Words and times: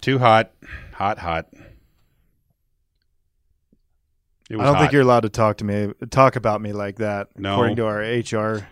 Too 0.00 0.18
hot. 0.18 0.52
Hot, 0.94 1.18
hot. 1.18 1.46
I 4.52 4.64
don't 4.64 4.78
think 4.78 4.92
you're 4.92 5.02
allowed 5.02 5.20
to 5.20 5.28
talk 5.28 5.58
to 5.58 5.64
me, 5.64 5.92
talk 6.10 6.34
about 6.34 6.60
me 6.60 6.72
like 6.72 6.96
that. 6.96 7.28
No. 7.38 7.52
According 7.52 7.76
to 7.76 7.86
our 7.86 8.00
HR 8.00 8.66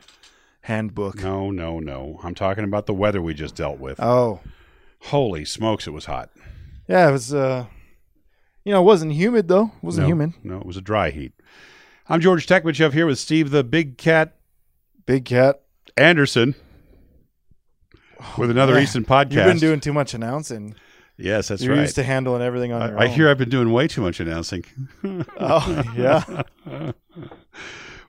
handbook. 0.62 1.22
No, 1.22 1.50
no, 1.52 1.78
no. 1.78 2.18
I'm 2.24 2.34
talking 2.34 2.64
about 2.64 2.86
the 2.86 2.94
weather 2.94 3.22
we 3.22 3.32
just 3.32 3.54
dealt 3.54 3.78
with. 3.78 4.00
Oh, 4.00 4.40
Holy 5.02 5.44
smokes, 5.44 5.86
it 5.86 5.90
was 5.92 6.06
hot. 6.06 6.30
yeah. 6.88 7.08
It 7.08 7.12
was. 7.12 7.32
uh 7.32 7.66
You 8.64 8.72
know, 8.72 8.82
it 8.82 8.86
wasn't 8.86 9.12
humid 9.12 9.46
though. 9.46 9.66
It 9.76 9.84
wasn't 9.84 10.06
no, 10.06 10.08
humid. 10.08 10.32
No, 10.42 10.58
it 10.58 10.66
was 10.66 10.76
a 10.76 10.80
dry 10.82 11.10
heat. 11.10 11.32
I'm 12.08 12.20
George 12.20 12.46
Tekmitchev 12.46 12.92
here 12.92 13.06
with 13.06 13.18
Steve 13.18 13.50
the 13.50 13.62
Big 13.62 13.98
Cat 13.98 14.34
Big 15.06 15.24
cat. 15.24 15.60
Anderson 15.96 16.54
with 18.36 18.50
another 18.50 18.74
man. 18.74 18.82
Easton 18.82 19.04
podcast. 19.04 19.32
You've 19.32 19.44
been 19.44 19.58
doing 19.58 19.80
too 19.80 19.92
much 19.92 20.12
announcing. 20.14 20.74
Yes, 21.18 21.48
that's 21.48 21.62
You're 21.62 21.74
right. 21.74 21.82
used 21.82 21.96
to 21.96 22.02
handling 22.02 22.42
everything 22.42 22.72
on 22.72 22.90
your 22.90 22.98
I, 22.98 23.04
I 23.04 23.08
hear 23.08 23.28
I've 23.28 23.38
been 23.38 23.48
doing 23.50 23.72
way 23.72 23.88
too 23.88 24.00
much 24.00 24.20
announcing. 24.20 24.64
Oh 25.38 25.82
yeah. 25.96 26.42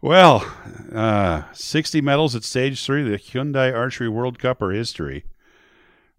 Well, 0.02 0.50
uh, 0.94 1.44
60 1.52 2.00
medals 2.00 2.34
at 2.34 2.46
stage 2.46 2.86
three, 2.86 3.04
the 3.04 3.18
Hyundai 3.18 3.76
Archery 3.76 4.08
World 4.08 4.40
Cup 4.40 4.62
are 4.62 4.72
history. 4.72 5.26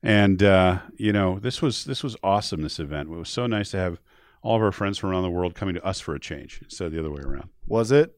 And 0.03 0.43
uh, 0.43 0.81
you 0.97 1.13
know, 1.13 1.39
this 1.39 1.61
was 1.63 1.85
this 1.85 2.03
was 2.03 2.17
awesome. 2.23 2.63
This 2.63 2.79
event. 2.79 3.11
It 3.11 3.15
was 3.17 3.29
so 3.29 3.47
nice 3.47 3.71
to 3.71 3.79
have 3.79 3.99
all 4.43 4.57
of 4.57 4.63
our 4.63 4.73
friends 4.73 4.99
from 4.99 5.11
around 5.11 5.23
the 5.23 5.31
world 5.31 5.55
coming 5.55 5.75
to 5.75 5.85
us 5.85 6.01
for 6.01 6.15
a 6.15 6.21
change 6.21 6.61
instead 6.63 6.87
of 6.87 6.93
the 6.93 6.99
other 6.99 7.11
way 7.11 7.23
around. 7.23 7.51
Was 7.67 7.91
it? 7.91 8.17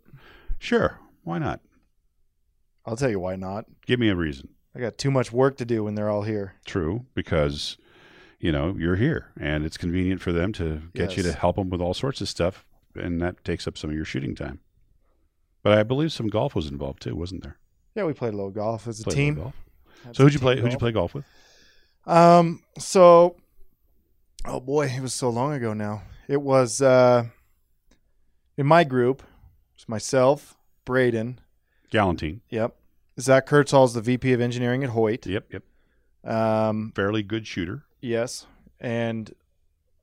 Sure, 0.59 1.01
why 1.25 1.39
not? 1.39 1.61
I'll 2.87 2.97
tell 2.97 3.11
you 3.11 3.19
why 3.19 3.35
not. 3.37 3.67
Give 3.87 3.99
me 3.99 4.09
a 4.09 4.17
reason. 4.17 4.49
I 4.77 4.81
got 4.81 4.97
too 4.97 5.11
much 5.11 5.33
work 5.33 5.57
to 5.59 5.65
do 5.65 5.85
when 5.85 5.95
they're 5.97 6.09
all 6.09 6.23
here. 6.23 6.55
True, 6.65 7.07
because 7.15 7.77
you 8.43 8.53
know 8.53 8.75
you're 8.79 8.97
here, 8.97 9.29
and 9.41 9.65
it's 9.65 9.79
convenient 9.79 10.21
for 10.21 10.33
them 10.33 10.53
to 10.55 10.83
get 10.95 11.17
you 11.17 11.23
to 11.23 11.33
help 11.33 11.57
them 11.57 11.71
with 11.71 11.81
all 11.81 11.95
sorts 11.95 12.21
of 12.21 12.29
stuff, 12.29 12.67
and 12.95 13.23
that 13.23 13.43
takes 13.45 13.67
up 13.67 13.79
some 13.79 13.89
of 13.89 13.97
your 13.97 14.05
shooting 14.05 14.35
time. 14.35 14.61
But 15.63 15.79
I 15.79 15.85
believe 15.85 16.13
some 16.13 16.27
golf 16.29 16.55
was 16.55 16.67
involved 16.67 17.01
too, 17.03 17.15
wasn't 17.17 17.45
there? 17.45 17.57
Yeah, 17.95 18.05
we 18.05 18.13
played 18.13 18.35
a 18.35 18.37
little 18.37 18.51
golf 18.51 18.87
as 18.89 19.01
a 19.01 19.05
Played 19.05 19.15
team. 19.17 19.35
golf. 19.37 19.55
So 20.13 20.25
who'd 20.25 20.35
you 20.35 20.41
play? 20.41 20.57
team 20.57 20.65
Who'd 20.65 20.73
you 20.73 20.79
play 20.79 20.93
golf 20.93 21.15
with? 21.15 21.25
Um. 22.05 22.63
So, 22.79 23.37
oh 24.45 24.61
boy, 24.61 24.87
it 24.87 25.01
was 25.01 25.15
so 25.15 25.31
long 25.31 25.53
ago 25.53 25.73
now. 25.73 26.03
It 26.29 26.43
was 26.43 26.83
uh, 26.83 27.27
in 28.59 28.67
my 28.67 28.83
group. 28.85 29.23
It's 29.77 29.89
myself, 29.89 30.57
Braden. 30.85 31.39
Gellenthien. 31.93 32.41
Yep. 32.51 32.75
Zach 33.21 33.47
Kurtzall's 33.47 33.95
the 33.95 34.01
VP 34.01 34.33
of 34.33 34.41
Engineering 34.41 34.83
at 34.83 34.91
Hoyt. 34.91 35.27
Yep, 35.27 35.53
yep. 35.53 35.63
Um. 36.25 36.93
Fairly 36.97 37.23
good 37.23 37.47
shooter. 37.47 37.85
Yes, 38.03 38.47
and 38.81 39.33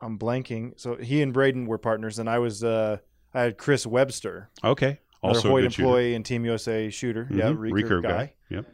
I'm 0.02 0.18
blanking. 0.18 0.80
So 0.80 0.96
he 0.96 1.22
and 1.22 1.32
Braden 1.34 1.66
were 1.68 1.78
partners, 1.78 2.18
and 2.18 2.28
I 2.30 2.40
was 2.40 2.64
uh, 2.64 2.98
I 3.34 3.42
had 3.42 3.58
Chris 3.60 3.86
Webster, 3.86 4.50
Okay. 4.64 5.00
Also 5.22 5.50
a 5.50 5.52
Hoyt 5.52 5.72
shooter. 5.74 5.82
employee 5.84 6.16
and 6.16 6.26
Team 6.26 6.46
USA 6.46 6.90
shooter. 6.90 7.28
Yeah, 7.30 7.50
Mhm. 7.50 7.58
recurve, 7.74 8.04
guy. 8.04 8.34
Yep. 8.50 8.66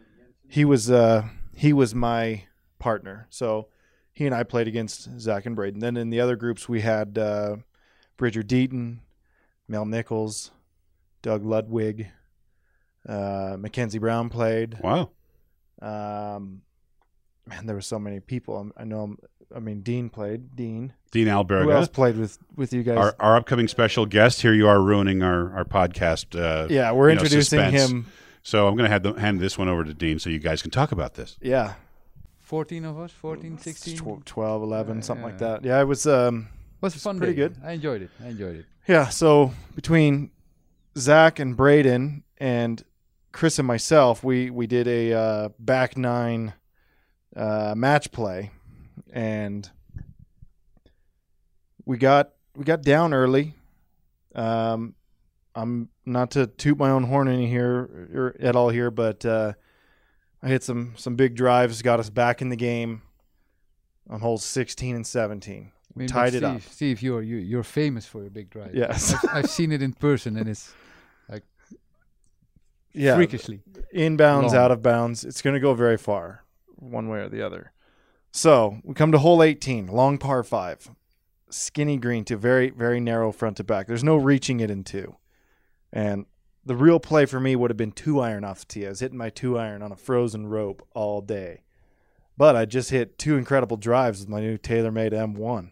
he 0.48 0.64
was 0.64 0.92
uh 0.92 1.24
he 1.56 1.74
was 1.74 1.96
my 1.96 2.44
partner. 2.78 3.26
So 3.32 3.70
he 4.14 4.28
and 4.28 4.36
I 4.36 4.44
played 4.44 4.68
against 4.68 5.10
Zach 5.20 5.48
and 5.48 5.56
Braden. 5.56 5.80
Then 5.80 5.98
in 5.98 6.12
the 6.12 6.20
other 6.22 6.36
groups 6.36 6.70
we 6.70 6.82
had 6.82 7.18
uh 7.18 7.56
Bridger 8.16 8.44
Deaton, 8.44 9.00
Mel 9.68 9.86
Nichols, 9.86 10.52
Doug 11.24 11.44
Ludwig, 11.44 12.10
uh 13.10 13.58
Mackenzie 13.60 13.98
Brown 14.00 14.30
played. 14.30 14.78
Wow. 14.84 15.10
Um 15.82 16.62
man, 17.48 17.66
there 17.66 17.76
were 17.76 17.82
so 17.82 18.00
many 18.00 18.20
people. 18.20 18.58
I'm, 18.58 18.74
I 18.78 18.84
know 18.84 19.02
I'm, 19.02 19.18
I 19.56 19.60
mean 19.60 19.82
Dean 19.82 20.10
played. 20.10 20.56
Dean. 20.56 20.94
Dean 21.12 21.28
Who 21.28 21.32
else 21.32 21.48
Alberga. 21.48 21.92
played 21.94 22.18
with 22.18 22.38
with 22.56 22.74
you 22.74 22.84
guys? 22.84 22.98
Our, 22.98 23.16
our 23.20 23.38
upcoming 23.38 23.68
special 23.68 24.06
guest. 24.06 24.42
Here 24.42 24.54
you 24.54 24.68
are 24.68 24.82
ruining 24.82 25.22
our, 25.24 25.54
our 25.56 25.66
podcast. 25.66 26.40
Uh, 26.40 26.68
yeah, 26.70 26.92
we're 26.92 27.10
you 27.10 27.16
know, 27.16 27.22
introducing 27.22 27.60
suspense. 27.60 27.90
him. 27.92 28.06
So 28.44 28.68
I'm 28.68 28.76
going 28.76 28.86
to 28.88 28.92
hand, 28.92 29.04
the, 29.04 29.14
hand 29.20 29.40
this 29.40 29.58
one 29.58 29.70
over 29.70 29.84
to 29.84 29.94
Dean 29.94 30.20
so 30.20 30.30
you 30.30 30.38
guys 30.38 30.62
can 30.62 30.70
talk 30.70 30.92
about 30.92 31.16
this. 31.16 31.36
Yeah. 31.42 31.74
14 32.44 32.86
of 32.86 33.00
us, 33.00 33.12
14, 33.12 33.58
16. 33.58 34.22
12, 34.24 34.62
11, 34.62 34.96
Yeah, 34.98 35.02
something 35.02 35.26
like 35.26 35.40
that. 35.40 35.66
Yeah, 35.66 35.82
it 35.82 35.86
was 35.86 36.06
um 36.06 36.48
was 36.80 36.96
a 36.96 37.00
fun 37.00 37.18
pretty 37.18 37.34
day. 37.34 37.38
good. 37.38 37.58
I 37.64 37.72
enjoyed 37.72 38.04
it. 38.04 38.12
I 38.24 38.28
enjoyed 38.28 38.58
it. 38.58 38.66
Yeah, 38.88 39.10
so 39.10 39.52
between 39.76 40.30
Zach 40.96 41.40
and 41.40 41.58
Braden 41.58 42.24
and 42.38 42.84
Chris 43.32 43.58
and 43.58 43.68
myself, 43.68 44.24
we 44.24 44.52
we 44.52 44.68
did 44.68 44.88
a 44.88 45.14
uh, 45.14 45.50
back 45.58 45.98
nine 45.98 46.54
uh, 47.36 47.74
match 47.76 48.12
play, 48.12 48.52
and 49.12 49.70
we 51.86 51.98
got 51.98 52.32
we 52.56 52.64
got 52.64 52.82
down 52.82 53.14
early. 53.14 53.54
Um, 54.34 54.96
I'm 55.54 55.90
not 56.06 56.32
to 56.32 56.48
toot 56.48 56.78
my 56.78 56.90
own 56.90 57.04
horn 57.04 57.28
any 57.28 57.48
here 57.48 58.10
or 58.14 58.36
at 58.40 58.56
all 58.56 58.70
here, 58.70 58.92
but 58.92 59.26
uh, 59.26 59.54
I 60.44 60.48
hit 60.50 60.64
some 60.64 60.94
some 60.98 61.16
big 61.16 61.36
drives, 61.36 61.82
got 61.82 62.00
us 62.00 62.10
back 62.10 62.42
in 62.42 62.50
the 62.50 62.56
game 62.56 63.02
on 64.10 64.20
holes 64.20 64.44
16 64.44 64.96
and 64.96 65.08
17. 65.08 65.72
I 65.72 66.00
mean, 66.00 66.08
but 66.08 66.14
Tied 66.14 66.36
it 66.36 66.40
Steve, 66.44 66.44
up. 66.44 66.62
Steve, 66.62 67.02
you're 67.02 67.22
you, 67.22 67.38
you're 67.38 67.64
famous 67.64 68.06
for 68.06 68.22
your 68.22 68.30
big 68.30 68.50
drive. 68.50 68.76
Yes. 68.76 69.14
I've, 69.14 69.30
I've 69.46 69.50
seen 69.50 69.72
it 69.72 69.82
in 69.82 69.94
person, 69.94 70.36
and 70.38 70.50
it's 70.50 70.74
Yeah, 72.94 73.16
freakishly. 73.16 73.62
inbounds, 73.94 74.48
Long. 74.48 74.56
out 74.56 74.72
of 74.72 74.82
bounds. 74.82 75.26
It's 75.26 75.42
going 75.42 75.54
to 75.54 75.60
go 75.60 75.74
very 75.74 75.98
far, 75.98 76.44
one 76.78 77.08
way 77.08 77.20
or 77.20 77.30
the 77.30 77.46
other. 77.46 77.72
So 78.32 78.80
we 78.84 78.94
come 78.94 79.12
to 79.12 79.20
hole 79.20 79.42
18, 79.42 79.88
long 79.88 80.18
par 80.18 80.44
five, 80.44 80.90
skinny 81.50 81.98
green 81.98 82.26
to 82.26 82.38
very, 82.38 82.70
very 82.70 83.00
narrow 83.00 83.32
front 83.32 83.58
to 83.58 83.64
back. 83.64 83.88
There's 83.88 84.04
no 84.04 84.18
reaching 84.18 84.60
it 84.60 84.70
in 84.70 84.84
two. 84.84 85.16
And 85.94 86.26
the 86.66 86.76
real 86.76 87.00
play 87.00 87.26
for 87.26 87.40
me 87.40 87.56
would 87.56 87.70
have 87.70 87.78
been 87.78 87.92
two 87.92 88.20
iron 88.20 88.44
off 88.44 88.60
the 88.60 88.66
tee. 88.66 88.86
I 88.86 88.90
was 88.90 89.00
hitting 89.00 89.18
my 89.18 89.30
two 89.30 89.58
iron 89.58 89.82
on 89.82 89.92
a 89.92 89.96
frozen 89.96 90.48
rope 90.48 90.86
all 90.94 91.22
day. 91.22 91.62
But 92.38 92.56
I 92.56 92.66
just 92.66 92.90
hit 92.90 93.18
two 93.18 93.38
incredible 93.38 93.78
drives 93.78 94.20
with 94.20 94.30
my 94.30 94.42
new 94.42 94.58
TaylorMade 94.58 95.14
M1. 95.14 95.72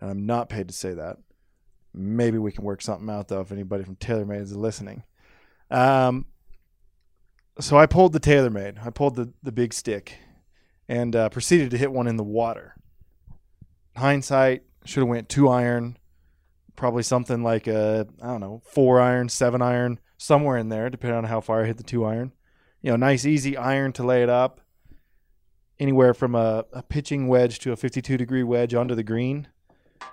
And 0.00 0.10
I'm 0.10 0.24
not 0.24 0.48
paid 0.48 0.68
to 0.68 0.74
say 0.74 0.94
that. 0.94 1.18
Maybe 1.92 2.38
we 2.38 2.52
can 2.52 2.64
work 2.64 2.82
something 2.82 3.10
out, 3.10 3.28
though, 3.28 3.40
if 3.40 3.52
anybody 3.52 3.84
from 3.84 3.96
TaylorMade 3.96 4.42
is 4.42 4.56
listening. 4.56 5.02
Um, 5.70 6.26
so 7.60 7.76
I 7.76 7.86
pulled 7.86 8.12
the 8.12 8.20
TaylorMade. 8.20 8.84
I 8.84 8.90
pulled 8.90 9.16
the, 9.16 9.32
the 9.42 9.52
big 9.52 9.72
stick 9.72 10.18
and 10.88 11.14
uh, 11.16 11.28
proceeded 11.28 11.70
to 11.70 11.78
hit 11.78 11.92
one 11.92 12.06
in 12.06 12.16
the 12.16 12.24
water. 12.24 12.74
Hindsight, 13.96 14.62
should 14.84 15.00
have 15.00 15.08
went 15.08 15.28
two 15.28 15.48
iron, 15.48 15.98
probably 16.76 17.02
something 17.02 17.42
like 17.42 17.66
a 17.66 18.06
I 18.22 18.26
don't 18.26 18.40
know 18.40 18.62
four 18.64 19.00
iron, 19.00 19.28
seven 19.28 19.62
iron, 19.62 19.98
somewhere 20.16 20.56
in 20.56 20.68
there, 20.68 20.90
depending 20.90 21.18
on 21.18 21.24
how 21.24 21.40
far 21.40 21.62
I 21.62 21.66
hit 21.66 21.76
the 21.76 21.82
two 21.82 22.04
iron. 22.04 22.32
You 22.82 22.90
know, 22.90 22.96
nice 22.96 23.24
easy 23.24 23.56
iron 23.56 23.92
to 23.94 24.04
lay 24.04 24.22
it 24.22 24.28
up. 24.28 24.60
Anywhere 25.78 26.14
from 26.14 26.34
a, 26.34 26.64
a 26.72 26.82
pitching 26.82 27.28
wedge 27.28 27.58
to 27.58 27.72
a 27.72 27.76
52 27.76 28.16
degree 28.16 28.42
wedge 28.42 28.74
onto 28.74 28.94
the 28.94 29.02
green, 29.02 29.48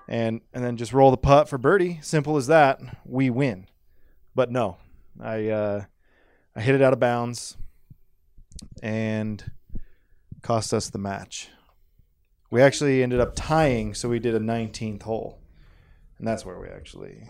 and 0.08 0.42
and 0.54 0.64
then 0.64 0.76
just 0.76 0.94
roll 0.94 1.12
the 1.12 1.18
putt 1.18 1.48
for 1.48 1.58
birdie. 1.58 2.00
Simple 2.02 2.36
as 2.36 2.48
that. 2.48 2.80
We 3.06 3.30
win. 3.30 3.68
But 4.36 4.52
no, 4.52 4.78
I 5.22 5.48
uh, 5.50 5.86
I 6.56 6.62
hit 6.62 6.76
it 6.76 6.82
out 6.82 6.94
of 6.94 7.00
bounds, 7.00 7.58
and 8.82 9.44
cost 10.42 10.74
us 10.74 10.90
the 10.90 11.00
match. 11.00 11.50
We 12.52 12.62
actually 12.62 13.02
ended 13.02 13.20
up 13.20 13.34
tying, 13.36 13.96
so 13.96 14.10
we 14.10 14.20
did 14.20 14.36
a 14.36 14.40
19th 14.40 15.04
hole, 15.04 15.40
and 16.20 16.28
that's 16.28 16.46
where 16.46 16.60
we 16.60 16.68
actually 16.68 17.30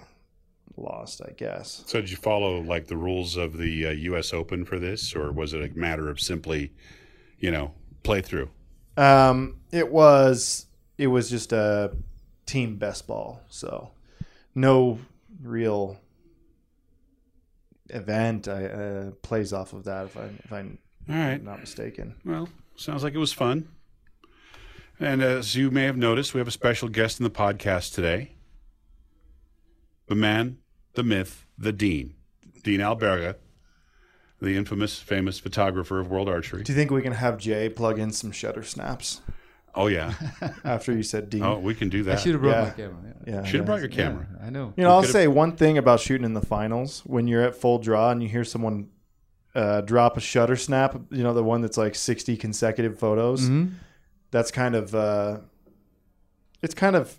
lost, 0.75 1.21
I 1.25 1.31
guess. 1.31 1.83
So 1.85 2.01
did 2.01 2.09
you 2.09 2.17
follow 2.17 2.59
like 2.59 2.87
the 2.87 2.97
rules 2.97 3.37
of 3.37 3.57
the 3.57 3.87
uh, 3.87 3.91
U.S. 3.91 4.33
Open 4.33 4.65
for 4.65 4.79
this, 4.79 5.15
or 5.15 5.31
was 5.31 5.53
it 5.53 5.63
a 5.63 5.77
matter 5.77 6.09
of 6.09 6.19
simply, 6.19 6.73
you 7.39 7.51
know, 7.51 7.73
play 8.03 8.21
through? 8.21 8.49
Um, 8.97 9.61
it 9.71 9.91
was 9.91 10.65
it 10.97 11.07
was 11.07 11.29
just 11.29 11.53
a 11.53 11.95
team 12.45 12.75
best 12.75 13.07
ball, 13.07 13.41
so 13.49 13.91
no 14.53 14.99
real 15.41 15.99
event 17.89 18.47
I, 18.47 18.65
uh, 18.65 19.11
plays 19.21 19.53
off 19.53 19.73
of 19.73 19.83
that. 19.85 20.05
If 20.05 20.17
I 20.17 20.23
if 20.43 20.53
I'm 20.53 20.77
All 21.09 21.15
right. 21.15 21.43
not 21.43 21.59
mistaken. 21.59 22.15
Well, 22.25 22.49
sounds 22.75 23.03
like 23.03 23.13
it 23.13 23.19
was 23.19 23.33
fun. 23.33 23.67
And 24.99 25.21
as 25.21 25.55
you 25.55 25.71
may 25.71 25.83
have 25.83 25.97
noticed, 25.97 26.33
we 26.33 26.39
have 26.39 26.47
a 26.47 26.51
special 26.51 26.87
guest 26.87 27.19
in 27.19 27.23
the 27.23 27.29
podcast 27.29 27.93
today. 27.93 28.33
The 30.07 30.15
man, 30.15 30.59
the 30.93 31.03
myth, 31.03 31.45
the 31.57 31.73
Dean. 31.73 32.13
Dean 32.63 32.79
Alberga, 32.79 33.35
the 34.41 34.55
infamous, 34.55 34.99
famous 34.99 35.39
photographer 35.39 35.99
of 35.99 36.09
World 36.09 36.29
Archery. 36.29 36.63
Do 36.63 36.71
you 36.71 36.77
think 36.77 36.91
we 36.91 37.01
can 37.01 37.13
have 37.13 37.37
Jay 37.37 37.67
plug 37.69 37.99
in 37.99 38.11
some 38.11 38.31
shutter 38.31 38.63
snaps 38.63 39.21
Oh, 39.75 39.87
yeah. 39.87 40.13
after 40.63 40.91
you 40.93 41.03
said 41.03 41.29
Dean? 41.29 41.41
Oh, 41.43 41.57
we 41.59 41.73
can 41.73 41.89
do 41.89 42.01
I 42.01 42.03
that. 42.03 42.19
should 42.19 42.33
have 42.33 42.41
brought 42.41 42.51
Yeah. 42.55 42.63
my 42.63 42.69
camera. 42.71 42.97
Yeah. 43.25 43.33
yeah, 43.33 43.43
Should 43.43 43.45
have 43.45 43.53
yeah. 43.53 43.65
brought 43.65 43.79
your 43.79 43.89
camera. 43.89 44.27
Yeah, 44.39 44.45
I 44.45 44.49
know. 44.49 44.73
You 44.77 44.83
know, 44.83 44.91
I'll 44.91 45.01
could've- 45.01 45.11
say 45.13 45.27
one 45.27 45.53
thing 45.55 45.77
about 45.77 45.99
shooting 45.99 46.25
in 46.25 46.33
the 46.33 46.41
finals 46.45 47.01
when 47.05 47.27
you're 47.27 47.41
at 47.43 47.55
full 47.55 47.79
draw 47.79 48.11
and 48.11 48.21
you 48.21 48.29
hear 48.29 48.43
someone 48.43 48.89
uh, 49.55 49.81
drop 49.81 50.17
a 50.17 50.19
shutter 50.19 50.55
snap. 50.55 50.95
You 51.11 51.23
know, 51.23 51.33
the 51.33 51.43
one 51.43 51.61
that's 51.61 51.77
like 51.77 51.95
60 51.95 52.37
consecutive 52.37 52.97
photos. 52.99 53.49
Mhm. 53.49 53.73
That's 54.31 54.51
kind 54.51 54.75
of 54.75 54.93
uh, 54.95 55.39
it's 56.61 56.73
kind 56.73 56.95
of 56.95 57.17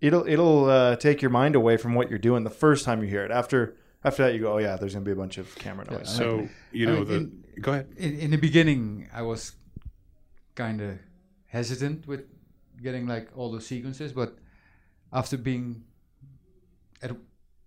it'll 0.00 0.26
it'll 0.26 0.66
uh, 0.66 0.96
take 0.96 1.22
your 1.22 1.30
mind 1.30 1.54
away 1.56 1.76
from 1.76 1.94
what 1.94 2.10
you're 2.10 2.18
doing 2.18 2.44
the 2.44 2.50
first 2.50 2.84
time 2.84 3.02
you 3.02 3.08
hear 3.08 3.24
it. 3.24 3.30
After 3.30 3.76
after 4.04 4.24
that, 4.24 4.34
you 4.34 4.40
go, 4.40 4.52
oh 4.54 4.58
yeah, 4.58 4.76
there's 4.76 4.92
gonna 4.94 5.04
be 5.04 5.12
a 5.12 5.16
bunch 5.16 5.38
of 5.38 5.54
camera 5.56 5.90
noise. 5.90 6.14
So 6.14 6.48
you 6.72 6.88
I 6.88 6.92
know 6.92 6.98
mean, 7.00 7.08
the. 7.08 7.14
in- 7.16 7.44
go 7.60 7.72
ahead. 7.72 7.88
In, 7.96 8.18
in 8.18 8.30
the 8.30 8.36
beginning, 8.36 9.08
I 9.14 9.22
was 9.22 9.52
kind 10.54 10.80
of 10.80 10.98
hesitant 11.46 12.06
with 12.06 12.22
getting 12.82 13.06
like 13.06 13.28
all 13.36 13.50
those 13.52 13.66
sequences, 13.66 14.12
but 14.12 14.36
after 15.12 15.36
being 15.36 15.84
at 17.02 17.10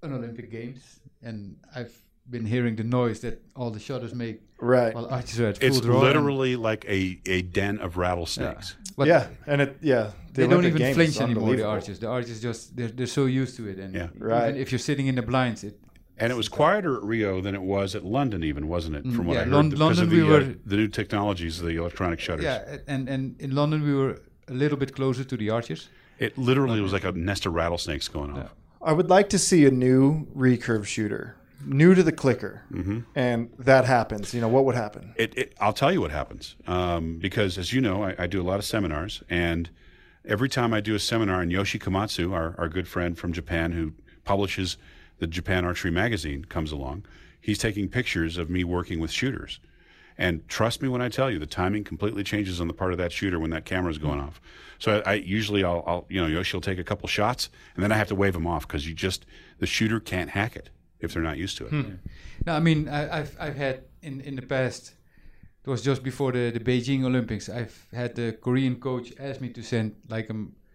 an 0.04 0.14
Olympic 0.14 0.52
Games 0.52 1.00
and 1.22 1.58
I've 1.76 1.96
been 2.30 2.46
hearing 2.46 2.76
the 2.76 2.84
noise 2.84 3.22
that 3.22 3.42
all 3.56 3.72
the 3.72 3.80
shutters 3.80 4.14
make 4.14 4.42
right. 4.60 4.94
while 4.94 5.06
archers 5.08 5.40
are 5.40 5.48
at 5.48 5.58
full 5.60 5.68
It's 5.70 5.80
draw. 5.80 5.96
and- 5.96 6.04
literally 6.04 6.56
like 6.58 6.84
a, 6.86 7.20
a 7.26 7.42
den 7.42 7.80
of 7.80 7.96
rattlesnakes. 7.96 8.76
but 8.98 9.08
yeah, 9.08 9.28
and 9.46 9.62
it 9.62 9.78
yeah. 9.82 10.12
the 10.34 10.42
they 10.42 10.48
don't 10.48 10.66
even 10.66 10.78
Games 10.78 10.96
flinch 10.96 11.22
anymore. 11.22 11.56
The 11.56 11.66
archers, 11.66 12.00
the 12.00 12.08
archers 12.10 12.42
just 12.42 12.76
they're, 12.76 12.90
they're 12.90 13.08
so 13.08 13.26
used 13.28 13.56
to 13.58 13.68
it, 13.70 13.78
and 13.80 13.94
Yeah. 13.96 14.10
Right. 14.18 14.50
even 14.50 14.62
if 14.62 14.72
you're 14.74 14.80
sitting 14.80 15.08
in 15.08 15.16
the 15.16 15.22
blinds, 15.22 15.64
it 15.64 15.80
And 16.20 16.32
it 16.32 16.36
was 16.36 16.50
quieter 16.50 16.98
at 16.98 17.04
Rio 17.04 17.42
than 17.42 17.54
it 17.54 17.62
was 17.62 17.94
at 17.96 18.04
London, 18.04 18.44
even 18.44 18.68
wasn't 18.68 18.96
it? 18.96 19.04
From 19.14 19.28
what 19.28 19.36
yeah, 19.36 19.42
I 19.42 19.44
heard, 19.44 19.54
Lon- 19.54 19.70
because 19.70 19.80
London 20.00 20.04
of 20.06 20.10
the, 20.10 20.24
we 20.24 20.36
uh, 20.36 20.54
the 20.66 20.76
new 20.78 20.88
technologies, 20.88 21.60
the 21.62 21.78
electronic 21.78 22.20
shutters. 22.20 22.44
yeah, 22.44 22.78
and 22.88 23.08
and 23.08 23.40
in 23.40 23.52
London 23.54 23.84
we 23.84 23.94
were 23.94 24.20
a 24.48 24.54
little 24.54 24.78
bit 24.78 24.96
closer 24.96 25.24
to 25.24 25.38
the 25.38 25.50
arches. 25.52 25.90
It 26.20 26.38
literally 26.38 26.82
was 26.82 26.92
like 26.94 27.04
a 27.04 27.12
nest 27.12 27.46
of 27.46 27.54
rattlesnakes 27.54 28.08
going 28.08 28.32
off. 28.32 28.54
I 28.82 28.94
would 28.94 29.10
like 29.10 29.30
to 29.30 29.38
see 29.40 29.66
a 29.68 29.72
new 29.72 30.26
recurve 30.36 30.86
shooter, 30.86 31.36
new 31.66 31.94
to 31.94 32.02
the 32.02 32.12
clicker, 32.12 32.64
Mm-hmm. 32.74 33.00
and 33.16 33.50
that 33.60 33.86
happens. 33.86 34.34
You 34.34 34.42
know 34.42 34.48
what 34.48 34.66
would 34.66 34.76
happen? 34.76 35.14
It, 35.18 35.38
it, 35.38 35.54
I'll 35.60 35.74
tell 35.74 35.92
you 35.92 36.02
what 36.02 36.12
happens. 36.12 36.56
Um, 36.66 37.20
because 37.20 37.58
as 37.60 37.72
you 37.74 37.82
know, 37.82 38.04
I, 38.04 38.16
I 38.24 38.28
do 38.28 38.42
a 38.42 38.48
lot 38.52 38.58
of 38.58 38.66
seminars, 38.66 39.22
and 39.30 39.70
every 40.26 40.50
time 40.50 40.74
I 40.74 40.82
do 40.82 40.96
a 40.96 41.00
seminar, 41.00 41.42
and 41.42 41.52
Yoshi 41.52 41.78
Komatsu, 41.78 42.34
our, 42.34 42.56
our 42.58 42.70
good 42.70 42.88
friend 42.88 43.16
from 43.18 43.34
Japan 43.34 43.72
who 43.74 43.94
publishes 44.24 44.78
the 45.20 45.28
Japan 45.28 45.66
Archery 45.66 45.92
Magazine, 45.92 46.46
comes 46.46 46.72
along. 46.72 47.06
He's 47.40 47.58
taking 47.58 47.88
pictures 47.90 48.38
of 48.38 48.50
me 48.50 48.64
working 48.64 49.00
with 49.00 49.12
shooters. 49.12 49.60
And 50.18 50.48
trust 50.48 50.82
me 50.82 50.90
when 50.90 51.02
I 51.02 51.10
tell 51.10 51.30
you, 51.30 51.38
the 51.38 51.46
timing 51.46 51.84
completely 51.84 52.24
changes 52.24 52.60
on 52.60 52.68
the 52.68 52.74
part 52.74 52.92
of 52.92 52.98
that 52.98 53.12
shooter 53.12 53.40
when 53.40 53.52
that 53.52 53.66
camera's 53.66 54.00
going 54.00 54.20
off. 54.20 54.42
So 54.80 55.02
I, 55.06 55.12
I 55.12 55.14
usually 55.16 55.64
I'll, 55.64 55.84
I'll 55.86 56.06
you 56.10 56.28
know 56.28 56.44
will 56.54 56.62
take 56.62 56.80
a 56.80 56.84
couple 56.84 57.08
shots, 57.08 57.50
and 57.76 57.84
then 57.84 57.92
I 57.92 57.98
have 57.98 58.08
to 58.08 58.16
wave 58.16 58.36
him 58.36 58.48
off 58.48 58.68
because 58.68 58.88
you 58.88 58.96
just 58.96 59.26
the 59.60 59.68
shooter 59.68 60.00
can't 60.00 60.32
hack 60.32 60.56
it 60.56 60.70
if 61.00 61.14
they're 61.14 61.22
not 61.24 61.38
used 61.38 61.58
to 61.58 61.68
it. 61.68 61.74
No, 62.46 62.54
I 62.54 62.60
mean 62.60 62.90
I, 62.90 63.20
I've 63.20 63.38
I've 63.40 63.56
had 63.56 63.84
in 64.02 64.22
in 64.22 64.36
the 64.36 64.42
past. 64.42 64.94
It 65.64 65.70
was 65.70 65.82
just 65.84 66.02
before 66.02 66.32
the 66.32 66.50
the 66.50 66.60
Beijing 66.60 67.04
Olympics. 67.04 67.50
I've 67.50 67.88
had 67.94 68.16
the 68.16 68.38
Korean 68.42 68.78
coach 68.78 69.14
ask 69.20 69.40
me 69.42 69.50
to 69.50 69.62
send 69.62 69.96
like 70.10 70.32
um, 70.32 70.54
cli- 70.58 70.67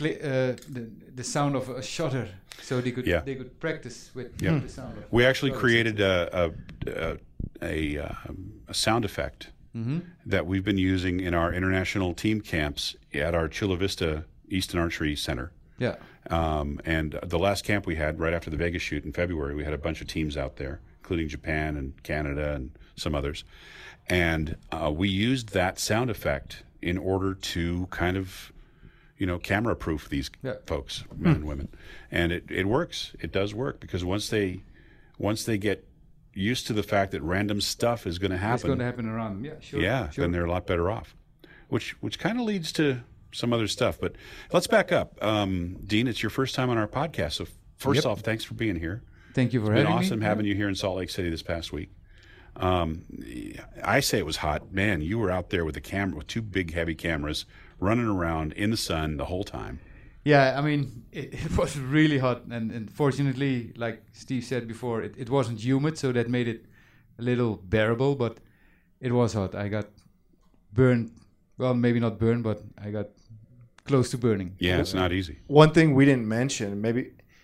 uh, 0.00 0.56
the 0.68 0.90
the 1.14 1.24
sound 1.24 1.54
of 1.56 1.68
a 1.68 1.82
shutter, 1.82 2.28
so 2.62 2.80
they 2.80 2.90
could 2.92 3.06
Yeah. 3.06 3.20
they 3.20 3.34
could 3.36 3.58
practice 3.60 4.10
with 4.14 4.40
Yeah. 4.42 4.58
the 4.58 4.68
sound. 4.68 4.98
Of 4.98 5.04
We 5.12 5.24
actually 5.24 5.50
shutters. 5.50 5.60
created 5.60 6.00
a 6.00 6.44
a, 6.44 6.50
a, 6.86 7.18
a, 7.62 7.98
um, 7.98 8.52
a 8.68 8.74
sound 8.74 9.04
effect 9.04 9.50
Mhm. 9.76 10.02
that 10.26 10.46
we've 10.46 10.64
been 10.64 10.78
using 10.78 11.20
in 11.20 11.34
our 11.34 11.52
international 11.52 12.14
team 12.14 12.40
camps 12.40 12.96
at 13.12 13.34
our 13.34 13.48
Chula 13.48 13.76
Vista 13.76 14.24
Easton 14.48 14.78
Archery 14.80 15.16
Center. 15.16 15.52
Yeah. 15.78 15.96
Um, 16.30 16.80
and 16.84 17.18
the 17.22 17.38
last 17.38 17.64
camp 17.64 17.86
we 17.86 17.96
had 17.96 18.18
right 18.20 18.32
after 18.32 18.50
the 18.50 18.56
Vegas 18.56 18.82
shoot 18.82 19.04
in 19.04 19.12
February, 19.12 19.54
we 19.54 19.64
had 19.64 19.74
a 19.74 19.78
bunch 19.78 20.00
of 20.00 20.06
teams 20.06 20.36
out 20.36 20.56
there, 20.56 20.80
including 21.00 21.28
Japan 21.28 21.76
and 21.76 22.00
Canada 22.02 22.54
and 22.54 22.70
some 22.96 23.14
others. 23.14 23.44
And 24.08 24.56
uh, 24.70 24.92
we 24.94 25.08
used 25.08 25.50
that 25.54 25.78
sound 25.78 26.08
effect 26.10 26.62
in 26.80 26.96
order 26.98 27.34
to 27.34 27.86
kind 27.90 28.16
of, 28.16 28.52
you 29.16 29.26
know, 29.26 29.38
camera 29.38 29.76
proof 29.76 30.08
these 30.08 30.30
Yeah. 30.42 30.54
folks, 30.66 31.04
men 31.16 31.36
and 31.36 31.44
women. 31.44 31.68
And 32.10 32.32
it, 32.32 32.50
it 32.50 32.64
works. 32.66 33.14
It 33.20 33.32
does 33.32 33.54
work 33.54 33.80
because 33.80 34.04
once 34.04 34.28
they 34.28 34.60
once 35.18 35.44
they 35.44 35.56
get 35.58 35.86
used 36.32 36.66
to 36.66 36.72
the 36.72 36.82
fact 36.82 37.12
that 37.12 37.22
random 37.22 37.60
stuff 37.60 38.06
is 38.06 38.18
going 38.18 38.30
to 38.32 38.34
It's 38.36 38.42
happen, 38.42 38.66
going 38.66 38.78
to 38.80 38.84
happen 38.84 39.06
around. 39.08 39.36
them. 39.36 39.44
Yeah. 39.44 39.60
Sure. 39.60 39.80
yeah, 39.80 40.10
Sure. 40.10 40.24
then 40.24 40.32
they're 40.32 40.44
a 40.46 40.50
lot 40.50 40.66
better 40.66 40.90
off. 40.90 41.14
Which 41.68 41.92
which 42.02 42.18
kind 42.18 42.38
of 42.40 42.44
leads 42.46 42.72
to 42.72 43.00
some 43.32 43.52
other 43.52 43.68
stuff. 43.68 43.98
But 44.00 44.16
let's 44.52 44.66
back 44.66 44.90
up. 44.92 45.22
Um, 45.22 45.76
Dean, 45.86 46.06
it's 46.08 46.22
your 46.22 46.30
first 46.30 46.54
time 46.54 46.70
on 46.70 46.78
our 46.78 46.88
podcast. 46.88 47.32
So 47.34 47.46
first 47.76 47.98
Yep. 47.98 48.06
off, 48.06 48.20
thanks 48.20 48.42
for 48.44 48.54
being 48.54 48.76
here. 48.76 49.02
Thank 49.34 49.52
you 49.52 49.64
for 49.64 49.72
It's 49.72 49.82
been 49.84 49.92
awesome 49.92 50.20
me. 50.20 50.24
having 50.26 50.46
you 50.46 50.54
here 50.54 50.68
in 50.68 50.74
Salt 50.74 50.96
Lake 50.98 51.10
City 51.10 51.30
this 51.30 51.42
past 51.42 51.72
week. 51.72 51.90
Um, 52.56 53.02
I 53.82 54.00
say 54.00 54.18
it 54.18 54.26
was 54.26 54.38
hot. 54.38 54.72
Man, 54.72 55.00
you 55.00 55.18
were 55.18 55.30
out 55.30 55.50
there 55.50 55.64
with 55.64 55.76
a 55.76 55.80
camera 55.80 56.18
with 56.18 56.26
two 56.26 56.42
big 56.42 56.72
heavy 56.72 56.94
cameras 56.94 57.46
running 57.80 58.06
around 58.06 58.52
in 58.52 58.70
the 58.70 58.76
sun 58.76 59.16
the 59.16 59.26
whole 59.26 59.44
time. 59.44 59.80
Yeah, 60.24 60.58
I 60.58 60.62
mean, 60.62 61.04
it, 61.12 61.34
it 61.34 61.56
was 61.56 61.78
really 61.78 62.18
hot, 62.18 62.44
and, 62.50 62.70
and 62.70 62.90
fortunately, 62.90 63.72
like 63.76 64.02
Steve 64.12 64.44
said 64.44 64.66
before, 64.66 65.02
it, 65.02 65.14
it 65.18 65.30
wasn't 65.30 65.64
humid, 65.64 65.98
so 65.98 66.12
that 66.12 66.28
made 66.28 66.48
it 66.48 66.64
a 67.18 67.22
little 67.22 67.56
bearable. 67.56 68.14
But 68.14 68.38
it 69.00 69.12
was 69.12 69.34
hot. 69.34 69.54
I 69.54 69.68
got 69.68 69.86
burned. 70.72 71.12
Well, 71.58 71.74
maybe 71.74 72.00
not 72.00 72.18
burned, 72.18 72.42
but 72.42 72.62
I 72.82 72.90
got 72.90 73.08
close 73.84 74.10
to 74.10 74.18
burning. 74.18 74.56
Yeah, 74.58 74.80
it's 74.80 74.94
not 74.94 75.12
easy. 75.12 75.38
One 75.46 75.72
thing 75.72 75.94
we 75.94 76.04
didn't 76.04 76.26
mention, 76.26 76.80
maybe 76.80 77.02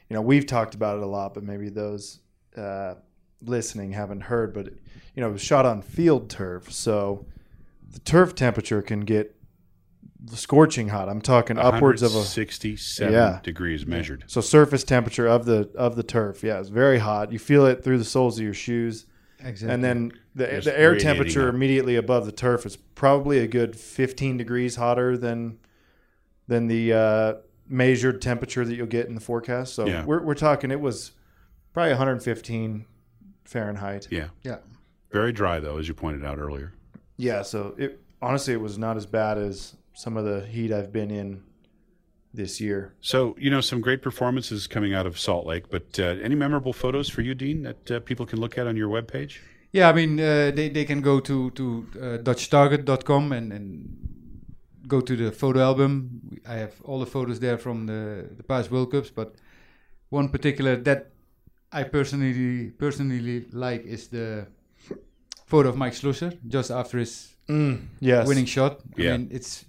you 0.08 0.14
know 0.14 0.22
we've 0.22 0.46
talked 0.46 0.74
about 0.74 0.96
it 0.98 1.02
a 1.02 1.06
lot, 1.06 1.34
but 1.34 1.42
maybe 1.42 1.68
those 1.68 2.20
uh, 2.56 2.94
listening 3.42 3.92
haven't 3.92 4.22
heard. 4.22 4.52
But 4.54 4.66
you 5.14 5.20
know, 5.22 5.28
it 5.28 5.32
was 5.32 5.42
shot 5.42 5.66
on 5.66 5.82
field 5.82 6.28
turf, 6.30 6.72
so 6.72 7.26
the 7.90 8.00
turf 8.00 8.34
temperature 8.34 8.82
can 8.82 9.00
get 9.00 9.34
scorching 10.32 10.88
hot. 10.88 11.08
I'm 11.08 11.20
talking 11.22 11.58
upwards 11.58 12.02
of 12.02 12.14
a 12.14 12.22
67 12.22 13.12
Yeah. 13.12 13.40
degrees 13.42 13.86
measured. 13.86 14.24
so 14.26 14.40
surface 14.40 14.84
temperature 14.84 15.26
of 15.26 15.46
the 15.46 15.70
of 15.74 15.96
the 15.96 16.02
turf. 16.02 16.44
Yeah, 16.44 16.60
it's 16.60 16.68
very 16.68 16.98
hot. 16.98 17.32
You 17.32 17.38
feel 17.38 17.66
it 17.66 17.82
through 17.82 17.98
the 17.98 18.04
soles 18.04 18.38
of 18.38 18.44
your 18.44 18.54
shoes, 18.54 19.06
Exactly. 19.42 19.74
and 19.74 19.82
then 19.82 20.12
the, 20.34 20.46
Just 20.46 20.66
the 20.66 20.78
air 20.78 20.96
temperature 20.96 21.48
up. 21.48 21.54
immediately 21.54 21.96
above 21.96 22.26
the 22.26 22.32
turf 22.32 22.66
is 22.66 22.76
probably 22.76 23.38
a 23.38 23.46
good 23.48 23.74
15 23.74 24.36
degrees 24.36 24.76
hotter 24.76 25.16
than 25.16 25.58
than 26.46 26.66
the 26.66 26.92
uh, 26.92 27.34
measured 27.68 28.20
temperature 28.20 28.64
that 28.64 28.74
you'll 28.74 28.86
get 28.86 29.06
in 29.06 29.14
the 29.14 29.20
forecast. 29.20 29.74
So 29.74 29.86
Yeah. 29.86 30.04
we're 30.04 30.22
we're 30.22 30.34
talking 30.34 30.70
it 30.70 30.80
was 30.80 31.12
probably 31.72 31.92
115 31.92 32.84
Fahrenheit. 33.50 34.06
Yeah. 34.10 34.28
yeah, 34.44 34.58
Very 35.10 35.32
dry, 35.32 35.58
though, 35.60 35.78
as 35.78 35.88
you 35.88 35.94
pointed 35.94 36.24
out 36.24 36.38
earlier. 36.38 36.72
Yeah, 37.16 37.42
so 37.42 37.74
it 37.76 38.00
honestly 38.22 38.54
it 38.54 38.60
was 38.60 38.78
not 38.78 38.96
as 38.96 39.06
bad 39.06 39.38
as 39.38 39.76
some 39.92 40.16
of 40.16 40.24
the 40.24 40.46
heat 40.46 40.72
I've 40.72 40.92
been 40.92 41.10
in 41.10 41.42
this 42.32 42.60
year. 42.60 42.94
So, 43.00 43.34
you 43.38 43.50
know, 43.50 43.60
some 43.60 43.80
great 43.80 44.02
performances 44.02 44.68
coming 44.68 44.94
out 44.94 45.06
of 45.06 45.18
Salt 45.18 45.46
Lake, 45.46 45.68
but 45.68 45.98
uh, 45.98 46.04
any 46.22 46.36
memorable 46.36 46.72
photos 46.72 47.08
for 47.08 47.22
you, 47.22 47.34
Dean, 47.34 47.62
that 47.64 47.90
uh, 47.90 48.00
people 48.00 48.24
can 48.24 48.38
look 48.40 48.56
at 48.56 48.66
on 48.68 48.76
your 48.76 48.88
webpage? 48.88 49.38
yeah. 49.72 49.88
I 49.88 49.92
mean, 49.92 50.18
uh, 50.20 50.52
they 50.54 50.68
they 50.68 50.84
can 50.84 51.00
go 51.00 51.20
to 51.20 51.50
to 51.50 51.64
uh, 51.96 52.18
DutchTarget.com 52.26 53.32
and 53.32 53.52
and 53.52 53.68
go 54.86 55.00
to 55.00 55.16
the 55.16 55.32
photo 55.32 55.60
album. 55.60 55.92
I 56.46 56.54
have 56.54 56.74
all 56.84 57.00
the 57.00 57.10
photos 57.16 57.38
there 57.40 57.58
from 57.58 57.86
the 57.86 58.28
the 58.36 58.44
past 58.44 58.70
World 58.70 58.90
Cups, 58.92 59.10
but 59.10 59.34
one 60.10 60.28
particular 60.28 60.76
that 60.76 61.10
I 61.72 61.84
personally 61.84 62.70
personally 62.78 63.46
like 63.52 63.84
is 63.84 64.08
the 64.08 64.46
photo 65.46 65.68
of 65.68 65.76
Mike 65.76 65.92
Schloesser 65.94 66.32
just 66.46 66.70
after 66.70 66.98
his 66.98 67.34
mm, 67.48 67.78
Yes. 68.00 68.26
winning 68.26 68.46
shot. 68.46 68.80
I 68.98 69.02
Yeah. 69.02 69.12
mean, 69.16 69.28
it's 69.30 69.64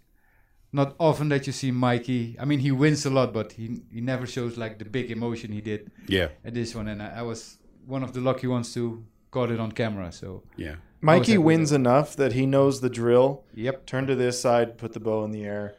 not 0.74 0.96
often 1.00 1.30
that 1.30 1.46
you 1.48 1.54
see 1.54 1.72
Mikey. 1.72 2.38
I 2.40 2.46
mean, 2.46 2.60
he 2.60 2.72
wins 2.72 3.06
a 3.06 3.10
lot, 3.10 3.34
but 3.34 3.54
he 3.54 3.82
he 3.94 4.02
never 4.02 4.26
shows 4.26 4.58
like 4.58 4.78
the 4.80 4.86
big 4.86 5.12
emotion 5.12 5.52
he 5.52 5.62
did 5.62 5.92
Yeah, 6.08 6.30
at 6.46 6.54
this 6.54 6.76
one. 6.76 6.88
And 6.92 7.02
I, 7.02 7.20
I 7.20 7.22
was 7.22 7.58
one 7.86 8.04
of 8.04 8.12
the 8.14 8.22
lucky 8.22 8.48
ones 8.48 8.74
to 8.74 9.04
got 9.32 9.52
it 9.52 9.60
on 9.60 9.72
camera. 9.72 10.12
So 10.12 10.44
yeah. 10.58 10.76
Mikey 11.04 11.32
happy 11.32 11.38
with 11.40 11.46
wins 11.46 11.72
enough 11.72 12.16
that 12.16 12.34
he 12.34 12.46
knows 12.46 12.80
the 12.82 12.90
drill. 12.90 13.44
yep, 13.56 13.86
Turn 13.88 14.06
to 14.08 14.16
this 14.16 14.40
side, 14.40 14.78
put 14.78 14.94
the 14.94 15.00
bow 15.00 15.24
in 15.26 15.32
the 15.32 15.44
air. 15.46 15.74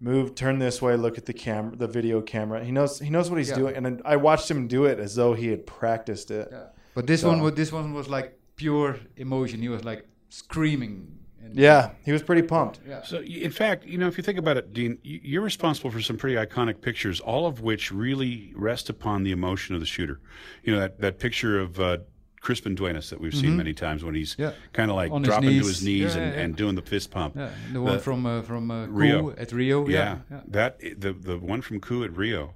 Move, 0.00 0.34
turn 0.34 0.58
this 0.58 0.82
way, 0.82 0.96
look 0.96 1.16
at 1.18 1.24
the 1.26 1.32
camera, 1.32 1.74
the 1.76 1.86
video 1.86 2.20
camera. 2.20 2.62
He 2.64 2.72
knows 2.72 2.98
he 2.98 3.10
knows 3.10 3.30
what 3.30 3.38
he's 3.38 3.50
Yeah. 3.50 3.56
doing, 3.56 3.76
and 3.76 4.02
I 4.04 4.16
watched 4.16 4.50
him 4.50 4.66
do 4.66 4.84
it 4.86 4.98
as 4.98 5.14
though 5.14 5.34
he 5.34 5.48
had 5.48 5.66
practiced 5.66 6.30
it. 6.30 6.48
yeah. 6.50 6.64
But 6.94 7.06
this 7.06 7.20
So- 7.22 7.28
one, 7.28 7.40
was 7.40 7.54
this 7.54 7.72
one 7.72 7.94
was 7.94 8.08
like 8.08 8.38
pure 8.56 8.96
emotion. 9.16 9.60
He 9.62 9.68
was 9.68 9.84
like 9.84 10.06
screaming. 10.28 11.18
And 11.42 11.56
Yeah, 11.56 11.90
he 12.04 12.10
was 12.12 12.22
pretty 12.22 12.40
pumped. 12.42 12.80
yeah. 12.88 13.02
So, 13.02 13.20
in 13.20 13.50
fact, 13.50 13.84
you 13.86 13.98
know, 13.98 14.06
if 14.08 14.16
you 14.16 14.24
think 14.24 14.38
about 14.38 14.56
it, 14.56 14.72
Dean, 14.72 14.96
you're 15.02 15.42
responsible 15.42 15.90
for 15.90 16.00
some 16.00 16.16
pretty 16.16 16.36
iconic 16.36 16.80
pictures, 16.80 17.20
all 17.20 17.46
of 17.46 17.60
which 17.60 17.92
really 17.92 18.52
rest 18.56 18.88
upon 18.88 19.24
the 19.24 19.30
emotion 19.30 19.74
of 19.74 19.80
the 19.82 19.86
shooter. 19.86 20.20
You 20.62 20.72
know, 20.72 20.80
that, 20.80 21.00
that 21.00 21.18
picture 21.18 21.60
of 21.60 21.78
uh, 21.78 21.98
Crispin 22.44 22.74
Duenas 22.74 23.08
that 23.08 23.18
we've 23.20 23.34
seen 23.34 23.56
many 23.56 23.72
times 23.72 24.04
when 24.04 24.14
he's 24.14 24.36
Yeah. 24.38 24.52
kind 24.74 24.90
of 24.90 24.96
like 24.96 25.10
On 25.10 25.22
his 25.22 25.28
dropping 25.30 25.48
to 25.48 25.66
his 25.66 25.82
knees 25.82 26.14
Yeah, 26.14 26.20
and, 26.22 26.30
yeah, 26.32 26.36
yeah. 26.38 26.44
and 26.44 26.54
doing 26.56 26.74
the 26.74 26.82
fist 26.82 27.10
pump. 27.10 27.34
Yeah, 27.36 27.48
the 27.72 27.80
one 27.80 27.94
The- 27.94 27.98
from 28.00 28.26
uh, 28.26 28.42
from 28.42 28.70
uh, 28.70 28.86
Rio. 28.86 29.22
Rio 29.28 29.34
at 29.38 29.50
Rio. 29.52 29.88
Yeah, 29.88 29.96
Yeah, 29.96 30.18
yeah. 30.30 30.40
that 30.48 30.78
the 30.78 31.12
the 31.14 31.38
one 31.38 31.62
from 31.62 31.80
Ku 31.80 32.04
at 32.04 32.14
Rio 32.14 32.52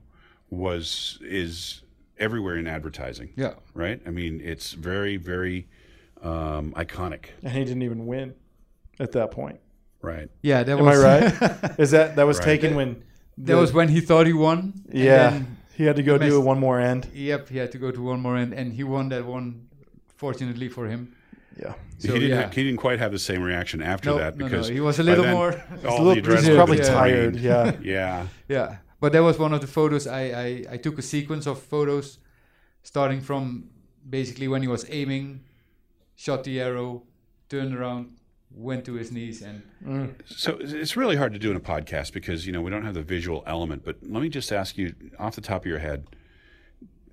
was 0.50 1.18
is 1.22 1.82
everywhere 2.18 2.56
in 2.58 2.66
advertising, 2.66 3.30
yeah. 3.34 3.54
right? 3.74 4.00
I 4.06 4.10
mean, 4.10 4.40
it's 4.44 4.72
very 4.72 5.16
very 5.16 5.68
um, 6.22 6.72
iconic. 6.76 7.26
And 7.42 7.52
he 7.52 7.64
didn't 7.64 7.82
even 7.82 8.06
win 8.06 8.34
at 9.00 9.12
that 9.12 9.30
point. 9.30 9.58
Right. 10.02 10.28
Yeah, 10.42 10.64
that 10.64 10.78
Am 10.78 10.84
was 10.84 11.02
I 11.02 11.20
right? 11.20 11.70
Is 11.80 11.90
that 11.92 12.16
that 12.16 12.26
was 12.26 12.38
Right. 12.38 12.44
taken 12.44 12.74
when? 12.76 13.02
that 13.38 13.54
the- 13.54 13.56
was 13.56 13.72
when 13.72 13.88
he 13.88 14.00
thought 14.00 14.26
he 14.26 14.32
won. 14.34 14.58
and 14.90 14.98
Yeah, 14.98 15.30
then, 15.30 15.56
he 15.76 15.84
had 15.84 15.96
to 15.96 16.02
go 16.02 16.18
messed- 16.18 16.30
do 16.30 16.40
one 16.42 16.58
more 16.60 16.78
end. 16.78 17.06
yep, 17.14 17.48
he 17.48 17.56
had 17.58 17.72
to 17.72 17.78
go 17.78 17.90
to 17.90 18.02
one 18.02 18.20
more 18.20 18.36
end, 18.36 18.52
and 18.52 18.74
he 18.74 18.84
won 18.84 19.08
that 19.10 19.24
one. 19.24 19.67
Fortunately 20.18 20.68
for 20.68 20.86
him. 20.88 21.14
Yeah, 21.56 21.74
So, 21.98 22.12
he 22.12 22.18
didn't. 22.20 22.38
yeah. 22.38 22.50
he 22.50 22.62
didn't 22.64 22.78
quite 22.86 22.98
have 23.00 23.10
the 23.10 23.18
same 23.30 23.42
reaction 23.42 23.82
after 23.82 24.10
No, 24.10 24.18
that 24.18 24.36
no, 24.36 24.44
no, 24.44 24.50
because 24.50 24.68
he 24.68 24.80
was 24.80 24.98
a 25.00 25.02
little 25.02 25.24
then, 25.24 25.34
more. 25.34 25.52
all 25.88 26.10
a 26.10 26.14
the 26.14 26.20
little, 26.22 26.36
he's 26.36 26.54
probably 26.60 26.76
had 26.78 26.86
tired. 26.86 27.36
Yeah, 27.36 27.72
Yeah. 27.96 28.26
Yeah, 28.48 28.76
but 29.00 29.10
that 29.14 29.22
was 29.22 29.36
one 29.38 29.52
of 29.56 29.60
the 29.60 29.66
photos. 29.66 30.06
I, 30.06 30.22
I, 30.46 30.64
I 30.74 30.76
took 30.76 30.98
a 30.98 31.02
sequence 31.02 31.46
of 31.48 31.56
photos 31.60 32.18
starting 32.82 33.20
from 33.20 33.70
basically 34.08 34.46
when 34.48 34.62
he 34.62 34.68
was 34.68 34.86
aiming, 34.88 35.40
shot 36.14 36.44
the 36.44 36.60
arrow, 36.60 37.02
turned 37.48 37.74
around, 37.74 38.04
went 38.68 38.84
to 38.84 38.94
his 38.94 39.10
knees, 39.12 39.42
and 39.42 39.62
Mm. 39.84 40.14
So 40.26 40.54
it's- 40.54 40.72
it's 40.72 40.96
really 40.96 41.16
hard 41.16 41.32
to 41.32 41.38
do 41.38 41.50
in 41.52 41.56
a 41.56 41.60
podcast 41.74 42.12
because 42.12 42.46
you 42.46 42.52
know 42.52 42.60
we 42.60 42.70
don't 42.70 42.84
have 42.84 42.94
the 42.94 43.02
visual 43.16 43.42
element. 43.46 43.84
But 43.84 43.96
let 44.02 44.20
me 44.22 44.28
just 44.28 44.50
ask 44.52 44.76
you, 44.78 44.94
off 45.18 45.34
the 45.36 45.40
top 45.50 45.62
of 45.62 45.66
your 45.66 45.78
head, 45.88 46.06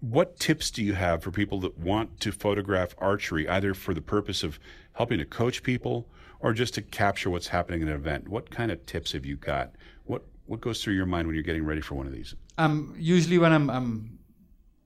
what 0.10 0.40
tips 0.40 0.70
do 0.70 0.84
you 0.84 0.94
have 0.94 1.24
for 1.24 1.32
people 1.32 1.60
that 1.62 1.78
want 1.80 2.20
to 2.20 2.32
photograph 2.32 2.94
archery, 3.00 3.48
either 3.50 3.74
for 3.74 3.94
the 3.94 4.02
purpose 4.02 4.44
of 4.44 4.60
helping 4.94 5.18
to 5.18 5.26
coach 5.26 5.64
people 5.64 6.08
or 6.40 6.54
just 6.54 6.76
to 6.76 6.82
capture 6.82 7.30
what's 7.32 7.48
happening 7.48 7.82
in 7.82 7.88
an 7.88 7.96
event? 7.96 8.30
What 8.30 8.52
kind 8.52 8.72
of 8.72 8.86
tips 8.86 9.14
have 9.14 9.26
you 9.26 9.36
got? 9.36 9.76
What 10.04 10.24
what 10.46 10.62
goes 10.62 10.84
through 10.84 10.94
your 10.94 11.08
mind 11.08 11.28
when 11.28 11.36
you're 11.36 11.44
getting 11.44 11.66
ready 11.66 11.82
for 11.82 11.96
one 11.96 12.06
of 12.06 12.14
these? 12.14 12.36
I'm 12.58 12.96
usually 13.00 13.40
when 13.40 13.52
I'm 13.52 13.70
I'm 13.70 14.20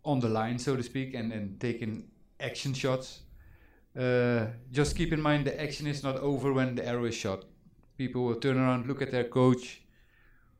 on 0.05 0.21
the 0.21 0.29
line, 0.29 0.57
so 0.57 0.77
to 0.77 0.83
speak, 0.83 1.13
and, 1.13 1.33
and 1.33 1.59
taking 1.59 2.05
action 2.39 2.73
shots. 2.73 3.23
Uh, 3.99 4.45
just 4.71 4.95
keep 4.95 5.11
in 5.11 5.21
mind 5.21 5.45
the 5.45 5.61
action 5.61 5.85
is 5.85 6.01
not 6.01 6.15
over 6.17 6.53
when 6.53 6.75
the 6.75 6.87
arrow 6.87 7.05
is 7.05 7.15
shot. 7.15 7.43
People 7.97 8.23
will 8.23 8.35
turn 8.35 8.57
around, 8.57 8.87
look 8.87 9.01
at 9.01 9.11
their 9.11 9.25
coach, 9.25 9.81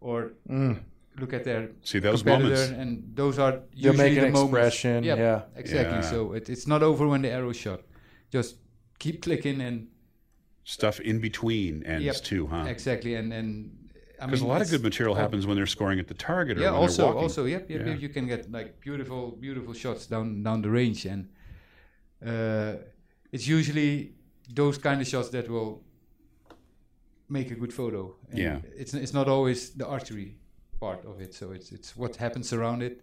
or 0.01 0.33
Mm. 0.49 0.79
Look 1.19 1.33
at 1.33 1.43
their 1.43 1.69
See 1.83 1.99
those 1.99 2.23
moments. 2.25 2.61
and 2.81 2.89
those 3.15 3.38
are 3.39 3.53
You'll 3.73 3.93
usually 3.93 4.09
make 4.15 4.17
an 4.25 4.33
the 4.33 4.41
expression. 4.43 5.03
Yep, 5.03 5.17
Yeah, 5.17 5.41
exactly. 5.55 5.97
Yeah. 6.01 6.11
So 6.13 6.33
it, 6.33 6.49
it's 6.49 6.67
not 6.73 6.81
over 6.83 7.07
when 7.07 7.21
the 7.21 7.29
arrow 7.38 7.53
shot. 7.53 7.81
Just 8.31 8.51
keep 8.99 9.21
clicking 9.21 9.61
and 9.61 9.88
Stuff 10.63 10.99
in 10.99 11.19
between 11.19 11.73
ends 11.83 12.05
Yep. 12.05 12.15
too, 12.31 12.43
huh? 12.53 12.65
exactly 12.67 13.15
and 13.19 13.27
and 13.39 13.49
I 14.21 14.25
Because 14.25 14.41
mean 14.41 14.49
a 14.49 14.53
lot 14.53 14.61
of 14.61 14.69
good 14.69 14.83
material 14.89 15.15
happens 15.23 15.43
when 15.47 15.55
they're 15.57 15.73
scoring 15.77 15.99
at 16.03 16.07
the 16.13 16.13
target 16.31 16.53
or 16.57 16.61
yeah 16.61 16.71
when 16.71 16.81
also 16.81 16.97
they're 16.97 17.05
walking. 17.15 17.23
also 17.23 17.41
yep, 17.45 17.63
yep, 17.71 17.79
Yeah. 17.79 17.91
yep 17.93 18.01
you 18.05 18.09
can 18.15 18.25
get 18.33 18.41
like 18.57 18.69
beautiful 18.88 19.21
beautiful 19.45 19.73
shots 19.83 20.03
down 20.13 20.25
down 20.45 20.61
the 20.65 20.69
range 20.79 21.01
and 21.13 21.21
uh, 22.31 22.71
it's 23.33 23.47
usually 23.57 23.91
those 24.61 24.77
kind 24.88 24.99
of 25.01 25.07
shots 25.13 25.29
that 25.35 25.45
will 25.53 25.71
make 27.38 27.49
a 27.51 27.55
good 27.55 27.73
photo 27.73 28.01
and 28.29 28.38
Yeah. 28.45 28.57
it's 28.81 28.93
it's 28.93 29.13
not 29.19 29.27
always 29.27 29.59
the 29.79 29.88
archery 29.88 30.29
part 30.79 31.03
of 31.05 31.19
it 31.21 31.33
so 31.33 31.51
it's 31.51 31.71
it's 31.71 31.95
what 31.98 32.15
happens 32.15 32.53
around 32.53 32.81
it 32.81 33.01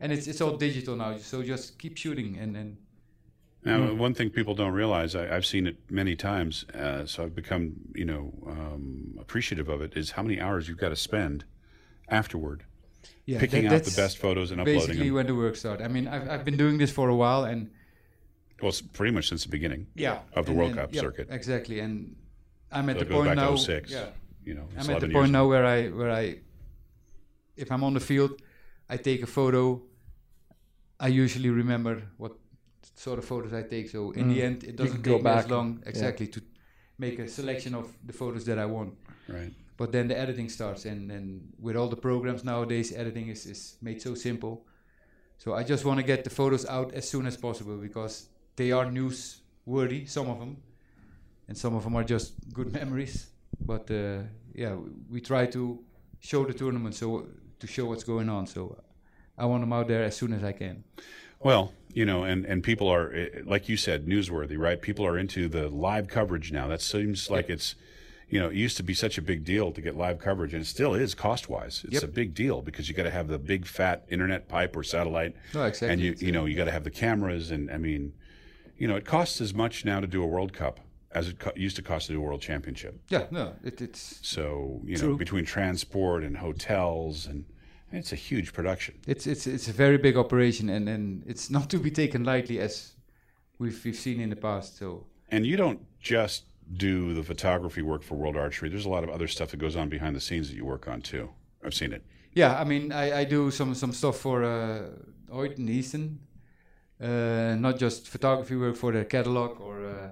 and 0.00 0.12
it's 0.12 0.26
it's 0.26 0.40
all 0.40 0.56
digital 0.56 0.96
now 0.96 1.16
so 1.18 1.42
just 1.42 1.78
keep 1.78 1.96
shooting 1.96 2.36
and 2.38 2.56
and 2.56 2.76
Now, 3.64 3.78
Mm. 3.78 3.96
one 4.06 4.12
thing 4.14 4.28
people 4.30 4.54
don't 4.56 4.74
realize, 4.82 5.14
I, 5.14 5.24
I've 5.36 5.46
seen 5.46 5.64
it 5.70 5.76
many 5.88 6.14
times, 6.16 6.64
uh, 6.74 7.06
so 7.06 7.22
I've 7.24 7.36
become, 7.42 7.64
you 8.00 8.04
know, 8.10 8.24
um, 8.54 8.84
appreciative 9.24 9.68
of 9.74 9.78
it, 9.86 9.92
is 10.00 10.10
how 10.16 10.22
many 10.26 10.40
hours 10.44 10.62
you've 10.66 10.82
got 10.84 10.92
to 10.96 11.00
spend 11.10 11.44
afterward 12.08 12.58
yeah 13.24 13.38
picking 13.44 13.62
that- 13.68 13.72
out 13.74 13.84
the 13.84 13.96
best 14.04 14.18
photos 14.24 14.50
and 14.50 14.60
uploading 14.60 14.80
basically 14.80 15.06
them. 15.10 15.14
when 15.18 15.26
the 15.30 15.36
work 15.44 15.54
starts 15.62 15.80
i 15.88 15.88
mean 15.94 16.06
I've, 16.14 16.26
I've 16.32 16.44
been 16.48 16.56
doing 16.64 16.76
this 16.82 16.90
for 16.98 17.06
a 17.08 17.18
while 17.22 17.42
and 17.50 17.60
Well, 18.60 18.70
it's 18.74 18.82
pretty 18.98 19.12
much 19.16 19.26
since 19.30 19.42
the 19.46 19.52
beginning 19.58 19.82
yeah 19.94 20.18
of 20.38 20.42
the 20.46 20.50
and- 20.52 20.58
World 20.58 20.70
and- 20.72 20.80
Cup 20.80 20.90
yep, 20.94 21.02
circuit. 21.06 21.26
exactly 21.40 21.76
and 21.84 21.92
i'm 22.76 22.86
at 22.90 22.96
So 22.96 23.00
the 23.00 23.06
it 23.06 23.08
goes 23.12 23.16
point 23.18 23.28
back 23.30 23.44
now 23.44 23.50
to 23.52 23.58
06. 23.58 23.90
yeah 23.90 24.06
You 24.48 24.54
know, 24.56 24.66
it's 24.76 24.88
i'm 24.88 24.94
at 24.96 25.00
the 25.04 25.08
point 25.18 25.30
now 25.38 25.44
where 25.52 25.64
i 25.76 25.78
where 25.98 26.12
i 26.22 26.24
if 27.62 27.68
i'm 27.72 27.84
on 27.88 27.94
the 27.98 28.04
field 28.10 28.32
i 28.94 28.96
take 29.10 29.22
a 29.22 29.26
photo. 29.38 29.62
I 31.06 31.08
usually 31.24 31.50
remember 31.62 31.94
what 32.22 32.32
sort 33.04 33.18
of 33.20 33.24
photos 33.24 33.52
i 33.60 33.62
take. 33.74 33.86
So 33.94 34.00
in 34.20 34.24
the 34.32 34.38
Mm. 34.40 34.46
end 34.48 34.58
it 34.70 34.74
doesn't 34.80 35.02
go 35.02 35.14
take 35.14 35.24
back 35.28 35.44
as 35.44 35.50
long 35.50 35.68
exactly 35.92 36.26
to 36.34 36.40
make 37.04 37.16
a 37.24 37.26
selection 37.38 37.72
of 37.80 37.86
the 38.08 38.12
photos 38.20 38.44
that 38.48 38.58
i 38.64 38.66
want. 38.76 38.92
Right. 39.36 39.52
but 39.80 39.88
then 39.94 40.06
the 40.10 40.16
editing 40.24 40.48
starts 40.58 40.82
and, 40.92 41.10
and 41.16 41.26
with 41.66 41.76
all 41.78 41.88
the 41.96 42.00
programs 42.08 42.42
nowadays 42.44 42.88
editing 43.02 43.26
is, 43.34 43.40
is 43.46 43.60
made 43.88 43.98
so 44.06 44.12
simple. 44.28 44.54
So 45.42 45.46
i 45.60 45.62
just 45.72 45.82
want 45.88 45.98
to 46.02 46.06
get 46.12 46.20
the 46.28 46.30
photos 46.40 46.64
out 46.76 46.88
as 47.00 47.04
soon 47.12 47.24
as 47.26 47.36
possible 47.46 47.76
because 47.88 48.14
they 48.60 48.70
are 48.78 48.86
newsworthy 49.00 50.00
some 50.16 50.28
of 50.32 50.38
them 50.42 50.52
and 51.48 51.54
some 51.64 51.74
of 51.78 51.82
them 51.84 51.94
are 51.96 52.04
just 52.14 52.28
good 52.58 52.70
memories. 52.80 53.14
But 53.72 53.84
uh, 53.90 54.18
yeah 54.62 54.74
we, 54.82 54.88
we 55.14 55.18
try 55.32 55.44
to 55.56 55.62
show 56.30 56.40
the 56.50 56.54
tournament. 56.62 56.94
So 56.94 57.08
to 57.62 57.66
show 57.68 57.86
what's 57.86 58.04
going 58.04 58.28
on 58.28 58.46
so 58.46 58.76
i 59.38 59.44
want 59.46 59.62
them 59.62 59.72
out 59.72 59.86
there 59.88 60.02
as 60.02 60.14
soon 60.16 60.32
as 60.32 60.42
i 60.44 60.52
can 60.52 60.84
Well, 61.40 61.72
you 61.94 62.04
know, 62.06 62.22
and, 62.24 62.44
and 62.46 62.62
people 62.62 62.88
are, 62.88 63.12
eh, 63.12 63.28
like 63.44 63.68
you 63.68 63.76
said, 63.76 64.06
newsworthy, 64.06 64.56
right? 64.56 64.80
People 64.80 65.04
are 65.04 65.18
into 65.18 65.48
the 65.48 65.68
live 65.68 66.06
coverage 66.08 66.52
now. 66.52 66.68
That 66.68 66.80
seems 66.80 67.28
like 67.28 67.50
it's, 67.50 67.74
you 68.30 68.38
know, 68.40 68.48
it 68.48 68.54
used 68.54 68.76
to 68.78 68.82
be 68.84 68.94
such 68.94 69.18
a 69.18 69.22
big 69.22 69.44
deal 69.44 69.72
to 69.72 69.80
get 69.82 69.96
live 69.96 70.18
coverage, 70.20 70.54
and 70.54 70.62
it 70.62 70.66
still 70.66 70.94
is 70.94 71.14
cost 71.14 71.48
wise. 71.50 71.82
It's 71.84 71.94
Yep. 71.94 72.02
a 72.04 72.06
big 72.06 72.34
deal 72.34 72.62
because 72.62 72.88
you 72.88 72.94
got 72.94 73.02
to 73.10 73.10
have 73.10 73.26
the 73.28 73.38
big 73.38 73.66
fat 73.66 74.04
internet 74.08 74.46
pipe 74.48 74.76
or 74.76 74.84
satellite, 74.84 75.34
no 75.52 75.64
exactly 75.64 75.88
and 75.92 76.00
you 76.00 76.14
you 76.26 76.32
know 76.32 76.44
you 76.46 76.54
got 76.56 76.66
to 76.66 76.76
have 76.78 76.84
the 76.84 76.90
cameras, 77.04 77.50
and 77.50 77.70
I 77.70 77.76
mean, 77.76 78.12
you 78.78 78.86
know, 78.88 78.96
it 78.96 79.04
costs 79.04 79.40
as 79.40 79.52
much 79.52 79.84
now 79.84 79.98
to 80.00 80.06
do 80.06 80.22
a 80.22 80.26
World 80.26 80.52
Cup 80.52 80.78
as 81.14 81.28
it 81.28 81.38
co- 81.38 81.52
used 81.56 81.76
to 81.76 81.82
cost 81.82 82.06
to 82.06 82.12
do 82.12 82.18
a 82.18 82.22
World 82.22 82.40
Championship. 82.40 82.94
yeah 83.08 83.26
no 83.30 83.54
it, 83.64 83.80
it's 83.80 84.18
So 84.22 84.80
you 84.84 84.96
know, 84.96 85.16
between 85.16 85.44
transport 85.44 86.22
and 86.24 86.36
hotels, 86.36 87.26
and 87.26 87.44
it's 87.90 88.12
a 88.12 88.16
huge 88.16 88.52
production. 88.52 88.94
It's 89.06 89.26
it's 89.26 89.46
it's 89.46 89.68
a 89.68 89.72
very 89.72 89.98
big 89.98 90.16
operation, 90.16 90.68
and, 90.70 90.88
and 90.88 91.22
it's 91.26 91.50
not 91.50 91.68
to 91.70 91.78
be 91.78 91.90
taken 91.90 92.24
lightly 92.24 92.58
as 92.58 92.94
we've 93.58 93.84
we've 93.84 93.96
seen 94.06 94.20
in 94.20 94.30
the 94.30 94.36
past. 94.36 94.78
So 94.78 95.06
And 95.30 95.46
you 95.46 95.56
don't 95.56 95.80
just 96.00 96.44
do 96.86 97.12
the 97.14 97.22
photography 97.22 97.82
work 97.82 98.02
for 98.02 98.14
World 98.16 98.36
Archery. 98.36 98.68
There's 98.70 98.86
a 98.86 98.90
lot 98.96 99.04
of 99.04 99.10
other 99.10 99.28
stuff 99.28 99.48
that 99.50 99.58
goes 99.58 99.76
on 99.76 99.88
behind 99.88 100.16
the 100.16 100.20
scenes 100.20 100.48
that 100.48 100.56
you 100.56 100.64
work 100.64 100.88
on 100.88 101.00
too. 101.02 101.28
I've 101.64 101.74
seen 101.74 101.92
it. 101.92 102.02
yeah, 102.34 102.60
I 102.62 102.64
mean, 102.64 102.92
I, 102.92 103.20
I 103.20 103.24
do 103.24 103.50
some 103.50 103.74
some 103.74 103.92
stuff 103.92 104.16
for 104.16 104.42
uh, 104.42 104.82
Hoyt 105.30 105.58
and 105.58 105.68
Easton, 105.68 106.18
uh, 107.00 107.54
not 107.58 107.78
just 107.78 108.08
photography 108.08 108.56
work 108.56 108.76
for 108.76 108.92
their 108.92 109.04
catalog 109.04 109.60
or 109.60 109.84
uh, 109.84 110.08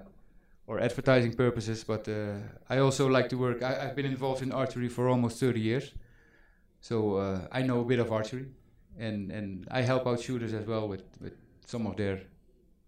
or 0.71 0.79
advertising 0.79 1.33
purposes, 1.33 1.83
but 1.83 2.07
uh, 2.07 2.35
I 2.69 2.77
also 2.79 3.07
like 3.09 3.27
to 3.29 3.37
work. 3.37 3.61
I, 3.61 3.71
I've 3.83 3.95
been 3.95 4.05
involved 4.05 4.41
in 4.41 4.51
archery 4.53 4.87
for 4.87 5.09
almost 5.09 5.37
30 5.39 5.59
years, 5.59 5.91
so 6.79 7.17
uh, 7.17 7.39
I 7.51 7.61
know 7.61 7.81
a 7.81 7.85
bit 7.85 7.99
of 7.99 8.09
archery, 8.11 8.45
and 8.97 9.31
and 9.31 9.67
I 9.69 9.81
help 9.81 10.07
out 10.07 10.21
shooters 10.21 10.53
as 10.53 10.65
well 10.65 10.87
with 10.87 11.03
with 11.19 11.33
some 11.65 11.85
of 11.89 11.95
their 11.97 12.21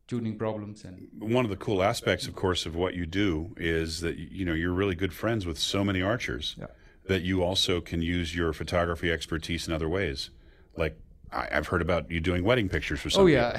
tuning 0.08 0.38
problems 0.38 0.86
and 0.86 0.96
One 1.38 1.46
of 1.46 1.50
the 1.52 1.58
cool 1.66 1.82
aspects, 1.82 2.28
of 2.28 2.36
course, 2.36 2.66
of 2.70 2.76
what 2.76 2.94
you 2.94 3.06
do 3.06 3.54
is 3.58 4.00
that 4.02 4.16
you 4.18 4.46
know 4.46 4.56
you're 4.62 4.78
really 4.82 4.96
good 4.96 5.14
friends 5.14 5.46
with 5.46 5.58
so 5.58 5.84
many 5.84 6.02
archers 6.02 6.56
Yeah. 6.60 6.68
that 7.08 7.22
you 7.22 7.44
also 7.44 7.82
can 7.82 8.02
use 8.02 8.36
your 8.40 8.54
photography 8.54 9.12
expertise 9.12 9.68
in 9.68 9.74
other 9.74 9.90
ways. 9.90 10.30
Like 10.78 10.96
I, 11.32 11.48
I've 11.56 11.68
heard 11.72 11.82
about 11.82 12.04
you 12.12 12.20
doing 12.22 12.44
wedding 12.46 12.70
pictures 12.70 13.00
for 13.02 13.10
some 13.10 13.24
Oh 13.24 13.28
yeah, 13.28 13.52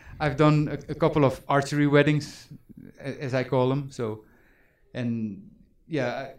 I've 0.24 0.36
done 0.36 0.68
a, 0.68 0.92
a 0.92 0.94
couple 0.94 1.24
of 1.24 1.40
archery 1.48 1.86
weddings, 1.86 2.48
as 3.02 3.34
I 3.34 3.44
call 3.44 3.68
them. 3.68 3.90
So, 3.90 4.24
and 4.94 5.50
yeah, 5.86 6.30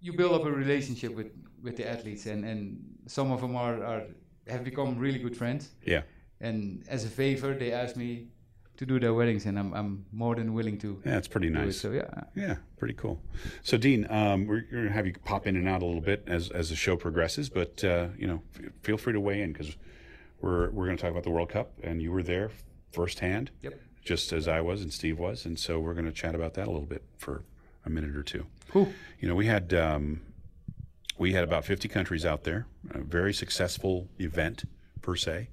you 0.00 0.12
build 0.12 0.32
up 0.32 0.44
a 0.46 0.50
relationship 0.50 1.14
with 1.14 1.28
with 1.62 1.76
the 1.76 1.88
athletes, 1.88 2.26
and 2.26 2.44
and 2.44 2.78
some 3.06 3.32
of 3.32 3.40
them 3.40 3.56
are 3.56 3.82
are 3.84 4.02
have 4.48 4.64
become 4.64 4.98
really 4.98 5.18
good 5.18 5.36
friends. 5.36 5.70
Yeah. 5.84 6.02
And 6.40 6.84
as 6.88 7.04
a 7.04 7.08
favor, 7.08 7.54
they 7.54 7.72
ask 7.72 7.96
me 7.96 8.28
to 8.76 8.86
do 8.86 9.00
their 9.00 9.12
weddings, 9.12 9.46
and 9.46 9.58
I'm 9.58 9.72
I'm 9.74 10.04
more 10.12 10.36
than 10.36 10.54
willing 10.54 10.78
to 10.78 11.00
Yeah, 11.04 11.18
it's 11.18 11.28
pretty 11.28 11.48
do 11.50 11.58
it. 11.58 11.64
nice. 11.66 11.80
So 11.80 11.90
yeah, 11.90 12.24
Yeah, 12.36 12.56
pretty 12.76 12.94
cool. 12.94 13.20
So, 13.62 13.76
Dean, 13.76 14.06
um, 14.08 14.46
we're 14.46 14.60
going 14.60 14.84
to 14.86 14.92
have 14.92 15.04
you 15.06 15.14
pop 15.24 15.46
in 15.48 15.56
and 15.56 15.68
out 15.68 15.82
a 15.82 15.86
little 15.86 16.00
bit 16.00 16.22
as 16.28 16.50
as 16.50 16.68
the 16.68 16.76
show 16.76 16.96
progresses, 16.96 17.48
but 17.50 17.82
uh, 17.84 18.08
you 18.16 18.26
know, 18.28 18.40
f- 18.54 18.70
feel 18.82 18.96
free 18.96 19.12
to 19.12 19.20
weigh 19.20 19.42
in 19.42 19.52
because 19.52 19.76
we're 20.40 20.70
we're 20.70 20.84
going 20.86 20.96
to 20.96 21.02
talk 21.02 21.10
about 21.10 21.24
the 21.24 21.30
World 21.30 21.48
Cup, 21.48 21.72
and 21.82 22.00
you 22.00 22.12
were 22.12 22.22
there 22.22 22.50
firsthand, 22.92 23.50
Yep. 23.62 23.74
Just 24.08 24.32
as 24.32 24.48
I 24.48 24.62
was 24.62 24.80
and 24.80 24.90
Steve 24.90 25.18
was, 25.18 25.44
and 25.44 25.58
so 25.58 25.78
we're 25.78 25.92
going 25.92 26.06
to 26.06 26.12
chat 26.12 26.34
about 26.34 26.54
that 26.54 26.66
a 26.66 26.70
little 26.70 26.86
bit 26.86 27.04
for 27.18 27.42
a 27.84 27.90
minute 27.90 28.16
or 28.16 28.22
two. 28.22 28.46
cool. 28.70 28.90
You 29.20 29.28
know, 29.28 29.34
we 29.34 29.44
had 29.44 29.74
um, 29.74 30.22
we 31.18 31.34
had 31.34 31.44
about 31.44 31.66
50 31.66 31.88
countries 31.88 32.24
out 32.24 32.44
there. 32.44 32.64
A 32.94 33.00
very 33.00 33.34
successful 33.34 34.08
event 34.18 34.64
per 35.02 35.14
se. 35.14 35.50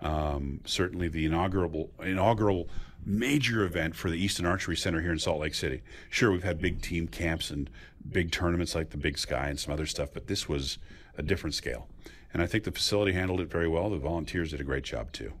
Um, 0.00 0.60
certainly 0.64 1.08
the 1.08 1.26
inaugural 1.26 1.90
inaugural 2.00 2.68
major 3.04 3.64
event 3.64 3.96
for 3.96 4.08
the 4.08 4.16
Easton 4.16 4.46
Archery 4.46 4.76
Center 4.76 5.00
here 5.00 5.10
in 5.10 5.18
Salt 5.18 5.40
Lake 5.40 5.56
City. 5.56 5.82
Sure, 6.08 6.30
we've 6.30 6.44
had 6.44 6.60
big 6.60 6.80
team 6.82 7.08
camps 7.08 7.50
and 7.50 7.68
big 8.08 8.30
tournaments 8.30 8.76
like 8.76 8.90
the 8.90 8.98
Big 8.98 9.18
Sky 9.18 9.48
and 9.48 9.58
some 9.58 9.72
other 9.72 9.86
stuff, 9.86 10.10
but 10.14 10.28
this 10.28 10.48
was 10.48 10.78
a 11.18 11.24
different 11.24 11.54
scale. 11.54 11.88
And 12.32 12.40
I 12.40 12.46
think 12.46 12.62
the 12.62 12.70
facility 12.70 13.14
handled 13.14 13.40
it 13.40 13.50
very 13.50 13.66
well. 13.66 13.90
The 13.90 13.98
volunteers 13.98 14.52
did 14.52 14.60
a 14.60 14.64
great 14.64 14.84
job 14.84 15.10
too. 15.10 15.32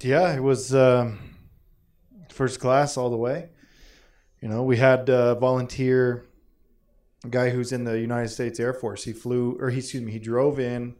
Yeah, 0.00 0.32
it 0.34 0.42
was 0.42 0.74
um, 0.74 1.18
first 2.32 2.60
class 2.60 2.96
all 2.96 3.10
the 3.10 3.16
way. 3.16 3.48
You 4.40 4.48
know, 4.48 4.62
we 4.62 4.76
had 4.76 5.08
a 5.08 5.34
volunteer 5.36 6.24
a 7.24 7.28
guy 7.28 7.50
who's 7.50 7.70
in 7.72 7.84
the 7.84 8.00
United 8.00 8.28
States 8.30 8.58
Air 8.58 8.72
Force. 8.74 9.04
He 9.04 9.12
flew, 9.12 9.56
or 9.60 9.70
he, 9.70 9.78
excuse 9.78 10.02
me, 10.02 10.10
he 10.10 10.18
drove 10.18 10.58
in, 10.58 10.96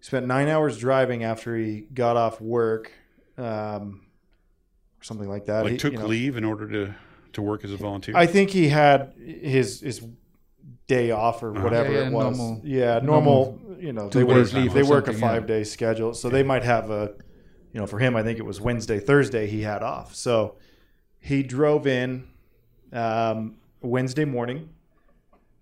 spent 0.00 0.26
nine 0.26 0.48
hours 0.48 0.76
driving 0.76 1.24
after 1.24 1.56
he 1.56 1.86
got 1.94 2.16
off 2.18 2.40
work, 2.42 2.92
um, 3.38 4.02
or 5.00 5.04
something 5.04 5.28
like 5.30 5.46
that. 5.46 5.62
Like 5.62 5.72
He- 5.72 5.78
took 5.78 5.92
you 5.94 5.98
know, 5.98 6.06
leave 6.06 6.36
in 6.36 6.44
order 6.44 6.68
to 6.68 6.94
to 7.32 7.42
work 7.42 7.64
as 7.64 7.72
a 7.72 7.76
volunteer. 7.76 8.14
I 8.16 8.26
think 8.26 8.50
he 8.50 8.68
had 8.68 9.14
his 9.16 9.80
his 9.80 10.04
day 10.88 11.12
off 11.12 11.42
or 11.44 11.52
Uh-huh. 11.52 11.62
whatever 11.62 11.92
Yeah, 11.92 12.00
yeah, 12.00 12.06
it 12.08 12.12
was. 12.12 12.36
normal- 12.38 12.60
yeah, 12.64 12.98
normal. 13.02 13.58
you 13.78 13.92
know, 13.94 14.08
they 14.10 14.24
work 14.24 14.50
they 14.50 14.82
work 14.82 15.04
a 15.04 15.12
something, 15.12 15.14
yeah. 15.14 15.20
five 15.20 15.46
day 15.46 15.64
schedule, 15.64 16.12
so 16.12 16.28
they 16.28 16.42
might 16.42 16.64
have 16.64 16.90
a, 16.90 17.14
you 17.72 17.80
know, 17.80 17.86
for 17.86 17.98
him, 17.98 18.16
I 18.16 18.22
think 18.22 18.38
it 18.38 18.44
was 18.44 18.60
Wednesday, 18.60 18.98
Thursday 18.98 19.46
he 19.46 19.62
had 19.62 19.82
off. 19.82 20.14
So 20.14 20.56
he 21.20 21.42
drove 21.42 21.86
in 21.86 22.28
um, 22.92 23.56
Wednesday 23.80 24.24
morning, 24.24 24.70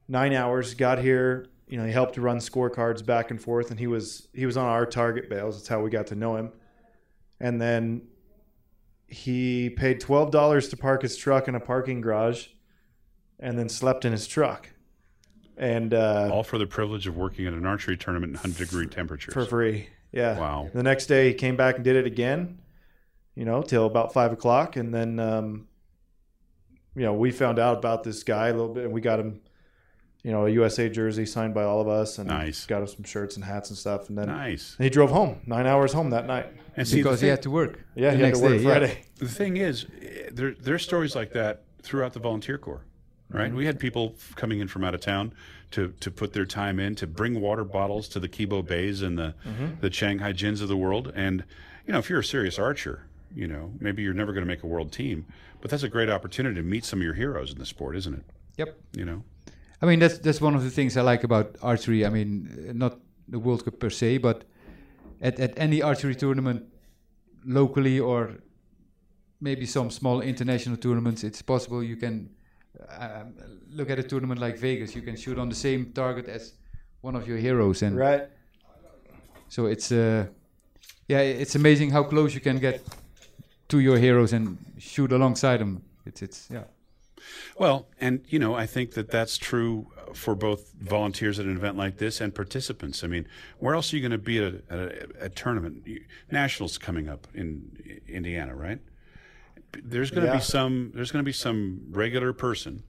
nine 0.08 0.32
hours, 0.32 0.74
got 0.74 0.98
here. 0.98 1.46
You 1.68 1.76
know, 1.76 1.84
he 1.84 1.92
helped 1.92 2.14
to 2.14 2.22
run 2.22 2.38
scorecards 2.38 3.04
back 3.04 3.30
and 3.30 3.40
forth, 3.40 3.70
and 3.70 3.78
he 3.78 3.86
was 3.86 4.28
he 4.32 4.46
was 4.46 4.56
on 4.56 4.64
our 4.66 4.86
target 4.86 5.28
bales. 5.28 5.56
That's 5.56 5.68
how 5.68 5.80
we 5.82 5.90
got 5.90 6.06
to 6.08 6.14
know 6.14 6.36
him. 6.36 6.50
And 7.40 7.60
then 7.60 8.02
he 9.06 9.68
paid 9.70 10.00
twelve 10.00 10.30
dollars 10.30 10.68
to 10.70 10.76
park 10.78 11.02
his 11.02 11.16
truck 11.16 11.46
in 11.46 11.54
a 11.54 11.60
parking 11.60 12.00
garage, 12.00 12.46
and 13.38 13.58
then 13.58 13.68
slept 13.68 14.06
in 14.06 14.12
his 14.12 14.26
truck, 14.26 14.70
and 15.58 15.92
uh, 15.92 16.30
All 16.32 16.42
for 16.42 16.56
the 16.56 16.66
privilege 16.66 17.06
of 17.06 17.18
working 17.18 17.46
at 17.46 17.52
an 17.52 17.66
archery 17.66 17.98
tournament 17.98 18.30
in 18.30 18.36
100 18.36 18.58
degree 18.66 18.86
temperatures. 18.86 19.34
for 19.34 19.44
free. 19.44 19.88
Yeah. 20.12 20.38
Wow. 20.38 20.70
The 20.72 20.82
next 20.82 21.06
day 21.06 21.28
he 21.28 21.34
came 21.34 21.56
back 21.56 21.76
and 21.76 21.84
did 21.84 21.96
it 21.96 22.06
again, 22.06 22.58
you 23.34 23.44
know, 23.44 23.62
till 23.62 23.86
about 23.86 24.12
five 24.12 24.32
o'clock, 24.32 24.76
and 24.76 24.92
then, 24.94 25.18
um, 25.18 25.68
you 26.96 27.02
know, 27.02 27.14
we 27.14 27.30
found 27.30 27.58
out 27.58 27.78
about 27.78 28.02
this 28.04 28.22
guy 28.22 28.48
a 28.48 28.52
little 28.52 28.72
bit, 28.72 28.84
and 28.84 28.92
we 28.92 29.00
got 29.00 29.20
him, 29.20 29.40
you 30.24 30.32
know, 30.32 30.46
a 30.46 30.50
USA 30.50 30.88
jersey 30.88 31.26
signed 31.26 31.54
by 31.54 31.62
all 31.62 31.80
of 31.80 31.88
us, 31.88 32.18
and 32.18 32.28
Nice. 32.28 32.66
got 32.66 32.80
him 32.80 32.88
some 32.88 33.04
shirts 33.04 33.36
and 33.36 33.44
hats 33.44 33.70
and 33.70 33.78
stuff, 33.78 34.08
and 34.08 34.18
then 34.18 34.26
Nice. 34.28 34.74
And 34.78 34.84
he 34.84 34.90
drove 34.90 35.10
home 35.10 35.40
nine 35.46 35.66
hours 35.66 35.92
home 35.92 36.10
that 36.10 36.26
night. 36.26 36.46
And 36.76 36.86
see, 36.86 36.96
the 36.96 37.02
because 37.02 37.20
he 37.20 37.28
had 37.28 37.42
to 37.42 37.50
work. 37.50 37.80
Yeah, 37.94 38.10
the 38.10 38.16
he 38.16 38.22
had 38.22 38.26
next 38.28 38.38
to 38.38 38.44
work 38.44 38.52
day, 38.58 38.62
yeah. 38.62 38.70
Friday. 38.78 39.04
the 39.16 39.28
thing 39.28 39.56
is, 39.56 39.86
there 40.32 40.54
there's 40.54 40.82
stories 40.82 41.14
like 41.14 41.32
that 41.32 41.64
throughout 41.82 42.12
the 42.14 42.20
volunteer 42.20 42.56
corps. 42.58 42.84
Right, 43.30 43.52
we 43.52 43.66
had 43.66 43.78
people 43.78 44.14
coming 44.36 44.60
in 44.60 44.68
from 44.68 44.84
out 44.84 44.94
of 44.94 45.02
town 45.02 45.34
to, 45.70 45.92
to 46.00 46.10
put 46.10 46.32
their 46.32 46.46
time 46.46 46.80
in 46.80 46.94
to 46.96 47.06
bring 47.06 47.40
water 47.40 47.64
bottles 47.64 48.08
to 48.08 48.20
the 48.20 48.28
Ki 48.28 48.44
Bo-baes 48.44 49.02
and 49.02 49.18
the 49.18 49.34
mm-hmm. 49.46 49.80
the 49.80 49.90
Chang 49.90 50.18
Hye-jins 50.18 50.60
of 50.60 50.68
the 50.68 50.76
world. 50.76 51.12
And 51.14 51.44
you 51.86 51.92
know, 51.92 51.98
if 51.98 52.08
you're 52.08 52.20
a 52.20 52.24
serious 52.24 52.58
archer, 52.58 53.06
you 53.34 53.46
know, 53.46 53.72
maybe 53.78 54.02
you're 54.02 54.14
never 54.14 54.32
going 54.32 54.44
to 54.44 54.48
make 54.48 54.62
a 54.62 54.66
world 54.66 54.92
team, 54.92 55.26
but 55.60 55.70
that's 55.70 55.82
a 55.82 55.88
great 55.88 56.08
opportunity 56.08 56.56
to 56.56 56.62
meet 56.62 56.84
some 56.84 57.00
of 57.00 57.04
your 57.04 57.14
heroes 57.14 57.52
in 57.52 57.58
the 57.58 57.66
sport, 57.66 57.96
isn't 57.96 58.14
it? 58.14 58.24
Yep. 58.56 58.78
You 58.92 59.04
know, 59.04 59.22
I 59.82 59.86
mean, 59.86 59.98
that's 59.98 60.18
that's 60.18 60.40
one 60.40 60.54
of 60.54 60.64
the 60.64 60.70
things 60.70 60.96
I 60.96 61.02
like 61.02 61.24
about 61.24 61.56
archery. 61.62 62.04
I 62.04 62.10
mean, 62.10 62.72
not 62.74 62.98
the 63.28 63.38
World 63.38 63.64
Cup 63.64 63.78
per 63.78 63.90
se, 63.90 64.18
but 64.18 64.44
at, 65.20 65.38
at 65.38 65.58
any 65.58 65.82
archery 65.82 66.14
tournament, 66.14 66.64
locally 67.44 68.00
or 68.00 68.38
maybe 69.40 69.66
some 69.66 69.90
small 69.90 70.20
international 70.20 70.76
tournaments, 70.76 71.22
it's 71.24 71.42
possible 71.42 71.82
you 71.82 71.96
can 71.96 72.30
um, 72.98 73.34
look 73.70 73.90
at 73.90 73.98
a 73.98 74.02
tournament 74.02 74.40
like 74.40 74.58
Vegas. 74.58 74.94
You 74.94 75.02
can 75.02 75.16
shoot 75.16 75.38
on 75.38 75.48
the 75.48 75.54
same 75.54 75.92
target 75.92 76.28
as 76.28 76.52
one 77.00 77.16
of 77.16 77.26
your 77.28 77.38
heroes, 77.38 77.82
and 77.82 77.96
Right. 77.96 78.28
so 79.48 79.66
it's 79.66 79.92
uh, 79.92 80.26
yeah, 81.08 81.20
it's 81.20 81.54
amazing 81.54 81.90
how 81.90 82.02
close 82.04 82.34
you 82.34 82.40
can 82.40 82.58
get 82.58 82.80
to 83.68 83.78
your 83.80 83.98
heroes 83.98 84.32
and 84.32 84.58
shoot 84.78 85.12
alongside 85.12 85.58
them. 85.60 85.82
It's 86.06 86.22
it's 86.22 86.48
yeah. 86.50 86.64
Well, 87.58 87.88
and 88.00 88.20
you 88.28 88.38
know, 88.38 88.54
I 88.54 88.66
think 88.66 88.92
that 88.92 89.10
that's 89.10 89.36
true 89.38 89.86
for 90.14 90.34
both 90.34 90.72
volunteers 90.80 91.38
at 91.38 91.46
an 91.46 91.56
event 91.56 91.76
like 91.76 91.98
this 91.98 92.20
and 92.20 92.34
participants. 92.34 93.04
I 93.04 93.06
mean, 93.08 93.26
where 93.58 93.74
else 93.74 93.92
are 93.92 93.96
you 93.96 94.02
going 94.08 94.12
to 94.12 94.18
be 94.18 94.38
at 94.38 94.54
a, 94.54 94.62
at 94.70 94.78
a, 94.78 95.24
a 95.24 95.28
tournament? 95.28 95.86
Nationals 96.30 96.78
coming 96.78 97.08
up 97.08 97.26
in 97.34 98.02
Indiana, 98.08 98.54
right? 98.54 98.78
There's 99.82 100.10
going 100.10 100.24
to 100.26 100.32
Yeah. 100.32 100.38
be 100.38 100.42
some. 100.42 100.92
There's 100.94 101.10
going 101.10 101.22
to 101.24 101.28
be 101.28 101.32
some 101.32 101.82
regular 101.90 102.32
person 102.32 102.82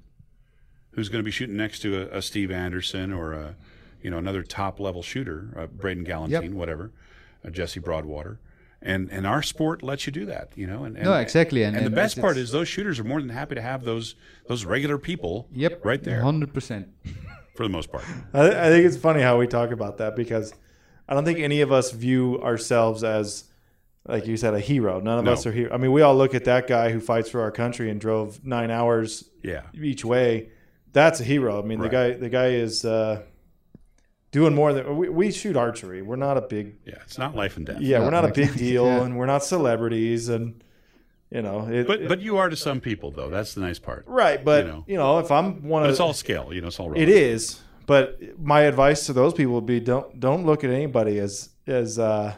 who's 0.91 1.09
going 1.09 1.19
to 1.19 1.25
be 1.25 1.31
shooting 1.31 1.57
next 1.57 1.79
to 1.79 2.01
a, 2.11 2.17
a 2.17 2.21
Steve 2.21 2.51
Anderson 2.51 3.11
or 3.13 3.33
a, 3.33 3.55
you 4.01 4.09
know, 4.09 4.17
another 4.17 4.43
top 4.43 4.79
level 4.79 5.01
shooter, 5.03 5.53
uh, 5.57 5.67
Braden 5.67 6.05
Gellenthien, 6.05 6.53
whatever, 6.53 6.91
uh, 7.45 7.49
Jesse 7.49 7.79
Broadwater. 7.79 8.39
And, 8.81 9.09
and 9.11 9.27
our 9.27 9.43
sport 9.43 9.83
lets 9.83 10.07
you 10.07 10.13
do 10.13 10.25
that, 10.27 10.53
you 10.55 10.65
know. 10.65 10.85
And, 10.85 10.95
and 10.95 11.03
No, 11.05 11.13
exactly, 11.15 11.63
and- 11.63 11.75
And, 11.75 11.85
and 11.85 11.93
the 11.93 11.95
best 11.95 12.19
part 12.19 12.37
is 12.37 12.51
those 12.51 12.69
shooters 12.69 12.97
are 12.97 13.03
more 13.03 13.19
than 13.19 13.29
happy 13.29 13.55
to 13.55 13.61
have 13.61 13.83
those 13.83 14.15
those 14.47 14.63
regular 14.63 14.97
people 14.97 15.47
Yep, 15.53 15.83
right 15.85 16.01
there 16.01 16.21
hundred 16.21 16.53
percent. 16.53 16.87
for 17.55 17.63
the 17.63 17.69
most 17.69 17.91
part. 17.91 18.05
I, 18.33 18.47
I 18.47 18.69
think 18.69 18.85
it's 18.85 18.95
funny 18.97 19.21
how 19.21 19.37
we 19.37 19.47
talk 19.47 19.71
about 19.71 19.97
that 19.97 20.15
because 20.15 20.53
I 21.09 21.13
don't 21.13 21.25
think 21.25 21.39
any 21.39 21.59
of 21.59 21.73
us 21.73 21.91
view 21.91 22.41
ourselves 22.41 23.03
as, 23.03 23.43
like 24.07 24.25
you 24.27 24.37
said, 24.37 24.53
a 24.53 24.59
hero. 24.59 24.99
None 24.99 25.19
of 25.19 25.25
No. 25.25 25.33
us 25.33 25.45
are 25.45 25.51
here. 25.51 25.69
I 25.71 25.77
mean, 25.77 25.91
we 25.91 26.01
all 26.01 26.15
look 26.15 26.33
at 26.33 26.45
that 26.45 26.67
guy 26.67 26.91
who 26.91 26.99
fights 26.99 27.29
for 27.29 27.41
our 27.41 27.51
country 27.51 27.89
and 27.89 27.99
drove 28.01 28.43
nine 28.45 28.71
hours 28.71 29.29
Yeah. 29.43 29.63
each 29.73 30.03
way. 30.05 30.49
That's 30.93 31.19
a 31.19 31.23
hero. 31.23 31.61
I 31.61 31.65
mean, 31.65 31.79
Right. 31.79 31.91
the 31.91 31.95
guy, 31.95 32.11
the 32.13 32.29
guy 32.29 32.47
is 32.47 32.83
uh, 32.85 33.21
doing 34.31 34.55
more 34.55 34.73
than 34.73 34.97
we, 34.97 35.09
we 35.09 35.31
shoot 35.31 35.55
archery. 35.55 36.01
We're 36.01 36.15
not 36.15 36.37
a 36.37 36.41
big, 36.41 36.75
Yeah. 36.85 36.95
It's 37.03 37.17
not 37.17 37.35
life 37.35 37.57
and 37.57 37.65
death. 37.65 37.81
yeah, 37.81 37.99
No, 37.99 38.05
we're 38.05 38.11
not 38.11 38.25
a 38.25 38.31
big 38.33 38.55
deal, 38.55 38.85
Yeah. 38.85 39.03
and 39.03 39.17
we're 39.17 39.25
not 39.25 39.43
celebrities, 39.43 40.29
and 40.29 40.63
you 41.31 41.43
know, 41.43 41.67
it, 41.67 41.85
But 41.85 42.01
it- 42.01 42.07
but 42.09 42.21
you 42.21 42.37
are 42.37 42.49
to 42.49 42.55
some 42.55 42.79
people 42.79 43.11
though. 43.11 43.29
That's 43.29 43.53
the 43.53 43.61
nice 43.61 43.77
part. 43.77 44.03
right. 44.07 44.43
But 44.43 44.65
you 44.65 44.71
know. 44.71 44.83
you 44.87 44.97
know, 44.97 45.19
if 45.19 45.29
I'm 45.31 45.67
one 45.67 45.83
But 45.83 45.87
of 45.87 45.91
it's 45.91 45.99
all 45.99 46.13
scale. 46.13 46.49
You 46.51 46.61
know, 46.61 46.67
it's 46.67 46.79
all 46.79 46.87
It 46.93 47.01
relative. 47.01 47.09
is, 47.15 47.61
but 47.85 48.19
my 48.39 48.61
advice 48.61 49.05
to 49.07 49.13
those 49.13 49.33
people 49.35 49.53
would 49.53 49.67
be 49.67 49.79
don't 49.79 50.19
don't 50.19 50.43
look 50.45 50.63
at 50.63 50.71
anybody 50.71 51.19
as 51.19 51.49
as 51.67 51.99
uh, 51.99 52.33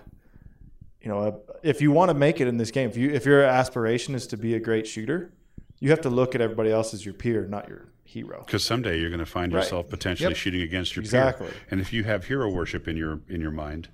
you 1.01 1.09
know 1.09 1.19
a, 1.23 1.67
if 1.67 1.81
you 1.81 1.91
want 1.91 2.09
to 2.09 2.13
make 2.13 2.39
it 2.41 2.47
in 2.47 2.57
this 2.57 2.71
game. 2.71 2.89
If 2.89 2.97
you 2.97 3.11
if 3.11 3.25
your 3.25 3.43
aspiration 3.43 4.15
is 4.15 4.27
to 4.27 4.37
be 4.37 4.55
a 4.55 4.59
great 4.59 4.87
shooter, 4.87 5.33
you 5.79 5.89
have 5.89 6.01
to 6.01 6.09
look 6.09 6.35
at 6.35 6.41
everybody 6.41 6.71
else 6.71 6.93
as 6.93 7.05
your 7.05 7.13
peer, 7.13 7.45
not 7.47 7.67
your 7.67 7.87
hero. 8.03 8.43
Because 8.45 8.63
someday 8.63 8.99
you're 8.99 9.09
going 9.09 9.19
to 9.19 9.25
find 9.25 9.53
Right. 9.53 9.63
yourself 9.63 9.89
potentially 9.89 10.29
Yep. 10.29 10.37
shooting 10.37 10.61
against 10.61 10.95
your 10.95 11.03
Exactly. 11.03 11.47
peer. 11.47 11.55
And 11.71 11.81
if 11.81 11.91
you 11.93 12.03
have 12.03 12.25
hero 12.25 12.51
worship 12.51 12.87
in 12.87 12.97
your 12.97 13.21
in 13.27 13.41
your 13.41 13.51
mind, 13.51 13.89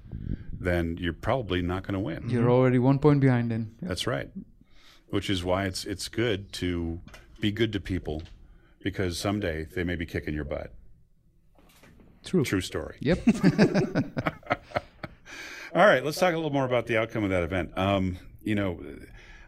then 0.59 0.97
you're 0.99 1.13
probably 1.13 1.61
not 1.61 1.83
going 1.83 1.93
to 1.93 1.99
win. 1.99 2.29
You're 2.29 2.41
mm-hmm. 2.41 2.51
already 2.51 2.79
one 2.79 2.99
point 2.99 3.21
behind 3.21 3.51
then. 3.51 3.75
That's 3.81 4.07
right. 4.07 4.29
Which 5.09 5.29
is 5.29 5.43
why 5.43 5.65
it's 5.65 5.85
it's 5.85 6.07
good 6.09 6.51
to 6.53 6.99
be 7.39 7.51
good 7.51 7.71
to 7.73 7.79
people 7.79 8.23
because 8.81 9.17
someday 9.17 9.65
they 9.65 9.83
may 9.83 9.95
be 9.95 10.05
kicking 10.05 10.33
your 10.33 10.43
butt. 10.43 10.73
True. 12.25 12.43
True 12.43 12.61
story. 12.61 12.97
Yep. 12.99 13.19
All 15.77 15.85
right, 15.85 16.03
let's 16.03 16.17
talk 16.17 16.33
a 16.33 16.35
little 16.35 16.51
more 16.51 16.65
about 16.65 16.87
the 16.87 16.97
outcome 16.97 17.23
of 17.23 17.29
that 17.29 17.43
event. 17.43 17.77
Um, 17.77 18.17
you 18.41 18.55
know, 18.55 18.83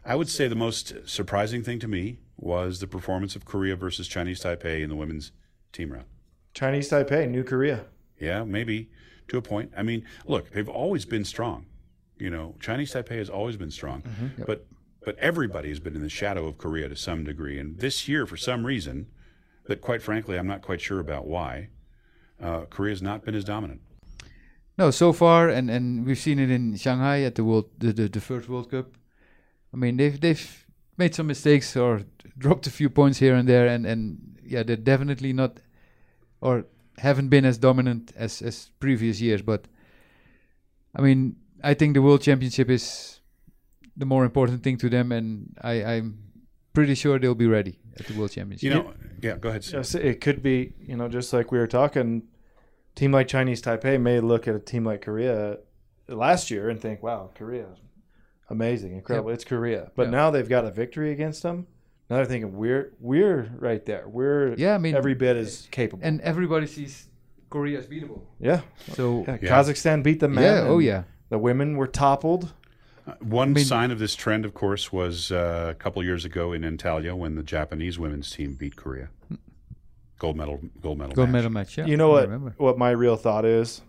I 0.04 0.14
would 0.14 0.28
say 0.28 0.46
the 0.46 0.54
most 0.54 0.94
surprising 1.04 1.64
thing 1.64 1.80
to 1.80 1.88
me 1.88 2.20
was 2.36 2.78
the 2.78 2.86
performance 2.86 3.34
of 3.34 3.44
Korea 3.44 3.74
versus 3.74 4.06
Chinese 4.06 4.40
Taipei 4.40 4.80
in 4.80 4.90
the 4.90 4.94
women's 4.94 5.32
team 5.72 5.92
round. 5.92 6.04
Chinese 6.54 6.88
Taipei, 6.88 7.28
New 7.28 7.42
Korea. 7.42 7.86
Yeah, 8.20 8.44
maybe 8.44 8.90
to 9.26 9.38
a 9.38 9.42
point. 9.42 9.72
I 9.76 9.82
mean, 9.82 10.04
look, 10.24 10.52
they've 10.52 10.68
always 10.68 11.04
been 11.04 11.24
strong. 11.24 11.66
You 12.16 12.30
know, 12.30 12.54
Chinese 12.60 12.92
Taipei 12.92 13.18
has 13.18 13.28
always 13.28 13.56
been 13.56 13.72
strong, 13.72 14.04
but 14.46 14.68
but 15.04 15.18
everybody 15.18 15.70
has 15.70 15.80
been 15.80 15.96
in 15.96 16.02
the 16.02 16.08
shadow 16.08 16.46
of 16.46 16.58
Korea 16.58 16.88
to 16.88 16.94
some 16.94 17.24
degree. 17.24 17.58
And 17.58 17.80
this 17.80 18.06
year, 18.06 18.24
for 18.24 18.36
some 18.36 18.64
reason, 18.64 19.08
that 19.64 19.80
quite 19.80 20.00
frankly, 20.00 20.38
I'm 20.38 20.46
not 20.46 20.62
quite 20.62 20.80
sure 20.80 21.00
about 21.00 21.26
why, 21.26 21.70
uh, 22.40 22.66
Korea 22.66 22.92
has 22.92 23.02
not 23.02 23.24
been 23.24 23.34
as 23.34 23.42
dominant. 23.42 23.80
No, 24.80 24.90
so 24.90 25.12
far, 25.12 25.50
and, 25.50 25.68
and 25.68 26.06
we've 26.06 26.18
seen 26.18 26.38
it 26.38 26.50
in 26.50 26.74
Shanghai 26.74 27.20
at 27.24 27.34
the 27.34 27.44
world, 27.44 27.68
the, 27.76 27.92
the, 27.92 28.08
the 28.08 28.20
first 28.20 28.48
World 28.48 28.70
Cup. 28.70 28.86
I 29.74 29.76
mean, 29.76 29.98
they've 29.98 30.18
they've 30.18 30.66
made 30.96 31.14
some 31.14 31.26
mistakes 31.26 31.76
or 31.76 32.04
dropped 32.38 32.66
a 32.66 32.70
few 32.70 32.88
points 32.88 33.18
here 33.18 33.34
and 33.34 33.46
there, 33.46 33.66
and, 33.66 33.84
and 33.84 34.38
yeah, 34.42 34.62
they're 34.62 34.76
definitely 34.76 35.34
not 35.34 35.60
or 36.40 36.64
haven't 36.96 37.28
been 37.28 37.44
as 37.44 37.58
dominant 37.58 38.12
as 38.16 38.40
as 38.40 38.70
previous 38.80 39.20
years. 39.20 39.42
But 39.42 39.68
I 40.96 41.02
mean, 41.02 41.36
I 41.62 41.74
think 41.74 41.92
the 41.92 42.00
World 42.00 42.22
Championship 42.22 42.70
is 42.70 43.20
the 43.98 44.06
more 44.06 44.24
important 44.24 44.62
thing 44.62 44.78
to 44.78 44.88
them, 44.88 45.12
and 45.12 45.58
I, 45.60 45.84
I'm 45.84 46.18
pretty 46.72 46.94
sure 46.94 47.18
they'll 47.18 47.34
be 47.34 47.46
ready 47.46 47.78
at 47.98 48.06
the 48.06 48.14
World 48.14 48.30
Championship. 48.30 48.62
You 48.62 48.70
know, 48.70 48.94
yeah. 49.20 49.36
Go 49.36 49.50
ahead. 49.50 49.66
Yes, 49.70 49.94
it 49.94 50.22
could 50.22 50.42
be, 50.42 50.72
you 50.80 50.96
know, 50.96 51.08
just 51.08 51.34
like 51.34 51.52
we 51.52 51.58
were 51.58 51.66
talking, 51.66 52.22
team 53.00 53.12
like 53.12 53.28
Chinese 53.28 53.62
Taipei 53.62 53.98
may 53.98 54.20
look 54.20 54.46
at 54.46 54.54
a 54.54 54.58
team 54.58 54.84
like 54.84 55.00
Korea 55.00 55.56
last 56.06 56.50
year 56.50 56.68
and 56.68 56.78
think, 56.78 57.02
wow, 57.02 57.30
Korea, 57.34 57.66
amazing, 58.50 58.92
incredible. 58.92 59.30
It's 59.30 59.44
Korea. 59.44 59.90
But 59.96 60.04
Yeah. 60.08 60.10
now 60.10 60.30
they've 60.30 60.48
got 60.48 60.66
a 60.66 60.70
victory 60.70 61.10
against 61.10 61.42
them. 61.42 61.66
Now 62.10 62.16
they're 62.16 62.26
thinking, 62.26 62.56
we're 62.56 62.92
we're 63.00 63.50
right 63.58 63.84
there. 63.86 64.06
We're 64.06 64.54
Yeah, 64.58 64.74
I 64.74 64.78
mean, 64.78 64.94
every 64.94 65.14
bit 65.14 65.36
as 65.36 65.66
capable. 65.70 66.04
and 66.04 66.20
everybody 66.20 66.66
sees 66.66 67.08
Korea 67.48 67.78
as 67.78 67.86
beatable. 67.86 68.20
yeah. 68.38 68.60
So 68.92 69.24
Yeah, 69.26 69.38
Yeah. 69.40 69.50
Kazakhstan 69.50 70.02
beat 70.02 70.20
the 70.20 70.28
men. 70.28 70.44
yeah, 70.44 70.68
oh 70.68 70.78
yeah. 70.78 71.04
The 71.30 71.38
women 71.38 71.76
were 71.78 71.86
toppled. 71.86 72.52
Uh, 73.06 73.12
One 73.22 73.54
mean- 73.54 73.64
sign 73.64 73.90
of 73.90 73.98
this 73.98 74.14
trend, 74.14 74.44
of 74.44 74.52
course, 74.52 74.92
was 74.92 75.32
uh, 75.32 75.68
a 75.70 75.74
couple 75.74 76.02
years 76.04 76.26
ago 76.26 76.52
in 76.52 76.62
Antalya 76.62 77.14
when 77.16 77.34
the 77.36 77.42
Japanese 77.42 77.98
women's 77.98 78.30
team 78.30 78.54
beat 78.54 78.76
Korea. 78.76 79.08
Gold 80.20 80.36
medal 80.36 80.60
gold 80.80 80.98
medal 80.98 81.14
Gold 81.14 81.28
match. 81.30 81.32
medal 81.32 81.50
match. 81.50 81.76
Yeah. 81.78 81.86
you 81.86 81.96
know 81.96 82.10
I 82.10 82.12
what? 82.12 82.22
remember. 82.28 82.54
What 82.58 82.78
my 82.78 82.90
real 82.90 83.16
thought 83.16 83.44
is. 83.44 83.82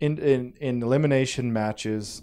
In 0.00 0.18
in 0.18 0.54
in 0.60 0.82
elimination 0.82 1.52
matches, 1.52 2.22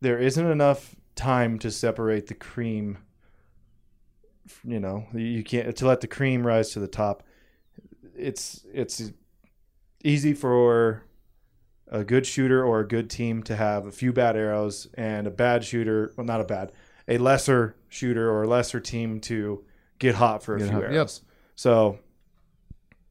there 0.00 0.18
isn't 0.18 0.46
enough 0.46 0.94
time 1.16 1.58
to 1.58 1.72
separate 1.72 2.28
the 2.28 2.34
cream. 2.34 2.98
You 4.62 4.78
know, 4.78 5.06
you 5.12 5.42
can't 5.42 5.74
to 5.76 5.86
let 5.88 6.00
the 6.02 6.06
cream 6.06 6.46
rise 6.46 6.70
to 6.70 6.78
the 6.80 6.86
top. 6.86 7.24
It's 8.16 8.64
it's 8.72 9.10
easy 10.04 10.34
for 10.34 11.02
a 11.88 12.04
good 12.04 12.26
shooter 12.26 12.64
or 12.64 12.80
a 12.80 12.86
good 12.86 13.10
team 13.10 13.42
to 13.44 13.56
have 13.56 13.86
a 13.86 13.90
few 13.92 14.12
bad 14.12 14.36
arrows 14.36 14.86
and 14.94 15.26
a 15.26 15.30
bad 15.30 15.64
shooter, 15.64 16.12
well, 16.16 16.24
not 16.26 16.40
a 16.40 16.44
bad, 16.44 16.72
a 17.08 17.16
lesser 17.18 17.76
shooter 17.88 18.28
or 18.30 18.42
a 18.42 18.48
lesser 18.48 18.80
team 18.80 19.20
to 19.20 19.64
get 20.00 20.16
hot 20.16 20.42
for 20.42 20.56
a 20.56 20.58
Get 20.58 20.68
few 20.68 20.80
hot, 20.80 20.92
yep. 20.92 21.08
Arrows. 21.56 21.62
So 21.62 21.98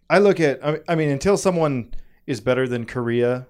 I 0.09 0.19
look 0.19 0.39
at, 0.39 0.63
I 0.65 0.79
I 0.87 0.95
mean, 0.95 1.09
until 1.09 1.37
someone 1.37 1.93
is 2.27 2.41
better 2.41 2.67
than 2.67 2.85
Korea 2.85 3.47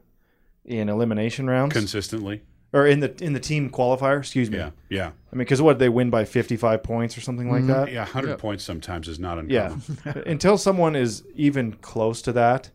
in 0.65 0.89
elimination 0.89 1.47
rounds 1.47 1.73
consistently. 1.73 2.41
or 2.73 2.87
in 2.87 2.99
the 2.99 3.13
in 3.23 3.33
the 3.33 3.39
team 3.39 3.69
qualifier, 3.69 4.19
excuse 4.19 4.49
me. 4.49 4.57
Yeah, 4.57 4.71
yeah, 4.89 5.07
I 5.31 5.35
mean, 5.35 5.39
because 5.39 5.61
what 5.61 5.79
they 5.79 5.89
win 5.89 6.09
by 6.09 6.25
fifty 6.25 6.57
five 6.57 6.81
points 6.83 7.17
or 7.17 7.21
something 7.21 7.49
like 7.51 7.63
Mhm. 7.63 7.67
that. 7.67 7.91
yeah. 7.91 8.05
Hundred 8.05 8.29
Yeah. 8.31 8.35
points 8.37 8.63
sometimes 8.63 9.07
is 9.07 9.19
not 9.19 9.37
enough. 9.37 9.89
Yeah. 10.05 10.13
Until 10.25 10.57
someone 10.57 10.95
is 10.95 11.23
even 11.35 11.73
close 11.73 12.21
to 12.23 12.31
that, 12.33 12.71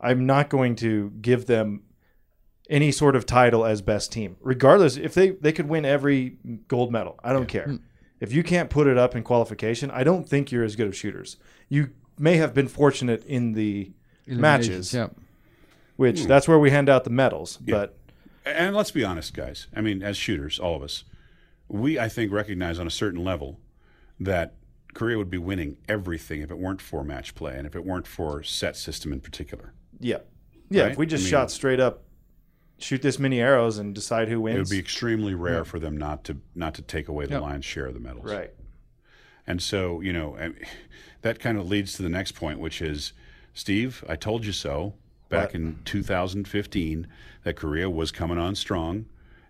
I'm 0.00 0.24
not 0.26 0.48
going 0.48 0.76
to 0.76 1.10
give 1.20 1.46
them 1.46 1.82
any 2.68 2.90
sort 2.90 3.14
of 3.14 3.26
title 3.26 3.64
as 3.64 3.80
best 3.82 4.10
team. 4.10 4.36
Regardless, 4.40 4.96
if 4.96 5.14
they 5.14 5.30
they 5.30 5.52
could 5.52 5.68
win 5.68 5.84
every 5.84 6.38
gold 6.68 6.90
medal, 6.90 7.18
I 7.22 7.32
don't 7.32 7.46
care. 7.48 7.78
If 8.20 8.32
you 8.32 8.42
can't 8.42 8.70
put 8.70 8.86
it 8.86 8.96
up 8.96 9.14
in 9.14 9.22
qualification, 9.22 9.90
I 9.90 10.04
don't 10.04 10.28
think 10.28 10.50
you're 10.50 10.64
as 10.64 10.76
good 10.76 10.86
of 10.86 10.96
shooters. 10.96 11.36
You 11.68 11.90
may 12.18 12.36
have 12.36 12.54
been 12.54 12.68
fortunate 12.68 13.24
in 13.26 13.52
the 13.52 13.92
matches, 14.26 14.94
Eliminations, 14.94 14.94
Yeah. 14.94 15.08
which 15.96 16.24
that's 16.24 16.48
where 16.48 16.58
we 16.58 16.70
hand 16.70 16.88
out 16.88 17.04
the 17.04 17.10
medals. 17.10 17.58
Yeah. 17.64 17.74
But 17.74 17.98
And 18.46 18.74
let's 18.74 18.90
be 18.90 19.04
honest, 19.04 19.34
guys. 19.34 19.66
I 19.74 19.80
mean, 19.80 20.02
as 20.02 20.16
shooters, 20.16 20.58
all 20.58 20.76
of 20.76 20.82
us, 20.82 21.04
we 21.68 21.98
I 21.98 22.08
think 22.08 22.32
recognize 22.32 22.78
on 22.78 22.86
a 22.86 22.90
certain 22.90 23.22
level 23.22 23.60
that 24.20 24.54
Korea 24.94 25.18
would 25.18 25.28
be 25.30 25.36
winning 25.38 25.76
everything 25.88 26.40
if 26.40 26.50
it 26.50 26.56
weren't 26.58 26.80
for 26.80 27.04
match 27.04 27.34
play 27.34 27.56
and 27.58 27.66
if 27.66 27.76
it 27.76 27.84
weren't 27.84 28.06
for 28.06 28.42
set 28.42 28.76
system 28.76 29.12
in 29.12 29.20
particular. 29.20 29.74
yeah, 30.00 30.18
yeah. 30.70 30.84
Right? 30.84 30.92
If 30.92 30.98
we 30.98 31.04
just 31.06 31.22
I 31.22 31.24
mean- 31.24 31.30
shot 31.32 31.50
straight 31.50 31.80
up, 31.80 32.02
shoot 32.78 33.02
this 33.02 33.18
many 33.18 33.40
arrows 33.40 33.78
and 33.78 33.94
decide 33.94 34.28
who 34.28 34.40
wins. 34.40 34.56
It 34.56 34.60
would 34.60 34.70
be 34.70 34.78
extremely 34.78 35.34
rare 35.34 35.64
for 35.64 35.78
them 35.78 35.96
not 35.96 36.24
to 36.24 36.36
not 36.54 36.74
to 36.74 36.82
take 36.82 37.08
away 37.08 37.24
the 37.26 37.32
Yeah. 37.34 37.38
lion's 37.40 37.64
share 37.64 37.86
of 37.86 37.94
the 37.94 38.00
medals. 38.00 38.24
right. 38.30 38.52
And 39.46 39.62
so, 39.62 40.00
you 40.00 40.12
know, 40.12 40.36
I- 40.36 40.52
that 41.22 41.38
kind 41.38 41.56
of 41.56 41.68
leads 41.68 41.92
to 41.94 42.02
the 42.02 42.08
next 42.08 42.32
point, 42.32 42.58
which 42.58 42.82
is, 42.82 43.12
Steve, 43.54 44.02
I 44.08 44.16
told 44.16 44.44
you 44.44 44.50
so 44.52 44.94
back 45.28 45.48
What? 45.48 45.54
in 45.54 45.78
2015 45.84 47.06
that 47.44 47.54
Korea 47.56 47.88
was 47.88 48.10
coming 48.10 48.38
on 48.38 48.54
strong, 48.56 49.06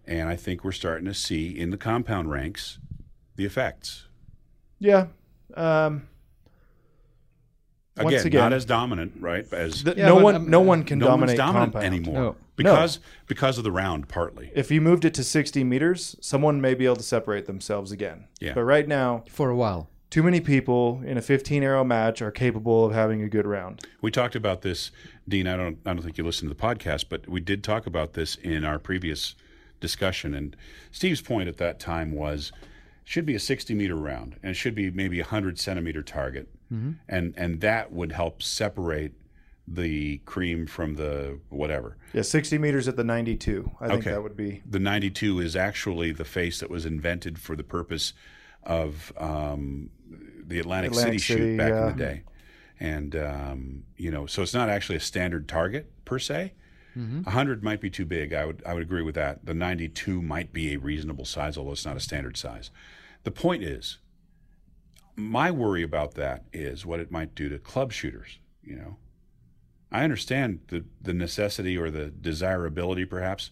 and 0.07 0.29
I 0.29 0.37
think 0.37 0.65
we're 0.65 0.73
starting 0.73 1.07
to 1.07 1.15
see 1.15 1.49
in 1.59 1.71
the 1.71 1.79
compound 1.79 2.31
ranks 2.31 2.79
the 3.37 3.45
effects. 3.47 4.07
Yeah. 4.79 5.07
Um, 5.55 6.09
Once 7.99 8.09
Again, 8.17 8.27
again- 8.27 8.41
not 8.43 8.53
as 8.53 8.65
dominant, 8.67 9.15
right? 9.21 9.51
As 9.55 9.83
th- 9.83 9.97
Yeah, 9.97 10.09
no 10.09 10.17
but, 10.17 10.25
one, 10.25 10.35
um, 10.35 10.51
no 10.51 10.61
one 10.61 10.85
can 10.85 10.99
no 10.99 11.07
dominate 11.07 11.39
dominant 11.39 11.73
compound 11.73 11.87
anymore 11.87 12.15
No. 12.15 12.37
Because 12.57 12.99
because 13.27 13.59
of 13.59 13.65
the 13.65 13.73
round, 13.73 14.09
partly. 14.09 14.51
If 14.55 14.71
you 14.71 14.81
moved 14.81 15.05
it 15.05 15.15
to 15.15 15.25
60 15.25 15.63
meters, 15.65 16.17
someone 16.21 16.61
may 16.61 16.75
be 16.75 16.87
able 16.87 16.97
to 16.97 17.03
separate 17.03 17.47
themselves 17.47 17.93
again. 17.93 18.25
Yeah. 18.41 18.55
But 18.55 18.65
right 18.65 18.89
now, 18.89 19.25
For 19.31 19.51
a 19.51 19.57
while. 19.57 19.89
too 20.11 20.23
many 20.23 20.41
people 20.41 21.03
in 21.05 21.19
a 21.19 21.23
15 21.23 21.63
arrow 21.63 21.85
match 21.85 22.23
are 22.23 22.31
capable 22.31 22.87
of 22.87 22.93
having 22.93 23.23
a 23.23 23.29
good 23.29 23.47
round. 23.47 23.83
We 24.01 24.11
talked 24.11 24.37
about 24.37 24.63
this, 24.63 24.91
Dean. 25.29 25.47
I 25.47 25.57
don't, 25.57 25.79
I 25.85 25.93
don't 25.93 26.03
think 26.03 26.19
you 26.19 26.25
listened 26.25 26.51
to 26.51 26.57
the 26.57 26.63
podcast, 26.63 27.07
but 27.09 27.29
we 27.29 27.41
did 27.41 27.63
talk 27.63 27.87
about 27.87 28.15
this 28.15 28.37
in 28.37 28.65
our 28.65 28.79
previous 28.79 29.35
discussion. 29.81 30.35
And 30.35 30.57
Steve's 30.91 31.21
point 31.21 31.49
at 31.49 31.59
that 31.59 31.79
time 31.79 32.13
was, 32.13 32.53
should 33.05 33.25
be 33.25 33.35
a 33.35 33.41
60 33.41 33.73
meter 33.75 33.95
round, 33.95 34.37
and 34.43 34.51
it 34.51 34.55
should 34.55 34.75
be 34.75 34.91
maybe 34.91 35.21
a 35.21 35.23
100 35.23 35.61
centimeter 35.61 36.03
target, 36.03 36.49
mm-hmm. 36.73 36.93
and 37.09 37.35
and 37.37 37.61
that 37.61 37.93
would 37.93 38.11
help 38.11 38.43
separate 38.43 39.13
the 39.69 40.19
cream 40.19 40.67
from 40.67 40.95
the 40.95 41.41
whatever. 41.49 41.97
Yeah, 42.13 42.23
60 42.23 42.59
meters 42.59 42.87
at 42.89 42.97
the 42.97 43.05
92. 43.05 43.73
I 43.81 43.89
think 43.89 44.01
Okay. 44.01 44.11
that 44.11 44.23
would 44.23 44.37
be. 44.37 44.63
The 44.69 44.79
92 44.79 45.41
is 45.41 45.57
actually 45.57 46.13
the 46.13 46.25
face 46.25 46.61
that 46.61 46.71
was 46.71 46.87
invented 46.87 47.39
for 47.39 47.57
the 47.57 47.65
purpose 47.65 48.13
of 48.63 49.13
um, 49.17 49.91
the 50.47 50.59
Atlantic, 50.59 50.93
Atlantic 50.93 51.21
City, 51.21 51.35
City, 51.35 51.43
shoot 51.51 51.59
back 51.59 51.71
yeah. 51.73 51.81
in 51.91 51.97
the 51.97 52.05
day. 52.05 52.23
And, 52.79 53.17
um, 53.17 53.85
you 53.97 54.11
know, 54.11 54.27
so 54.27 54.43
it's 54.43 54.55
not 54.55 54.69
actually 54.69 54.97
a 54.97 55.01
standard 55.01 55.49
target 55.49 55.91
per 56.05 56.19
se. 56.19 56.53
A 56.95 56.99
100 56.99 57.63
might 57.63 57.83
be 57.83 57.91
too 57.91 58.07
big. 58.07 58.33
I 58.33 58.47
would, 58.47 58.63
I 58.65 58.73
would 58.73 58.83
agree 58.83 59.03
with 59.03 59.17
that. 59.17 59.45
The 59.45 59.53
92 59.53 60.23
might 60.23 60.51
be 60.51 60.73
a 60.73 60.79
reasonable 60.79 61.27
size, 61.27 61.59
although 61.59 61.73
it's 61.73 61.85
not 61.85 61.99
a 61.99 62.01
standard 62.01 62.39
size. 62.39 62.71
The 63.25 63.31
point 63.31 63.63
is, 63.63 63.99
my 65.15 65.51
worry 65.51 65.83
about 65.83 66.15
that 66.15 66.45
is 66.55 66.87
what 66.87 67.01
it 67.01 67.11
might 67.11 67.35
do 67.35 67.51
to 67.51 67.59
club 67.59 67.93
shooters, 67.93 68.39
you 68.63 68.77
know. 68.77 68.97
I 69.97 70.05
understand 70.05 70.61
the, 70.69 70.85
the 71.01 71.15
necessity 71.15 71.79
or 71.79 71.91
the 71.91 72.09
desirability, 72.09 73.07
perhaps, 73.07 73.51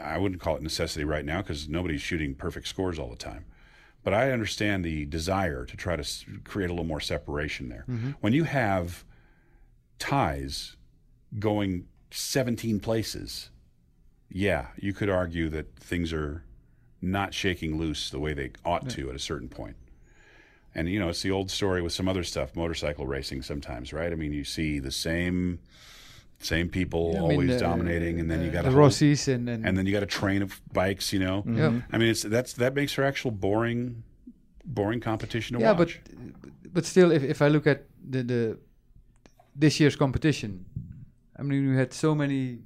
I 0.00 0.16
wouldn't 0.16 0.40
call 0.40 0.54
it 0.54 0.62
necessity 0.62 1.04
right 1.04 1.24
now 1.24 1.42
because 1.42 1.68
nobody's 1.68 2.00
shooting 2.00 2.36
perfect 2.36 2.68
scores 2.68 3.00
all 3.00 3.10
the 3.10 3.16
time. 3.16 3.46
But 4.04 4.14
I 4.14 4.30
understand 4.30 4.84
the 4.84 5.06
desire 5.06 5.64
to 5.64 5.76
try 5.76 5.96
to 5.96 6.02
s- 6.02 6.24
create 6.44 6.70
a 6.70 6.72
little 6.72 6.84
more 6.84 7.00
separation 7.00 7.68
there. 7.68 7.84
Mm-hmm. 7.88 8.10
When 8.20 8.32
you 8.32 8.44
have 8.44 9.04
ties 9.98 10.76
going 11.40 11.86
17 12.12 12.78
places, 12.78 13.50
yeah, 14.30 14.68
you 14.76 14.92
could 14.92 15.10
argue 15.10 15.48
that 15.48 15.74
things 15.80 16.12
are 16.12 16.44
not 17.02 17.34
shaking 17.34 17.76
loose 17.76 18.08
the 18.10 18.20
way 18.20 18.34
they 18.34 18.52
ought 18.64 18.88
to 18.90 19.08
at 19.08 19.16
a 19.16 19.20
certain 19.20 19.48
point. 19.48 19.74
And 20.76 20.90
you 20.90 21.00
know, 21.00 21.08
it's 21.08 21.22
the 21.22 21.30
old 21.30 21.50
story 21.50 21.80
with 21.80 21.94
some 21.94 22.06
other 22.06 22.22
stuff, 22.22 22.54
motorcycle 22.54 23.06
racing 23.06 23.40
sometimes, 23.42 23.94
right? 23.94 24.12
I 24.12 24.14
mean, 24.14 24.32
you 24.32 24.44
see 24.44 24.78
the 24.78 24.92
same 24.92 25.58
same 26.38 26.68
people 26.68 27.12
Yeah, 27.14 27.18
I 27.18 27.22
mean, 27.22 27.30
always 27.32 27.50
uh, 27.52 27.58
dominating 27.58 28.20
and 28.20 28.30
then 28.30 28.44
you 28.44 28.50
got 28.50 28.64
the 28.64 28.70
a 28.70 28.74
Rossies 28.74 29.26
and, 29.26 29.48
and, 29.48 29.66
and 29.66 29.78
then 29.78 29.86
you 29.86 29.92
got 29.92 30.02
a 30.02 30.12
train 30.20 30.42
of 30.42 30.60
bikes, 30.70 31.14
you 31.14 31.18
know. 31.18 31.42
Yeah. 31.46 31.80
I 31.90 31.96
mean, 31.96 32.10
it's 32.10 32.22
that's 32.22 32.52
that 32.54 32.74
makes 32.74 32.92
for 32.92 33.04
actual 33.04 33.30
boring, 33.30 34.02
boring 34.66 35.00
competition 35.00 35.56
to 35.56 35.62
yeah, 35.62 35.72
watch. 35.72 35.98
but 36.04 36.72
but 36.74 36.84
still, 36.84 37.10
if, 37.10 37.22
if 37.22 37.40
I 37.40 37.48
look 37.48 37.66
at 37.66 37.86
the, 38.06 38.22
the 38.22 38.58
this 39.54 39.80
year's 39.80 39.96
competition, 39.96 40.66
I 41.38 41.42
mean, 41.42 41.70
we 41.70 41.76
had 41.76 41.94
so 41.94 42.14
many 42.14 42.58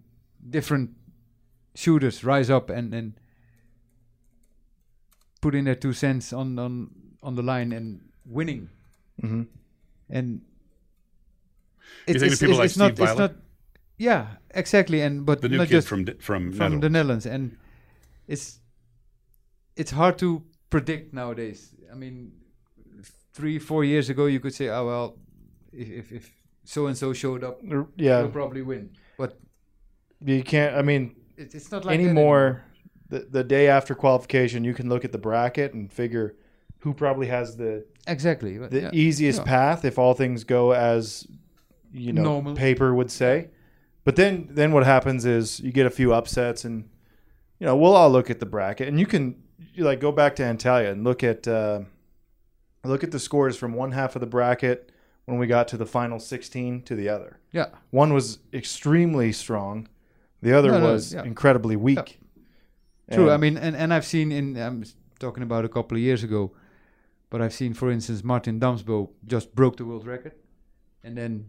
different 0.49 0.91
shooters 1.77 2.25
rise 2.25 2.51
up 2.51 2.71
and 2.71 2.93
and 2.93 3.13
put 5.41 5.55
in 5.55 5.65
their 5.67 5.77
two 5.77 5.93
cents 5.93 6.33
on 6.33 6.59
on 6.59 6.91
on 7.23 7.35
the 7.37 7.43
line 7.43 7.73
and 7.73 8.01
winning, 8.25 8.69
Mhm. 9.23 9.47
and 10.09 10.41
You 12.07 12.19
think 12.19 12.33
of 12.33 12.41
people 12.41 12.57
like 12.57 12.67
it's 12.67 12.77
not 12.77 12.95
Steve 12.97 13.09
it's 13.09 13.19
not 13.19 13.35
yeah 13.99 14.37
exactly 14.55 15.01
and 15.03 15.27
but 15.27 15.41
the 15.43 15.49
new 15.49 15.59
not 15.59 15.69
kid 15.69 15.75
just 15.75 15.89
from 15.89 16.05
from, 16.19 16.53
from 16.53 16.81
the 16.81 16.89
Netherlands. 16.89 17.27
Netherlands, 17.27 17.27
and 17.27 17.57
it's 18.27 18.61
it's 19.77 19.91
hard 19.91 20.19
to 20.19 20.43
predict 20.71 21.13
nowadays. 21.15 21.75
I 21.93 21.95
mean, 21.95 22.33
three 23.33 23.59
four 23.59 23.85
years 23.85 24.09
ago, 24.11 24.27
you 24.27 24.41
could 24.41 24.55
say, 24.55 24.69
"Oh 24.69 24.87
well, 24.87 25.19
if 25.73 25.89
if, 25.91 26.13
if 26.13 26.33
so 26.65 26.87
and 26.87 26.97
so 26.97 27.13
showed 27.13 27.45
up, 27.45 27.61
Yeah, 27.97 28.23
we'll 28.23 28.31
probably 28.31 28.63
win." 28.63 28.91
But 29.19 29.39
you 30.21 30.43
can't. 30.43 30.75
I 30.77 30.83
mean, 30.83 31.15
it, 31.37 31.55
it's 31.55 31.71
not 31.71 31.85
like 31.85 31.99
that 31.99 32.05
anymore. 32.05 32.65
The, 33.09 33.27
the 33.31 33.43
day 33.45 33.67
after 33.69 33.95
qualification, 33.97 34.63
you 34.65 34.73
can 34.75 34.89
look 34.89 35.05
at 35.05 35.11
the 35.13 35.19
bracket 35.19 35.75
and 35.75 35.93
figure 35.93 36.37
who 36.81 36.93
probably 36.95 37.27
has 37.29 37.57
the 37.57 37.85
Exactly. 38.07 38.59
the 38.59 38.81
yeah. 38.83 38.91
easiest 38.93 39.41
Yeah. 39.41 39.45
path 39.45 39.85
if 39.85 39.99
all 39.99 40.15
things 40.15 40.45
go 40.45 40.73
as 40.73 41.27
you 41.93 42.13
know 42.13 42.23
Normal. 42.23 42.55
paper 42.57 42.95
would 42.95 43.11
say. 43.11 43.49
But 44.05 44.17
then 44.17 44.49
then 44.51 44.73
what 44.73 44.85
happens 44.85 45.25
is 45.25 45.61
you 45.61 45.73
get 45.73 45.87
a 45.87 45.91
few 45.91 46.13
upsets 46.15 46.65
and 46.65 46.89
you 47.59 47.67
know 47.67 47.77
we'll 47.77 47.95
all 47.95 48.11
look 48.11 48.31
at 48.31 48.41
the 48.41 48.47
bracket 48.47 48.89
and 48.89 48.99
you 48.99 49.07
can 49.07 49.43
you 49.75 49.85
like 49.85 50.01
go 50.01 50.11
back 50.13 50.35
to 50.37 50.43
Antalya 50.43 50.91
and 50.93 51.05
look 51.05 51.23
at 51.23 51.47
uh, 51.47 51.81
look 52.85 53.05
at 53.05 53.11
the 53.11 53.19
scores 53.19 53.57
from 53.57 53.75
one 53.75 53.93
half 53.93 54.17
of 54.17 54.21
the 54.21 54.27
bracket 54.27 54.91
when 55.27 55.39
we 55.39 55.47
got 55.47 55.69
to 55.69 55.77
the 55.77 55.87
final 55.87 56.19
16 56.19 56.83
to 56.83 56.97
the 56.97 57.09
other. 57.09 57.39
Yeah. 57.53 57.67
One 57.91 58.13
was 58.15 58.39
extremely 58.53 59.33
strong, 59.33 59.87
the 60.43 60.53
other 60.57 60.71
No, 60.73 60.81
no, 60.81 60.93
was 60.93 61.13
yeah. 61.15 61.23
incredibly 61.25 61.77
weak. 61.77 62.19
True. 63.13 63.31
I 63.31 63.37
mean, 63.37 63.57
and, 63.57 63.77
and 63.77 63.93
I've 63.93 64.07
seen 64.07 64.33
in 64.33 64.57
I'm 64.57 64.85
talking 65.19 65.43
about 65.43 65.65
a 65.65 65.69
couple 65.69 65.97
of 65.97 66.03
years 66.03 66.23
ago, 66.25 66.53
but 67.31 67.41
I've 67.41 67.55
seen, 67.55 67.75
for 67.75 67.91
instance, 67.91 68.23
Martin 68.25 68.59
Damsbo 68.61 69.11
just 69.27 69.55
broke 69.55 69.77
the 69.77 69.85
world 69.85 70.07
record, 70.07 70.33
and 71.05 71.17
then 71.17 71.47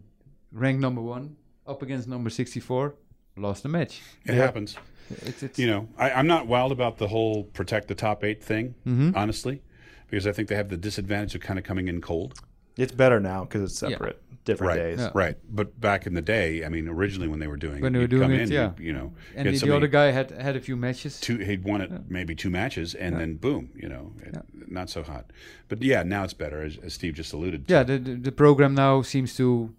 ranked 0.52 0.80
number 0.80 1.00
one 1.02 1.36
up 1.66 1.82
against 1.82 2.08
number 2.08 2.30
64, 2.30 2.94
lost 3.36 3.62
the 3.62 3.68
match. 3.68 4.00
It 4.24 4.34
Yeah. 4.34 4.42
happens. 4.42 4.76
It's 5.10 5.42
it's 5.42 5.58
You 5.58 5.66
know, 5.66 5.88
I, 5.98 6.12
I'm 6.12 6.26
not 6.26 6.46
wild 6.46 6.72
about 6.72 6.98
the 6.98 7.08
whole 7.08 7.44
protect 7.44 7.88
the 7.88 7.94
top 7.94 8.24
eight 8.24 8.42
thing, 8.42 8.74
Mhm. 8.86 9.14
honestly, 9.16 9.62
because 10.08 10.26
I 10.26 10.32
think 10.32 10.48
they 10.48 10.54
have 10.54 10.68
the 10.68 10.76
disadvantage 10.76 11.34
of 11.34 11.40
kind 11.40 11.58
of 11.58 11.64
coming 11.64 11.88
in 11.88 12.00
cold. 12.00 12.34
It's 12.76 12.92
better 12.92 13.20
now 13.20 13.44
because 13.44 13.62
it's 13.62 13.82
Yeah. 13.82 13.90
separate, 13.90 14.21
different 14.44 14.70
Right, 14.70 14.76
days. 14.76 14.98
Yeah. 14.98 15.10
right. 15.14 15.36
But 15.48 15.80
back 15.80 16.06
in 16.06 16.14
the 16.14 16.22
day, 16.22 16.64
I 16.64 16.68
mean, 16.68 16.88
originally 16.88 17.28
when 17.28 17.38
they 17.38 17.46
were 17.46 17.56
doing 17.56 17.80
When 17.80 17.90
it, 17.90 17.92
they 17.92 17.98
were 17.98 18.02
you'd 18.02 18.10
doing 18.10 18.22
come 18.22 18.32
it, 18.32 18.40
in, 18.42 18.50
yeah. 18.50 18.72
you, 18.78 18.86
you 18.86 18.92
know, 18.92 19.12
And 19.36 19.46
the, 19.46 19.52
the 19.52 19.58
somebody- 19.58 19.76
other 19.76 19.86
guy 19.86 20.06
had 20.10 20.30
had 20.32 20.56
a 20.56 20.60
few 20.60 20.76
matches. 20.76 21.20
two 21.20 21.38
he'd 21.38 21.62
won 21.64 21.80
it 21.80 21.90
maybe 22.10 22.34
two 22.34 22.50
matches 22.50 22.94
and 22.94 23.16
then 23.20 23.36
boom 23.36 23.70
you 23.76 23.88
know 23.88 24.12
it, 24.22 24.34
not 24.68 24.90
so 24.90 25.02
hot 25.02 25.30
but 25.68 25.80
yeah 25.82 26.02
now 26.02 26.24
it's 26.24 26.34
better 26.34 26.62
as, 26.62 26.76
as 26.82 26.94
steve 26.94 27.14
just 27.14 27.32
alluded 27.32 27.68
to 27.68 27.72
Yeah, 27.74 27.82
the, 27.84 27.98
the 27.98 28.14
the 28.16 28.32
program 28.32 28.74
now 28.74 29.02
seems 29.02 29.34
to 29.36 29.72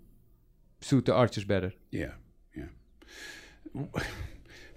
suit 0.82 1.06
the 1.06 1.14
archers 1.14 1.44
better. 1.46 1.74
yeah 1.92 2.12
yeah 2.56 2.66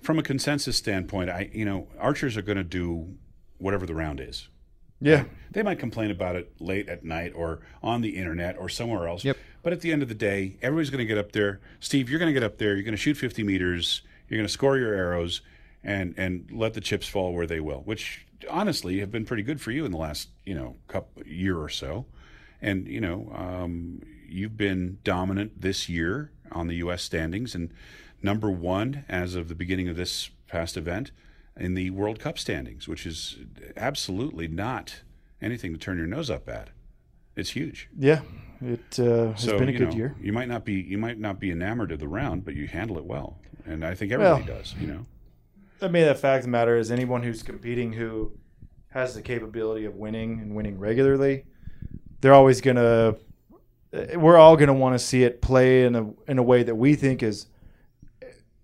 from 0.03 0.19
a 0.19 0.23
consensus 0.23 0.77
standpoint 0.77 1.31
i 1.31 1.51
you 1.53 1.65
know 1.65 1.89
archers 1.99 2.37
are 2.37 2.43
going 2.43 2.59
to 2.59 2.65
do 2.65 3.15
whatever 3.59 3.87
the 3.87 3.95
round 3.95 4.21
is 4.21 4.49
Yeah. 5.01 5.25
they 5.51 5.63
might 5.63 5.79
complain 5.79 6.11
about 6.11 6.37
it 6.37 6.53
late 6.61 6.89
at 6.89 7.05
night 7.05 7.33
or 7.35 7.61
on 7.83 8.01
the 8.03 8.11
internet 8.17 8.57
or 8.59 8.69
somewhere 8.69 9.07
else 9.09 9.25
Yep. 9.25 9.37
But 9.67 9.73
at 9.73 9.81
the 9.81 9.91
end 9.91 10.01
of 10.01 10.09
the 10.09 10.15
day 10.15 10.57
everybody's 10.63 10.91
going 10.91 11.01
to 11.01 11.05
get 11.05 11.19
up 11.19 11.33
there. 11.33 11.59
Steve 11.81 12.09
you're 12.09 12.21
going 12.21 12.33
to 12.33 12.33
get 12.33 12.45
up 12.45 12.57
there 12.59 12.75
you're 12.75 12.85
going 12.85 12.93
to 12.93 12.97
shoot 12.97 13.17
50 13.17 13.43
meters 13.43 14.03
you're 14.29 14.39
going 14.39 14.47
to 14.47 14.53
score 14.53 14.79
your 14.79 14.95
arrows 14.95 15.41
and 15.83 16.15
and 16.17 16.49
let 16.53 16.75
the 16.75 16.81
chips 16.81 17.09
fall 17.09 17.35
where 17.35 17.49
they 17.49 17.59
will 17.59 17.81
which 17.81 18.29
honestly 18.49 19.01
have 19.01 19.11
been 19.11 19.25
pretty 19.25 19.43
good 19.43 19.61
for 19.61 19.73
you 19.73 19.85
in 19.85 19.91
the 19.91 19.99
last 19.99 20.29
you 20.45 20.55
know 20.55 20.77
couple 20.87 21.21
year 21.25 21.59
or 21.59 21.69
so. 21.69 22.07
And 22.63 22.87
you 22.87 23.01
know 23.01 23.33
um, 23.35 24.03
you've 24.29 24.57
been 24.57 24.99
dominant 25.03 25.61
this 25.61 25.89
year 25.89 26.31
on 26.53 26.69
the 26.69 26.77
us 26.77 27.03
standings 27.03 27.57
and 27.57 27.73
number 28.23 28.49
one 28.49 29.05
as 29.09 29.35
of 29.35 29.49
the 29.49 29.57
beginning 29.57 29.89
of 29.89 29.97
this 29.97 30.31
past 30.47 30.77
event 30.77 31.11
in 31.57 31.75
the 31.75 31.91
world 31.91 32.21
cup 32.21 32.39
standings 32.39 32.87
which 32.87 33.05
is 33.05 33.39
absolutely 33.77 34.47
not 34.47 35.03
anything 35.43 35.73
to 35.73 35.79
turn 35.81 35.99
your 35.99 36.07
nose 36.07 36.31
up 36.31 36.49
at. 36.49 36.69
It's 37.35 37.51
huge. 37.51 37.89
Yeah. 37.99 38.21
It 38.65 38.99
uh, 38.99 39.33
has 39.33 39.43
so 39.43 39.59
been 39.59 39.69
a 39.69 39.73
you 39.73 39.79
good 39.79 39.91
know, 39.91 39.97
year. 39.97 40.17
you 40.21 40.33
might 40.33 40.49
not 40.49 40.65
be 40.65 40.75
you 40.75 40.99
might 40.99 41.19
not 41.19 41.39
be 41.41 41.51
enamored 41.51 41.93
of 41.93 41.99
the 42.01 42.09
round 42.09 42.45
but 42.45 42.55
you 42.55 42.67
handle 42.67 42.97
it 42.99 43.05
well 43.05 43.39
and 43.67 43.85
i 43.85 43.95
think 43.95 44.13
everybody 44.13 44.45
Well, 44.45 44.57
does 44.59 44.75
you 44.81 44.87
know 44.87 45.07
I 45.83 45.89
mean, 45.89 46.07
the 46.07 46.15
fact 46.15 46.39
of 46.41 46.45
the 46.47 46.51
matter 46.53 46.75
is, 46.79 46.91
anyone 46.91 47.23
who's 47.23 47.43
competing 47.43 47.93
who 47.93 48.33
has 48.93 49.15
the 49.15 49.21
capability 49.21 49.85
of 49.85 49.95
winning 49.95 50.41
and 50.41 50.55
winning 50.55 50.79
regularly, 50.79 51.45
they're 52.23 52.33
always 52.33 52.63
gonna. 52.63 53.17
uh, 53.93 54.05
We're 54.19 54.39
all 54.39 54.57
gonna 54.57 54.73
want 54.73 54.95
to 54.95 54.99
see 54.99 55.23
it 55.23 55.43
play 55.43 55.85
in 55.85 55.95
a 55.95 56.11
in 56.29 56.39
a 56.39 56.43
way 56.43 56.63
that 56.63 56.77
we 56.77 56.95
think 56.95 57.23
is 57.23 57.49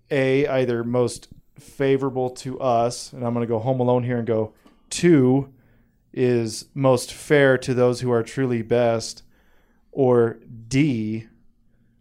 a 0.09 0.47
either 0.47 0.83
most 0.83 1.27
favorable 1.59 2.31
to 2.31 2.59
us, 2.59 3.13
and 3.13 3.23
I'm 3.23 3.33
gonna 3.35 3.45
go 3.45 3.59
home 3.59 3.79
alone 3.79 4.03
here 4.03 4.17
and 4.17 4.25
go 4.25 4.53
two 4.89 5.53
is 6.13 6.65
most 6.73 7.13
fair 7.13 7.59
to 7.59 7.75
those 7.75 8.01
who 8.01 8.11
are 8.11 8.23
truly 8.23 8.63
best, 8.63 9.21
or 9.93 10.39
D. 10.67 11.27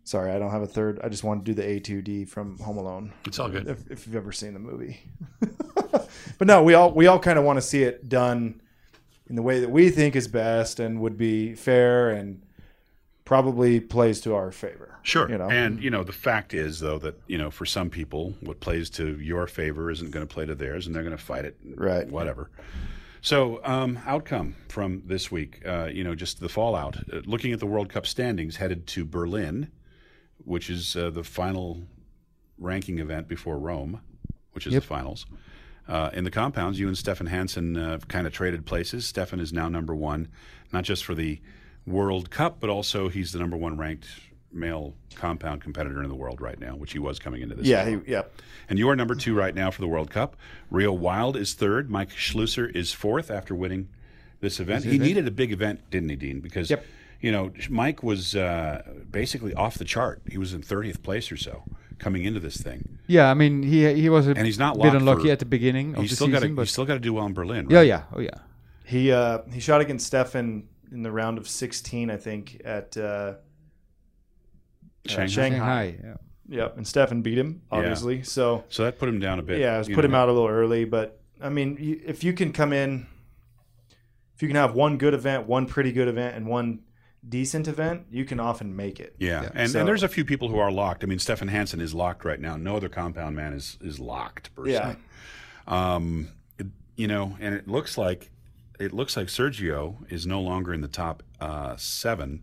Sorry, 0.05 0.33
I 0.33 0.39
don't 0.39 0.51
have 0.51 0.63
a 0.63 0.67
third. 0.67 1.01
I 1.05 1.09
just 1.09 1.23
want 1.23 1.45
to 1.45 1.55
do 1.55 1.55
the 1.55 1.63
A2D 1.81 2.29
from 2.29 2.59
Home 2.59 2.77
Alone 2.77 3.13
it's 3.25 3.39
all 3.39 3.49
good 3.49 3.69
if, 3.69 3.89
if 3.91 4.07
you've 4.07 4.17
ever 4.17 4.33
seen 4.33 4.53
the 4.53 4.59
movie. 4.59 5.01
but 6.39 6.47
no, 6.49 6.63
we 6.63 6.75
all 6.75 6.91
we 6.93 7.07
all 7.07 7.19
kind 7.21 7.39
of 7.39 7.45
want 7.45 7.57
to 7.59 7.63
see 7.63 7.83
it 7.85 8.09
done 8.09 8.61
in 9.29 9.37
the 9.37 9.43
way 9.43 9.61
that 9.61 9.71
we 9.71 9.91
think 9.91 10.17
is 10.17 10.27
best 10.29 10.81
and 10.81 11.01
would 11.01 11.17
be 11.17 11.55
fair 11.55 12.11
and 12.11 12.43
probably 13.25 13.79
plays 13.81 14.21
to 14.23 14.35
our 14.35 14.51
favor. 14.51 14.99
Sure. 15.03 15.31
You 15.31 15.39
know. 15.39 15.49
And 15.49 15.83
you 15.83 15.91
know, 15.91 16.03
the 16.03 16.13
fact 16.13 16.53
is 16.53 16.81
though 16.81 16.99
that, 16.99 17.21
you 17.29 17.39
know, 17.39 17.51
for 17.51 17.65
some 17.65 17.89
people 17.89 18.35
what 18.41 18.59
plays 18.61 18.91
to 18.91 19.19
your 19.21 19.47
favor 19.47 19.91
isn't 19.91 20.11
going 20.11 20.27
to 20.27 20.33
play 20.33 20.45
to 20.47 20.55
theirs 20.55 20.87
and 20.87 20.95
they're 20.95 21.05
going 21.05 21.17
to 21.17 21.23
fight 21.23 21.45
it 21.45 21.57
Right. 21.77 22.09
whatever. 22.09 22.51
So, 23.25 23.61
um, 23.63 24.01
outcome 24.05 24.57
from 24.69 25.03
this 25.07 25.31
week, 25.31 25.63
uh, 25.65 25.85
you 25.93 26.03
know, 26.03 26.17
just 26.17 26.41
the 26.41 26.49
fallout. 26.49 26.97
Uh, 26.97 27.21
looking 27.25 27.53
at 27.53 27.61
the 27.61 27.67
World 27.67 27.89
Cup 27.89 28.05
standings, 28.05 28.57
headed 28.57 28.85
to 28.89 29.05
Berlin, 29.05 29.71
which 30.39 30.69
is 30.69 30.97
uh, 30.97 31.09
the 31.11 31.23
final 31.23 31.83
ranking 32.59 32.99
event 32.99 33.29
before 33.29 33.59
Rome, 33.59 34.01
which 34.53 34.67
is 34.67 34.73
Yep. 34.73 34.83
the 34.83 34.89
finals. 34.89 35.27
Uh, 35.87 36.11
in 36.13 36.25
the 36.25 36.33
compounds, 36.33 36.81
you 36.81 36.89
and 36.89 36.99
Stephan 36.99 37.27
Hansen 37.29 37.77
uh, 37.77 37.99
kind 38.09 38.27
of 38.27 38.33
traded 38.33 38.67
places. 38.67 39.07
Stephan 39.07 39.39
is 39.39 39.53
now 39.53 39.69
number 39.69 39.95
one, 39.95 40.27
not 40.73 40.83
just 40.83 41.05
for 41.05 41.15
the 41.15 41.41
World 41.87 42.29
Cup, 42.29 42.59
but 42.59 42.71
also 42.71 43.09
he's 43.09 43.31
the 43.31 43.39
number 43.39 43.57
one 43.57 43.77
ranked 43.79 44.09
male 44.53 44.95
compound 45.15 45.63
competitor 45.63 46.03
in 46.03 46.09
the 46.09 46.15
world 46.15 46.41
right 46.41 46.59
now, 46.59 46.77
which 46.77 46.93
he 46.93 46.99
was 46.99 47.19
coming 47.19 47.43
into 47.43 47.55
this. 47.55 47.67
Yeah, 47.67 47.87
year. 47.89 48.03
he, 48.05 48.13
yeah. 48.13 48.23
And 48.69 48.79
you 48.79 48.89
are 48.89 48.97
number 48.97 49.15
two 49.15 49.35
right 49.35 49.55
now 49.55 49.71
for 49.71 49.81
the 49.81 49.89
World 49.89 50.11
Cup. 50.11 50.37
Reo 50.71 50.93
Wilde 50.93 51.37
is 51.37 51.55
third. 51.55 51.91
Mike 51.91 52.11
Schloesser 52.11 52.71
is 52.75 52.93
fourth 52.93 53.31
after 53.31 53.55
winning 53.55 53.89
this 54.41 54.61
event. 54.61 54.85
He 54.85 54.99
needed 54.99 55.27
a 55.27 55.31
big 55.31 55.53
event, 55.53 55.81
didn't 55.91 56.09
he, 56.09 56.17
Dean? 56.17 56.41
Because, 56.41 56.71
Yep. 56.71 56.85
you 57.21 57.31
know, 57.33 57.53
Mike 57.71 58.03
was 58.03 58.35
uh, 58.35 58.83
basically 59.11 59.55
off 59.55 59.77
the 59.79 59.85
chart. 59.85 60.23
He 60.31 60.39
was 60.39 60.53
in 60.55 60.63
30th 60.63 61.03
place 61.03 61.31
or 61.31 61.37
so 61.37 61.63
coming 61.99 62.25
into 62.25 62.41
this 62.41 62.57
thing. 62.57 62.99
Yeah, 63.07 63.31
I 63.31 63.35
mean 63.35 63.63
he 63.63 63.93
he 63.95 64.09
was 64.09 64.27
a 64.27 64.31
And 64.31 64.45
he's 64.47 64.59
not 64.59 64.77
bit 64.81 64.93
unlucky 64.95 65.25
for- 65.27 65.31
at 65.33 65.39
the 65.39 65.45
beginning 65.45 65.95
of 65.95 66.01
He's 66.03 66.11
the 66.11 66.17
still 66.17 66.29
got 66.29 66.43
to 66.43 66.49
but 66.49 66.63
he's 66.63 66.73
still 66.73 66.85
got 66.85 66.95
to 66.95 67.01
do 67.01 67.13
well 67.15 67.27
in 67.27 67.33
Berlin, 67.33 67.67
right? 67.69 67.87
yeah, 67.87 67.99
yeah, 67.99 68.03
oh 68.17 68.21
yeah, 68.21 68.31
He 68.85 69.13
uh, 69.13 69.39
he 69.53 69.61
shot 69.61 69.81
against 69.81 70.07
Stephan 70.07 70.67
in 70.91 71.03
the 71.05 71.13
round 71.13 71.39
of 71.39 71.49
16, 71.49 72.11
I 72.11 72.17
think, 72.17 72.61
at 72.65 72.97
uh, 72.97 73.35
Shanghai. 75.07 75.27
Shanghai. 75.27 75.57
Shanghai. 75.93 75.99
Yeah. 76.05 76.15
Yep, 76.49 76.77
and 76.77 76.87
Stephan 76.87 77.23
beat 77.23 77.39
him, 77.39 77.63
obviously. 77.71 78.23
So 78.23 78.65
So 78.69 78.85
that 78.85 78.99
put 78.99 79.09
him 79.09 79.19
down 79.21 79.39
a 79.39 79.43
bit. 79.43 79.59
yeah, 79.59 79.77
it 79.77 79.79
was 79.79 79.89
you 79.89 79.95
put 79.95 80.05
him 80.05 80.15
out 80.15 80.29
a 80.29 80.33
little 80.33 80.49
early, 80.49 80.85
but 80.85 81.19
I 81.41 81.49
mean, 81.49 81.77
if 82.05 82.23
you 82.25 82.33
can 82.35 82.53
come 82.53 82.73
in, 82.73 83.07
if 84.35 84.43
you 84.43 84.49
can 84.49 84.57
have 84.57 84.75
one 84.75 84.99
good 84.99 85.15
event, 85.15 85.47
one 85.47 85.67
pretty 85.67 85.93
good 85.93 86.09
event, 86.09 86.37
and 86.37 86.47
one 86.47 86.81
decent 87.27 87.69
event, 87.69 88.03
you 88.11 88.25
can 88.25 88.39
often 88.41 88.75
make 88.77 88.99
it. 89.01 89.15
Yeah, 89.19 89.43
Yeah. 89.43 89.51
And, 89.55 89.71
So- 89.71 89.79
and 89.79 89.89
there's 89.89 90.03
a 90.03 90.09
few 90.09 90.25
people 90.25 90.49
who 90.49 90.59
are 90.59 90.71
locked. 90.73 91.05
I 91.05 91.07
mean, 91.07 91.19
Stephan 91.21 91.49
Hansen 91.49 91.81
is 91.81 91.95
locked 91.95 92.25
right 92.25 92.41
now. 92.41 92.57
No 92.57 92.77
other 92.77 92.89
compound 92.89 93.35
man 93.37 93.53
is 93.55 93.79
is 93.81 93.99
locked 94.01 94.55
per 94.55 94.69
Yeah. 94.69 94.93
se. 94.93 94.97
Um, 95.69 96.29
it- 96.59 96.67
you 96.97 97.07
know, 97.07 97.37
and 97.41 97.55
it 97.55 97.67
looks 97.69 97.97
like 97.97 98.31
it 98.81 98.93
looks 98.93 99.17
like 99.17 99.29
Sergio 99.29 99.97
is 100.11 100.27
no 100.27 100.41
longer 100.41 100.75
in 100.75 100.81
the 100.81 100.89
top 100.89 101.23
uh, 101.41 101.77
seven, 101.77 102.43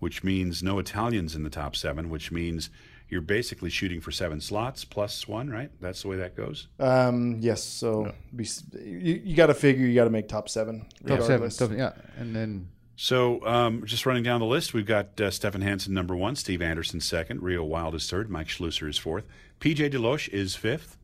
which 0.00 0.24
means 0.24 0.62
no 0.62 0.78
Italians 0.78 1.36
in 1.36 1.44
the 1.44 1.50
top 1.50 1.76
seven, 1.76 2.10
which 2.10 2.32
means 2.32 2.68
you're 3.08 3.20
basically 3.20 3.70
shooting 3.70 4.00
for 4.00 4.10
seven 4.10 4.40
slots 4.40 4.84
plus 4.84 5.26
one, 5.26 5.50
right? 5.50 5.70
That's 5.80 6.02
the 6.02 6.08
way 6.08 6.16
that 6.16 6.36
goes. 6.36 6.68
Um, 6.78 7.38
yes. 7.40 7.62
So 7.62 8.12
be, 8.34 8.48
you, 8.82 9.20
you 9.24 9.36
got 9.36 9.46
to 9.46 9.54
figure 9.54 9.86
you 9.86 9.94
got 9.94 10.04
to 10.04 10.10
make 10.10 10.28
top 10.28 10.48
seven. 10.48 10.86
top 11.06 11.20
seven, 11.20 11.22
regardless. 11.22 11.56
top, 11.56 11.72
yeah, 11.72 11.92
and 12.16 12.34
then 12.34 12.68
So, 12.96 13.44
um, 13.46 13.84
just 13.84 14.06
running 14.06 14.22
down 14.22 14.40
the 14.40 14.46
list, 14.46 14.74
we've 14.74 14.86
got 14.86 15.20
uh, 15.20 15.30
Stephan 15.30 15.62
Hansen 15.62 15.92
number 15.94 16.14
one, 16.14 16.36
Steve 16.36 16.62
Anderson 16.62 17.00
second, 17.00 17.42
Reo 17.42 17.64
Wilde 17.64 17.94
is 17.94 18.08
third, 18.08 18.30
Mike 18.30 18.48
Schloesser 18.48 18.88
is 18.88 18.98
fourth, 18.98 19.24
PJ 19.58 19.90
Deloche 19.90 20.28
is 20.28 20.54
fifth, 20.54 20.96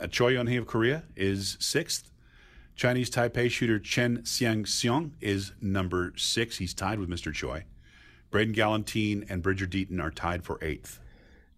uh, 0.00 0.06
Choi 0.06 0.28
Yong-hee 0.28 0.56
of 0.56 0.66
Korea 0.66 1.04
is 1.16 1.56
sixth, 1.58 2.12
Chinese 2.76 3.10
Taipei 3.10 3.50
shooter 3.50 3.78
Chen 3.78 4.18
Xiang-xiong 4.18 5.12
is 5.20 5.52
number 5.60 6.12
six. 6.16 6.58
He's 6.58 6.74
tied 6.74 6.98
with 6.98 7.08
Mr. 7.08 7.32
Choi. 7.32 7.64
Braden 8.32 8.54
Gellenthien 8.54 9.24
and 9.30 9.42
Bridger 9.42 9.66
Deaton 9.66 10.02
are 10.02 10.10
tied 10.10 10.42
for 10.42 10.58
eighth. 10.62 10.98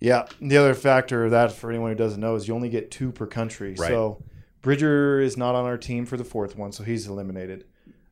Yeah. 0.01 0.27
The 0.43 0.59
other 0.59 0.75
factor 0.75 1.25
of 1.25 1.31
that, 1.31 1.53
for 1.53 1.71
anyone 1.71 1.91
who 1.91 1.97
doesn't 1.97 2.21
know, 2.21 2.35
is 2.35 2.47
you 2.47 2.55
only 2.55 2.69
get 2.69 2.91
two 2.91 3.11
per 3.13 3.27
country. 3.27 3.71
Right. 3.79 3.89
So 3.89 4.23
Bridger 4.61 5.21
is 5.21 5.37
not 5.39 5.55
on 5.55 5.65
our 5.65 5.79
team 5.79 6.05
for 6.05 6.17
the 6.19 6.25
fourth 6.25 6.57
one, 6.59 6.73
so 6.73 6.85
he's 6.85 7.07
eliminated. 7.07 7.65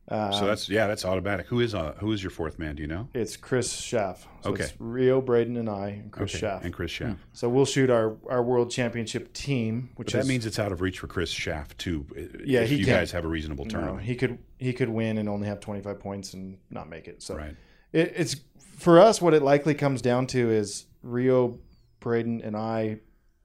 Uh, 0.07 0.31
So 0.31 0.45
that's 0.45 0.67
yeah, 0.69 0.87
that's 0.87 1.05
automatic. 1.05 1.47
Who 1.47 1.59
is 1.61 1.73
uh, 1.73 1.93
who 1.99 2.11
is 2.11 2.21
your 2.21 2.29
fourth 2.29 2.59
man? 2.59 2.75
Do 2.75 2.81
you 2.81 2.87
know? 2.87 3.07
it's 3.13 3.37
Chris 3.37 3.71
Schaff. 3.71 4.27
So 4.41 4.51
Okay. 4.51 4.63
It's 4.63 4.73
Reo, 4.77 5.21
Braden, 5.21 5.55
and 5.55 5.69
I, 5.69 5.87
and 5.89 6.11
Chris 6.11 6.31
Okay, 6.31 6.39
Schaff. 6.41 6.65
and 6.65 6.73
Chris 6.73 6.91
Schaff. 6.91 7.25
So 7.31 7.47
we'll 7.47 7.65
shoot 7.65 7.89
our, 7.89 8.17
our 8.29 8.43
world 8.43 8.69
championship 8.69 9.31
team, 9.33 9.91
which 9.95 10.07
But 10.07 10.13
that 10.13 10.19
is 10.19 10.27
means 10.27 10.45
it's 10.45 10.59
out 10.59 10.71
of 10.73 10.81
reach 10.81 10.99
for 10.99 11.07
Chris 11.07 11.29
Schaff 11.29 11.77
too. 11.77 12.05
Yeah, 12.43 12.61
if 12.61 12.69
he 12.69 12.77
you 12.77 12.85
can't- 12.85 12.99
guys 12.99 13.11
have 13.11 13.23
a 13.23 13.29
reasonable 13.29 13.65
no, 13.65 13.95
he 13.97 14.15
could 14.15 14.39
he 14.57 14.73
could 14.73 14.89
win 14.89 15.17
and 15.17 15.29
only 15.29 15.47
have 15.47 15.59
25 15.61 15.99
points 15.99 16.33
and 16.33 16.57
not 16.69 16.89
make 16.89 17.07
it. 17.07 17.21
So 17.23 17.35
right? 17.35 17.55
it, 17.93 18.13
it's 18.15 18.35
for 18.83 18.99
us. 18.99 19.21
What 19.21 19.33
it 19.33 19.41
likely 19.41 19.73
comes 19.73 20.01
down 20.01 20.27
to 20.27 20.51
is 20.51 20.85
Reo, 21.01 21.59
Braden, 21.99 22.41
and 22.41 22.55
I, 22.55 22.99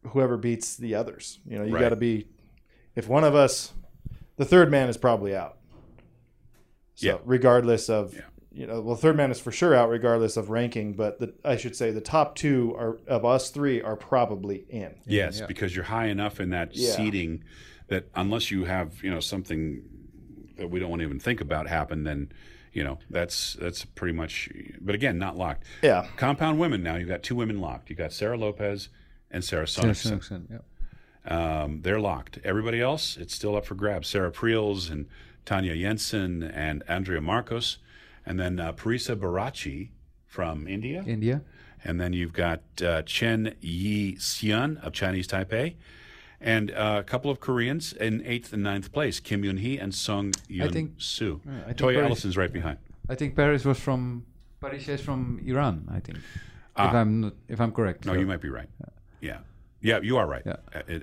whoever 0.09 0.37
beats 0.37 0.77
the 0.77 0.95
others. 0.95 1.39
You 1.47 1.59
know, 1.59 1.65
you 1.65 1.75
Right. 1.75 1.81
got 1.81 1.89
to 1.91 1.97
be. 1.97 2.27
If 2.95 3.09
one 3.09 3.25
of 3.25 3.35
us, 3.35 3.73
the 4.37 4.45
third 4.45 4.71
man 4.71 4.89
is 4.89 4.97
probably 4.97 5.35
out. 5.35 5.57
So 6.95 7.07
Yeah. 7.07 7.19
regardless 7.25 7.89
of 7.89 8.15
Yeah. 8.15 8.21
you 8.51 8.67
know, 8.67 8.81
well, 8.81 8.97
third 8.97 9.17
man 9.17 9.31
is 9.31 9.39
for 9.39 9.53
sure 9.53 9.75
out 9.75 9.89
regardless 9.89 10.37
of 10.37 10.51
ranking. 10.51 10.95
But 10.95 11.21
the, 11.21 11.35
I 11.45 11.57
should 11.57 11.77
say 11.77 11.91
the 11.93 12.01
top 12.01 12.35
two 12.35 12.75
are 12.77 12.99
of 13.07 13.25
us 13.25 13.51
three 13.51 13.81
are 13.81 13.97
probably 13.97 14.65
in. 14.69 14.97
Yes, 15.07 15.41
yeah. 15.41 15.47
because 15.47 15.75
you're 15.77 15.85
high 15.85 16.07
enough 16.07 16.41
in 16.41 16.51
that 16.51 16.75
Yeah. 16.75 16.91
seating 16.91 17.45
that 17.87 18.07
unless 18.15 18.51
you 18.51 18.65
have 18.65 19.03
you 19.05 19.11
know 19.11 19.21
something 19.21 19.83
that 20.57 20.69
we 20.71 20.81
don't 20.81 20.91
want 20.91 21.01
to 21.01 21.07
even 21.07 21.21
think 21.21 21.41
about 21.41 21.69
happen, 21.69 22.03
then 22.03 22.33
you 22.79 22.85
know 22.85 22.97
that's 23.11 23.55
that's 23.63 23.85
pretty 23.85 24.15
much. 24.21 24.49
But 24.81 24.95
again, 24.95 25.19
not 25.19 25.37
locked. 25.37 25.65
Yeah. 25.83 26.07
Compound 26.17 26.59
women 26.61 26.81
now. 26.83 26.95
You've 26.97 27.09
got 27.15 27.23
two 27.29 27.35
women 27.43 27.61
locked. 27.61 27.91
you've 27.91 27.99
got 28.05 28.13
Sara 28.13 28.37
Lopez 28.39 28.89
and 29.31 29.43
Sarah 29.45 29.67
Sarah 29.67 29.93
Sonnichsen. 29.93 30.19
Sonnichsen, 30.21 30.43
yeah. 30.51 30.63
Um, 31.63 31.83
they're 31.83 32.01
locked. 32.01 32.39
Everybody 32.45 32.81
else, 32.81 33.17
it's 33.23 33.35
still 33.35 33.55
up 33.57 33.67
for 33.67 33.75
grabs. 33.75 34.09
Sarah 34.09 34.31
Prieels 34.33 34.91
and 34.91 35.07
Tanja 35.45 35.75
Jensen 35.79 36.43
and 36.43 36.83
Andrea 36.89 37.21
Marcos. 37.21 37.79
and 38.25 38.39
then 38.39 38.61
uh, 38.61 38.73
Parisa 38.73 39.17
Baratchi 39.17 39.91
from 40.27 40.67
India, 40.69 41.03
India. 41.07 41.43
and 41.85 42.01
then 42.01 42.13
you've 42.13 42.33
got 42.35 42.61
uh, 42.83 43.03
Chen 43.03 43.55
Yi-hsuan 43.61 44.83
of 44.85 44.93
Chinese 44.93 45.27
Taipei, 45.27 45.75
and 46.41 46.71
uh, 46.71 46.97
a 47.01 47.05
couple 47.05 47.31
of 47.31 47.41
Koreans 47.41 47.93
in 47.93 48.23
eighth 48.25 48.53
and 48.53 48.63
ninth 48.63 48.93
place, 48.93 49.21
Kim 49.21 49.45
Yun 49.45 49.57
Hee 49.59 49.79
and 49.79 49.95
Sung 49.95 50.33
think- 50.33 50.93
Soo. 50.99 51.41
I 51.47 51.65
think 51.67 51.77
Toja 51.79 51.97
Paris- 51.99 52.07
Ellison's 52.11 52.37
right 52.37 52.53
behind. 52.53 52.79
I 53.09 53.15
think 53.15 53.35
Paris 53.35 53.65
was 53.65 53.79
from 53.81 54.25
Paris 54.61 54.89
is 54.89 55.01
from 55.01 55.41
Iran. 55.45 55.87
I 55.91 56.01
think, 56.01 56.19
if 56.19 56.25
Ah. 56.77 56.93
I'm 56.97 57.21
not, 57.21 57.35
if 57.49 57.61
I'm 57.61 57.73
correct. 57.73 58.05
No, 58.07 58.13
So- 58.15 58.21
you 58.21 58.27
might 58.27 58.41
be 58.41 58.51
right. 58.51 58.69
Yeah. 59.21 59.39
Yeah, 59.81 60.01
you 60.01 60.17
are 60.17 60.27
right. 60.27 60.43
Yeah. 60.45 60.57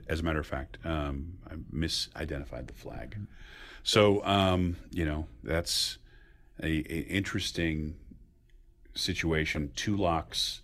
As 0.10 0.19
a 0.19 0.24
matter 0.24 0.39
of 0.39 0.45
fact, 0.48 0.78
um, 0.84 1.38
I 1.50 1.56
misidentified 1.74 2.67
the 2.67 2.74
flag. 2.74 3.17
So, 3.84 4.21
um, 4.26 4.76
you 4.91 5.06
know, 5.06 5.28
that's 5.43 5.98
a, 6.62 6.67
a 6.67 7.00
interesting 7.08 7.95
situation. 8.93 9.71
Two 9.76 9.95
locks, 9.95 10.62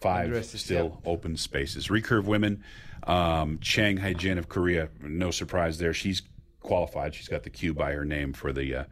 five 0.00 0.26
And 0.26 0.34
the 0.34 0.38
is- 0.38 0.60
still 0.60 1.00
open 1.04 1.36
spaces. 1.36 1.88
Recurve 1.88 2.24
women, 2.24 2.62
um, 3.04 3.58
Chang 3.60 3.96
Hye-jin 3.98 4.38
of 4.38 4.48
Korea. 4.48 4.88
No 5.00 5.30
surprise 5.30 5.78
there. 5.78 5.92
She's 5.94 6.22
qualified. 6.60 7.14
She's 7.14 7.28
got 7.28 7.42
the 7.42 7.50
Q 7.50 7.74
by 7.74 7.92
her 7.92 8.04
name 8.04 8.32
for 8.32 8.52
the 8.52 8.74
uh, 8.74 8.84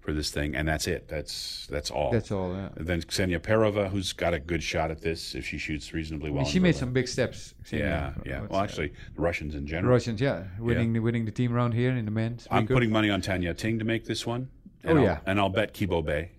for 0.00 0.12
this 0.12 0.30
thing, 0.32 0.56
and 0.56 0.66
that's 0.66 0.88
it. 0.88 1.06
That's 1.06 1.66
that's 1.70 1.90
all. 1.90 2.10
That's 2.10 2.32
all. 2.32 2.52
Yeah. 2.52 2.70
And 2.76 2.86
then 2.86 3.02
Ksenia 3.02 3.38
Perova, 3.38 3.88
who's 3.88 4.12
got 4.12 4.34
a 4.34 4.40
good 4.40 4.62
shot 4.62 4.90
at 4.90 5.00
this 5.00 5.34
if 5.36 5.46
she 5.46 5.58
shoots 5.58 5.92
reasonably 5.94 6.30
I 6.30 6.32
well. 6.32 6.42
mean, 6.42 6.50
she 6.52 6.58
made 6.58 6.74
some 6.74 6.92
big 6.92 7.06
steps. 7.06 7.54
Yeah, 7.70 8.10
Ksenia. 8.16 8.26
yeah. 8.26 8.40
What's, 8.40 8.50
Well, 8.52 8.60
actually, 8.62 8.92
the 9.14 9.20
Russians 9.22 9.54
in 9.54 9.66
general. 9.66 9.92
Russians, 9.92 10.20
yeah, 10.20 10.44
winning 10.58 10.92
the 10.92 10.98
winning 11.00 11.24
the 11.24 11.30
team 11.30 11.52
round 11.52 11.74
here 11.74 11.92
in 11.92 12.04
the 12.04 12.10
men's. 12.10 12.48
I'm 12.50 12.66
putting 12.66 12.90
money 12.90 13.10
on 13.10 13.20
Tan 13.20 13.42
Ya-ting 13.42 13.78
to 13.78 13.84
make 13.84 14.04
this 14.04 14.26
one. 14.26 14.48
And 14.84 14.98
Oh, 14.98 15.02
I'll, 15.02 15.06
yeah. 15.06 15.18
and 15.26 15.38
I'll 15.38 15.48
bet 15.48 15.72
Ki 15.72 15.86
Bo-bae. 15.86 16.30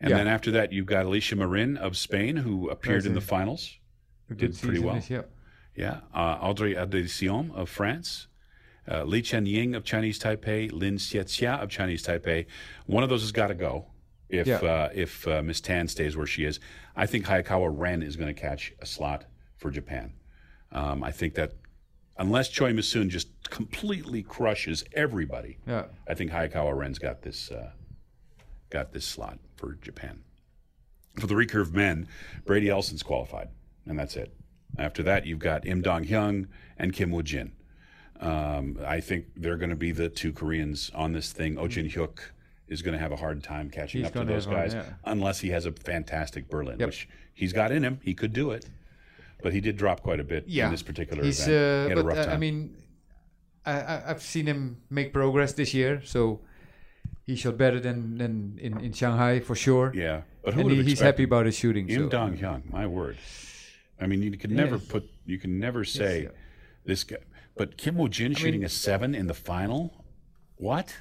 And 0.00 0.10
Yeah. 0.10 0.18
then 0.18 0.28
after 0.28 0.50
that, 0.52 0.72
you've 0.72 0.86
got 0.86 1.04
Alicia 1.06 1.34
Marin 1.36 1.76
of 1.76 1.96
Spain, 1.96 2.36
who 2.36 2.68
appeared 2.70 3.06
in 3.06 3.14
the 3.14 3.20
finals. 3.20 3.78
a 4.30 4.34
did 4.34 4.56
pretty 4.58 4.78
well. 4.78 4.94
this. 4.94 5.10
Yeah, 5.74 6.00
uh, 6.14 6.38
Audrey 6.40 6.74
Adiceom 6.74 7.54
of 7.54 7.68
France, 7.70 8.26
uh, 8.90 9.04
Le 9.04 9.22
Chien-ying 9.22 9.74
of 9.74 9.84
Chinese 9.84 10.18
Taipei, 10.18 10.70
Lin 10.70 10.98
Shih-chia 10.98 11.52
of 11.54 11.70
Chinese 11.70 12.04
Taipei. 12.06 12.46
One 12.86 13.02
of 13.02 13.08
those 13.08 13.22
has 13.22 13.32
got 13.32 13.46
to 13.48 13.54
go 13.54 13.86
if 14.28 14.46
Yeah. 14.46 14.56
uh, 14.56 14.90
if 14.94 15.26
uh, 15.26 15.42
Miss 15.42 15.60
Tan 15.60 15.88
stays 15.88 16.16
where 16.16 16.26
she 16.26 16.44
is. 16.44 16.60
I 16.94 17.06
think 17.06 17.24
Hayakawa 17.26 17.72
Ren 17.74 18.02
is 18.02 18.16
going 18.16 18.34
to 18.34 18.38
catch 18.38 18.72
a 18.80 18.86
slot 18.86 19.24
for 19.56 19.70
Japan. 19.70 20.12
Um, 20.72 21.02
I 21.02 21.10
think 21.10 21.34
that 21.36 21.52
unless 22.18 22.48
Choi 22.48 22.72
Misoon 22.72 23.08
just 23.08 23.28
completely 23.48 24.22
crushes 24.22 24.84
everybody, 24.92 25.58
Yeah. 25.66 25.84
I 26.08 26.14
think 26.14 26.30
Hayakawa 26.32 26.76
Ren's 26.76 26.98
got 26.98 27.22
this 27.22 27.50
uh, 27.50 27.70
got 28.68 28.92
this 28.92 29.06
slot 29.06 29.38
for 29.56 29.74
Japan. 29.80 30.20
For 31.18 31.26
the 31.26 31.34
recurve 31.34 31.72
men, 31.72 32.08
Brady 32.46 32.68
Ellison's 32.70 33.02
qualified, 33.02 33.48
and 33.86 33.98
that's 33.98 34.16
it. 34.16 34.34
After 34.78 35.02
that, 35.02 35.26
you've 35.26 35.38
got 35.38 35.66
Im 35.66 35.82
Dong 35.82 36.04
Hyung 36.04 36.46
and 36.78 36.92
Kim 36.92 37.10
Woo 37.10 37.22
Jin. 37.22 37.52
Um, 38.20 38.78
I 38.86 39.00
think 39.00 39.26
they're 39.36 39.56
going 39.56 39.70
to 39.70 39.76
be 39.76 39.90
the 39.92 40.08
two 40.08 40.32
Koreans 40.32 40.90
on 40.94 41.12
this 41.12 41.32
thing. 41.32 41.58
Oh 41.58 41.66
Jin 41.68 41.88
Hyuk 41.88 42.18
is 42.68 42.80
going 42.80 42.92
to 42.94 42.98
have 42.98 43.12
a 43.12 43.16
hard 43.16 43.42
time 43.42 43.68
catching 43.68 44.00
He's 44.00 44.08
up 44.08 44.14
to 44.14 44.24
those 44.24 44.44
have 44.44 44.54
guys 44.54 44.74
yeah. 44.74 44.84
unless 45.04 45.40
he 45.40 45.50
has 45.50 45.66
a 45.66 45.72
fantastic 45.72 46.48
Berlin, 46.48 46.78
Yep. 46.78 46.88
which 46.88 47.08
he's 47.34 47.52
got 47.52 47.72
in 47.72 47.82
him. 47.82 47.98
He 48.02 48.14
could 48.14 48.32
do 48.32 48.52
it, 48.52 48.66
but 49.42 49.52
he 49.52 49.60
did 49.60 49.76
drop 49.76 50.02
quite 50.02 50.20
a 50.20 50.24
bit 50.24 50.46
in 50.46 50.70
this 50.70 50.82
particular 50.82 51.22
He's, 51.22 51.46
event. 51.46 51.56
uh, 51.56 51.88
he 51.88 51.94
but 51.96 52.04
rough 52.04 52.18
uh, 52.18 52.24
time. 52.26 52.34
I 52.34 52.38
mean, 52.38 52.76
I, 53.66 54.02
I've 54.06 54.22
seen 54.22 54.46
him 54.46 54.78
make 54.88 55.12
progress 55.12 55.52
this 55.52 55.74
year, 55.74 56.00
so 56.04 56.40
he 57.24 57.36
shot 57.36 57.56
better 57.58 57.78
than, 57.80 58.18
than 58.18 58.58
in, 58.60 58.80
in 58.80 58.92
Shanghai 58.92 59.40
for 59.40 59.54
sure. 59.54 59.92
yeah, 59.94 60.22
but 60.44 60.54
who 60.54 60.60
and 60.60 60.70
he, 60.70 60.82
he's 60.82 61.00
happy 61.00 61.24
about 61.24 61.46
his 61.46 61.56
shooting. 61.56 61.88
Im 61.88 62.04
so. 62.04 62.08
Dong 62.08 62.38
Hyung, 62.38 62.72
my 62.72 62.86
word. 62.86 63.18
I 64.02 64.06
mean, 64.06 64.22
you 64.22 64.36
could 64.36 64.50
never 64.50 64.76
Yes. 64.76 64.84
put, 64.86 65.04
you 65.24 65.38
can 65.38 65.58
never 65.58 65.84
say 65.84 66.24
yeah. 66.24 66.28
this 66.84 67.04
guy. 67.04 67.18
But 67.56 67.76
Kim 67.76 67.96
Woo 67.96 68.08
Jin 68.08 68.34
shooting 68.34 68.64
a 68.64 68.68
seven 68.68 69.14
in 69.14 69.26
the 69.26 69.34
final. 69.34 70.04
What? 70.56 70.94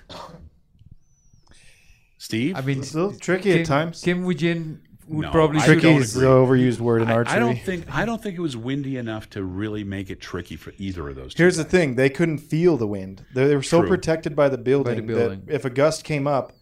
Steve? 2.18 2.56
I 2.56 2.62
mean, 2.62 2.80
It's 2.80 2.94
a 2.94 2.98
little 3.02 3.20
tricky 3.20 3.60
at 3.60 3.66
times. 3.66 4.02
Kim 4.02 4.24
Woo 4.24 4.34
Jin 4.34 4.82
would 5.08 5.24
No, 5.24 5.32
probably 5.32 5.60
Tricky 5.62 5.90
is 5.96 6.16
agree. 6.16 6.28
the 6.28 6.34
overused 6.34 6.80
word 6.80 7.02
in 7.02 7.10
I, 7.10 7.14
archery. 7.14 7.36
I 7.36 7.40
don't 7.40 7.60
think 7.60 7.94
I 7.94 8.06
don't 8.06 8.22
think 8.22 8.38
it 8.38 8.42
was 8.42 8.56
windy 8.56 8.98
enough 8.98 9.30
to 9.32 9.44
really 9.44 9.84
make 9.84 10.10
it 10.10 10.22
tricky 10.22 10.56
for 10.56 10.74
either 10.78 11.10
of 11.10 11.16
those. 11.16 11.34
Two 11.34 11.44
Here's 11.44 11.58
the 11.58 11.64
thing: 11.64 11.96
they 11.96 12.10
couldn't 12.10 12.38
feel 12.38 12.78
the 12.78 12.88
wind. 12.88 13.26
They, 13.34 13.48
they 13.48 13.56
were 13.56 13.64
so 13.64 13.80
True. 13.82 13.90
protected 13.90 14.36
by 14.36 14.50
the 14.50 14.58
building, 14.58 15.06
building. 15.08 15.44
that 15.48 15.54
if 15.54 15.66
a 15.66 15.70
gust 15.70 16.04
came 16.04 16.28
up, 16.28 16.54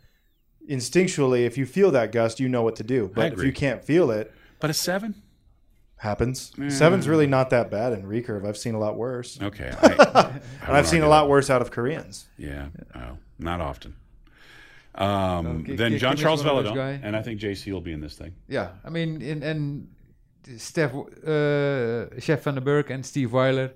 instinctually, 0.69 1.45
if 1.45 1.57
you 1.57 1.65
feel 1.65 1.91
that 1.91 2.11
gust, 2.11 2.39
you 2.39 2.47
know 2.47 2.61
what 2.63 2.75
to 2.77 2.83
do. 2.83 3.11
But 3.13 3.33
if 3.33 3.43
you 3.43 3.51
can't 3.51 3.83
feel 3.83 4.09
it, 4.11 4.33
But 4.59 4.69
a 4.69 4.73
seven? 4.73 5.15
Happens. 6.01 6.53
Seven's 6.69 7.07
really 7.09 7.27
not 7.27 7.49
that 7.49 7.69
bad 7.69 7.91
in 7.93 8.03
recurve. 8.03 8.47
I've 8.47 8.57
seen 8.57 8.73
a 8.73 8.79
lot 8.79 8.95
worse, 8.97 9.37
Okay. 9.41 9.69
I, 9.81 9.87
I 10.15 10.67
and 10.67 10.77
I've 10.77 10.87
seen 10.87 11.01
a 11.03 11.09
lot 11.09 11.27
worse 11.27 11.49
out 11.49 11.61
of 11.61 11.71
Koreans. 11.71 12.25
Yeah. 12.37 12.67
Oh, 12.95 13.17
not 13.37 13.59
often. 13.59 13.95
Um, 14.95 15.65
Ki- 15.65 15.75
then 15.75 15.91
Ki- 15.91 15.97
John 15.99 16.15
Charles 16.15 16.43
one 16.43 16.57
of 16.57 16.63
those 16.63 16.73
Valladont, 16.73 16.75
guy. 16.75 16.99
and 17.03 17.15
I 17.17 17.21
think 17.21 17.39
JC 17.41 17.71
will 17.73 17.81
be 17.81 17.91
in 17.91 17.99
this 18.01 18.15
thing. 18.15 18.33
Yeah, 18.47 18.69
I 18.85 18.89
mean, 18.89 19.21
in, 19.21 19.43
and 19.43 19.87
Steph, 20.57 20.93
uh, 20.93 22.09
Sjef 22.17 22.39
van 22.43 22.55
den 22.55 22.63
Berg 22.63 22.89
and 22.91 23.05
Steve 23.05 23.31
Wijler, 23.31 23.71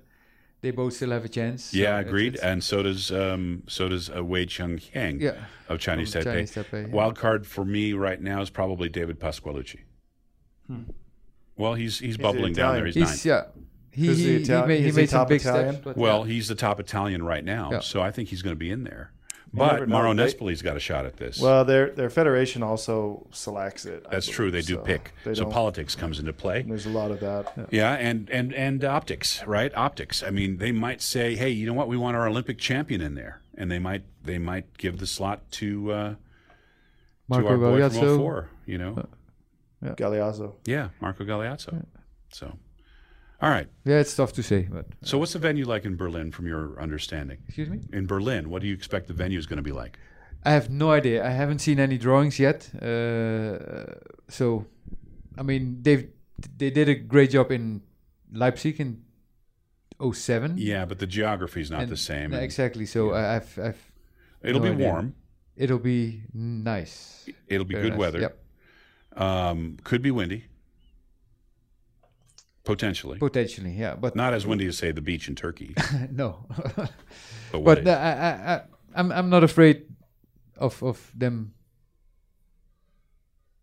they 0.62 0.70
both 0.70 0.94
still 0.94 1.10
have 1.10 1.24
a 1.26 1.28
chance. 1.28 1.64
So 1.64 1.76
Yeah, 1.78 1.98
it's- 2.00 2.08
agreed. 2.08 2.34
it's- 2.36 2.50
And 2.52 2.64
so 2.64 2.82
does 2.82 3.12
um, 3.12 3.62
so 3.68 3.88
does 3.88 4.08
uh, 4.10 4.24
Wei 4.24 4.46
Chun-heng 4.46 5.20
Yeah, 5.20 5.44
of 5.68 5.78
Chinese 5.78 6.14
Taipei. 6.14 6.24
Chinese 6.24 6.54
Taipei, 6.54 6.88
yeah. 6.88 6.94
Wild 6.94 7.16
card 7.18 7.46
for 7.46 7.64
me 7.66 7.92
right 7.92 8.20
now 8.20 8.40
is 8.40 8.48
probably 8.50 8.88
David 8.88 9.20
Pasqualucci. 9.20 9.80
Well, 11.56 11.74
he's 11.74 11.98
he's 11.98 12.16
bubbling 12.16 12.52
down 12.54 12.74
there. 12.74 12.86
He's, 12.86 12.96
Italian. 12.96 13.12
he's 13.14 13.26
ninth. 13.26 13.46
yeah. 13.56 13.62
He, 13.92 14.08
Is 14.08 14.18
he 14.18 14.24
he, 14.24 14.30
he 14.30 14.42
Italian? 14.42 14.68
made, 14.68 14.80
he 14.80 14.88
Is 14.88 14.96
made 14.96 15.08
some 15.10 15.18
top 15.20 15.28
big 15.28 15.40
Italian? 15.40 15.68
steps. 15.74 15.84
But 15.84 15.96
Well, 15.96 16.26
yeah. 16.26 16.32
he's 16.32 16.48
the 16.48 16.56
top 16.56 16.80
Italian 16.80 17.22
right 17.22 17.44
now, 17.44 17.70
Yeah. 17.70 17.78
so 17.80 18.00
I 18.02 18.10
think 18.10 18.28
he's 18.28 18.42
going 18.42 18.56
to 18.56 18.58
be 18.58 18.70
in 18.70 18.82
there. 18.82 19.12
But 19.52 19.82
know. 19.82 19.86
Mauro 19.86 20.12
They- 20.12 20.24
Nespoli's 20.24 20.62
got 20.62 20.76
a 20.76 20.80
shot 20.80 21.06
at 21.06 21.16
this. 21.16 21.38
Well, 21.40 21.64
their 21.64 21.90
their 21.90 22.10
federation 22.10 22.64
also 22.64 23.28
selects 23.30 23.86
it. 23.86 24.04
I 24.08 24.10
That's 24.14 24.26
true. 24.26 24.50
They 24.50 24.62
do 24.62 24.74
so 24.74 24.80
pick. 24.80 25.12
They 25.24 25.34
So 25.34 25.46
politics 25.46 25.94
comes 25.94 26.18
into 26.18 26.32
play. 26.32 26.62
There's 26.62 26.86
a 26.86 26.90
lot 26.90 27.12
of 27.12 27.20
that. 27.20 27.68
Yeah, 27.70 27.92
and 27.92 28.28
and 28.30 28.52
and 28.52 28.82
optics, 28.84 29.46
right? 29.46 29.72
Optics. 29.76 30.24
I 30.24 30.30
mean, 30.30 30.56
they 30.56 30.72
might 30.72 31.00
say, 31.00 31.36
"Hey, 31.36 31.50
you 31.50 31.66
know 31.66 31.72
what? 31.74 31.86
We 31.86 31.96
want 31.96 32.16
our 32.16 32.26
Olympic 32.26 32.58
champion 32.58 33.00
in 33.00 33.14
there," 33.14 33.42
and 33.56 33.70
they 33.70 33.78
might 33.78 34.02
they 34.24 34.38
might 34.38 34.76
give 34.76 34.98
the 34.98 35.06
slot 35.06 35.48
to 35.52 35.92
uh, 35.92 36.08
to 36.10 36.16
Marco 37.28 37.48
our 37.50 37.56
boy 37.56 37.88
from 37.90 38.18
04, 38.18 38.48
You 38.66 38.78
know, 38.78 39.06
Galiazzo. 39.96 40.54
yeah, 40.66 40.88
Marco 41.00 41.24
Galiazzo. 41.24 41.84
So, 42.32 42.46
all 43.42 43.50
right. 43.50 43.68
Yeah, 43.84 43.98
it's 44.00 44.14
tough 44.16 44.32
to 44.34 44.42
say, 44.42 44.68
but 44.70 44.86
So, 45.02 45.18
what's 45.18 45.32
the 45.34 45.38
venue 45.38 45.66
like 45.66 45.84
in 45.84 45.96
Berlin, 45.96 46.32
from 46.32 46.46
your 46.46 46.80
understanding? 46.80 47.38
excuse 47.46 47.68
me. 47.68 47.80
In 47.92 48.06
Berlin, 48.06 48.48
what 48.50 48.62
do 48.62 48.68
you 48.68 48.74
expect 48.74 49.06
the 49.08 49.14
venue 49.14 49.38
is 49.38 49.46
going 49.46 49.58
to 49.58 49.62
be 49.62 49.72
like? 49.72 49.98
I 50.46 50.50
have 50.52 50.68
no 50.70 50.90
idea. 50.90 51.24
I 51.24 51.30
haven't 51.30 51.60
seen 51.60 51.78
any 51.78 51.96
drawings 51.98 52.38
yet. 52.38 52.68
Uh, 52.82 53.84
so, 54.28 54.66
I 55.38 55.42
mean, 55.42 55.78
they 55.82 56.08
they 56.58 56.70
did 56.70 56.88
a 56.88 56.94
great 56.94 57.30
job 57.30 57.50
in 57.50 57.80
Leipzig 58.32 58.78
in 58.80 59.02
07. 60.12 60.54
Yeah, 60.58 60.84
but 60.86 60.98
the 60.98 61.06
geography 61.06 61.60
is 61.60 61.70
not 61.70 61.82
And- 61.82 61.90
the 61.92 61.96
same. 61.96 62.30
No, 62.30 62.36
and 62.36 62.44
exactly. 62.44 62.86
So 62.86 63.12
I, 63.12 63.36
I've, 63.36 63.58
I've 63.58 63.92
It'll 64.42 64.60
no 64.60 64.68
be 64.68 64.74
idea. 64.74 64.86
warm. 64.88 65.14
it'll 65.56 65.78
be 65.78 66.22
nice. 66.34 67.26
It'll 67.48 67.64
be 67.64 67.74
Very 67.74 67.84
good 67.84 67.92
nice. 67.92 67.98
weather. 68.00 68.20
Yep. 68.20 68.43
Um, 69.16 69.76
could 69.84 70.02
be 70.02 70.10
windy, 70.10 70.44
potentially. 72.64 73.18
Potentially, 73.18 73.72
yeah, 73.72 73.94
but 73.94 74.16
Not 74.16 74.34
as 74.34 74.46
windy 74.46 74.66
as 74.66 74.76
say 74.78 74.90
the 74.92 75.00
beach 75.00 75.28
in 75.28 75.34
Turkey, 75.34 75.74
no. 76.10 76.46
but, 77.52 77.64
but 77.64 77.86
uh, 77.86 77.90
I, 77.90 78.52
I, 78.54 78.62
I'm 78.94 79.12
I'm 79.12 79.30
not 79.30 79.44
afraid 79.44 79.84
of 80.56 80.82
of 80.82 81.10
them. 81.14 81.54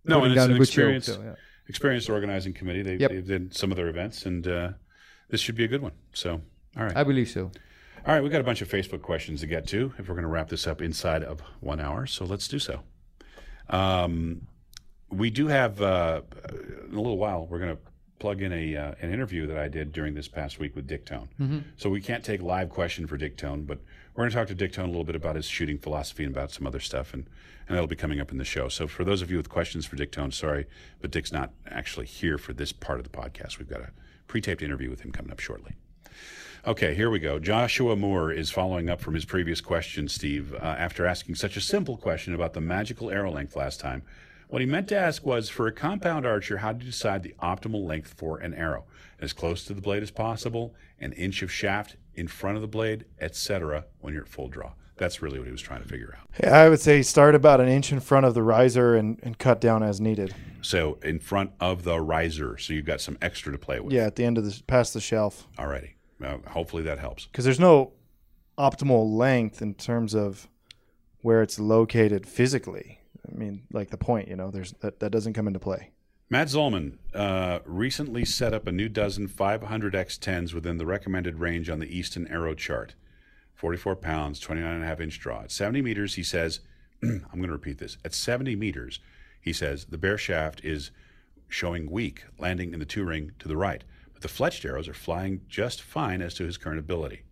no, 0.05 0.23
and 0.23 0.33
it's 0.33 0.41
an 0.43 0.49
good 0.51 0.57
show, 0.57 0.61
experienced, 0.63 1.07
so, 1.07 1.21
yeah. 1.21 1.35
experienced 1.67 2.09
organizing 2.09 2.53
committee. 2.53 2.81
They, 2.83 2.95
Yep. 2.95 3.11
they've 3.11 3.27
did 3.27 3.55
some 3.55 3.71
of 3.71 3.77
their 3.77 3.87
events, 3.89 4.25
and 4.25 4.47
uh, 4.47 4.69
this 5.29 5.41
should 5.41 5.55
be 5.55 5.63
a 5.63 5.67
good 5.67 5.81
one. 5.81 5.93
So, 6.13 6.41
all 6.77 6.83
right, 6.85 6.95
I 6.95 7.03
believe 7.03 7.29
so. 7.29 7.51
all 8.05 8.13
right. 8.13 8.21
We've 8.23 8.31
got 8.31 8.41
a 8.41 8.45
bunch 8.45 8.61
of 8.61 8.69
Facebook 8.69 9.01
questions 9.01 9.41
to 9.41 9.47
get 9.47 9.67
to 9.67 9.93
if 9.97 10.07
we're 10.07 10.15
going 10.15 10.23
to 10.23 10.29
wrap 10.31 10.49
this 10.49 10.65
up 10.67 10.81
inside 10.81 11.23
of 11.23 11.41
one 11.59 11.79
hour. 11.81 12.05
So 12.05 12.25
let's 12.25 12.47
do 12.47 12.59
so. 12.59 12.81
Um, 13.69 14.47
we 15.11 15.29
do 15.29 15.47
have 15.47 15.81
uh, 15.81 16.21
in 16.89 16.93
a 16.93 17.01
little 17.01 17.17
while. 17.17 17.45
We're 17.45 17.59
going 17.59 17.75
to 17.75 17.81
plug 18.19 18.41
in 18.41 18.53
a 18.53 18.75
uh, 18.75 18.93
an 19.01 19.11
interview 19.11 19.47
that 19.47 19.57
I 19.57 19.67
did 19.67 19.91
during 19.91 20.13
this 20.13 20.27
past 20.27 20.59
week 20.59 20.75
with 20.75 20.87
Dick 20.87 21.05
Tone. 21.05 21.65
So 21.77 21.89
we 21.89 22.01
can't 22.01 22.23
take 22.23 22.41
live 22.41 22.69
question 22.69 23.07
for 23.07 23.17
Dick 23.17 23.35
Tone, 23.35 23.63
but 23.63 23.79
we're 24.13 24.23
going 24.23 24.29
to 24.31 24.35
talk 24.35 24.47
to 24.47 24.55
Dick 24.55 24.73
Tone 24.73 24.85
a 24.85 24.89
little 24.89 25.03
bit 25.03 25.15
about 25.15 25.35
his 25.35 25.45
shooting 25.45 25.77
philosophy 25.77 26.23
and 26.23 26.33
about 26.35 26.51
some 26.51 26.67
other 26.67 26.79
stuff, 26.79 27.13
and 27.13 27.27
and 27.67 27.75
that'll 27.75 27.87
be 27.87 27.95
coming 27.95 28.19
up 28.19 28.31
in 28.31 28.37
the 28.37 28.45
show. 28.45 28.67
So 28.69 28.87
for 28.87 29.03
those 29.03 29.21
of 29.21 29.31
you 29.31 29.37
with 29.37 29.49
questions 29.49 29.85
for 29.85 29.95
Dick 29.95 30.11
Tone, 30.11 30.31
sorry, 30.31 30.67
but 30.99 31.11
Dick's 31.11 31.31
not 31.31 31.51
actually 31.67 32.05
here 32.05 32.37
for 32.37 32.53
this 32.53 32.71
part 32.71 32.99
of 32.99 33.03
the 33.03 33.09
podcast. 33.09 33.59
We've 33.59 33.69
got 33.69 33.81
a 33.81 33.89
pre-taped 34.27 34.61
interview 34.61 34.89
with 34.89 35.01
him 35.01 35.11
coming 35.11 35.31
up 35.31 35.39
shortly. 35.39 35.75
Okay, 36.67 36.93
here 36.93 37.09
we 37.09 37.17
go. 37.17 37.39
Joshua 37.39 37.95
Moore 37.95 38.31
is 38.31 38.51
following 38.51 38.87
up 38.89 39.01
from 39.01 39.15
his 39.15 39.25
previous 39.25 39.61
question, 39.61 40.07
Steve, 40.07 40.53
uh, 40.53 40.57
after 40.57 41.07
asking 41.07 41.35
such 41.35 41.57
a 41.57 41.61
simple 41.61 41.97
question 41.97 42.35
about 42.35 42.53
the 42.53 42.61
magical 42.61 43.09
arrow 43.09 43.31
length 43.31 43.55
last 43.55 43.79
time. 43.79 44.03
What 44.51 44.59
he 44.59 44.65
meant 44.65 44.89
to 44.89 44.97
ask 44.97 45.25
was 45.25 45.47
for 45.47 45.67
a 45.67 45.71
compound 45.71 46.25
archer, 46.25 46.57
how 46.57 46.73
do 46.73 46.83
you 46.83 46.91
decide 46.91 47.23
the 47.23 47.33
optimal 47.41 47.87
length 47.87 48.15
for 48.17 48.37
an 48.39 48.53
arrow? 48.53 48.83
As 49.17 49.31
close 49.31 49.63
to 49.63 49.73
the 49.73 49.79
blade 49.79 50.03
as 50.03 50.11
possible, 50.11 50.75
an 50.99 51.13
inch 51.13 51.41
of 51.41 51.49
shaft 51.49 51.95
in 52.15 52.27
front 52.27 52.57
of 52.57 52.61
the 52.61 52.67
blade, 52.67 53.05
etc., 53.21 53.85
when 54.01 54.13
you're 54.13 54.23
at 54.23 54.27
full 54.27 54.49
draw. 54.49 54.73
That's 54.97 55.21
really 55.21 55.39
what 55.39 55.45
he 55.45 55.53
was 55.53 55.61
trying 55.61 55.81
to 55.83 55.87
figure 55.87 56.17
out. 56.19 56.27
Yeah, 56.43 56.57
I 56.57 56.67
would 56.67 56.81
say 56.81 57.01
start 57.01 57.33
about 57.33 57.61
an 57.61 57.69
inch 57.69 57.93
in 57.93 58.01
front 58.01 58.25
of 58.25 58.33
the 58.33 58.43
riser 58.43 58.93
and, 58.93 59.21
and 59.23 59.37
cut 59.37 59.61
down 59.61 59.83
as 59.83 60.01
needed. 60.01 60.35
So 60.61 60.99
in 61.01 61.19
front 61.19 61.51
of 61.61 61.85
the 61.85 62.01
riser, 62.01 62.57
so 62.57 62.73
you've 62.73 62.83
got 62.83 62.99
some 62.99 63.17
extra 63.21 63.53
to 63.53 63.57
play 63.57 63.79
with 63.79 63.93
Yeah, 63.93 64.05
at 64.05 64.17
the 64.17 64.25
end 64.25 64.37
of 64.37 64.43
the 64.43 64.61
past 64.67 64.93
the 64.93 64.99
shelf, 64.99 65.47
Alrighty. 65.57 65.91
Hopefully 66.49 66.83
that 66.83 66.99
helps. 66.99 67.25
because 67.27 67.45
there's 67.45 67.57
no 67.57 67.93
optimal 68.57 69.15
length 69.15 69.61
in 69.61 69.75
terms 69.75 70.13
of 70.13 70.49
where 71.21 71.41
it's 71.41 71.57
located 71.57 72.27
physically. 72.27 72.97
I 73.27 73.37
mean, 73.37 73.63
like 73.71 73.89
the 73.89 73.97
point, 73.97 74.27
you 74.27 74.35
know, 74.35 74.51
there's 74.51 74.73
that, 74.81 74.99
that 74.99 75.11
doesn't 75.11 75.33
come 75.33 75.47
into 75.47 75.59
play. 75.59 75.91
Matt 76.29 76.47
Zollman 76.47 76.97
uh, 77.13 77.59
recently 77.65 78.23
set 78.23 78.53
up 78.53 78.65
a 78.65 78.71
new 78.71 78.87
dozen 78.87 79.27
500x10s 79.27 80.53
within 80.53 80.77
the 80.77 80.85
recommended 80.85 81.39
range 81.39 81.69
on 81.69 81.79
the 81.79 81.97
Easton 81.97 82.25
Arrow 82.27 82.55
chart. 82.55 82.95
44 83.53 83.97
pounds, 83.97 84.39
29 84.39 84.73
and 84.73 84.83
a 84.83 84.87
half 84.87 85.01
inch 85.01 85.19
draw. 85.19 85.41
At 85.41 85.51
70 85.51 85.81
meters, 85.81 86.15
he 86.15 86.23
says, 86.23 86.61
I'm 87.03 87.21
going 87.33 87.47
to 87.47 87.51
repeat 87.51 87.79
this. 87.79 87.97
At 88.05 88.13
70 88.13 88.55
meters, 88.55 88.99
he 89.41 89.51
says, 89.53 89.85
the 89.85 89.97
bare 89.97 90.17
shaft 90.17 90.63
is 90.63 90.91
showing 91.49 91.91
weak, 91.91 92.23
landing 92.39 92.73
in 92.73 92.79
the 92.79 92.85
two 92.85 93.03
ring 93.03 93.33
to 93.39 93.47
the 93.47 93.57
right. 93.57 93.83
But 94.13 94.21
the 94.21 94.29
fletched 94.29 94.65
arrows 94.65 94.87
are 94.87 94.93
flying 94.93 95.41
just 95.49 95.81
fine 95.81 96.21
as 96.21 96.33
to 96.35 96.45
his 96.45 96.57
current 96.57 96.79
ability. 96.79 97.23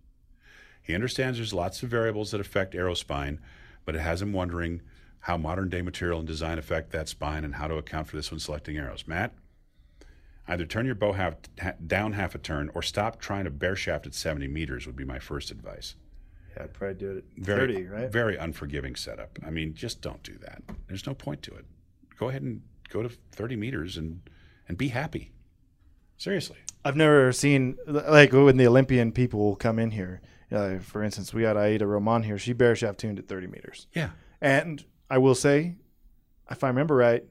He 0.84 0.94
understands 0.94 1.38
there's 1.38 1.54
lots 1.54 1.82
of 1.84 1.90
variables 1.90 2.32
that 2.32 2.42
affect 2.42 2.76
arrow 2.76 2.96
spine, 2.96 3.40
but 3.86 3.96
it 3.96 4.02
has 4.02 4.22
him 4.22 4.34
wondering 4.34 4.82
how 5.22 5.38
modern 5.38 5.70
day 5.70 5.82
material 5.82 6.20
and 6.20 6.28
design 6.28 6.58
affect 6.58 6.92
that 6.92 7.10
spine 7.10 7.44
and 7.44 7.56
how 7.56 7.68
to 7.68 7.76
account 7.76 8.08
for 8.08 8.16
this 8.16 8.32
when 8.32 8.40
selecting 8.40 8.78
arrows. 8.78 9.06
Matt, 9.08 9.34
either 10.48 10.66
turn 10.66 10.86
your 10.86 10.96
bow 10.96 11.12
half, 11.14 11.36
ha- 11.62 11.74
down 11.86 12.14
half 12.14 12.36
a 12.36 12.38
turn 12.38 12.70
or 12.74 12.82
stop 12.82 13.20
trying 13.20 13.44
to 13.44 13.50
bare 13.52 13.76
shaft 13.76 14.06
at 14.08 14.14
70 14.14 14.48
meters 14.48 14.86
would 14.88 14.96
be 14.96 15.04
my 15.06 15.20
first 15.20 15.52
advice. 15.52 15.96
Yeah, 16.56 16.64
I'd 16.64 16.74
probably 16.74 16.96
do 16.96 17.12
it 17.12 17.18
at 17.18 17.44
Very, 17.46 17.74
30, 17.76 17.88
right? 17.88 18.12
Very 18.12 18.38
unforgiving 18.38 18.96
setup. 18.96 19.38
I 19.46 19.50
mean, 19.50 19.74
just 19.74 20.02
don't 20.02 20.24
do 20.24 20.38
that. 20.40 20.62
There's 20.88 21.06
no 21.06 21.14
point 21.14 21.42
to 21.44 21.54
it. 21.56 21.66
Go 22.18 22.30
ahead 22.30 22.42
and 22.42 22.62
go 22.90 23.04
to 23.04 23.10
30 23.34 23.56
meters 23.56 23.98
and, 23.98 24.22
and 24.68 24.78
be 24.78 24.88
happy. 24.88 25.32
Seriously. 26.18 26.58
I've 26.84 26.96
never 26.96 27.32
seen 27.32 27.78
like 27.88 28.32
when 28.34 28.58
the 28.58 28.68
Olympian 28.68 29.12
people 29.12 29.56
come 29.56 29.80
in 29.80 29.92
here. 29.92 30.22
Uh, 30.52 30.80
for 30.80 31.04
instance, 31.04 31.34
we 31.34 31.44
had 31.44 31.56
Aida 31.58 31.86
Roman 31.86 32.24
here. 32.24 32.38
She 32.40 32.54
bare 32.54 32.76
shaft 32.76 33.00
tuned 33.00 33.20
at 33.20 33.28
30 33.28 33.48
meters, 33.48 33.88
Yeah. 33.94 34.10
and 34.42 34.84
I 35.10 35.18
will 35.18 35.36
say, 35.36 35.76
if 36.50 36.64
I 36.64 36.68
remember 36.68 36.96
right, 36.96 37.24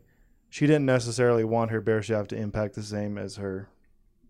she 0.51 0.67
didn't 0.67 0.87
necessarily 0.87 1.45
want 1.45 1.71
her 1.71 1.81
bare 1.81 2.03
shaft 2.03 2.31
to 2.31 2.37
impact 2.37 2.75
the 2.75 2.83
same 2.83 3.19
as 3.19 3.37
her 3.37 3.69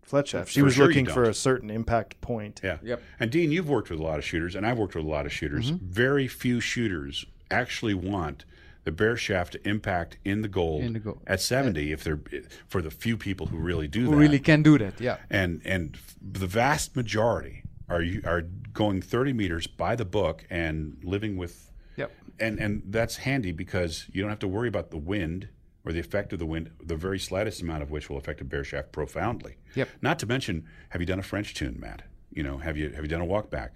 fletch 0.01 0.29
shaft. 0.29 0.51
She 0.51 0.59
For 0.59 0.65
was 0.65 0.75
sure 0.75 0.87
looking 0.87 1.05
for 1.05 1.23
a 1.23 1.33
certain 1.33 1.69
impact 1.69 2.19
point. 2.21 2.59
Yeah. 2.63 2.77
Yep. 2.83 3.01
And 3.19 3.31
Dean, 3.31 3.51
you've 3.51 3.69
worked 3.69 3.89
with 3.89 3.99
a 3.99 4.03
lot 4.03 4.19
of 4.19 4.25
shooters, 4.25 4.55
and 4.55 4.65
I've 4.65 4.77
worked 4.77 4.95
with 4.95 5.05
a 5.05 5.07
lot 5.07 5.25
of 5.25 5.31
shooters. 5.33 5.71
Mm-hmm. 5.71 5.85
Very 5.85 6.27
few 6.27 6.59
shooters 6.59 7.25
actually 7.51 7.93
want 7.93 8.45
the 8.83 8.91
bare 8.91 9.17
shaft 9.17 9.53
to 9.53 9.67
impact 9.69 10.17
in 10.25 10.41
the 10.41 10.47
gold, 10.47 10.83
In 10.83 10.93
the 10.93 10.99
gold. 10.99 11.19
at 11.27 11.41
70 11.41 11.91
if 11.91 12.03
they're 12.03 12.19
for 12.67 12.81
the 12.81 12.89
few 12.91 13.17
people 13.17 13.47
who 13.47 13.57
really 13.57 13.87
do 13.87 14.05
Who 14.05 14.11
that. 14.11 14.17
really 14.17 14.39
can 14.39 14.63
do 14.63 14.77
that? 14.77 14.99
Yeah. 14.99 15.17
and 15.29 15.61
and 15.65 15.97
the 16.21 16.47
vast 16.47 16.95
majority 16.95 17.63
are 17.89 18.01
you 18.01 18.21
are 18.25 18.41
going 18.73 19.01
30 19.01 19.33
meters 19.33 19.67
by 19.67 19.95
the 19.95 20.05
book 20.05 20.45
and 20.49 20.97
living 21.03 21.35
with 21.37 21.71
Yep. 21.99 22.11
and 22.39 22.59
and 22.59 22.81
that's 22.85 23.17
handy 23.17 23.51
because 23.51 24.05
you 24.11 24.21
don't 24.21 24.29
have 24.29 24.39
to 24.39 24.47
worry 24.47 24.67
about 24.67 24.89
the 24.91 24.97
wind 24.97 25.49
or 25.85 25.91
the 25.93 25.99
effect 25.99 26.33
of 26.33 26.39
the 26.39 26.45
wind, 26.45 26.71
the 26.91 26.95
very 26.95 27.19
slightest 27.19 27.61
amount 27.61 27.81
of 27.83 27.89
which 27.91 28.09
will 28.09 28.17
affect 28.17 28.41
a 28.41 28.43
bare 28.45 28.63
shaft 28.65 28.91
profoundly. 28.91 29.53
Yep. 29.75 29.87
Not 30.01 30.19
to 30.19 30.25
mention, 30.25 30.65
have 30.89 31.01
you 31.01 31.05
done 31.05 31.19
a 31.19 31.23
French 31.23 31.53
tune, 31.53 31.77
Matt? 31.79 32.01
You 32.37 32.43
know, 32.43 32.57
have 32.57 32.75
you 32.77 32.89
have 32.95 33.03
you 33.03 33.07
done 33.15 33.21
a 33.21 33.25
walk 33.35 33.49
back? 33.49 33.71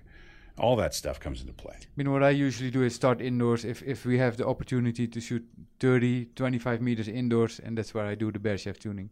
All 0.58 0.76
that 0.76 0.94
stuff 0.94 1.20
comes 1.20 1.42
into 1.42 1.54
play. 1.54 1.78
I 1.82 1.86
mean, 1.96 2.12
what 2.12 2.22
I 2.22 2.30
usually 2.30 2.70
do 2.70 2.84
is 2.84 2.94
start 2.94 3.22
indoors 3.22 3.66
if, 3.66 3.82
if 3.82 4.06
we 4.06 4.20
have 4.20 4.38
the 4.38 4.46
opportunity 4.46 5.08
to 5.08 5.20
shoot 5.20 5.44
30, 5.80 6.26
25 6.36 6.80
meters 6.80 7.08
indoors, 7.08 7.60
and 7.64 7.76
that's 7.76 7.94
where 7.96 8.06
I 8.06 8.14
do 8.16 8.32
the 8.32 8.38
bare 8.38 8.60
shaft 8.60 8.82
tuning. 8.84 9.10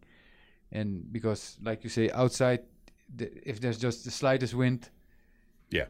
And 0.70 1.12
because, 1.12 1.58
like 1.60 1.82
you 1.82 1.90
say, 1.90 2.10
outside, 2.12 2.60
the, 3.16 3.26
if 3.48 3.60
there's 3.60 3.78
just 3.78 4.04
the 4.04 4.10
slightest 4.12 4.54
wind, 4.54 4.90
Yeah. 5.70 5.86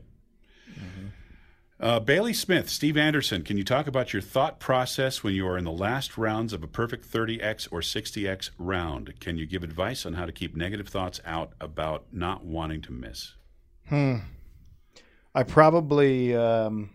Uh, 1.82 1.98
Bailey 1.98 2.32
Smith, 2.32 2.68
Steve 2.68 2.96
Anderson, 2.96 3.42
can 3.42 3.58
you 3.58 3.64
talk 3.64 3.88
about 3.88 4.12
your 4.12 4.22
thought 4.22 4.60
process 4.60 5.24
when 5.24 5.34
you 5.34 5.44
are 5.48 5.58
in 5.58 5.64
the 5.64 5.72
last 5.72 6.16
rounds 6.16 6.52
of 6.52 6.62
a 6.62 6.68
perfect 6.68 7.10
30x 7.10 7.66
or 7.72 7.80
60x 7.80 8.50
round? 8.56 9.18
Can 9.18 9.36
you 9.36 9.46
give 9.46 9.64
advice 9.64 10.06
on 10.06 10.12
how 10.12 10.24
to 10.24 10.30
keep 10.30 10.54
negative 10.54 10.86
thoughts 10.86 11.20
out 11.24 11.54
about 11.60 12.04
not 12.12 12.44
wanting 12.44 12.82
to 12.82 12.92
miss? 12.92 13.34
Hmm. 13.88 14.18
I 15.34 15.42
probably. 15.42 16.36
Um, 16.36 16.90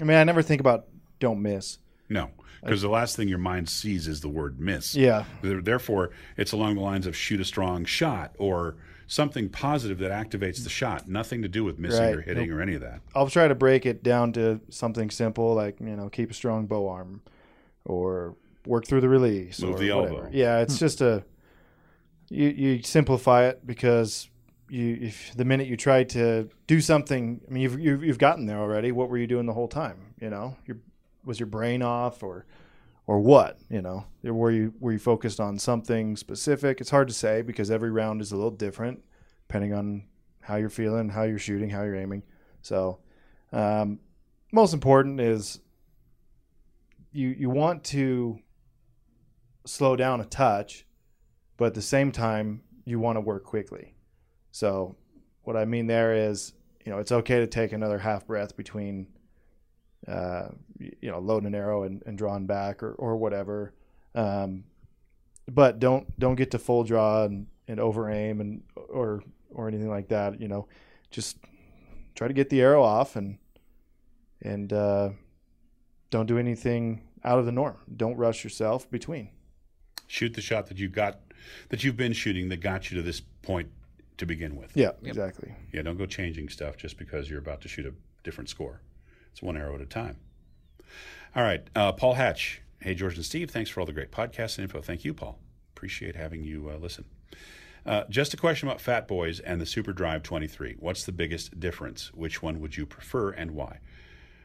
I 0.00 0.04
mean, 0.04 0.16
I 0.16 0.24
never 0.24 0.42
think 0.42 0.60
about 0.60 0.86
don't 1.20 1.40
miss. 1.40 1.78
No, 2.08 2.30
because 2.64 2.82
the 2.82 2.88
last 2.88 3.14
thing 3.14 3.28
your 3.28 3.38
mind 3.38 3.68
sees 3.68 4.08
is 4.08 4.22
the 4.22 4.28
word 4.28 4.58
miss. 4.58 4.96
Yeah. 4.96 5.24
Therefore, 5.40 6.10
it's 6.36 6.50
along 6.50 6.74
the 6.74 6.80
lines 6.80 7.06
of 7.06 7.14
shoot 7.14 7.40
a 7.40 7.44
strong 7.44 7.84
shot 7.84 8.34
or 8.38 8.76
something 9.06 9.48
positive 9.48 9.98
that 9.98 10.10
activates 10.10 10.62
the 10.62 10.70
shot. 10.70 11.08
Nothing 11.08 11.42
to 11.42 11.48
do 11.48 11.64
with 11.64 11.78
missing 11.78 12.02
Right. 12.02 12.16
or 12.16 12.20
hitting 12.20 12.50
or 12.50 12.60
any 12.60 12.74
of 12.74 12.80
that. 12.80 13.00
I'll 13.14 13.28
try 13.28 13.48
to 13.48 13.54
break 13.54 13.86
it 13.86 14.02
down 14.02 14.32
to 14.32 14.60
something 14.68 15.10
simple, 15.10 15.54
like 15.54 15.80
you 15.80 15.96
know, 15.96 16.08
keep 16.08 16.30
a 16.30 16.34
strong 16.34 16.66
bow 16.66 16.88
arm, 16.88 17.22
or 17.84 18.36
work 18.66 18.86
through 18.86 19.00
the 19.00 19.08
release, 19.08 19.60
Move 19.62 19.76
or 19.76 19.78
the 19.78 19.92
whatever. 19.92 20.16
elbow. 20.16 20.30
Yeah, 20.32 20.60
it's 20.60 20.74
hmm. 20.74 20.84
just 20.84 21.00
a 21.00 21.24
you 22.28 22.48
you 22.48 22.82
simplify 22.82 23.44
it 23.44 23.66
because 23.66 24.28
you 24.68 24.98
if 25.00 25.34
the 25.36 25.44
minute 25.44 25.68
you 25.68 25.76
try 25.76 26.04
to 26.04 26.48
do 26.66 26.80
something, 26.80 27.40
I 27.48 27.52
mean, 27.52 27.62
you've 27.62 27.78
you've, 27.78 28.04
you've 28.04 28.18
gotten 28.18 28.46
there 28.46 28.58
already. 28.58 28.92
What 28.92 29.08
were 29.08 29.18
you 29.18 29.26
doing 29.26 29.46
the 29.46 29.52
whole 29.52 29.68
time? 29.68 30.14
You 30.20 30.30
know, 30.30 30.56
your 30.66 30.78
was 31.24 31.38
your 31.38 31.46
brain 31.46 31.82
off 31.82 32.22
or 32.22 32.46
or 33.06 33.20
what? 33.20 33.58
You 33.70 33.82
know, 33.82 34.06
were 34.22 34.50
you 34.50 34.74
were 34.80 34.92
you 34.92 34.98
focused 34.98 35.40
on 35.40 35.58
something 35.58 36.16
specific? 36.16 36.80
It's 36.80 36.90
hard 36.90 37.08
to 37.08 37.14
say 37.14 37.42
because 37.42 37.70
every 37.70 37.90
round 37.90 38.20
is 38.20 38.32
a 38.32 38.36
little 38.36 38.50
different 38.50 39.02
depending 39.46 39.72
on 39.72 40.04
how 40.40 40.56
you're 40.56 40.68
feeling, 40.68 41.08
how 41.08 41.22
you're 41.22 41.38
shooting, 41.38 41.70
how 41.70 41.82
you're 41.82 41.96
aiming. 41.96 42.22
So, 42.62 42.98
um, 43.52 44.00
most 44.52 44.74
important 44.74 45.20
is 45.20 45.60
you 47.12 47.28
you 47.28 47.50
want 47.50 47.84
to 47.84 48.38
slow 49.66 49.96
down 49.96 50.20
a 50.20 50.24
touch, 50.24 50.86
but 51.56 51.66
at 51.66 51.74
the 51.74 51.82
same 51.82 52.12
time 52.12 52.62
you 52.84 52.98
want 52.98 53.16
to 53.16 53.20
work 53.20 53.44
quickly. 53.44 53.94
So, 54.52 54.96
what 55.42 55.56
I 55.56 55.64
mean 55.64 55.86
there 55.86 56.14
is, 56.14 56.52
you 56.84 56.92
know, 56.92 56.98
it's 56.98 57.12
okay 57.12 57.40
to 57.40 57.46
take 57.46 57.72
another 57.72 57.98
half 57.98 58.26
breath 58.26 58.56
between, 58.56 59.08
uh, 60.08 60.48
you 60.78 61.10
know, 61.10 61.18
loading 61.18 61.46
an 61.46 61.54
arrow 61.54 61.82
and, 61.84 62.02
and 62.06 62.16
drawing 62.18 62.46
back 62.46 62.82
or 62.82 62.92
or 62.92 63.16
whatever. 63.16 63.72
Um, 64.14 64.64
but 65.48 65.78
don't 65.78 66.18
don't 66.18 66.36
get 66.36 66.50
to 66.52 66.58
full 66.58 66.84
draw 66.84 67.24
and, 67.24 67.46
and 67.68 67.80
over 67.80 68.10
aim 68.10 68.40
and 68.40 68.62
or 68.74 69.22
or 69.50 69.68
anything 69.68 69.88
like 69.88 70.08
that. 70.08 70.40
You 70.40 70.48
know, 70.48 70.68
just 71.10 71.38
try 72.14 72.28
to 72.28 72.34
get 72.34 72.50
the 72.50 72.60
arrow 72.60 72.82
off 72.82 73.16
and 73.16 73.38
and 74.42 74.72
uh, 74.72 75.10
don't 76.10 76.26
do 76.26 76.38
anything 76.38 77.02
out 77.24 77.38
of 77.38 77.46
the 77.46 77.52
norm. 77.52 77.76
Don't 77.94 78.16
rush 78.16 78.44
yourself 78.44 78.90
between. 78.90 79.30
Shoot 80.06 80.34
the 80.34 80.40
shot 80.40 80.68
that 80.68 80.78
you 80.78 80.88
got, 80.88 81.20
that 81.70 81.82
you've 81.82 81.96
been 81.96 82.12
shooting 82.12 82.48
that 82.50 82.58
got 82.58 82.90
you 82.90 82.96
to 82.96 83.02
this 83.02 83.20
point 83.42 83.68
to 84.18 84.26
begin 84.26 84.56
with. 84.56 84.76
Yeah, 84.76 84.92
exactly. 85.02 85.52
Yeah, 85.72 85.82
don't 85.82 85.98
go 85.98 86.06
changing 86.06 86.48
stuff 86.48 86.76
just 86.76 86.96
because 86.96 87.28
you're 87.28 87.40
about 87.40 87.60
to 87.62 87.68
shoot 87.68 87.86
a 87.86 87.92
different 88.22 88.48
score. 88.48 88.80
It's 89.36 89.42
one 89.42 89.58
arrow 89.58 89.74
at 89.74 89.82
a 89.82 89.86
time. 89.86 90.16
All 91.34 91.42
right, 91.42 91.68
uh, 91.76 91.92
Paul 91.92 92.14
Hatch. 92.14 92.62
Hey, 92.80 92.94
George 92.94 93.16
and 93.16 93.24
Steve, 93.24 93.50
thanks 93.50 93.68
for 93.68 93.80
all 93.80 93.86
the 93.86 93.92
great 93.92 94.10
podcasts 94.10 94.56
and 94.56 94.62
info. 94.62 94.80
Thank 94.80 95.04
you, 95.04 95.12
Paul. 95.12 95.38
Appreciate 95.76 96.16
having 96.16 96.42
you 96.42 96.70
uh, 96.70 96.78
listen. 96.78 97.04
Uh, 97.84 98.04
just 98.08 98.32
a 98.32 98.38
question 98.38 98.66
about 98.66 98.80
Fat 98.80 99.06
Boys 99.06 99.38
and 99.40 99.60
the 99.60 99.66
Super 99.66 99.92
Drive 99.92 100.22
23. 100.22 100.76
What's 100.78 101.04
the 101.04 101.12
biggest 101.12 101.60
difference? 101.60 102.14
Which 102.14 102.42
one 102.42 102.60
would 102.60 102.78
you 102.78 102.86
prefer 102.86 103.28
and 103.32 103.50
why? 103.50 103.80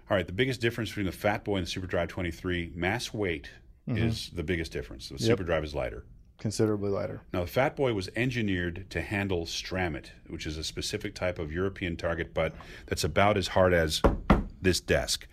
All 0.10 0.18
right, 0.18 0.28
the 0.28 0.34
biggest 0.34 0.60
difference 0.60 0.90
between 0.90 1.06
the 1.06 1.14
Fat 1.14 1.46
Boy 1.46 1.56
and 1.56 1.66
the 1.66 1.72
Super 1.72 1.88
Drive 1.88 2.10
23, 2.10 2.74
mass 2.76 3.14
weight 3.14 3.50
is 3.88 4.30
the 4.36 4.44
biggest 4.44 4.74
difference. 4.74 5.08
The 5.08 5.20
Super 5.20 5.44
Drive 5.46 5.64
is 5.64 5.74
lighter. 5.74 6.04
Considerably 6.38 6.90
lighter. 6.90 7.22
Now, 7.32 7.42
the 7.42 7.48
Fat 7.48 7.78
Boy 7.78 7.94
was 7.94 8.10
engineered 8.18 8.88
to 8.90 9.02
handle 9.02 9.46
Stramit, 9.46 10.08
which 10.28 10.46
is 10.46 10.58
a 10.58 10.66
specific 10.66 11.16
type 11.16 11.40
of 11.40 11.50
European 11.54 11.96
target 11.96 12.34
butt 12.34 12.54
that's 12.88 13.06
about 13.06 13.38
as 13.38 13.50
hard 13.50 13.74
as 13.74 14.02
this 14.62 14.80
desk. 14.80 15.28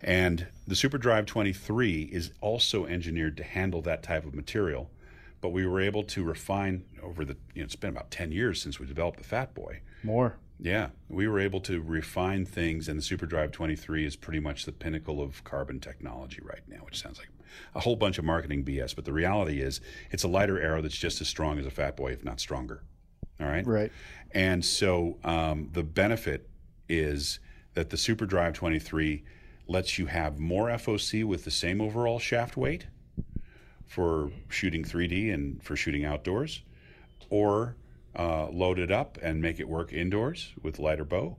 And 0.00 0.48
the 0.66 0.74
SuperDrive 0.74 1.26
23 1.26 2.02
is 2.12 2.32
also 2.40 2.86
engineered 2.86 3.36
to 3.36 3.44
handle 3.44 3.82
that 3.82 4.02
type 4.02 4.26
of 4.26 4.34
material, 4.34 4.90
but 5.40 5.50
we 5.50 5.66
were 5.66 5.80
able 5.80 6.02
to 6.04 6.24
refine 6.24 6.84
over 7.02 7.24
the. 7.24 7.36
You 7.54 7.62
know, 7.62 7.64
it's 7.64 7.76
been 7.76 7.90
about 7.90 8.10
ten 8.10 8.32
years 8.32 8.60
since 8.60 8.80
we 8.80 8.86
developed 8.86 9.18
the 9.18 9.24
Fat 9.24 9.54
Boy. 9.54 9.80
More. 10.02 10.36
Yeah, 10.58 10.90
we 11.08 11.26
were 11.26 11.40
able 11.40 11.60
to 11.62 11.80
refine 11.80 12.44
things, 12.46 12.88
and 12.88 12.98
the 12.98 13.02
SuperDrive 13.02 13.50
23 13.50 14.06
is 14.06 14.14
pretty 14.14 14.38
much 14.38 14.64
the 14.64 14.70
pinnacle 14.70 15.20
of 15.20 15.42
carbon 15.42 15.80
technology 15.80 16.40
right 16.42 16.62
now, 16.68 16.78
which 16.84 17.00
sounds 17.00 17.18
like 17.18 17.28
a 17.74 17.80
whole 17.80 17.96
bunch 17.96 18.18
of 18.18 18.24
marketing 18.24 18.64
BS. 18.64 18.94
But 18.94 19.04
the 19.04 19.12
reality 19.12 19.60
is, 19.60 19.80
it's 20.12 20.22
a 20.22 20.28
lighter 20.28 20.60
arrow 20.60 20.80
that's 20.80 20.96
just 20.96 21.20
as 21.20 21.28
strong 21.28 21.58
as 21.58 21.66
a 21.66 21.70
Fat 21.70 21.96
Boy, 21.96 22.12
if 22.12 22.24
not 22.24 22.38
stronger. 22.38 22.82
All 23.40 23.48
right. 23.48 23.66
Right. 23.66 23.92
And 24.32 24.64
so 24.64 25.18
um, 25.24 25.68
the 25.72 25.82
benefit 25.82 26.48
is 26.88 27.40
that 27.74 27.90
the 27.90 27.96
SuperDrive 27.96 28.54
23 28.54 29.22
lets 29.66 29.98
you 29.98 30.06
have 30.06 30.38
more 30.38 30.68
FOC 30.68 31.24
with 31.24 31.44
the 31.44 31.50
same 31.50 31.80
overall 31.80 32.18
shaft 32.18 32.56
weight 32.56 32.86
for 33.86 34.30
shooting 34.48 34.84
3D 34.84 35.32
and 35.32 35.62
for 35.62 35.76
shooting 35.76 36.04
outdoors, 36.04 36.62
or 37.30 37.76
uh, 38.18 38.48
load 38.48 38.78
it 38.78 38.90
up 38.90 39.18
and 39.22 39.40
make 39.40 39.60
it 39.60 39.68
work 39.68 39.92
indoors 39.92 40.52
with 40.62 40.78
lighter 40.78 41.04
bow, 41.04 41.36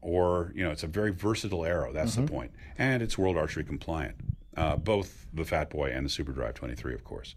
or 0.00 0.52
you 0.54 0.64
know 0.64 0.70
it's 0.70 0.82
a 0.82 0.88
very 0.88 1.12
versatile 1.12 1.64
arrow. 1.64 1.92
That's 1.92 2.16
the 2.16 2.22
point, 2.22 2.52
and 2.78 3.02
it's 3.02 3.16
World 3.16 3.36
Archery 3.36 3.64
compliant. 3.64 4.16
Uh, 4.56 4.76
both 4.76 5.26
the 5.32 5.44
Fat 5.44 5.70
Boy 5.70 5.90
and 5.90 6.06
the 6.06 6.10
SuperDrive 6.10 6.54
23, 6.54 6.94
of 6.94 7.02
course. 7.02 7.34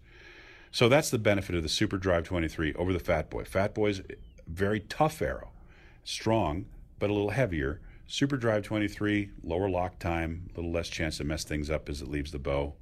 So 0.72 0.88
that's 0.88 1.10
the 1.10 1.18
benefit 1.18 1.56
of 1.56 1.64
the 1.64 1.70
SuperDrive 1.70 2.26
23 2.26 2.74
over 2.76 2.94
the 2.94 3.00
Fat 3.00 3.32
Boy. 3.32 3.44
Fat 3.44 3.74
Boy's 3.74 4.00
a 4.02 4.04
very 4.48 4.82
tough 4.82 5.22
arrow, 5.22 5.50
strong 6.04 6.66
but 7.00 7.10
a 7.10 7.14
little 7.14 7.32
heavier. 7.32 7.80
SuperDrive 8.10 8.64
23, 8.64 9.32
lower 9.44 9.70
lock 9.70 10.00
time, 10.00 10.50
a 10.54 10.58
little 10.58 10.72
less 10.72 10.88
chance 10.88 11.18
to 11.18 11.24
mess 11.24 11.44
things 11.44 11.70
up 11.70 11.90
as 11.90 12.02
it 12.02 12.08
leaves 12.08 12.32
the 12.32 12.40
bow. 12.40 12.74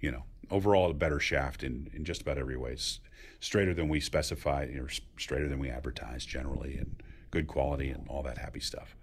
You 0.00 0.10
know, 0.10 0.24
overall 0.50 0.90
a 0.90 0.94
better 0.94 1.20
shaft 1.20 1.62
in, 1.62 1.88
in 1.92 2.04
just 2.04 2.22
about 2.22 2.38
every 2.38 2.56
way. 2.56 2.72
It's 2.72 3.00
straighter 3.38 3.74
than 3.74 3.88
we 3.88 4.00
specify, 4.00 4.64
or 4.78 4.88
straighter 5.16 5.48
than 5.48 5.60
we 5.60 5.70
advertise 5.70 6.24
generally, 6.24 6.76
and 6.76 7.00
good 7.30 7.46
quality 7.46 7.90
and 7.90 8.06
all 8.08 8.22
that 8.24 8.38
happy 8.38 8.60
stuff. 8.60 8.96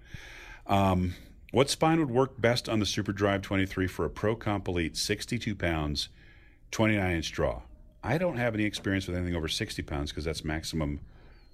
Um, 0.68 1.16
what 1.52 1.70
spine 1.70 2.00
would 2.00 2.12
work 2.12 2.40
best 2.40 2.70
on 2.70 2.80
the 2.80 2.86
SuperDrive 2.86 3.42
23 3.42 3.88
for 3.88 4.06
a 4.06 4.10
Pro 4.10 4.36
Comp 4.36 4.68
Elite 4.68 4.98
62 4.98 5.56
pounds, 5.56 6.10
29 6.72 7.16
inch 7.16 7.32
draw? 7.32 7.62
I 8.04 8.18
don't 8.18 8.38
have 8.38 8.54
any 8.54 8.66
experience 8.66 9.08
with 9.08 9.16
anything 9.16 9.36
over 9.36 9.48
60 9.48 9.82
pounds 9.84 10.12
because 10.12 10.26
that's 10.26 10.44
maximum 10.44 11.00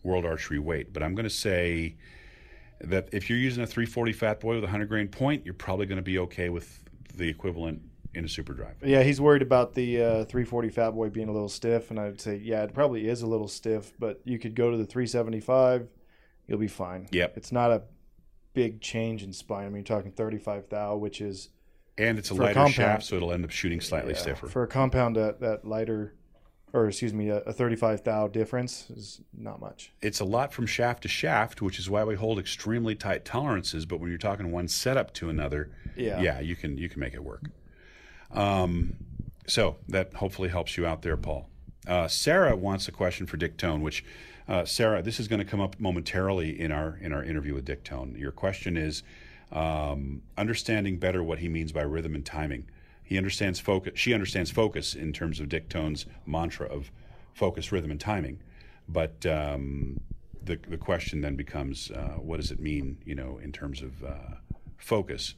world 0.04 0.26
archery 0.26 0.60
weight. 0.60 0.94
But 0.94 1.02
I'm 1.02 1.16
going 1.16 1.24
to 1.24 1.30
say 1.30 1.96
that 2.82 3.10
if 3.12 3.30
you're 3.30 3.40
using 3.40 3.64
a 3.64 3.68
340 3.68 4.14
Fat 4.14 4.40
Boy 4.40 4.56
with 4.56 4.64
a 4.64 4.68
100 4.68 4.88
grain 4.90 5.08
point, 5.08 5.46
you're 5.46 5.54
probably 5.54 5.86
going 5.86 5.98
to 5.98 6.02
be 6.04 6.20
okay 6.20 6.50
with 6.50 6.84
the 7.16 7.28
equivalent 7.30 7.82
in 8.14 8.24
a 8.26 8.30
super 8.30 8.54
drive. 8.54 8.76
Yeah, 8.84 9.04
he's 9.04 9.20
worried 9.20 9.42
about 9.42 9.74
the 9.74 10.02
uh, 10.02 10.08
340 10.26 10.70
Fat 10.70 10.92
Boy 10.92 11.10
being 11.10 11.28
a 11.30 11.32
little 11.34 11.50
stiff, 11.50 11.90
and 11.92 12.00
I'd 12.00 12.20
say, 12.22 12.38
yeah, 12.38 12.64
it 12.64 12.74
probably 12.74 13.08
is 13.08 13.22
a 13.22 13.28
little 13.28 13.48
stiff, 13.48 13.94
but 14.00 14.22
you 14.24 14.40
could 14.40 14.56
go 14.56 14.72
to 14.72 14.78
the 14.78 14.86
375, 14.86 15.88
you'll 16.48 16.60
be 16.60 16.68
fine. 16.68 17.08
Yep. 17.12 17.38
It's 17.38 17.52
not 17.52 17.72
a 17.72 17.84
big 18.54 18.80
change 18.82 19.24
in 19.24 19.34
spine. 19.34 19.66
I 19.66 19.70
mean, 19.70 19.78
you're 19.78 19.98
talking 19.98 20.12
35 20.12 20.70
thou, 20.70 20.96
which 20.96 21.20
is 21.20 21.50
And 21.98 22.18
it's 22.18 22.32
a 22.32 22.36
For 22.36 22.42
a 22.42 22.46
lighter 22.46 22.54
compound- 22.56 22.74
shaft, 22.74 23.04
so 23.04 23.16
it'll 23.18 23.34
end 23.34 23.44
up 23.44 23.52
shooting 23.52 23.82
slightly 23.82 24.14
yeah, 24.14 24.20
stiffer. 24.20 24.48
for 24.48 24.64
a 24.64 24.68
compound 24.68 25.16
that 25.18 25.40
that 25.42 25.66
lighter, 25.66 26.14
or 26.76 26.88
excuse 26.88 27.14
me, 27.14 27.30
a, 27.30 27.38
a 27.38 27.54
35 27.54 28.04
thou 28.04 28.28
difference 28.28 28.90
is 28.90 29.22
not 29.38 29.60
much. 29.62 29.92
it's 30.02 30.20
a 30.20 30.26
lot 30.26 30.52
from 30.54 30.66
shaft 30.66 31.04
to 31.04 31.08
shaft, 31.08 31.62
which 31.62 31.80
is 31.80 31.90
why 31.90 32.04
we 32.04 32.16
hold 32.16 32.38
extremely 32.38 32.96
tight 32.96 33.24
tolerances. 33.26 33.86
But 33.86 34.00
when 34.00 34.10
you're 34.10 34.18
talking 34.18 34.52
one 34.52 34.68
setup 34.68 35.14
to 35.16 35.30
another, 35.30 35.72
Yeah. 35.96 36.22
yeah, 36.22 36.40
you 36.40 36.56
can 36.56 36.78
you 36.78 36.90
can 36.90 37.00
make 37.00 37.14
it 37.14 37.24
work. 37.24 37.44
Um, 38.32 38.96
so 39.48 39.78
that 39.88 40.14
hopefully 40.16 40.50
helps 40.50 40.76
you 40.78 40.86
out 40.86 41.02
there, 41.02 41.18
Paul. 41.18 41.48
Uh, 41.88 42.08
Sarah 42.08 42.56
wants 42.56 42.88
a 42.88 42.92
question 42.92 43.28
for 43.28 43.38
Dick 43.38 43.58
Tone, 43.58 43.82
which 43.82 44.04
uh, 44.48 44.66
Sarah, 44.66 45.02
this 45.02 45.20
is 45.20 45.28
going 45.28 45.40
to 45.40 45.46
come 45.46 45.62
up 45.62 45.80
momentarily 45.80 46.60
in 46.60 46.72
our 46.72 46.98
in 47.02 47.14
our 47.14 47.24
interview 47.24 47.54
with 47.54 47.66
Dick 47.66 47.84
Tone. 47.84 48.16
Your 48.18 48.32
question 48.32 48.76
is 48.78 49.04
um, 49.52 50.24
understanding 50.38 50.98
better 50.98 51.24
what 51.24 51.40
he 51.40 51.48
means 51.50 51.72
by 51.72 51.82
rhythm 51.84 52.16
and 52.16 52.26
timing. 52.26 52.68
He 53.06 53.18
understands 53.18 53.60
focus. 53.60 53.93
She 53.95 54.14
understands 54.14 54.51
focus 54.51 54.95
in 54.95 55.14
terms 55.14 55.39
of 55.39 55.47
Dick 55.47 55.70
Tone's 55.70 56.08
mantra 56.26 56.68
of 56.68 56.91
focus, 57.34 57.72
rhythm, 57.72 57.91
and 57.91 57.99
timing. 57.99 58.41
But 58.89 59.26
um, 59.28 59.99
the 60.43 60.60
the 60.68 60.78
question 60.78 61.22
then 61.22 61.36
becomes, 61.36 61.91
uh, 61.91 62.16
what 62.18 62.38
does 62.38 62.51
it 62.51 62.60
mean? 62.60 62.97
You 63.06 63.16
know, 63.16 63.38
in 63.38 63.51
terms 63.51 63.82
of 63.84 64.03
uh, 64.03 64.36
focus, 64.78 65.36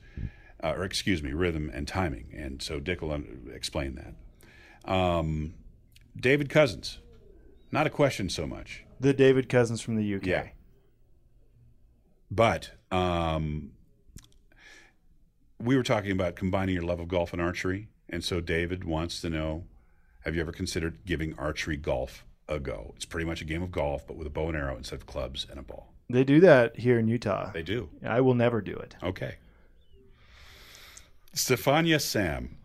uh, 0.64 0.74
or 0.76 0.86
excuse 0.86 1.22
me, 1.22 1.34
rhythm 1.34 1.70
and 1.74 1.88
timing. 1.88 2.34
And 2.36 2.62
so 2.62 2.80
Dick 2.80 3.02
will 3.02 3.12
un- 3.12 3.52
explain 3.54 3.96
that. 3.96 4.92
Um, 4.92 5.54
David 6.16 6.50
Cousins, 6.50 7.00
not 7.72 7.86
a 7.86 7.90
question 7.90 8.30
so 8.30 8.48
much. 8.48 8.86
The 9.00 9.14
David 9.14 9.50
Cousins 9.50 9.82
from 9.82 9.96
the 9.96 10.16
UK. 10.16 10.26
Yeah. 10.26 10.48
But 12.32 12.72
um, 12.92 13.72
we 15.60 15.76
were 15.76 15.84
talking 15.84 16.12
about 16.12 16.36
combining 16.36 16.76
your 16.76 16.84
love 16.84 17.00
of 17.00 17.08
golf 17.08 17.34
and 17.34 17.42
archery. 17.42 17.88
And 18.10 18.24
so 18.24 18.40
David 18.40 18.84
wants 18.84 19.22
to 19.22 19.30
know 19.30 19.64
have 20.22 20.36
you 20.36 20.42
ever 20.42 20.52
considered 20.52 21.06
giving 21.06 21.38
archery 21.38 21.78
golf 21.78 22.26
a 22.50 22.60
go? 22.60 22.94
It's 22.96 23.06
pretty 23.06 23.26
much 23.26 23.42
a 23.42 23.46
game 23.46 23.64
of 23.64 23.72
golf, 23.72 24.06
but 24.06 24.18
with 24.18 24.28
a 24.28 24.30
bow 24.30 24.50
and 24.50 24.58
arrow 24.58 24.76
instead 24.76 24.96
of 24.96 25.06
clubs 25.06 25.48
and 25.50 25.58
a 25.58 25.62
ball. 25.62 25.94
They 26.10 26.24
do 26.24 26.40
that 26.42 26.78
here 26.80 27.00
in 27.00 27.08
Utah. 27.08 27.52
They 27.52 27.64
do. 27.64 27.90
I 28.06 28.22
will 28.22 28.34
never 28.34 28.62
do 28.62 28.76
it. 28.76 28.96
Okay. 29.02 29.36
Stefania 31.34 32.02
Sam, 32.02 32.57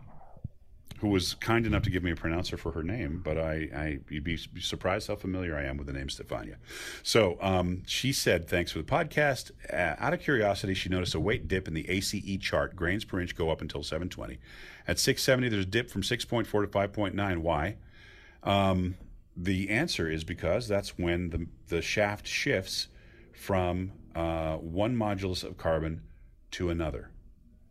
who 1.02 1.08
was 1.08 1.34
kind 1.34 1.66
enough 1.66 1.82
to 1.82 1.90
give 1.90 2.04
me 2.04 2.12
a 2.12 2.14
pronouncer 2.14 2.56
for 2.56 2.70
her 2.70 2.84
name, 2.84 3.20
but 3.24 3.36
I, 3.36 3.68
I 3.74 3.98
you'd 4.08 4.22
be 4.22 4.36
surprised 4.36 5.08
how 5.08 5.16
familiar 5.16 5.56
I 5.56 5.64
am 5.64 5.76
with 5.76 5.88
the 5.88 5.92
name 5.92 6.06
Stefania. 6.06 6.58
So 7.02 7.38
um, 7.40 7.82
she 7.86 8.12
said, 8.12 8.48
thanks 8.48 8.70
for 8.70 8.78
the 8.78 8.84
podcast. 8.84 9.50
Uh, 9.68 9.96
out 9.98 10.14
of 10.14 10.20
curiosity, 10.20 10.74
she 10.74 10.88
noticed 10.88 11.16
a 11.16 11.20
weight 11.20 11.48
dip 11.48 11.66
in 11.66 11.74
the 11.74 11.90
ACE 11.90 12.14
chart. 12.40 12.76
Grains 12.76 13.04
per 13.04 13.20
inch 13.20 13.34
go 13.34 13.50
up 13.50 13.60
until 13.60 13.82
720. 13.82 14.38
At 14.86 15.00
670, 15.00 15.48
there's 15.48 15.64
a 15.64 15.68
dip 15.68 15.90
from 15.90 16.02
6.4 16.02 16.46
to 16.46 16.68
5.9. 16.68 17.38
Why? 17.38 17.78
Um, 18.44 18.94
the 19.36 19.70
answer 19.70 20.08
is 20.08 20.22
because 20.22 20.68
that's 20.68 20.96
when 20.96 21.30
the, 21.30 21.48
the 21.66 21.82
shaft 21.82 22.28
shifts 22.28 22.86
from 23.32 23.90
uh, 24.14 24.54
one 24.58 24.96
modulus 24.96 25.42
of 25.42 25.58
carbon 25.58 26.02
to 26.52 26.70
another. 26.70 27.10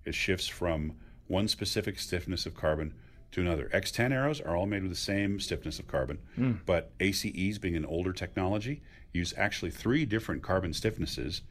It 0.04 0.16
shifts 0.16 0.50
from 0.50 0.98
one 1.28 1.48
specific 1.48 1.98
stiffness 1.98 2.46
of 2.46 2.56
carbon 2.56 2.94
to 3.32 3.42
another. 3.42 3.70
X10 3.74 4.12
arrows 4.12 4.42
are 4.42 4.56
all 4.56 4.66
made 4.66 4.84
with 4.84 4.92
the 4.92 4.98
same 4.98 5.40
stiffness 5.40 5.80
of 5.80 5.88
carbon, 5.88 6.20
but 6.66 6.92
ACEs, 7.00 7.58
being 7.60 7.76
an 7.76 7.86
older 7.86 8.14
technology, 8.14 8.82
use 9.14 9.34
actually 9.38 9.72
three 9.72 10.06
different 10.06 10.42
carbon 10.44 10.72
stiffnesses 10.72 11.42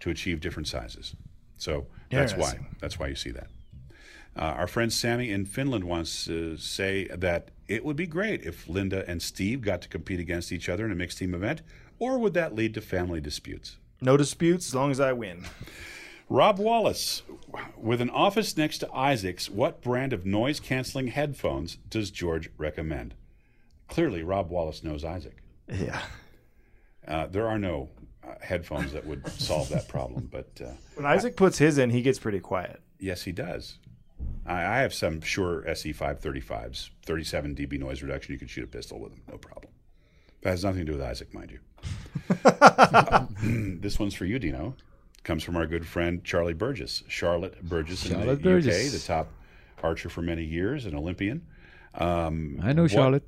to 0.00 0.10
achieve 0.10 0.40
different 0.40 0.68
sizes. 0.68 1.14
So 1.56 1.86
that's 2.10 2.32
why. 2.34 2.58
That's 2.80 2.98
why 2.98 3.08
you 3.08 3.14
see 3.14 3.30
that. 3.32 3.48
Uh, 4.36 4.40
our 4.42 4.66
friend 4.66 4.92
Sammy 4.92 5.30
in 5.30 5.44
Finland 5.44 5.84
wants 5.84 6.24
to 6.24 6.56
say 6.56 7.06
that 7.08 7.50
it 7.68 7.84
would 7.84 7.96
be 7.96 8.06
great 8.06 8.42
if 8.42 8.68
Linda 8.68 9.04
and 9.08 9.22
Steve 9.22 9.60
got 9.60 9.80
to 9.82 9.88
compete 9.88 10.18
against 10.18 10.50
each 10.50 10.68
other 10.68 10.84
in 10.84 10.90
a 10.92 10.96
mixed 10.96 11.18
team 11.18 11.34
event, 11.34 11.62
or 11.98 12.18
would 12.18 12.34
that 12.34 12.54
lead 12.54 12.74
to 12.74 12.80
family 12.80 13.20
disputes? 13.20 13.76
No 14.00 14.16
disputes 14.16 14.66
as 14.66 14.74
long 14.74 14.90
as 14.90 14.98
I 15.00 15.12
win. 15.12 15.44
Rob 16.28 16.58
Wallace, 16.58 17.22
with 17.76 18.00
an 18.00 18.10
office 18.10 18.56
next 18.56 18.78
to 18.78 18.92
Isaac's, 18.92 19.50
what 19.50 19.82
brand 19.82 20.12
of 20.12 20.24
noise 20.24 20.58
canceling 20.58 21.08
headphones 21.08 21.76
does 21.88 22.10
George 22.10 22.50
recommend? 22.56 23.14
Clearly, 23.88 24.22
Rob 24.22 24.48
Wallace 24.50 24.82
knows 24.82 25.04
Isaac. 25.04 25.36
Yeah. 25.68 26.00
Uh, 27.06 27.26
there 27.26 27.46
are 27.46 27.58
no 27.58 27.90
uh, 28.26 28.34
headphones 28.40 28.92
that 28.92 29.06
would 29.06 29.26
solve 29.28 29.68
that 29.68 29.86
problem, 29.88 30.28
but 30.32 30.48
uh, 30.64 30.72
When 30.94 31.04
Isaac 31.06 31.36
puts 31.36 31.58
his 31.58 31.76
in, 31.78 31.90
he 31.90 32.00
gets 32.02 32.18
pretty 32.18 32.40
quiet. 32.40 32.80
yes, 32.98 33.22
he 33.22 33.32
does. 33.32 33.78
I, 34.46 34.54
I 34.64 34.76
have 34.78 34.94
some 34.94 35.20
Shure 35.20 35.66
SE 35.68 35.92
535s, 35.92 36.88
37 37.04 37.54
dB 37.54 37.78
noise 37.78 38.02
reduction. 38.02 38.32
You 38.32 38.38
can 38.38 38.48
shoot 38.48 38.64
a 38.64 38.68
pistol 38.68 38.98
with 38.98 39.12
them, 39.12 39.22
no 39.30 39.36
problem. 39.36 39.72
That 40.42 40.50
has 40.50 40.64
nothing 40.64 40.80
to 40.80 40.92
do 40.92 40.98
with 40.98 41.02
Isaac, 41.06 41.32
mind 41.34 41.50
you. 41.50 41.58
this 43.80 43.98
one's 43.98 44.14
for 44.14 44.24
you, 44.24 44.38
Dino. 44.38 44.74
Comes 45.24 45.42
from 45.42 45.56
our 45.56 45.66
good 45.66 45.86
friend 45.86 46.22
Charlie 46.22 46.52
Burgess, 46.54 47.02
Charlotte 47.08 47.62
Burgess 47.62 48.04
in 48.06 48.12
Charlotte 48.12 48.42
the 48.42 48.56
UK, 48.58 48.92
the 48.92 49.02
top 49.04 49.28
archer 49.82 50.08
for 50.10 50.22
many 50.22 50.44
years, 50.44 50.84
an 50.86 50.94
Olympian. 50.94 51.46
Um, 51.94 52.60
I 52.62 52.72
know 52.72 52.82
what- 52.82 52.90
Charlotte. 52.90 53.26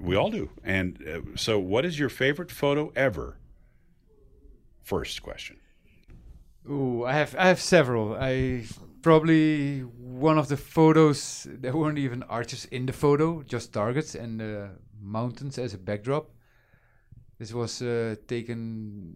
We 0.00 0.14
all 0.14 0.30
do. 0.30 0.48
And 0.62 0.96
uh, 1.06 1.20
so, 1.36 1.58
what 1.58 1.84
is 1.84 1.98
your 1.98 2.08
favorite 2.08 2.52
photo 2.52 2.92
ever? 2.94 3.36
First 4.84 5.22
question. 5.22 5.56
Ooh, 6.70 7.04
I 7.04 7.14
have 7.14 7.34
I 7.36 7.48
have 7.48 7.60
several. 7.60 8.14
I 8.14 8.64
probably 9.02 9.80
one 9.80 10.38
of 10.38 10.46
the 10.48 10.56
photos 10.56 11.48
there 11.50 11.72
weren't 11.76 11.98
even 11.98 12.22
archers 12.24 12.64
in 12.66 12.86
the 12.86 12.92
photo, 12.92 13.42
just 13.42 13.72
targets 13.72 14.14
and 14.14 14.40
uh, 14.40 14.68
mountains 15.00 15.58
as 15.58 15.74
a 15.74 15.78
backdrop. 15.78 16.30
This 17.38 17.52
was 17.52 17.82
uh, 17.82 18.14
taken, 18.26 19.14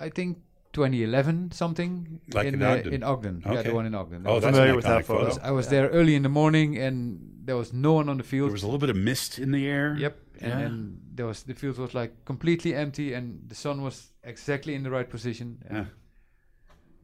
I 0.00 0.08
think, 0.08 0.38
2011 0.76 1.52
something 1.52 2.20
Like 2.36 2.46
in 2.48 2.54
in 2.54 2.62
uh, 2.62 2.70
Ogden. 2.72 2.92
in 2.96 3.02
Ogden. 3.12 3.36
Yeah, 3.44 3.52
Okay. 3.52 3.68
the 3.68 3.74
one 3.80 3.86
in 3.90 3.94
Ogden. 3.94 4.22
That 4.22 4.30
Oh, 4.30 4.40
that's 4.40 4.52
familiar 4.56 4.74
with 4.76 4.84
that 4.84 5.00
iconic 5.02 5.06
photo. 5.12 5.30
photo. 5.30 5.48
I 5.50 5.52
was 5.58 5.66
there 5.74 5.88
early 5.98 6.14
in 6.14 6.22
the 6.22 6.34
morning 6.42 6.76
and 6.84 6.96
there 7.48 7.56
was 7.62 7.72
no 7.72 7.92
one 8.00 8.08
on 8.12 8.16
the 8.22 8.28
field. 8.32 8.48
There 8.48 8.52
was 8.60 8.62
a 8.70 8.72
little 8.72 8.84
bit 8.86 8.90
of 8.96 8.96
mist 9.10 9.38
in 9.44 9.50
the 9.56 9.64
air. 9.76 9.88
Yep, 10.04 10.14
and, 10.40 10.50
Yeah. 10.52 10.66
and 10.66 10.76
there 11.16 11.26
was 11.26 11.38
the 11.44 11.54
field 11.54 11.78
was 11.78 11.94
like 11.94 12.12
completely 12.24 12.72
empty, 12.84 13.14
and 13.16 13.24
the 13.50 13.54
sun 13.54 13.76
was 13.82 13.96
exactly 14.32 14.72
in 14.74 14.82
the 14.82 14.90
right 14.90 15.08
position. 15.16 15.48
Yeah. 15.70 15.84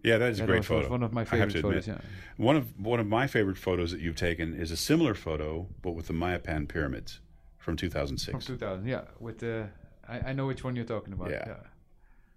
Yeah, 0.05 0.19
that 0.19 0.31
is 0.31 0.41
a 0.41 0.47
great 0.47 0.59
was, 0.63 0.69
was 0.71 0.79
photo. 0.83 0.91
one 0.97 1.03
of 1.05 1.13
my 1.13 1.21
I 1.21 1.25
have 1.25 1.31
favorite 1.31 1.53
to 1.53 1.63
photos. 1.63 1.89
admit. 1.89 2.03
Yeah. 2.05 2.45
One 2.49 2.57
of 2.61 2.65
one 2.93 3.01
of 3.01 3.07
my 3.07 3.27
favorite 3.29 3.59
photos 3.59 3.91
that 3.93 4.01
you've 4.05 4.17
taken 4.31 4.47
is 4.65 4.71
a 4.73 4.77
similar 4.77 5.15
photo, 5.15 5.69
but 5.85 5.93
with 5.97 6.07
the 6.11 6.13
Mayapan 6.23 6.67
pyramids 6.67 7.21
from 7.59 7.77
2006. 7.77 8.33
From 8.33 8.41
2000, 8.59 8.87
yeah. 8.89 9.03
With 9.21 9.39
the, 9.39 9.69
I, 10.09 10.17
I 10.31 10.33
know 10.33 10.47
which 10.49 10.65
one 10.65 10.75
you're 10.77 10.85
talking 10.97 11.13
about. 11.13 11.31
Yeah. 11.31 11.45
Yeah. 11.47 11.55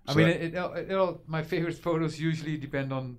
I 0.07 0.13
mean, 0.13 0.27
it, 0.27 0.53
it, 0.53 0.55
it 0.91 0.95
all, 0.95 1.21
my 1.27 1.43
favorite 1.43 1.75
photos 1.77 2.19
usually 2.19 2.57
depend 2.57 2.91
on 2.93 3.17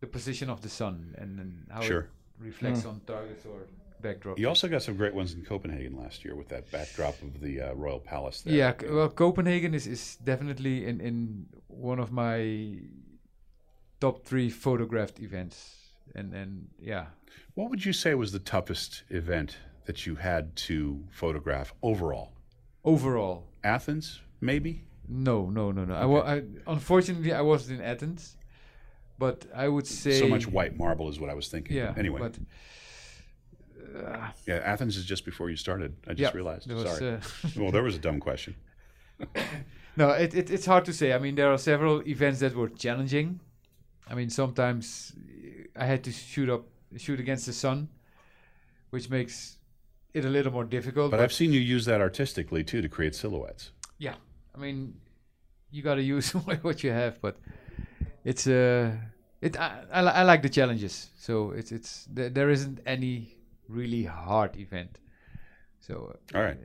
the 0.00 0.06
position 0.06 0.50
of 0.50 0.60
the 0.60 0.68
sun 0.68 1.14
and, 1.18 1.38
and 1.40 1.66
how 1.70 1.80
Sure. 1.82 2.00
it 2.00 2.08
reflects 2.38 2.84
on 2.86 3.00
targets 3.06 3.44
or 3.46 3.66
backdrop. 4.00 4.38
You 4.38 4.48
also 4.48 4.68
got 4.68 4.82
some 4.82 4.96
great 4.96 5.14
ones 5.14 5.34
in 5.34 5.42
Copenhagen 5.44 5.96
last 5.96 6.24
year 6.24 6.34
with 6.36 6.48
that 6.48 6.70
backdrop 6.70 7.20
of 7.22 7.40
the 7.40 7.60
uh, 7.60 7.72
Royal 7.74 7.98
Palace 8.00 8.42
there. 8.42 8.54
Yeah, 8.54 8.72
c- 8.78 8.88
well, 8.88 9.08
Copenhagen 9.08 9.74
is, 9.74 9.86
is 9.86 10.16
definitely 10.16 10.86
in, 10.86 11.00
in 11.00 11.46
one 11.68 11.98
of 11.98 12.10
my 12.12 12.78
top 14.00 14.24
three 14.24 14.50
photographed 14.50 15.20
events. 15.20 15.76
And 16.14 16.32
and 16.34 16.68
yeah, 16.78 17.06
What 17.54 17.68
would 17.70 17.84
you 17.84 17.92
say 17.92 18.14
was 18.14 18.32
the 18.32 18.38
toughest 18.38 19.02
event 19.10 19.56
that 19.86 20.06
you 20.06 20.16
had 20.16 20.54
to 20.68 21.04
photograph 21.10 21.74
overall? 21.82 22.32
overall, 22.84 23.42
Athens, 23.64 24.20
maybe? 24.40 24.84
No, 25.08 25.50
no, 25.50 25.72
no, 25.72 25.84
no. 25.84 25.94
I, 25.94 26.04
wa- 26.04 26.22
I 26.22 26.42
unfortunately 26.66 27.32
I 27.32 27.40
wasn't 27.40 27.80
in 27.80 27.86
Athens, 27.86 28.36
but 29.18 29.46
I 29.54 29.68
would 29.68 29.86
say 29.86 30.18
So 30.20 30.28
much 30.28 30.46
white 30.46 30.76
marble 30.76 31.08
is 31.08 31.18
what 31.20 31.30
I 31.30 31.34
was 31.34 31.48
thinking. 31.48 31.76
Yeah. 31.76 31.94
Anyway, 31.96 32.20
but 32.20 32.38
uh, 33.96 34.28
yeah, 34.46 34.56
Athens 34.56 34.96
is 34.96 35.04
just 35.04 35.24
before 35.24 35.50
you 35.50 35.56
started. 35.56 35.96
I 36.06 36.10
just 36.10 36.20
yeah, 36.32 36.36
realized. 36.36 36.70
was, 36.70 36.82
Sorry. 36.82 37.14
uh, 37.14 37.20
well, 37.56 37.70
there 37.70 37.82
was 37.82 37.96
a 37.96 38.00
dumb 38.00 38.20
question. 38.20 38.56
No, 39.96 40.10
it, 40.10 40.34
it, 40.34 40.50
it's 40.50 40.66
hard 40.66 40.84
to 40.84 40.92
say. 40.92 41.14
I 41.14 41.18
mean, 41.18 41.36
there 41.36 41.50
are 41.50 41.56
several 41.56 42.06
events 42.06 42.40
that 42.40 42.54
were 42.54 42.68
challenging. 42.68 43.40
I 44.06 44.14
mean, 44.14 44.28
sometimes 44.28 45.12
I 45.74 45.86
had 45.86 46.04
to 46.04 46.12
shoot 46.12 46.50
up, 46.50 46.66
shoot 46.98 47.18
against 47.18 47.46
the 47.46 47.54
sun, 47.54 47.88
which 48.90 49.08
makes 49.08 49.56
it 50.12 50.24
a 50.26 50.28
little 50.28 50.52
more 50.52 50.64
difficult. 50.64 51.10
But 51.10 51.20
I've 51.20 51.32
seen 51.32 51.52
you 51.52 51.60
use 51.60 51.86
that 51.86 52.02
artistically 52.02 52.62
too 52.62 52.82
to 52.82 52.88
create 52.88 53.14
silhouettes. 53.14 53.72
I 54.56 54.60
mean, 54.60 54.94
you 55.70 55.82
got 55.82 55.96
to 55.96 56.02
use 56.02 56.30
what 56.62 56.82
you 56.82 56.90
have, 56.90 57.20
but 57.20 57.36
it's 58.24 58.46
uh, 58.46 58.92
it. 59.40 59.58
I, 59.58 59.84
I, 59.92 60.00
I 60.00 60.22
like 60.22 60.42
the 60.42 60.48
challenges, 60.48 61.10
so 61.18 61.50
it's 61.50 61.72
it's 61.72 62.06
there, 62.10 62.30
there 62.30 62.50
isn't 62.50 62.80
any 62.86 63.36
really 63.68 64.04
hard 64.04 64.56
event. 64.56 64.98
So 65.80 66.16
All 66.34 66.42
right. 66.42 66.58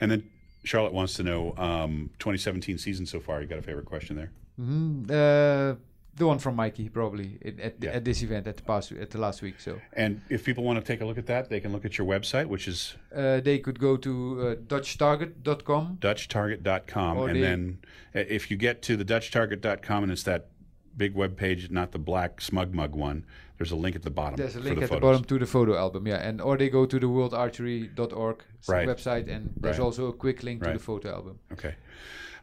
And 0.00 0.10
then 0.10 0.30
Charlotte 0.64 0.92
wants 0.92 1.14
to 1.14 1.22
know 1.22 1.54
um, 1.56 2.10
2017 2.18 2.78
season 2.78 3.06
so 3.06 3.20
far. 3.20 3.40
You 3.40 3.48
got 3.48 3.58
a 3.58 3.62
favorite 3.62 3.86
question 3.86 4.16
there? 4.16 4.30
mhm, 4.60 5.10
uh, 5.10 5.76
the 6.14 6.26
one 6.26 6.38
from 6.38 6.56
Mikey 6.56 6.88
probably 6.90 7.38
at 7.44 7.58
at, 7.60 7.74
Yeah. 7.80 7.90
at 7.96 8.04
this 8.04 8.22
event 8.22 8.46
at 8.46 8.56
the 8.56 8.62
past 8.62 8.92
at 8.92 9.10
the 9.10 9.18
last 9.18 9.40
week. 9.42 9.60
So. 9.60 9.80
And 9.94 10.20
if 10.28 10.44
people 10.44 10.62
want 10.64 10.78
to 10.78 10.84
take 10.84 11.00
a 11.00 11.06
look 11.06 11.18
at 11.18 11.26
that, 11.26 11.48
they 11.48 11.60
can 11.60 11.72
look 11.72 11.84
at 11.84 11.96
your 11.98 12.06
website, 12.06 12.46
which 12.46 12.68
is 12.68 12.94
Uh, 13.14 13.40
they 13.40 13.58
could 13.58 13.78
go 13.78 13.96
to 13.96 14.12
uh, 14.40 14.54
DutchTarget.com. 14.56 15.98
DutchTarget.com. 16.00 17.16
Or 17.18 17.28
and 17.28 17.36
the- 17.36 17.40
then 17.40 17.78
if 18.14 18.50
you 18.50 18.56
get 18.56 18.82
to 18.82 18.96
the 18.96 19.04
DutchTarget.com 19.04 20.02
and 20.04 20.12
it's 20.12 20.22
that 20.24 20.48
big 20.96 21.14
web 21.14 21.36
page, 21.36 21.70
not 21.70 21.92
the 21.92 21.98
black 21.98 22.40
SmugMug 22.40 22.90
one, 22.90 23.24
there's 23.56 23.70
a 23.72 23.76
link 23.76 23.96
at 23.96 24.02
the 24.02 24.10
bottom 24.10 24.36
There's 24.36 24.56
a 24.56 24.60
link 24.60 24.78
the 24.78 24.84
at 24.84 24.90
the 24.90 24.98
bottom 25.00 25.24
to 25.24 25.38
the 25.38 25.46
photo 25.46 25.76
album, 25.76 26.06
yeah. 26.06 26.16
And 26.16 26.40
or 26.40 26.56
they 26.58 26.68
go 26.68 26.84
to 26.84 26.98
the 26.98 27.06
worldarchery.org 27.06 28.42
Right. 28.68 28.86
website, 28.88 29.28
and 29.34 29.52
there's 29.56 29.78
Right. 29.78 29.84
also 29.84 30.06
a 30.08 30.12
quick 30.12 30.42
link 30.42 30.62
Right. 30.62 30.72
to 30.72 30.78
the 30.78 30.84
photo 30.84 31.10
album. 31.14 31.38
Okay. 31.52 31.74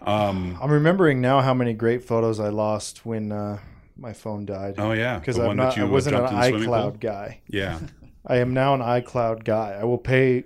Um, 0.01 0.57
I'm 0.61 0.71
remembering 0.71 1.21
now 1.21 1.41
how 1.41 1.53
many 1.53 1.73
great 1.73 2.03
photos 2.03 2.39
I 2.39 2.49
lost 2.49 3.05
when 3.05 3.31
uh, 3.31 3.59
my 3.97 4.13
phone 4.13 4.45
died. 4.45 4.75
oh, 4.77 4.91
yeah. 4.93 5.19
Because 5.19 5.37
I'm 5.37 5.55
not, 5.57 5.75
that 5.75 5.77
you 5.77 5.85
I 5.85 5.89
wasn't 5.89 6.15
an 6.15 6.21
dumped 6.23 6.33
in 6.35 6.39
the 6.39 6.47
swimming 6.49 6.67
pool? 6.67 6.75
iCloud 6.75 6.99
guy. 6.99 7.41
Yeah. 7.47 7.79
I 8.25 8.37
am 8.37 8.53
now 8.53 8.73
an 8.75 8.81
iCloud 8.81 9.43
guy. 9.43 9.77
I 9.79 9.83
will 9.83 9.97
pay. 9.97 10.43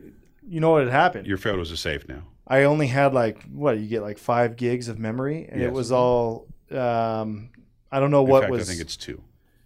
You 0.48 0.60
know 0.60 0.72
what 0.72 0.84
had 0.84 0.92
happened? 0.92 1.28
Your 1.28 1.38
photos 1.38 1.72
are 1.72 1.76
safe 1.78 2.08
now. 2.08 2.24
I 2.48 2.64
only 2.64 2.88
had 2.88 3.14
like 3.14 3.42
what 3.52 3.78
you 3.80 3.88
get 3.88 4.02
like 4.02 4.18
five 4.18 4.56
gigs 4.58 4.88
of 4.90 5.00
memory, 5.00 5.48
and 5.50 5.60
Yes. 5.62 5.68
it 5.70 5.74
was 5.74 5.92
all. 5.92 6.48
Um, 6.72 7.50
I 7.92 8.00
don't 8.00 8.12
know 8.12 8.24
In 8.26 8.30
what 8.30 8.42
fact, 8.44 8.52
was. 8.52 8.68
I 8.68 8.72
think 8.72 8.82
it's 8.82 8.98
two. 8.98 9.22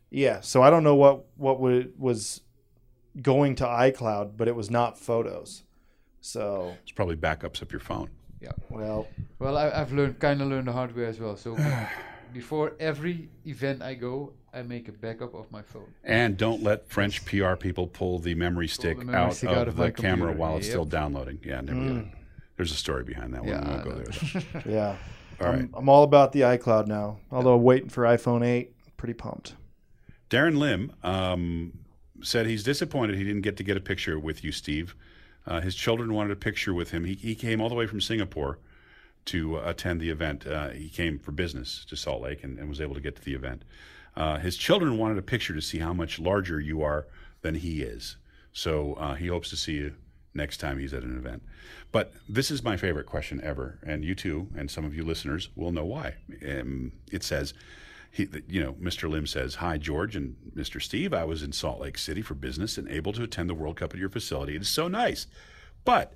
yeah, 0.10 0.42
so 0.42 0.62
I 0.62 0.70
don't 0.70 0.84
know 0.84 0.96
what 0.96 1.26
what 1.38 1.60
wa- 1.60 1.84
was 1.98 2.42
going 3.22 3.56
to 3.56 3.66
iCloud, 3.66 4.38
but 4.38 4.48
it 4.48 4.56
was 4.56 4.70
not 4.70 4.98
photos. 5.00 5.64
So 6.22 6.76
It's 6.84 6.92
probably 6.92 7.16
backups 7.16 7.62
of 7.62 7.72
your 7.72 7.80
phone. 7.82 8.10
Well, 8.70 9.08
Well, 9.40 9.58
I, 9.58 9.70
I've 9.70 9.92
learned 9.92 10.20
kind 10.20 10.42
of 10.42 10.48
learned 10.48 10.68
the 10.68 10.74
hard 10.74 10.96
way 10.96 11.06
as 11.06 11.20
well. 11.20 11.36
So 11.36 11.58
before 12.34 12.74
every 12.80 13.30
event 13.46 13.82
I 13.82 13.94
go, 13.94 14.34
I 14.54 14.62
make 14.64 14.88
a 14.88 14.92
backup 14.92 15.34
of 15.34 15.52
my 15.52 15.62
phone. 15.62 15.94
And 16.04 16.38
don't 16.38 16.64
let 16.64 16.90
French 16.90 17.24
PR 17.26 17.56
people 17.56 17.88
pull 17.88 18.20
the 18.20 18.36
memory 18.36 18.68
stick, 18.68 18.98
memory 18.98 19.16
out, 19.16 19.36
stick 19.36 19.50
of 19.50 19.58
out 19.58 19.68
of 19.68 19.76
the 19.76 19.84
my 19.84 19.92
camera 19.92 20.30
computer. 20.30 20.40
while 20.40 20.58
it's 20.58 20.68
still 20.68 20.86
downloading. 20.86 21.40
Yeah, 21.44 21.62
never 21.62 21.80
do 21.80 21.98
it. 21.98 22.06
There's 22.56 22.72
a 22.72 22.76
story 22.76 23.04
behind 23.04 23.34
that 23.34 23.42
one. 23.42 23.50
Yeah, 23.50 23.62
we 23.62 23.70
won't 23.70 23.84
go 23.84 23.92
there. 23.92 24.64
yeah. 24.66 24.96
All 25.40 25.48
right. 25.48 25.60
I'm, 25.60 25.74
I'm 25.76 25.90
all 25.90 26.04
about 26.04 26.32
the 26.32 26.42
iCloud 26.42 26.88
now. 26.88 27.20
Although 27.32 27.56
I'm 27.56 27.64
waiting 27.64 27.90
for 27.90 28.04
iPhone 28.04 28.44
8, 28.46 28.74
pretty 28.98 29.14
pumped. 29.14 29.54
Darren 30.32 30.58
Lim 30.58 30.92
um, 31.04 31.74
said 32.24 32.48
he's 32.48 32.64
disappointed 32.64 33.16
he 33.16 33.24
didn't 33.24 33.42
get 33.42 33.58
to 33.58 33.64
get 33.64 33.78
a 33.78 33.82
picture 33.82 34.18
with 34.20 34.44
you, 34.44 34.52
Steve. 34.52 34.96
Uh, 35.48 35.62
his 35.62 35.76
children 35.76 36.14
wanted 36.14 36.32
a 36.32 36.36
picture 36.36 36.74
with 36.74 36.92
him. 36.92 37.06
He, 37.06 37.16
he 37.16 37.34
came 37.34 37.62
all 37.62 37.70
the 37.70 37.76
way 37.76 37.88
from 37.88 38.02
Singapore 38.02 38.60
to 39.26 39.58
uh, 39.58 39.70
attend 39.70 40.02
the 40.02 40.10
event. 40.10 40.46
Uh, 40.46 40.70
he 40.70 40.90
came 40.90 41.18
for 41.18 41.32
business 41.32 41.86
to 41.86 41.96
Salt 41.96 42.22
Lake 42.22 42.44
and, 42.44 42.60
and 42.60 42.68
was 42.68 42.82
able 42.82 42.96
to 42.96 43.02
get 43.02 43.16
to 43.16 43.24
the 43.24 43.34
event. 43.34 43.64
Uh, 44.16 44.38
his 44.38 44.58
children 44.58 44.98
wanted 44.98 45.18
a 45.18 45.22
picture 45.22 45.54
to 45.54 45.62
see 45.62 45.80
how 45.80 45.94
much 45.94 46.20
larger 46.20 46.60
you 46.60 46.82
are 46.82 47.08
than 47.42 47.56
he 47.56 47.82
is. 47.82 48.18
So 48.52 48.94
uh, 48.96 49.14
he 49.16 49.28
hopes 49.28 49.50
to 49.52 49.56
see 49.56 49.74
you 49.74 49.94
next 50.34 50.58
time 50.58 50.80
he's 50.80 50.94
at 50.94 51.04
an 51.04 51.18
event. 51.18 51.44
But 51.92 52.14
this 52.28 52.52
is 52.52 52.64
my 52.64 52.78
favorite 52.78 53.06
question 53.06 53.40
ever, 53.44 53.80
and 53.86 54.04
you 54.04 54.16
too, 54.16 54.48
and 54.56 54.70
some 54.70 54.86
of 54.86 54.96
you 54.96 55.04
listeners 55.04 55.50
will 55.56 55.72
know 55.72 55.86
why. 55.86 56.16
Um, 56.48 56.92
it 57.12 57.24
says, 57.24 57.54
he, 58.12 58.28
you 58.48 58.62
know, 58.64 58.74
Mr. 58.74 59.10
Lim 59.10 59.28
says, 59.28 59.56
"Hi, 59.56 59.78
George 59.78 60.16
and 60.16 60.36
Mr. 60.56 60.82
Steve. 60.82 61.14
I 61.14 61.24
was 61.24 61.44
in 61.44 61.52
Salt 61.52 61.80
Lake 61.80 61.98
City 61.98 62.22
for 62.22 62.34
business 62.34 62.78
and 62.78 62.88
able 62.90 63.14
to 63.14 63.24
attend 63.24 63.50
the 63.50 63.54
World 63.56 63.78
Cup 63.78 63.94
at 63.94 64.00
your 64.00 64.10
facility. 64.10 64.56
It 64.56 64.62
is 64.62 64.70
so 64.70 64.88
nice, 64.88 65.28
but 65.86 66.14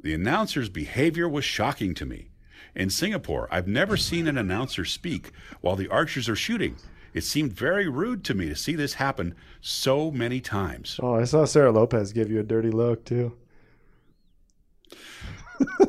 the 0.00 0.14
announcer's 0.14 0.68
behavior 0.68 1.28
was 1.28 1.44
shocking 1.44 1.94
to 1.94 2.06
me. 2.06 2.30
In 2.74 2.90
Singapore, 2.90 3.48
I've 3.50 3.66
never 3.66 3.96
seen 3.96 4.28
an 4.28 4.38
announcer 4.38 4.84
speak 4.84 5.32
while 5.60 5.76
the 5.76 5.88
archers 5.88 6.28
are 6.28 6.36
shooting. 6.36 6.76
It 7.14 7.24
seemed 7.24 7.52
very 7.52 7.88
rude 7.88 8.22
to 8.24 8.34
me 8.34 8.48
to 8.48 8.54
see 8.54 8.74
this 8.74 8.94
happen 8.94 9.34
so 9.60 10.10
many 10.10 10.40
times. 10.40 11.00
Oh, 11.02 11.14
I 11.14 11.24
saw 11.24 11.44
Sara 11.46 11.72
Lopez 11.72 12.12
give 12.12 12.30
you 12.30 12.38
a 12.38 12.44
dirty 12.44 12.70
look 12.70 13.04
too. 13.04 13.32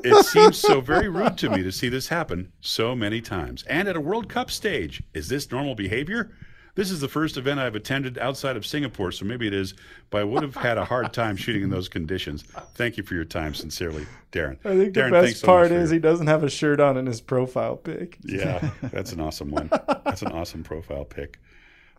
It 0.03 0.25
seems 0.25 0.57
so 0.57 0.81
very 0.81 1.09
rude 1.09 1.37
to 1.39 1.49
me 1.49 1.63
to 1.63 1.71
see 1.71 1.89
this 1.89 2.07
happen 2.07 2.51
so 2.61 2.95
many 2.95 3.21
times. 3.21 3.63
And 3.63 3.87
at 3.87 3.95
a 3.95 4.01
World 4.01 4.29
Cup 4.29 4.49
stage, 4.51 5.03
is 5.13 5.27
this 5.29 5.51
normal 5.51 5.75
behavior? 5.75 6.31
This 6.75 6.91
is 6.91 7.01
the 7.01 7.09
first 7.09 7.35
event 7.35 7.59
I've 7.59 7.75
attended 7.75 8.17
outside 8.17 8.55
of 8.55 8.65
Singapore, 8.65 9.11
so 9.11 9.25
maybe 9.25 9.45
it 9.47 9.53
is, 9.53 9.73
but 10.09 10.21
I 10.21 10.23
would 10.23 10.43
have 10.43 10.55
had 10.55 10.77
a 10.77 10.85
hard 10.85 11.11
time 11.11 11.35
shooting 11.35 11.61
in 11.63 11.69
those 11.69 11.89
conditions. 11.89 12.43
Thank 12.75 12.95
you 12.95 13.03
for 13.03 13.15
your 13.15 13.25
time, 13.25 13.53
sincerely, 13.53 14.05
Darren. 14.31 14.57
I 14.63 14.77
think 14.77 14.93
the 14.93 15.01
Darren, 15.01 15.09
thanks 15.11 15.31
best 15.33 15.39
so 15.41 15.47
much 15.47 15.53
part 15.53 15.71
is 15.71 15.89
your- 15.89 15.95
he 15.95 15.99
doesn't 15.99 16.27
have 16.27 16.43
a 16.43 16.49
shirt 16.49 16.79
on 16.79 16.95
in 16.95 17.05
his 17.05 17.19
profile 17.19 17.75
pic. 17.75 18.17
Yeah, 18.23 18.69
that's 18.81 19.11
an 19.11 19.19
awesome 19.19 19.49
one. 19.51 19.69
That's 20.05 20.21
an 20.21 20.31
awesome 20.31 20.63
profile 20.63 21.03
pic. 21.03 21.39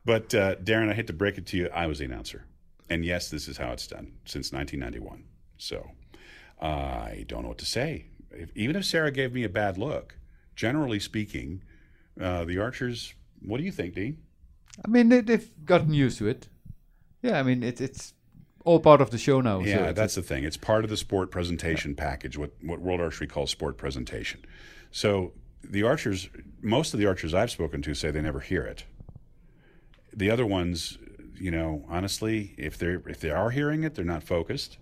But 0.06 0.34
uh, 0.34 0.54
Darren, 0.56 0.88
I 0.88 0.94
hate 0.94 1.08
to 1.08 1.12
break 1.12 1.36
it 1.36 1.44
to 1.48 1.58
you, 1.58 1.68
I 1.74 1.86
was 1.86 1.98
the 1.98 2.06
announcer, 2.06 2.46
and 2.88 3.04
yes, 3.04 3.28
this 3.28 3.48
is 3.48 3.58
how 3.58 3.72
it's 3.72 3.86
done 3.86 4.12
since 4.24 4.50
1991. 4.50 5.24
So 5.58 5.90
I 6.60 7.24
don't 7.28 7.42
know 7.42 7.48
what 7.48 7.58
to 7.58 7.66
say. 7.66 8.06
If, 8.30 8.50
even 8.54 8.76
if 8.76 8.84
Sara 8.84 9.10
gave 9.10 9.32
me 9.32 9.44
a 9.44 9.48
bad 9.48 9.78
look, 9.78 10.16
generally 10.54 11.00
speaking, 11.00 11.62
uh, 12.20 12.44
the 12.44 12.58
archers. 12.58 13.14
What 13.42 13.58
do 13.58 13.64
you 13.64 13.72
think, 13.72 13.94
Dean? 13.94 14.18
I 14.84 14.88
mean, 14.88 15.08
they, 15.08 15.20
they've 15.22 15.50
gotten 15.64 15.94
used 15.94 16.18
to 16.18 16.28
it. 16.28 16.48
Yeah, 17.22 17.38
I 17.38 17.42
mean, 17.42 17.62
it, 17.62 17.80
it's 17.80 18.12
all 18.64 18.78
part 18.80 19.00
of 19.00 19.10
the 19.10 19.18
show 19.18 19.40
now. 19.40 19.60
Yeah, 19.60 19.76
it's- 19.76 19.94
that's 19.96 20.14
the 20.14 20.22
thing. 20.22 20.44
It's 20.44 20.56
part 20.58 20.84
of 20.84 20.90
the 20.90 20.96
sport 20.96 21.30
presentation 21.30 21.94
package, 21.94 22.36
what, 22.36 22.52
what 22.62 22.80
World 22.80 23.00
Archery 23.00 23.26
calls 23.26 23.50
sport 23.50 23.78
presentation. 23.78 24.40
So 24.90 25.32
the 25.64 25.82
archers, 25.82 26.28
most 26.60 26.92
of 26.94 27.00
the 27.00 27.06
archers 27.06 27.32
I've 27.34 27.50
spoken 27.50 27.80
to 27.82 27.94
say 27.94 28.10
they 28.10 28.20
never 28.20 28.40
hear 28.40 28.62
it. 28.64 28.84
The 30.14 30.30
other 30.30 30.44
ones, 30.46 30.98
you 31.40 31.50
know, 31.50 31.84
honestly, 31.88 32.54
if 32.58 32.76
they're 32.76 33.02
if 33.06 33.20
they 33.20 33.30
are 33.30 33.50
hearing 33.50 33.84
it, 33.84 33.94
they're 33.94 34.04
not 34.04 34.22
focused, 34.24 34.76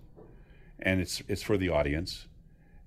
and 0.81 1.01
it's 1.01 1.23
it's 1.29 1.43
for 1.43 1.57
the 1.57 1.69
audience. 1.69 2.27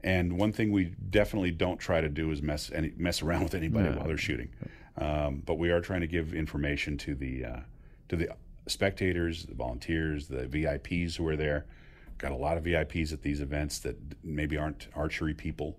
And 0.04 0.40
one 0.40 0.52
thing 0.52 0.72
we 0.72 0.96
definitely 1.10 1.52
don't 1.52 1.78
try 1.78 2.02
to 2.02 2.10
do 2.10 2.32
is 2.32 2.42
mess 2.42 2.72
any 2.74 2.94
mess 2.98 3.22
around 3.22 3.44
with 3.44 3.56
anybody 3.56 3.90
while 3.90 4.08
they're 4.08 4.18
shooting. 4.18 4.50
Um, 4.98 5.44
but 5.46 5.56
we 5.56 5.72
are 5.72 5.80
trying 5.80 6.02
to 6.02 6.08
give 6.08 6.34
information 6.34 6.98
to 7.00 7.16
the 7.16 7.46
uh, 7.46 7.60
to 8.10 8.16
the 8.16 8.30
spectators, 8.68 9.46
the 9.46 9.56
volunteers, 9.56 10.28
the 10.28 10.46
VIPs 10.48 11.16
who 11.16 11.28
are 11.28 11.36
there. 11.36 11.66
Got 12.18 12.32
a 12.32 12.36
lot 12.36 12.58
of 12.58 12.64
VIPs 12.64 13.14
at 13.14 13.22
these 13.22 13.42
events 13.42 13.80
that 13.80 13.96
maybe 14.24 14.58
aren't 14.58 14.88
archery 14.96 15.34
people. 15.34 15.78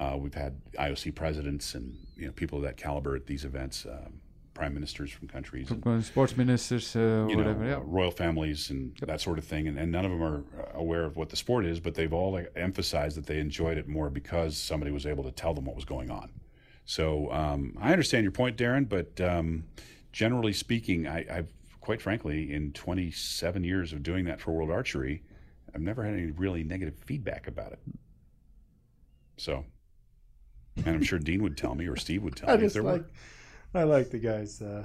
Uh, 0.00 0.16
we've 0.16 0.34
had 0.34 0.60
IOC 0.74 1.14
presidents 1.14 1.74
and 1.74 1.96
you 2.16 2.26
know 2.26 2.32
people 2.32 2.58
of 2.58 2.64
that 2.64 2.76
caliber 2.76 3.16
at 3.16 3.26
these 3.26 3.44
events, 3.44 3.86
um, 3.86 4.20
prime 4.58 4.74
ministers 4.74 5.12
from 5.12 5.28
countries, 5.28 5.70
and, 5.70 6.04
sports 6.04 6.36
ministers, 6.36 6.96
uh, 6.96 7.26
you 7.28 7.36
whatever. 7.36 7.62
know, 7.62 7.68
yeah. 7.68 7.76
uh, 7.76 7.80
royal 7.80 8.10
families 8.10 8.70
and 8.70 8.96
that 9.02 9.20
sort 9.20 9.38
of 9.38 9.44
thing. 9.44 9.68
And, 9.68 9.78
and 9.78 9.92
none 9.92 10.04
of 10.04 10.10
them 10.10 10.22
are 10.22 10.38
uh, 10.38 10.78
aware 10.78 11.04
of 11.04 11.16
what 11.16 11.28
the 11.28 11.36
sport 11.36 11.64
is, 11.64 11.78
but 11.78 11.94
they've 11.94 12.12
all 12.12 12.32
like, 12.32 12.50
emphasized 12.56 13.16
that 13.16 13.26
they 13.26 13.38
enjoyed 13.38 13.78
it 13.78 13.86
more 13.86 14.10
because 14.10 14.56
somebody 14.58 14.90
was 14.90 15.06
able 15.06 15.22
to 15.22 15.30
tell 15.30 15.54
them 15.54 15.64
what 15.64 15.76
was 15.76 15.84
going 15.84 16.10
on. 16.10 16.30
So 16.86 17.30
um, 17.30 17.78
I 17.80 17.92
understand 17.92 18.24
your 18.24 18.32
point, 18.32 18.56
Darren, 18.56 18.88
but 18.88 19.20
um, 19.20 19.64
generally 20.10 20.52
speaking, 20.52 21.06
I, 21.06 21.24
I've 21.30 21.52
quite 21.80 22.02
frankly, 22.02 22.52
in 22.52 22.72
27 22.72 23.64
years 23.64 23.92
of 23.92 24.02
doing 24.02 24.24
that 24.24 24.40
for 24.40 24.50
World 24.50 24.70
Archery, 24.70 25.22
I've 25.74 25.80
never 25.80 26.02
had 26.02 26.14
any 26.14 26.32
really 26.32 26.64
negative 26.64 26.96
feedback 27.06 27.46
about 27.46 27.72
it. 27.72 27.78
So, 29.36 29.64
and 30.84 30.96
I'm 30.96 31.02
sure 31.02 31.18
Dean 31.18 31.42
would 31.44 31.56
tell 31.56 31.74
me 31.74 31.86
or 31.86 31.96
Steve 31.96 32.24
would 32.24 32.36
tell 32.36 32.50
I 32.50 32.56
me 32.56 32.66
if 32.66 32.72
there 32.72 32.82
like, 32.82 33.02
were. 33.02 33.10
I 33.74 33.82
like 33.84 34.10
the 34.10 34.18
guy's 34.18 34.62
uh, 34.62 34.84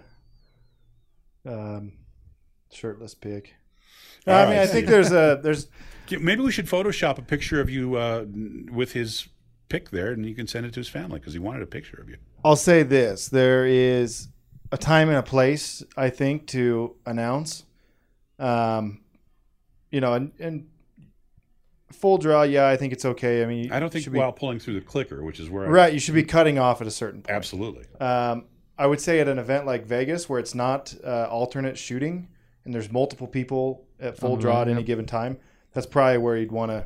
um, 1.45 1.93
shirtless 2.71 3.15
pic. 3.15 3.53
Oh, 4.27 4.33
I 4.33 4.49
mean, 4.49 4.57
I 4.57 4.63
I 4.63 4.67
think 4.67 4.87
there's 4.87 5.11
a 5.11 5.39
there's 5.41 5.67
Maybe 6.11 6.41
we 6.41 6.51
should 6.51 6.67
Photoshop 6.67 7.17
a 7.17 7.21
picture 7.21 7.61
of 7.61 7.69
you 7.69 7.95
uh, 7.95 8.25
with 8.71 8.91
his 8.91 9.27
pic 9.69 9.89
there, 9.89 10.11
and 10.11 10.25
you 10.25 10.35
can 10.35 10.47
send 10.47 10.65
it 10.65 10.73
to 10.73 10.79
his 10.79 10.89
family 10.89 11.19
because 11.19 11.33
he 11.33 11.39
wanted 11.39 11.61
a 11.61 11.67
picture 11.67 11.99
of 12.01 12.09
you. 12.09 12.17
I'll 12.43 12.55
say 12.55 12.83
this: 12.83 13.29
there 13.29 13.65
is 13.65 14.27
a 14.71 14.77
time 14.77 15.09
and 15.09 15.17
a 15.17 15.23
place, 15.23 15.83
I 15.95 16.09
think, 16.09 16.47
to 16.47 16.95
announce. 17.05 17.63
Um, 18.39 19.01
you 19.91 20.01
know, 20.01 20.13
and, 20.13 20.31
and 20.39 20.67
full 21.91 22.17
draw, 22.17 22.41
yeah, 22.41 22.67
I 22.67 22.75
think 22.75 22.91
it's 22.91 23.05
okay. 23.05 23.43
I 23.43 23.45
mean, 23.45 23.71
I 23.71 23.79
don't 23.79 23.87
you 23.87 23.91
think 23.91 24.03
should 24.03 24.13
be, 24.13 24.19
while 24.19 24.33
pulling 24.33 24.59
through 24.59 24.73
the 24.75 24.81
clicker, 24.81 25.23
which 25.23 25.39
is 25.39 25.49
where 25.49 25.69
right. 25.69 25.93
You 25.93 25.99
should 25.99 26.15
be 26.15 26.23
cutting 26.23 26.59
off 26.59 26.81
at 26.81 26.87
a 26.87 26.91
certain 26.91 27.21
point. 27.21 27.35
absolutely. 27.35 27.85
Um, 27.99 28.45
I 28.77 28.87
would 28.87 28.99
say 28.99 29.19
at 29.19 29.27
an 29.27 29.39
event 29.39 29.65
like 29.65 29.85
Vegas, 29.85 30.27
where 30.27 30.39
it's 30.39 30.55
not 30.55 30.93
uh, 31.03 31.27
alternate 31.29 31.77
shooting 31.77 32.27
and 32.65 32.73
there's 32.73 32.91
multiple 32.91 33.27
people 33.27 33.85
at 33.99 34.17
full 34.17 34.33
On 34.33 34.37
the 34.37 34.41
draw 34.41 34.61
at 34.61 34.67
line, 34.67 34.77
any 34.77 34.83
given 34.83 35.05
time, 35.05 35.37
that's 35.73 35.85
probably 35.85 36.17
where 36.17 36.37
you'd 36.37 36.51
want 36.51 36.71
to 36.71 36.85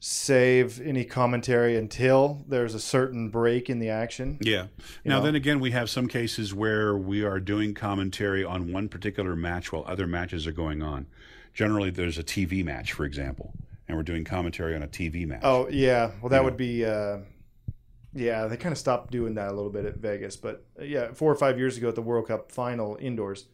save 0.00 0.80
any 0.80 1.04
commentary 1.04 1.76
until 1.76 2.44
there's 2.46 2.74
a 2.74 2.80
certain 2.80 3.30
break 3.30 3.68
in 3.68 3.80
the 3.80 3.88
action. 3.88 4.38
Yeah. 4.40 4.66
Now, 5.04 5.18
know? 5.18 5.24
then 5.24 5.34
again, 5.34 5.60
we 5.60 5.72
have 5.72 5.90
some 5.90 6.06
cases 6.06 6.54
where 6.54 6.96
we 6.96 7.24
are 7.24 7.40
doing 7.40 7.74
commentary 7.74 8.44
on 8.44 8.72
one 8.72 8.88
particular 8.88 9.34
match 9.34 9.72
while 9.72 9.84
other 9.86 10.06
matches 10.06 10.46
are 10.46 10.52
going 10.52 10.82
on. 10.82 11.06
Generally, 11.52 11.90
there's 11.90 12.16
a 12.18 12.22
TV 12.22 12.64
match, 12.64 12.92
for 12.92 13.04
example, 13.04 13.52
and 13.88 13.96
we're 13.96 14.04
doing 14.04 14.24
commentary 14.24 14.76
on 14.76 14.82
a 14.82 14.88
TV 14.88 15.26
match. 15.26 15.40
Oh 15.42 15.68
yeah, 15.68 16.12
well 16.22 16.30
that 16.30 16.38
You 16.38 16.44
would 16.44 16.54
know. 16.54 16.58
be. 16.58 16.84
Uh, 16.84 17.18
yeah, 18.14 18.46
they 18.46 18.56
kind 18.56 18.72
of 18.72 18.78
stopped 18.78 19.10
doing 19.10 19.34
that 19.34 19.48
a 19.48 19.52
little 19.54 19.70
bit 19.70 19.84
at 19.84 19.96
Vegas, 19.96 20.36
but 20.36 20.64
uh, 20.80 20.84
yeah, 20.84 21.12
four 21.12 21.30
or 21.30 21.36
five 21.36 21.58
years 21.58 21.76
ago 21.76 21.88
at 21.88 21.94
the 21.94 22.02
World 22.02 22.28
Cup 22.28 22.50
final 22.50 22.96
indoors, 23.00 23.46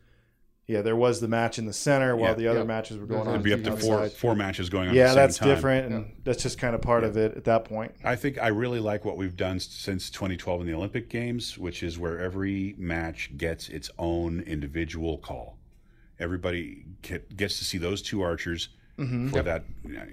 yeah, 0.66 0.80
there 0.80 0.96
was 0.96 1.20
the 1.20 1.28
match 1.28 1.58
in 1.58 1.66
the 1.66 1.72
center 1.74 2.16
while 2.16 2.30
Yeah. 2.30 2.34
the 2.34 2.48
other 2.48 2.58
Yeah. 2.60 2.64
matches 2.64 2.96
were 2.96 3.04
going 3.06 3.24
There's 3.24 3.28
on. 3.28 3.34
It'd 3.34 3.44
be 3.44 3.52
up 3.52 3.62
to 3.64 3.76
four 3.84 4.00
outside. 4.00 4.12
four 4.16 4.34
matches 4.34 4.70
going 4.70 4.84
on. 4.88 4.90
at 4.90 4.96
Yeah, 4.96 5.02
the 5.04 5.08
same 5.10 5.16
that's 5.16 5.38
time. 5.38 5.48
different, 5.48 5.92
and 5.92 6.06
that's 6.24 6.42
just 6.42 6.56
kind 6.58 6.74
of 6.74 6.80
part 6.80 7.04
of 7.04 7.16
it 7.18 7.36
at 7.36 7.44
that 7.44 7.64
point. 7.66 7.92
I 8.02 8.16
think 8.16 8.38
I 8.40 8.48
really 8.48 8.80
like 8.80 9.04
what 9.04 9.16
we've 9.18 9.36
done 9.36 9.60
since 9.60 10.08
2012 10.08 10.62
in 10.62 10.66
the 10.66 10.72
Olympic 10.74 11.10
Games, 11.10 11.58
which 11.58 11.82
is 11.82 11.98
where 11.98 12.18
every 12.18 12.74
match 12.78 13.36
gets 13.36 13.68
its 13.68 13.90
own 13.98 14.40
individual 14.40 15.18
call. 15.18 15.58
Everybody 16.18 16.84
get, 17.02 17.36
gets 17.36 17.58
to 17.58 17.64
see 17.64 17.78
those 17.78 18.00
two 18.02 18.22
archers 18.22 18.68
Mm-hmm. 18.96 19.30
for 19.30 19.42
that. 19.42 19.64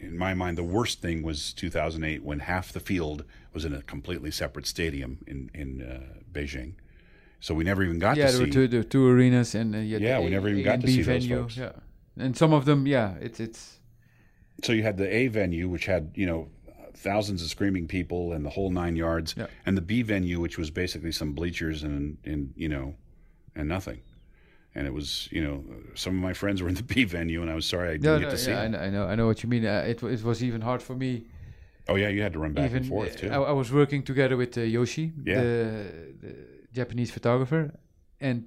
In 0.01 0.17
my 0.17 0.33
mind, 0.33 0.57
the 0.57 0.63
worst 0.63 1.03
thing 1.03 1.21
was 1.21 1.53
2008 1.53 2.23
when 2.23 2.39
half 2.39 2.73
the 2.73 2.79
field 2.79 3.23
was 3.53 3.65
in 3.65 3.73
a 3.73 3.81
completely 3.81 4.31
separate 4.31 4.67
stadium 4.67 5.19
in 5.27 5.49
in 5.53 5.81
uh, 5.81 6.21
Beijing. 6.31 6.73
So 7.39 7.55
we 7.55 7.63
never 7.63 7.83
even 7.83 7.97
got 7.99 8.17
yeah, 8.17 8.27
to 8.27 8.31
see. 8.31 8.37
Yeah, 8.37 8.51
there 8.51 8.61
were 8.61 8.67
two, 8.67 8.77
the 8.77 8.83
two 8.83 9.07
arenas 9.07 9.55
and 9.55 9.73
uh, 9.75 9.79
yeah, 9.79 10.19
we 10.19 10.29
never 10.29 10.47
even 10.47 10.61
A 10.61 10.63
got 10.63 10.81
to 10.81 10.85
B 10.85 10.93
see 10.97 11.01
those 11.01 11.27
folks. 11.27 11.57
Yeah, 11.57 11.71
and 12.17 12.37
some 12.37 12.53
of 12.53 12.65
them, 12.65 12.85
yeah, 12.85 13.15
it's 13.19 13.39
it's 13.39 13.79
So 14.63 14.73
you 14.73 14.83
had 14.83 14.97
the 14.97 15.13
A 15.13 15.27
venue, 15.27 15.67
which 15.67 15.85
had 15.85 16.11
you 16.15 16.25
know 16.27 16.49
thousands 16.93 17.41
of 17.41 17.49
screaming 17.49 17.87
people 17.87 18.33
and 18.33 18.45
the 18.45 18.49
whole 18.49 18.69
nine 18.69 18.95
yards, 18.95 19.33
Yeah. 19.35 19.47
and 19.65 19.75
the 19.75 19.81
B 19.81 20.03
venue, 20.03 20.39
which 20.39 20.57
was 20.59 20.69
basically 20.69 21.11
some 21.11 21.33
bleachers 21.33 21.83
and 21.83 22.17
and 22.23 22.53
you 22.55 22.69
know 22.69 22.95
and 23.55 23.67
nothing. 23.67 24.01
And 24.75 24.87
it 24.87 24.93
was 24.93 25.27
you 25.31 25.43
know 25.43 25.63
some 25.95 26.15
of 26.15 26.21
my 26.21 26.33
friends 26.33 26.61
were 26.61 26.69
in 26.69 26.75
the 26.75 26.83
B 26.93 27.05
venue, 27.05 27.41
and 27.41 27.49
I 27.49 27.55
was 27.55 27.65
sorry 27.65 27.89
I 27.89 27.91
didn't 27.93 28.03
no, 28.05 28.19
get 28.19 28.25
no, 28.25 28.31
to 28.31 28.37
see. 28.37 28.51
yeah, 28.51 28.61
I, 28.61 28.67
them. 28.67 28.81
I 28.81 28.89
know, 28.89 29.05
I 29.07 29.15
know 29.15 29.25
what 29.25 29.41
you 29.41 29.49
mean. 29.49 29.65
Uh, 29.65 29.83
it 29.87 30.03
it 30.03 30.23
was 30.23 30.43
even 30.43 30.61
hard 30.61 30.83
for 30.83 30.95
me. 30.95 31.25
Oh 31.89 31.95
yeah, 31.95 32.09
you 32.09 32.21
had 32.21 32.33
to 32.33 32.39
run 32.39 32.53
back 32.53 32.65
even 32.65 32.77
and 32.83 32.87
forth 32.87 33.17
too. 33.17 33.29
I, 33.29 33.37
I 33.37 33.51
was 33.51 33.71
working 33.71 34.03
together 34.03 34.37
with 34.37 34.57
uh, 34.57 34.61
Yoshi, 34.61 35.11
Yeah. 35.25 35.41
the, 35.41 36.13
the 36.21 36.35
Japanese 36.73 37.11
photographer, 37.11 37.73
and 38.19 38.45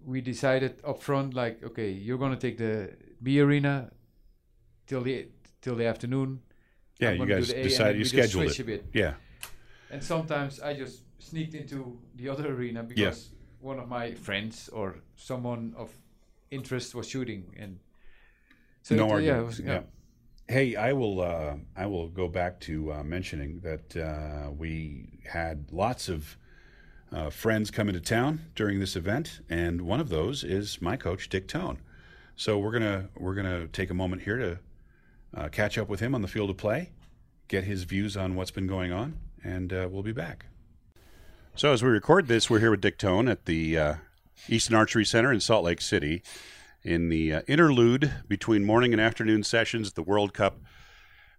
we 0.00 0.20
decided 0.20 0.80
up 0.84 1.02
front, 1.02 1.34
like, 1.34 1.62
okay, 1.62 1.90
you're 1.90 2.18
gonna 2.18 2.36
take 2.36 2.56
the 2.58 2.90
B 3.22 3.40
arena 3.40 3.90
till 4.86 5.02
the 5.02 5.26
till 5.60 5.74
the 5.74 5.86
afternoon. 5.86 6.40
yeah, 7.00 7.10
I'm 7.10 7.20
you 7.20 7.26
guys 7.26 7.48
the 7.48 7.54
A, 7.54 7.60
and 7.60 7.68
decided 7.68 7.98
you 7.98 8.04
scheduled 8.04 8.50
it. 8.50 8.58
a 8.60 8.64
bit. 8.64 8.84
Yeah, 8.92 9.14
And 9.90 10.02
sometimes 10.02 10.60
I 10.60 10.74
just 10.74 11.02
sneaked 11.18 11.54
into 11.54 11.98
the 12.14 12.28
other 12.28 12.46
arena 12.54 12.82
because 12.82 13.30
one 13.60 13.78
of 13.80 13.88
my 13.88 14.14
friends 14.14 14.68
or 14.72 14.96
someone 15.16 15.74
of 15.76 15.90
interest 16.50 16.94
was 16.94 17.08
shooting, 17.08 17.42
and 17.58 17.78
so 18.82 18.94
no 18.94 19.16
it, 19.16 19.24
yeah, 19.24 19.40
it 19.40 19.46
was, 19.46 19.60
yeah. 19.60 19.80
Hey, 20.50 20.76
I 20.76 20.94
will. 20.94 21.20
Uh, 21.20 21.56
I 21.76 21.84
will 21.84 22.08
go 22.08 22.26
back 22.26 22.58
to 22.60 22.90
uh, 22.90 23.02
mentioning 23.02 23.60
that 23.60 23.94
uh, 23.94 24.50
we 24.50 25.20
had 25.30 25.66
lots 25.70 26.08
of 26.08 26.38
uh, 27.12 27.28
friends 27.28 27.70
come 27.70 27.88
into 27.88 28.00
town 28.00 28.46
during 28.54 28.80
this 28.80 28.96
event, 28.96 29.40
and 29.50 29.82
one 29.82 30.00
of 30.00 30.08
those 30.08 30.44
is 30.44 30.80
my 30.80 30.96
coach, 30.96 31.28
Dick 31.28 31.48
Tone. 31.48 31.80
So 32.34 32.56
we're 32.58 32.72
gonna 32.72 33.10
we're 33.14 33.34
gonna 33.34 33.66
take 33.66 33.90
a 33.90 33.94
moment 33.94 34.22
here 34.22 34.38
to 34.38 34.58
uh, 35.36 35.48
catch 35.50 35.76
up 35.76 35.90
with 35.90 36.00
him 36.00 36.14
on 36.14 36.22
the 36.22 36.28
field 36.28 36.48
of 36.48 36.56
play, 36.56 36.92
get 37.48 37.64
his 37.64 37.84
views 37.84 38.16
on 38.16 38.34
what's 38.34 38.50
been 38.50 38.66
going 38.66 38.90
on, 38.90 39.18
and 39.44 39.70
uh, 39.70 39.86
we'll 39.90 40.02
be 40.02 40.12
back. 40.12 40.46
So 41.56 41.74
as 41.74 41.82
we 41.82 41.90
record 41.90 42.26
this, 42.26 42.48
we're 42.48 42.60
here 42.60 42.70
with 42.70 42.80
Dick 42.80 42.96
Tone 42.96 43.28
at 43.28 43.44
the 43.44 43.98
Easton 44.48 44.76
Archery 44.76 45.04
Center 45.04 45.30
in 45.30 45.40
Salt 45.40 45.64
Lake 45.64 45.82
City 45.82 46.22
in 46.82 47.08
the 47.08 47.34
uh, 47.34 47.42
interlude 47.46 48.12
between 48.28 48.64
morning 48.64 48.92
and 48.92 49.00
afternoon 49.00 49.42
sessions 49.42 49.88
at 49.88 49.94
the 49.94 50.02
World 50.02 50.32
Cup 50.32 50.60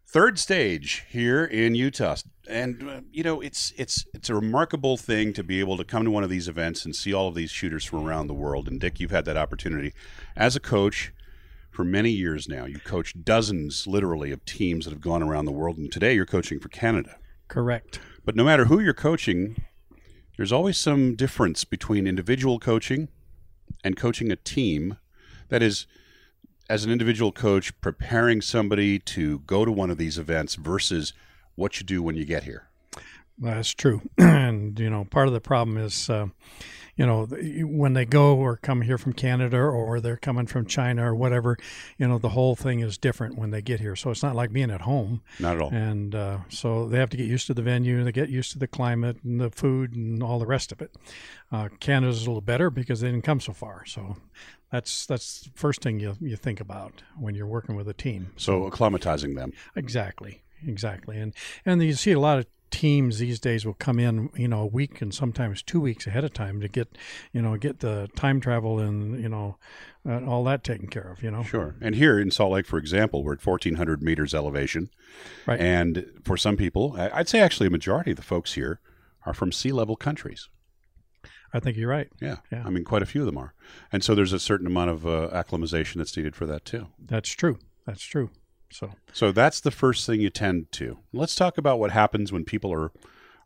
third 0.09 0.39
stage 0.39 1.05
here 1.07 1.45
in 1.45 1.75
Utah. 1.75 2.15
And 2.47 2.89
uh, 2.89 3.01
you 3.11 3.23
know, 3.23 3.41
it's 3.41 3.73
it's 3.77 4.05
it's 4.13 4.29
a 4.29 4.35
remarkable 4.35 4.97
thing 4.97 5.33
to 5.33 5.43
be 5.43 5.59
able 5.59 5.77
to 5.77 5.83
come 5.83 6.03
to 6.03 6.11
one 6.11 6.23
of 6.23 6.29
these 6.29 6.47
events 6.47 6.83
and 6.83 6.95
see 6.95 7.13
all 7.13 7.27
of 7.27 7.35
these 7.35 7.51
shooters 7.51 7.85
from 7.85 8.05
around 8.05 8.27
the 8.27 8.33
world. 8.33 8.67
And 8.67 8.79
Dick, 8.79 8.99
you've 8.99 9.11
had 9.11 9.25
that 9.25 9.37
opportunity 9.37 9.93
as 10.35 10.55
a 10.55 10.59
coach 10.59 11.13
for 11.69 11.83
many 11.83 12.09
years 12.09 12.49
now. 12.49 12.65
You've 12.65 12.83
coached 12.83 13.23
dozens, 13.23 13.85
literally, 13.85 14.31
of 14.31 14.43
teams 14.45 14.85
that 14.85 14.91
have 14.91 15.01
gone 15.01 15.21
around 15.21 15.45
the 15.45 15.51
world, 15.51 15.77
and 15.77 15.91
today 15.91 16.13
you're 16.15 16.25
coaching 16.25 16.59
for 16.59 16.69
Canada. 16.69 17.17
Correct. 17.47 17.99
But 18.25 18.35
no 18.35 18.43
matter 18.43 18.65
who 18.65 18.79
you're 18.79 18.93
coaching, 18.93 19.63
there's 20.37 20.51
always 20.51 20.77
some 20.77 21.15
difference 21.15 21.63
between 21.63 22.07
individual 22.07 22.59
coaching 22.59 23.09
and 23.83 23.95
coaching 23.95 24.31
a 24.31 24.35
team. 24.35 24.97
That 25.49 25.61
is, 25.61 25.85
as 26.69 26.85
an 26.85 26.91
individual 26.91 27.31
coach, 27.31 27.79
preparing 27.81 28.41
somebody 28.41 28.99
to 28.99 29.39
go 29.39 29.65
to 29.65 29.71
one 29.71 29.89
of 29.89 29.97
these 29.97 30.17
events 30.17 30.55
versus 30.55 31.13
what 31.55 31.79
you 31.79 31.85
do 31.85 32.01
when 32.01 32.15
you 32.15 32.25
get 32.25 32.43
here. 32.43 32.67
That's 33.37 33.71
true. 33.71 34.01
and, 34.17 34.79
you 34.79 34.89
know, 34.89 35.05
part 35.05 35.27
of 35.27 35.33
the 35.33 35.41
problem 35.41 35.77
is, 35.77 36.09
uh, 36.09 36.27
you 36.99 37.05
know, 37.05 37.27
when 37.65 37.93
they 37.93 38.03
go 38.03 38.35
or 38.35 38.57
come 38.57 38.81
here 38.81 38.97
from 38.97 39.13
Canada 39.13 39.57
or 39.57 40.01
they're 40.01 40.17
coming 40.17 40.45
from 40.45 40.65
China 40.65 41.09
or 41.09 41.15
whatever, 41.15 41.57
you 41.97 42.05
know, 42.05 42.17
the 42.17 42.27
whole 42.27 42.57
thing 42.57 42.81
is 42.81 42.97
different 42.97 43.37
when 43.37 43.51
they 43.51 43.61
get 43.61 43.79
here. 43.79 43.95
So 43.95 44.11
it's 44.11 44.21
not 44.21 44.35
like 44.35 44.51
being 44.51 44.69
at 44.69 44.81
home. 44.81 45.21
Not 45.39 45.55
at 45.55 45.61
all. 45.61 45.69
And 45.73 46.13
uh, 46.13 46.39
so 46.49 46.89
they 46.89 46.97
have 46.97 47.09
to 47.11 47.17
get 47.17 47.25
used 47.25 47.47
to 47.47 47.53
the 47.53 47.61
venue, 47.61 48.03
they 48.03 48.11
get 48.11 48.27
used 48.27 48.51
to 48.51 48.59
the 48.59 48.67
climate 48.67 49.15
and 49.23 49.39
the 49.39 49.49
food 49.49 49.95
and 49.95 50.21
all 50.21 50.39
the 50.39 50.45
rest 50.45 50.73
of 50.73 50.81
it. 50.81 50.93
Uh, 51.53 51.69
Canada's 51.79 52.25
a 52.25 52.29
little 52.29 52.41
better 52.41 52.69
because 52.69 52.99
they 52.99 53.09
didn't 53.09 53.23
come 53.23 53.39
so 53.39 53.53
far. 53.53 53.85
So 53.85 54.17
that's 54.69 55.05
that's 55.05 55.43
the 55.43 55.51
first 55.55 55.81
thing 55.81 56.01
you, 56.01 56.17
you 56.19 56.35
think 56.35 56.59
about 56.59 57.01
when 57.17 57.33
you're 57.33 57.47
working 57.47 57.77
with 57.77 57.87
a 57.87 57.93
team. 57.93 58.33
So 58.35 58.69
acclimatizing 58.69 59.35
them. 59.35 59.53
Exactly, 59.73 60.43
exactly, 60.67 61.17
and 61.17 61.33
and 61.65 61.81
you 61.81 61.93
see 61.93 62.11
a 62.11 62.19
lot 62.19 62.39
of 62.39 62.45
teams 62.71 63.19
these 63.19 63.39
days 63.39 63.65
will 63.65 63.73
come 63.73 63.99
in, 63.99 64.29
you 64.35 64.47
know, 64.47 64.61
a 64.61 64.65
week 64.65 65.01
and 65.01 65.13
sometimes 65.13 65.61
two 65.61 65.81
weeks 65.81 66.07
ahead 66.07 66.23
of 66.23 66.33
time 66.33 66.61
to 66.61 66.67
get, 66.67 66.97
you 67.33 67.41
know, 67.41 67.57
get 67.57 67.79
the 67.79 68.09
time 68.15 68.39
travel 68.39 68.79
and 68.79 69.21
you 69.21 69.29
know, 69.29 69.57
uh, 70.07 70.23
all 70.25 70.43
that 70.43 70.63
taken 70.63 70.87
care 70.87 71.11
of. 71.11 71.23
You 71.23 71.31
know, 71.31 71.43
Sure. 71.43 71.75
And 71.81 71.95
here 71.95 72.19
in 72.19 72.31
Salt 72.31 72.53
Lake, 72.53 72.65
for 72.65 72.77
example, 72.77 73.23
we're 73.23 73.33
at 73.33 73.45
1,400 73.45 74.01
meters 74.01 74.33
elevation. 74.33 74.89
Right. 75.45 75.59
And 75.59 76.05
for 76.23 76.37
some 76.37 76.57
people, 76.57 76.95
I'd 76.97 77.29
say 77.29 77.39
actually 77.39 77.67
a 77.67 77.71
majority 77.71 78.11
of 78.11 78.17
the 78.17 78.23
folks 78.23 78.53
here 78.53 78.79
are 79.25 79.33
from 79.33 79.51
sea 79.51 79.71
level 79.71 79.95
countries. 79.95 80.49
I 81.53 81.59
think 81.59 81.77
you're 81.77 81.89
right. 81.89 82.09
Yeah. 82.21 82.37
Yeah. 82.51 82.63
I 82.65 82.69
mean, 82.69 82.83
quite 82.83 83.01
a 83.01 83.07
few 83.07 83.21
of 83.21 83.25
them 83.25 83.37
are. 83.37 83.53
And 83.91 84.03
so 84.03 84.13
there's 84.13 84.33
a 84.33 84.39
certain 84.39 84.67
amount 84.67 84.91
of 84.91 85.07
uh, 85.07 85.29
acclimatization 85.31 85.99
that's 85.99 86.15
needed 86.15 86.35
for 86.35 86.45
that 86.45 86.63
too. 86.65 86.87
That's 87.03 87.29
true. 87.29 87.57
That's 87.85 88.03
true. 88.03 88.29
So 88.71 88.91
So 89.13 89.31
that's 89.31 89.59
the 89.59 89.71
first 89.71 90.05
thing 90.05 90.21
you 90.21 90.29
tend 90.29 90.71
to. 90.73 90.99
Let's 91.11 91.35
talk 91.35 91.57
about 91.57 91.79
what 91.79 91.91
happens 91.91 92.31
when 92.31 92.45
people 92.45 92.71
are 92.73 92.91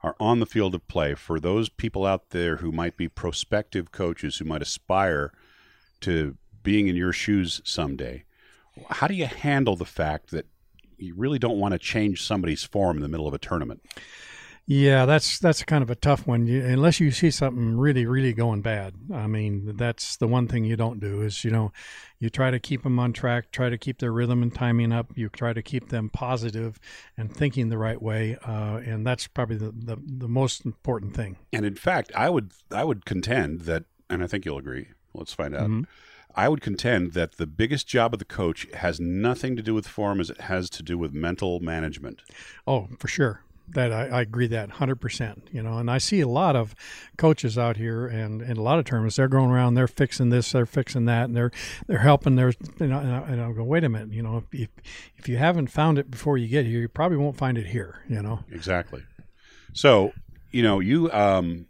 are 0.02 0.16
on 0.20 0.40
the 0.40 0.46
field 0.46 0.76
of 0.76 0.86
play. 0.90 1.16
For 1.16 1.40
those 1.40 1.70
people 1.70 2.06
out 2.06 2.32
there 2.32 2.58
who 2.58 2.74
might 2.74 2.98
be 2.98 3.08
prospective 3.08 3.92
coaches 3.92 4.38
who 4.38 4.46
might 4.46 4.62
aspire 4.62 5.32
to 6.02 6.36
being 6.62 6.90
in 6.90 6.96
your 6.98 7.14
shoes 7.14 7.62
someday, 7.64 8.26
how 8.90 9.08
do 9.08 9.14
you 9.14 9.26
handle 9.26 9.78
the 9.78 9.86
fact 9.86 10.32
that 10.32 10.46
you 10.98 11.14
really 11.16 11.40
don't 11.40 11.60
want 11.60 11.72
to 11.72 11.80
change 11.80 12.22
somebody's 12.22 12.66
form 12.66 12.98
in 12.98 13.04
the 13.04 13.08
middle 13.08 13.28
of 13.28 13.34
a 13.34 13.38
tournament? 13.38 13.82
Yeah, 14.66 15.06
that's 15.06 15.40
that's 15.40 15.62
kind 15.64 15.84
of 15.84 15.90
a 15.90 15.96
tough 15.96 16.26
one. 16.26 16.48
You, 16.48 16.64
unless 16.64 17.02
you 17.02 17.12
see 17.12 17.32
something 17.32 17.78
really, 17.78 18.06
really 18.06 18.32
going 18.32 18.62
bad. 18.62 18.94
I 19.14 19.28
mean, 19.28 19.76
that's 19.76 20.16
the 20.16 20.28
one 20.28 20.48
thing 20.48 20.64
you 20.64 20.78
don't 20.78 21.02
do 21.02 21.22
is 21.22 21.44
you 21.44 21.52
know, 21.52 21.74
you 22.18 22.30
try 22.30 22.50
to 22.50 22.60
keep 22.60 22.84
them 22.84 22.98
on 22.98 23.12
track, 23.12 23.52
try 23.52 23.70
to 23.70 23.78
keep 23.78 24.00
their 24.00 24.14
rhythm 24.14 24.42
and 24.42 24.56
timing 24.56 24.94
up. 24.94 25.18
You 25.18 25.28
try 25.28 25.52
to 25.52 25.62
keep 25.62 25.90
them 25.90 26.10
positive 26.10 26.80
and 27.18 27.36
thinking 27.36 27.68
the 27.68 27.78
right 27.78 28.02
way, 28.02 28.38
uh, 28.48 28.78
and 28.86 29.06
that's 29.06 29.28
probably 29.28 29.58
the, 29.58 29.72
the 29.72 29.98
the 30.06 30.30
most 30.30 30.66
important 30.66 31.14
thing. 31.14 31.36
And 31.52 31.66
in 31.66 31.76
fact, 31.76 32.14
I 32.16 32.30
would 32.30 32.52
I 32.72 32.86
would 32.86 33.06
contend 33.06 33.62
that, 33.62 33.84
and 34.10 34.24
I 34.24 34.28
think 34.28 34.46
you'll 34.46 34.60
agree. 34.60 34.88
Let's 35.14 35.34
find 35.34 35.54
out. 35.54 35.70
Mhm. 35.70 35.88
I 36.36 36.48
would 36.48 36.62
contend 36.62 37.14
that 37.14 37.34
the 37.34 37.46
biggest 37.46 37.86
job 37.86 38.14
of 38.14 38.20
the 38.20 38.26
coach 38.26 38.66
has 38.74 39.00
nothing 39.00 39.56
to 39.58 39.62
do 39.62 39.74
with 39.74 39.88
form 39.88 40.20
as 40.22 40.30
it 40.30 40.42
has 40.42 40.70
to 40.72 40.82
do 40.82 40.98
with 40.98 41.14
mental 41.14 41.60
management. 41.60 42.22
Oh, 42.66 42.88
for 42.98 43.08
sure. 43.08 43.42
That 43.74 43.92
I, 43.92 44.08
I 44.08 44.22
agree 44.22 44.48
that 44.48 44.72
hundred 44.72 45.02
percent. 45.02 45.48
You 45.52 45.64
know, 45.64 45.78
and 45.78 45.90
I 45.90 45.98
see 45.98 46.22
a 46.22 46.28
lot 46.28 46.56
of 46.56 46.76
coaches 47.18 47.58
out 47.58 47.78
here 47.78 48.08
and, 48.08 48.42
and 48.42 48.58
a 48.58 48.62
lot 48.62 48.80
of 48.80 48.86
tournaments. 48.86 49.16
They're 49.16 49.28
going 49.28 49.50
around, 49.50 49.74
they're 49.74 49.88
fixing 49.88 50.30
this, 50.30 50.52
they're 50.52 50.66
fixing 50.66 51.06
that, 51.06 51.26
and 51.26 51.36
they're 51.36 51.52
they're 51.88 52.00
helping. 52.00 52.36
Their 52.36 52.54
you 52.80 52.88
know, 52.88 53.00
and 53.00 53.16
I, 53.16 53.20
and 53.22 53.42
I 53.42 53.52
go, 53.52 53.64
wait 53.64 53.84
a 53.84 53.90
minute. 53.90 54.12
You 54.12 54.24
know, 54.24 54.38
if, 54.38 54.46
if 54.54 54.70
if 55.18 55.30
you 55.30 55.38
haven't 55.38 55.68
found 55.68 55.98
it 55.98 56.12
before 56.12 56.38
you 56.38 56.48
get 56.48 56.66
here, 56.66 56.82
you 56.82 56.88
probably 56.88 57.18
won't 57.18 57.38
find 57.38 57.58
it 57.58 57.68
here. 57.68 58.04
You 58.08 58.22
know. 58.22 58.40
Exactly. 58.52 59.04
So, 59.74 60.14
you 60.52 60.64
know, 60.64 60.80
you 60.80 61.12
um 61.12 61.66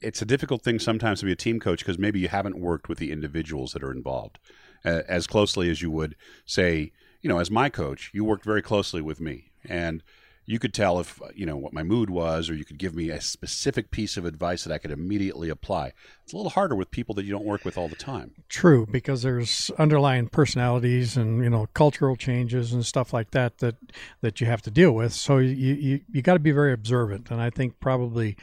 it's 0.00 0.22
a 0.22 0.26
difficult 0.26 0.62
thing 0.62 0.78
sometimes 0.78 1.20
to 1.20 1.26
be 1.26 1.32
a 1.32 1.36
team 1.36 1.60
coach 1.60 1.80
because 1.80 1.98
maybe 1.98 2.20
you 2.20 2.28
haven't 2.28 2.58
worked 2.58 2.88
with 2.88 2.98
the 2.98 3.10
individuals 3.10 3.72
that 3.72 3.82
are 3.82 3.90
involved 3.90 4.38
uh, 4.84 5.02
as 5.08 5.26
closely 5.26 5.70
as 5.70 5.82
you 5.82 5.90
would 5.90 6.14
say, 6.46 6.92
you 7.20 7.28
know, 7.28 7.38
as 7.38 7.50
my 7.50 7.68
coach, 7.68 8.10
you 8.14 8.24
worked 8.24 8.44
very 8.44 8.62
closely 8.62 9.00
with 9.00 9.20
me 9.20 9.50
and 9.68 10.02
you 10.48 10.58
could 10.58 10.72
tell 10.72 10.98
if, 10.98 11.20
uh, 11.20 11.26
you 11.34 11.44
know, 11.44 11.58
what 11.58 11.74
my 11.74 11.82
mood 11.82 12.08
was 12.08 12.48
or 12.48 12.54
you 12.54 12.64
could 12.64 12.78
give 12.78 12.94
me 12.94 13.10
a 13.10 13.20
specific 13.20 13.90
piece 13.90 14.16
of 14.16 14.24
advice 14.24 14.64
that 14.64 14.72
I 14.72 14.78
could 14.78 14.90
immediately 14.90 15.50
apply. 15.50 15.92
It's 16.24 16.32
a 16.32 16.38
little 16.38 16.48
harder 16.48 16.74
with 16.74 16.90
people 16.90 17.14
that 17.16 17.26
you 17.26 17.30
don't 17.30 17.44
work 17.44 17.66
with 17.66 17.76
all 17.76 17.86
the 17.86 17.94
time. 17.94 18.32
True, 18.48 18.86
because 18.90 19.20
there's 19.20 19.70
underlying 19.78 20.26
personalities 20.28 21.18
and 21.18 21.44
you 21.44 21.50
know 21.50 21.68
cultural 21.74 22.16
changes 22.16 22.72
and 22.72 22.84
stuff 22.86 23.12
like 23.12 23.32
that 23.32 23.58
that 23.58 23.76
that 24.22 24.40
you 24.40 24.46
have 24.46 24.62
to 24.62 24.70
deal 24.70 24.92
with. 24.92 25.12
So 25.12 25.36
you 25.36 25.74
you, 25.74 26.00
you 26.10 26.22
got 26.22 26.32
to 26.32 26.38
be 26.38 26.52
very 26.52 26.72
observant, 26.72 27.30
and 27.30 27.42
I 27.42 27.50
think 27.50 27.78
probably, 27.78 28.34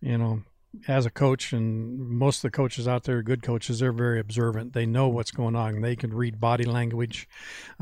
you 0.00 0.16
know, 0.16 0.42
as 0.86 1.04
a 1.04 1.10
coach 1.10 1.52
and 1.52 1.98
most 1.98 2.38
of 2.38 2.42
the 2.42 2.50
coaches 2.50 2.86
out 2.86 3.04
there, 3.04 3.22
good 3.22 3.42
coaches, 3.42 3.80
they're 3.80 3.92
very 3.92 4.20
observant. 4.20 4.72
They 4.72 4.86
know 4.86 5.08
what's 5.08 5.30
going 5.30 5.56
on. 5.56 5.80
They 5.80 5.96
can 5.96 6.14
read 6.14 6.40
body 6.40 6.64
language. 6.64 7.28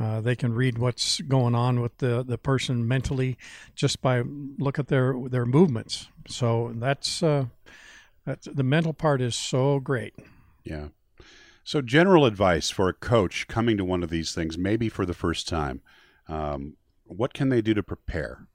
Uh, 0.01 0.21
they 0.21 0.35
can 0.35 0.55
read 0.55 0.79
what's 0.79 1.21
going 1.21 1.55
on 1.55 1.81
with 1.81 1.99
the, 1.99 2.25
the 2.25 2.39
person 2.39 2.89
mentally 2.89 3.37
just 3.75 4.01
by 4.01 4.23
look 4.59 4.79
at 4.79 4.89
their 4.89 5.15
their 5.29 5.45
movements. 5.45 6.09
So 6.29 6.73
that's 6.77 7.23
uh, 7.23 7.47
that's 8.25 8.47
the 8.47 8.63
mental 8.63 8.95
part 8.95 9.21
is 9.21 9.35
so 9.35 9.81
great. 9.81 10.15
Yeah. 10.65 10.89
So, 11.65 11.83
general 11.83 12.25
advice 12.25 12.71
for 12.71 12.89
a 12.89 12.95
coach 12.95 13.47
coming 13.47 13.77
to 13.77 13.85
one 13.85 14.03
of 14.03 14.09
these 14.09 14.33
things, 14.33 14.57
maybe 14.57 14.89
for 14.89 15.05
the 15.05 15.13
first 15.13 15.47
time, 15.47 15.83
um, 16.27 16.79
what 17.05 17.35
can 17.35 17.51
they 17.51 17.61
do 17.61 17.75
to 17.75 17.83
prepare? 17.83 18.47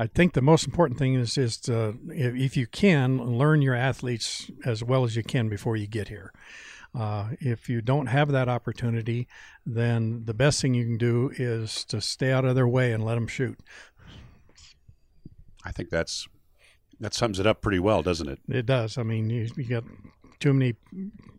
I 0.00 0.06
think 0.06 0.32
the 0.32 0.40
most 0.40 0.64
important 0.64 0.98
thing 0.98 1.14
is 1.14 1.36
is 1.36 1.58
to, 1.58 1.94
if, 2.08 2.56
you 2.56 2.66
can 2.66 3.18
learn 3.18 3.60
your 3.60 3.74
athletes 3.74 4.50
as 4.64 4.82
well 4.82 5.04
as 5.04 5.14
you 5.14 5.22
can 5.22 5.50
before 5.50 5.76
you 5.76 5.86
get 5.86 6.08
here. 6.08 6.32
Uh, 6.98 7.32
if 7.38 7.68
you 7.68 7.82
don't 7.82 8.06
have 8.06 8.32
that 8.32 8.48
opportunity, 8.48 9.28
then 9.66 10.22
the 10.24 10.32
best 10.32 10.62
thing 10.62 10.72
you 10.72 10.86
can 10.86 10.96
do 10.96 11.30
is 11.36 11.84
to 11.84 12.00
stay 12.00 12.32
out 12.32 12.46
of 12.46 12.54
their 12.54 12.66
way 12.66 12.92
and 12.92 13.04
let 13.04 13.16
them 13.16 13.26
shoot. 13.26 13.58
I 15.66 15.70
think 15.70 15.90
that's 15.90 16.26
that 16.98 17.12
sums 17.12 17.38
it 17.38 17.46
up 17.46 17.60
pretty 17.60 17.78
well, 17.78 18.02
doesn't 18.02 18.28
it? 18.28 18.38
It 18.48 18.64
does. 18.64 18.96
I 18.96 19.02
mean, 19.02 19.28
you, 19.28 19.50
you 19.54 19.64
got 19.64 19.84
too 20.38 20.54
many. 20.54 20.76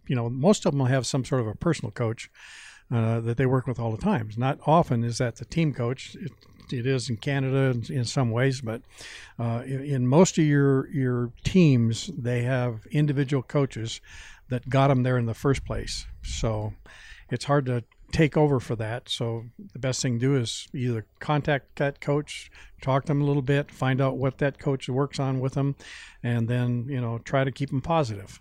You 0.07 0.15
know, 0.15 0.29
most 0.29 0.67
of 0.67 0.73
them 0.73 0.79
will 0.79 0.85
have 0.85 1.07
some 1.07 1.25
sort 1.25 1.41
of 1.41 1.47
a 1.47 1.55
personal 1.55 1.91
coach 1.91 2.29
uh, 2.93 3.21
that 3.21 3.37
they 3.37 3.47
work 3.47 3.65
with 3.65 3.79
all 3.79 3.91
the 3.91 4.01
time. 4.01 4.29
Not 4.37 4.59
often 4.67 5.03
is 5.03 5.17
that 5.17 5.37
the 5.37 5.45
team 5.45 5.73
coach. 5.73 6.15
It, 6.15 6.31
it 6.73 6.85
is 6.85 7.09
in 7.09 7.17
Canada 7.17 7.71
in, 7.71 7.93
in 7.93 8.05
some 8.05 8.31
ways, 8.31 8.61
but 8.61 8.81
uh, 9.39 9.63
in, 9.65 9.83
in 9.83 10.07
most 10.07 10.37
of 10.37 10.45
your 10.45 10.87
your 10.89 11.31
teams, 11.43 12.09
they 12.17 12.43
have 12.43 12.85
individual 12.91 13.43
coaches 13.43 14.01
that 14.49 14.69
got 14.69 14.87
them 14.87 15.03
there 15.03 15.17
in 15.17 15.25
the 15.25 15.33
first 15.33 15.65
place. 15.65 16.05
So 16.23 16.73
it's 17.29 17.45
hard 17.45 17.65
to 17.67 17.83
take 18.11 18.35
over 18.35 18.59
for 18.59 18.75
that. 18.75 19.09
So 19.09 19.45
the 19.73 19.79
best 19.79 20.01
thing 20.01 20.19
to 20.19 20.19
do 20.19 20.35
is 20.35 20.67
either 20.73 21.05
contact 21.19 21.77
that 21.77 22.01
coach, 22.01 22.51
talk 22.81 23.03
to 23.03 23.07
them 23.07 23.21
a 23.21 23.25
little 23.25 23.41
bit, 23.41 23.71
find 23.71 24.01
out 24.01 24.17
what 24.17 24.37
that 24.39 24.59
coach 24.59 24.89
works 24.89 25.19
on 25.19 25.39
with 25.39 25.53
them, 25.53 25.75
and 26.21 26.47
then 26.47 26.85
you 26.87 27.01
know 27.01 27.19
try 27.19 27.43
to 27.43 27.51
keep 27.51 27.69
them 27.69 27.81
positive. 27.81 28.39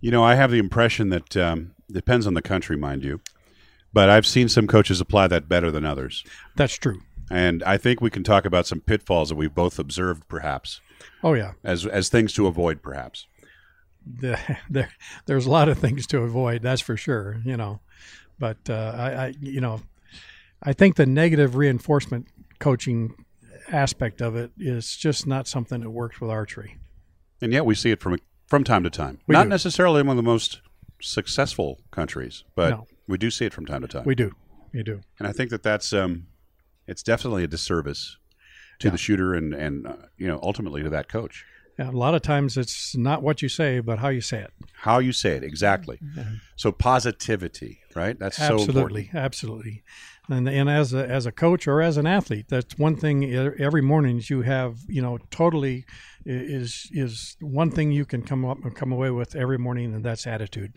You 0.00 0.10
know, 0.10 0.22
I 0.22 0.34
have 0.34 0.50
the 0.50 0.58
impression 0.58 1.08
that 1.10 1.36
um, 1.36 1.74
depends 1.90 2.26
on 2.26 2.34
the 2.34 2.42
country, 2.42 2.76
mind 2.76 3.04
you, 3.04 3.20
but 3.92 4.10
I've 4.10 4.26
seen 4.26 4.48
some 4.48 4.66
coaches 4.66 5.00
apply 5.00 5.28
that 5.28 5.48
better 5.48 5.70
than 5.70 5.84
others, 5.84 6.24
That's 6.56 6.74
true. 6.74 7.00
And 7.30 7.62
I 7.64 7.76
think 7.76 8.00
we 8.00 8.10
can 8.10 8.22
talk 8.24 8.44
about 8.44 8.66
some 8.66 8.80
pitfalls 8.80 9.28
that 9.30 9.34
we've 9.36 9.54
both 9.54 9.78
observed, 9.78 10.28
perhaps 10.28 10.80
Oh 11.22 11.34
yeah, 11.34 11.52
as 11.62 11.86
as 11.86 12.08
things 12.08 12.32
to 12.34 12.46
avoid, 12.46 12.82
perhaps. 12.82 13.26
the, 14.06 14.38
there 14.70 14.90
there's 15.26 15.46
a 15.46 15.50
lot 15.50 15.68
of 15.68 15.78
things 15.78 16.06
to 16.08 16.18
avoid. 16.20 16.62
That's 16.62 16.80
for 16.82 16.96
sure. 16.96 17.40
You 17.44 17.56
know, 17.56 17.80
but 18.38 18.58
uh, 18.68 18.94
I, 18.96 19.08
I 19.26 19.34
you 19.40 19.60
know, 19.60 19.80
I 20.62 20.72
think 20.72 20.96
the 20.96 21.06
negative 21.06 21.56
reinforcement 21.56 22.28
coaching 22.58 23.14
aspect 23.72 24.20
of 24.20 24.36
it 24.36 24.50
is 24.58 24.96
just 24.96 25.26
not 25.26 25.48
something 25.48 25.80
that 25.80 25.90
works 25.90 26.20
with 26.20 26.30
archery. 26.30 26.76
And 27.40 27.52
yet 27.52 27.64
we 27.64 27.74
see 27.74 27.90
it 27.90 28.00
from 28.00 28.18
from 28.46 28.62
time 28.64 28.84
to 28.84 28.90
time. 28.90 29.18
We 29.26 29.32
Not 29.32 29.44
do. 29.44 29.48
necessarily 29.48 30.00
among 30.02 30.16
the 30.16 30.22
most 30.22 30.60
successful 31.00 31.80
countries, 31.90 32.44
but 32.54 32.70
No. 32.70 32.86
we 33.08 33.18
do 33.18 33.30
see 33.30 33.46
it 33.46 33.52
from 33.52 33.66
time 33.66 33.80
to 33.82 33.88
time. 33.88 34.04
We 34.04 34.14
do, 34.14 34.32
you 34.72 34.82
do. 34.84 35.00
and 35.18 35.26
I 35.28 35.32
think 35.32 35.50
that 35.50 35.62
that's 35.62 35.92
um, 35.92 36.26
it's 36.86 37.02
definitely 37.02 37.44
a 37.44 37.48
disservice 37.48 38.16
to 38.80 38.88
Yeah. 38.88 38.92
the 38.92 38.98
shooter 38.98 39.34
and 39.34 39.54
and 39.54 39.86
uh, 39.86 39.96
you 40.16 40.26
know 40.26 40.38
ultimately 40.42 40.82
to 40.82 40.90
that 40.90 41.08
coach. 41.08 41.44
Yeah, 41.78 41.90
a 41.90 41.92
lot 41.92 42.14
of 42.14 42.22
times 42.22 42.56
it's 42.56 42.96
not 42.96 43.20
what 43.20 43.42
you 43.42 43.48
say, 43.48 43.80
but 43.80 43.98
how 43.98 44.08
you 44.08 44.20
say 44.20 44.38
it. 44.42 44.52
How 44.74 45.00
you 45.00 45.12
say 45.12 45.32
it 45.36 45.42
exactly. 45.42 45.98
So 46.54 46.70
positivity, 46.70 47.80
right? 47.96 48.16
That's 48.16 48.36
so 48.36 48.44
important. 48.44 48.68
absolutely, 48.68 49.10
absolutely. 49.12 49.82
And 50.28 50.48
and 50.48 50.70
as 50.70 50.94
a 50.94 51.04
as 51.06 51.26
a 51.26 51.32
coach 51.32 51.66
or 51.66 51.82
as 51.82 51.96
an 51.96 52.06
athlete, 52.06 52.46
that's 52.48 52.78
one 52.78 52.94
thing. 52.96 53.24
Every 53.58 53.82
morning 53.82 54.22
you 54.30 54.42
have, 54.42 54.78
you 54.88 55.02
know, 55.02 55.18
totally 55.30 55.84
is 56.24 56.88
is 56.92 57.36
one 57.40 57.70
thing 57.72 57.90
you 57.92 58.04
can 58.04 58.22
come 58.22 58.44
up 58.44 58.64
and 58.64 58.74
come 58.74 58.92
away 58.92 59.10
with 59.10 59.34
every 59.36 59.58
morning, 59.58 59.92
and 59.94 60.04
that's 60.04 60.26
attitude. 60.28 60.72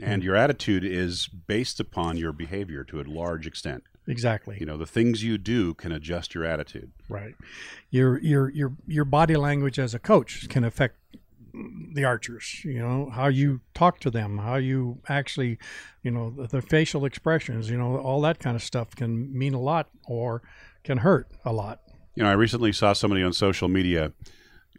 And 0.00 0.22
your 0.22 0.36
attitude 0.36 0.84
is 0.84 1.26
based 1.28 1.80
upon 1.80 2.16
your 2.16 2.32
behavior 2.32 2.84
to 2.84 3.00
a 3.00 3.02
large 3.04 3.46
extent. 3.48 3.82
Exactly. 4.10 4.56
You 4.58 4.66
know, 4.66 4.76
the 4.76 4.86
things 4.86 5.22
you 5.22 5.38
do 5.38 5.74
can 5.74 5.92
adjust 5.92 6.34
your 6.34 6.44
attitude. 6.44 6.90
Right. 7.08 7.34
Your 7.90 8.18
your 8.20 8.50
your 8.50 8.72
your 8.86 9.04
body 9.04 9.36
language 9.36 9.78
as 9.78 9.94
a 9.94 9.98
coach 9.98 10.48
can 10.48 10.64
affect 10.64 10.96
the 11.52 12.04
archers. 12.04 12.62
You 12.64 12.80
know 12.80 13.10
how 13.10 13.28
you 13.28 13.60
talk 13.74 14.00
to 14.00 14.10
them, 14.10 14.38
how 14.38 14.56
you 14.56 15.00
actually, 15.08 15.58
you 16.02 16.10
know, 16.10 16.30
the, 16.30 16.46
the 16.46 16.62
facial 16.62 17.04
expressions. 17.04 17.70
You 17.70 17.78
know, 17.78 17.98
all 17.98 18.20
that 18.22 18.38
kind 18.38 18.56
of 18.56 18.62
stuff 18.62 18.94
can 18.94 19.36
mean 19.36 19.54
a 19.54 19.60
lot 19.60 19.88
or 20.06 20.42
can 20.84 20.98
hurt 20.98 21.28
a 21.44 21.52
lot. 21.52 21.80
You 22.14 22.24
know, 22.24 22.30
I 22.30 22.34
recently 22.34 22.72
saw 22.72 22.92
somebody 22.92 23.22
on 23.22 23.32
social 23.32 23.68
media 23.68 24.12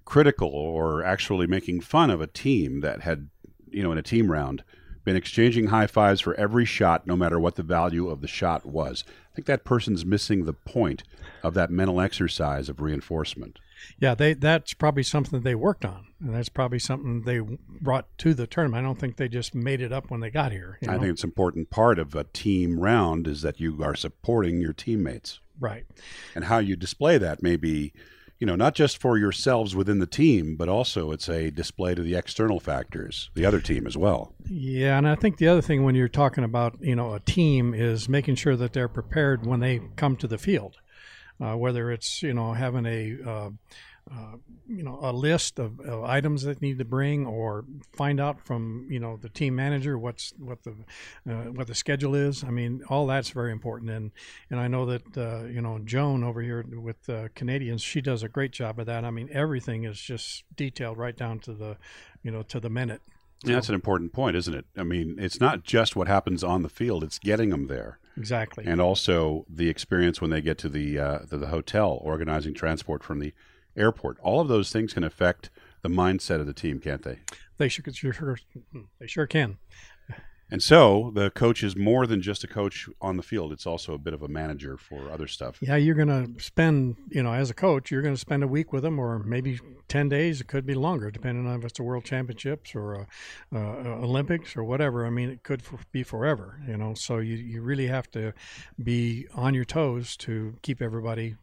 critical 0.06 0.50
or 0.50 1.04
actually 1.04 1.48
making 1.48 1.82
fun 1.82 2.10
of 2.10 2.22
a 2.22 2.28
team 2.28 2.82
that 2.82 3.02
had, 3.02 3.30
you 3.70 3.84
know, 3.84 3.92
in 3.92 3.98
a 3.98 4.04
team 4.04 4.32
round, 4.32 4.64
been 5.04 5.16
exchanging 5.16 5.68
high 5.68 5.88
fives 5.88 6.22
for 6.22 6.36
every 6.36 6.66
shot, 6.66 7.08
no 7.08 7.16
matter 7.16 7.40
what 7.40 7.56
the 7.56 7.64
value 7.64 8.10
of 8.10 8.22
the 8.22 8.28
shot 8.28 8.66
was. 8.66 9.04
I 9.32 9.36
think 9.36 9.46
that 9.48 9.64
person's 9.64 10.06
missing 10.06 10.44
the 10.46 10.54
point 10.54 11.04
of 11.42 11.54
that 11.54 11.72
mental 11.72 12.02
exercise 12.02 12.68
of 12.68 12.82
reinforcement. 12.82 13.60
Yeah, 13.98 14.14
they 14.14 14.34
that's 14.34 14.74
probably 14.74 15.04
something 15.04 15.42
they 15.42 15.56
worked 15.56 15.86
on, 15.86 16.08
and 16.20 16.36
that's 16.36 16.50
probably 16.50 16.80
something 16.80 17.24
they 17.24 17.40
brought 17.40 18.06
to 18.20 18.34
the 18.34 18.46
tournament. 18.46 18.84
I 18.84 18.88
don't 18.88 19.00
think 19.00 19.16
they 19.16 19.28
just 19.28 19.56
made 19.56 19.82
it 19.82 19.92
up 19.92 20.12
when 20.12 20.20
they 20.20 20.30
got 20.30 20.52
here. 20.52 20.78
you 20.82 20.90
I 20.90 21.00
think 21.00 21.14
it's 21.14 21.24
an 21.24 21.30
important 21.30 21.70
part 21.70 21.98
of 21.98 22.14
a 22.14 22.26
team 22.26 22.80
round 22.80 23.28
is 23.28 23.42
that 23.42 23.60
you 23.60 23.82
are 23.84 23.96
supporting 23.96 24.62
your 24.62 24.74
teammates. 24.74 25.40
right. 25.60 25.86
And 26.36 26.46
how 26.46 26.60
you 26.60 26.76
display 26.76 27.18
that 27.18 27.42
may 27.42 27.56
be, 27.56 27.94
you 28.42 28.48
know, 28.48 28.56
not 28.56 28.74
just 28.74 28.98
for 28.98 29.20
yourselves 29.20 29.76
within 29.76 30.00
the 30.00 30.08
team, 30.08 30.56
but 30.56 30.68
also 30.68 31.12
it's 31.12 31.30
a 31.30 31.52
display 31.52 31.94
to 31.94 32.02
the 32.02 32.16
external 32.16 32.60
factors, 32.60 33.30
the 33.36 33.46
other 33.46 33.62
team 33.62 33.86
as 33.86 33.96
well. 33.96 34.34
Yeah, 34.50 34.98
and 34.98 35.08
I 35.08 35.14
think 35.14 35.38
the 35.38 35.48
other 35.48 35.62
thing 35.62 35.84
when 35.84 35.94
you're 35.94 36.08
talking 36.08 36.44
about 36.44 36.76
you 36.82 36.96
know 36.96 37.14
a 37.14 37.20
team 37.20 37.76
is 37.76 38.10
making 38.10 38.36
sure 38.36 38.56
that 38.56 38.74
they're 38.74 38.88
prepared 38.88 39.46
when 39.46 39.60
they 39.60 39.80
come 39.96 40.16
to 40.18 40.28
the 40.28 40.40
field, 40.40 40.78
uh, 41.40 41.54
whether 41.54 41.92
it's 41.92 42.24
you 42.24 42.34
know 42.34 42.54
having 42.54 42.88
a 42.88 43.18
uh, 43.24 43.50
uh, 44.12 44.36
you 44.68 44.84
know 44.84 45.00
a 45.02 45.12
list 45.12 45.60
of, 45.60 45.80
of, 45.80 46.04
items 46.04 46.44
that 46.44 46.62
need 46.62 46.78
to 46.78 46.86
bring 46.86 47.26
or 47.26 47.64
find 47.94 48.20
out 48.20 48.40
from 48.40 48.88
you 48.90 49.00
know 49.00 49.18
the 49.18 49.30
team 49.30 49.56
manager 49.56 49.98
what's 49.98 50.34
what 50.38 50.62
the 50.64 50.72
uh, 51.30 51.52
what 51.52 51.68
the 51.68 51.76
schedule 51.76 52.16
is 52.16 52.44
i 52.44 52.50
mean 52.50 52.82
all 52.90 53.08
that's 53.08 53.30
very 53.30 53.52
important 53.52 53.90
and 53.90 54.12
and 54.50 54.60
i 54.60 54.68
know 54.68 54.86
that 54.86 55.18
uh, 55.18 55.46
you 55.46 55.62
know 55.62 55.80
joan 55.86 56.24
over 56.24 56.42
here 56.42 56.66
with 56.74 57.10
uh, 57.10 57.28
canadians 57.36 57.82
she 57.82 58.02
does 58.02 58.24
a 58.24 58.30
great 58.30 58.52
job 58.52 58.80
of 58.80 58.86
that 58.86 59.06
i 59.06 59.12
mean 59.12 59.30
everything 59.32 59.84
is 59.86 60.00
just 60.00 60.44
detailed 60.56 60.98
right 60.98 61.16
down 61.16 61.40
to 61.40 61.54
the 61.54 61.78
you 62.24 62.32
know 62.32 62.44
to 62.44 62.60
the 62.60 62.70
minute 62.70 63.02
yeah, 63.44 63.56
that's 63.56 63.70
an 63.70 63.74
important 63.76 64.14
point, 64.14 64.36
isn't 64.36 64.54
it? 64.54 64.66
I 64.78 64.84
mean, 64.84 65.16
it's 65.18 65.40
not 65.40 65.64
just 65.64 65.96
what 65.96 66.08
happens 66.08 66.44
on 66.44 66.62
the 66.62 66.70
field; 66.70 67.04
it's 67.04 67.18
getting 67.18 67.50
them 67.50 67.66
there. 67.66 67.98
Exactly. 68.16 68.66
And 68.68 68.80
also 68.80 69.46
the 69.50 69.68
experience 69.68 70.22
when 70.22 70.30
they 70.30 70.42
get 70.42 70.60
to 70.60 70.70
the 70.70 71.00
uh, 71.00 71.20
to 71.22 71.38
the 71.38 71.48
hotel, 71.48 71.98
organizing 72.04 72.54
transport 72.54 73.04
from 73.04 73.18
the 73.18 73.34
airport. 73.76 74.20
All 74.22 74.42
of 74.42 74.48
those 74.48 74.72
things 74.72 74.94
can 74.94 75.04
affect 75.04 75.50
the 75.82 75.90
mindset 75.90 76.40
of 76.40 76.46
the 76.46 76.54
team, 76.54 76.80
can't 76.80 77.04
they? 77.04 77.20
They 77.58 77.70
sure, 77.70 77.86
sure 77.94 78.38
they 79.00 79.08
sure 79.08 79.28
can. 79.28 79.58
And 80.52 80.62
so 80.62 81.12
the 81.16 81.32
coach 81.32 81.64
is 81.64 81.78
more 81.78 82.06
than 82.06 82.22
just 82.22 82.44
a 82.44 82.48
coach 82.48 82.90
on 83.00 83.16
the 83.16 83.24
field. 83.24 83.54
It's 83.54 83.66
also 83.66 83.94
a 83.94 83.98
bit 83.98 84.14
of 84.14 84.22
a 84.22 84.28
manager 84.28 84.76
for 84.76 85.10
other 85.10 85.26
stuff. 85.26 85.58
Yeah, 85.62 85.78
you're 85.78 85.96
going 85.96 86.10
to 86.10 86.44
spend, 86.44 86.98
you 87.10 87.24
know, 87.24 87.32
as 87.32 87.50
a 87.50 87.54
coach, 87.54 87.90
you're 87.90 88.02
going 88.02 88.14
to 88.14 88.20
spend 88.20 88.44
a 88.44 88.48
week 88.48 88.74
with 88.74 88.84
them 88.84 89.00
or 89.00 89.20
maybe 89.20 89.62
10 89.88 90.10
days. 90.10 90.42
It 90.42 90.48
could 90.48 90.66
be 90.66 90.74
longer, 90.74 91.10
depending 91.10 91.48
on 91.48 91.60
if 91.60 91.66
it's 91.66 91.80
a 91.80 91.84
world 91.84 92.04
championships 92.04 92.76
or 92.76 92.94
a, 92.94 93.08
uh, 93.56 93.60
Olympics 94.04 94.58
or 94.58 94.66
whatever. 94.66 95.06
I 95.06 95.10
mean, 95.10 95.30
it 95.30 95.44
could 95.44 95.64
be 95.94 96.04
forever, 96.04 96.60
you 96.68 96.76
know. 96.76 96.96
So 96.96 97.20
you, 97.20 97.38
you 97.38 97.62
really 97.62 97.88
have 97.88 98.12
to 98.12 98.34
be 98.84 99.28
on 99.34 99.54
your 99.54 99.66
toes 99.66 100.18
to 100.18 100.56
keep 100.62 100.82
everybody 100.82 101.38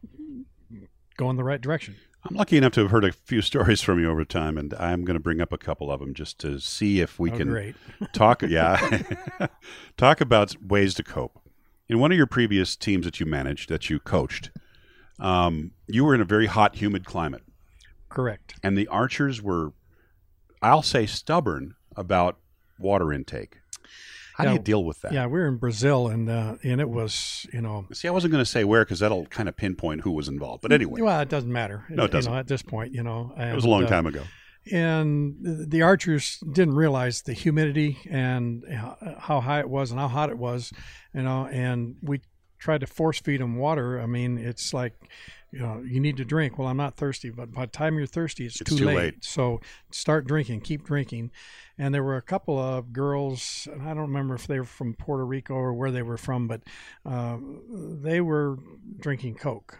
going 1.17 1.35
the 1.35 1.43
right 1.43 1.59
direction. 1.59 1.95
I'm 2.23 2.35
lucky 2.35 2.57
enough 2.57 2.73
to 2.73 2.81
have 2.81 2.91
heard 2.91 3.05
a 3.05 3.11
few 3.11 3.41
stories 3.43 3.81
from 3.81 3.99
you 3.99 4.09
over 4.09 4.25
time, 4.25 4.57
and 4.57 4.73
I'm 4.75 5.03
going 5.05 5.15
to 5.15 5.23
bring 5.23 5.41
up 5.41 5.53
a 5.53 5.57
couple 5.57 5.91
of 5.91 5.99
them 5.99 6.13
just 6.13 6.39
to 6.39 6.59
see 6.59 6.99
if 6.99 7.19
we 7.19 7.31
oh, 7.31 7.37
can 7.37 7.75
talk. 8.13 8.41
Yeah, 8.41 9.47
talk 9.97 10.21
about 10.21 10.55
ways 10.61 10.93
to 10.95 11.03
cope. 11.03 11.39
In 11.87 11.99
one 11.99 12.11
of 12.11 12.17
your 12.17 12.27
previous 12.27 12.75
teams 12.75 13.05
that 13.05 13.19
you 13.19 13.25
managed, 13.25 13.69
that 13.69 13.89
you 13.89 13.99
coached, 13.99 14.51
um, 15.19 15.71
you 15.87 16.05
were 16.05 16.13
in 16.13 16.21
a 16.21 16.25
very 16.25 16.45
hot, 16.45 16.75
humid 16.75 17.05
climate. 17.05 17.41
Correct. 18.09 18.55
And 18.63 18.77
the 18.77 18.87
archers 18.87 19.41
were, 19.41 19.73
I'll 20.61 20.83
say, 20.83 21.05
stubborn 21.05 21.75
about 21.95 22.37
water 22.77 23.11
intake. 23.11 23.58
How 24.39 24.45
yeah, 24.45 24.51
do 24.51 24.53
you 24.53 24.63
deal 24.63 24.85
with 24.85 25.01
that? 25.01 25.11
Yeah, 25.11 25.25
we 25.25 25.33
were 25.33 25.49
in 25.49 25.57
Brazil, 25.57 26.07
and 26.07 26.29
uh, 26.29 26.55
and 26.63 26.79
it 26.79 26.89
was 26.89 27.45
you 27.51 27.59
know. 27.59 27.85
See, 27.91 28.07
I 28.07 28.11
wasn't 28.11 28.31
going 28.31 28.41
to 28.41 28.49
say 28.49 28.63
where 28.63 28.85
because 28.85 28.99
that'll 28.99 29.25
kind 29.25 29.49
of 29.49 29.57
pinpoint 29.57 29.99
who 29.99 30.11
was 30.11 30.29
involved. 30.29 30.61
But 30.61 30.71
anyway, 30.71 31.01
well, 31.01 31.19
it 31.19 31.27
doesn't 31.27 31.51
matter. 31.51 31.83
No, 31.89 32.05
it 32.05 32.11
doesn't. 32.11 32.31
You 32.31 32.35
know, 32.35 32.39
at 32.39 32.47
this 32.47 32.61
point, 32.61 32.93
you 32.93 33.03
know, 33.03 33.33
and, 33.35 33.51
it 33.51 33.55
was 33.55 33.65
a 33.65 33.69
long 33.69 33.83
uh, 33.83 33.89
time 33.89 34.05
ago. 34.05 34.23
And 34.71 35.35
the 35.41 35.81
archers 35.81 36.41
didn't 36.49 36.75
realize 36.75 37.23
the 37.23 37.33
humidity 37.33 37.97
and 38.09 38.63
how 39.19 39.41
high 39.41 39.59
it 39.59 39.69
was 39.69 39.91
and 39.91 39.99
how 39.99 40.07
hot 40.07 40.29
it 40.29 40.37
was, 40.37 40.71
you 41.13 41.21
know. 41.21 41.45
And 41.47 41.97
we 42.01 42.21
tried 42.59 42.81
to 42.81 42.87
force 42.87 43.19
feed 43.19 43.41
them 43.41 43.55
water. 43.55 43.99
I 43.99 44.05
mean, 44.05 44.37
it's 44.37 44.73
like 44.73 44.93
you 45.51 45.59
know, 45.59 45.81
you 45.85 45.99
need 45.99 46.17
to 46.17 46.25
drink. 46.25 46.57
Well, 46.57 46.67
I'm 46.67 46.77
not 46.77 46.95
thirsty, 46.95 47.29
but 47.29 47.51
by 47.51 47.61
the 47.61 47.71
time 47.71 47.97
you're 47.97 48.05
thirsty, 48.05 48.45
it's, 48.45 48.61
it's 48.61 48.69
too, 48.69 48.77
too 48.77 48.85
late. 48.85 48.95
late. 48.95 49.25
So 49.25 49.61
start 49.91 50.27
drinking, 50.27 50.61
keep 50.61 50.83
drinking. 50.83 51.31
And 51.77 51.93
there 51.93 52.03
were 52.03 52.17
a 52.17 52.21
couple 52.21 52.59
of 52.59 52.93
girls, 52.93 53.67
and 53.71 53.81
I 53.81 53.87
don't 53.89 54.07
remember 54.07 54.35
if 54.35 54.47
they 54.47 54.59
were 54.59 54.65
from 54.65 54.93
Puerto 54.93 55.25
Rico 55.25 55.55
or 55.55 55.73
where 55.73 55.91
they 55.91 56.01
were 56.01 56.17
from, 56.17 56.47
but 56.47 56.61
uh, 57.05 57.37
they 57.69 58.21
were 58.21 58.57
drinking 58.99 59.35
Coke 59.35 59.77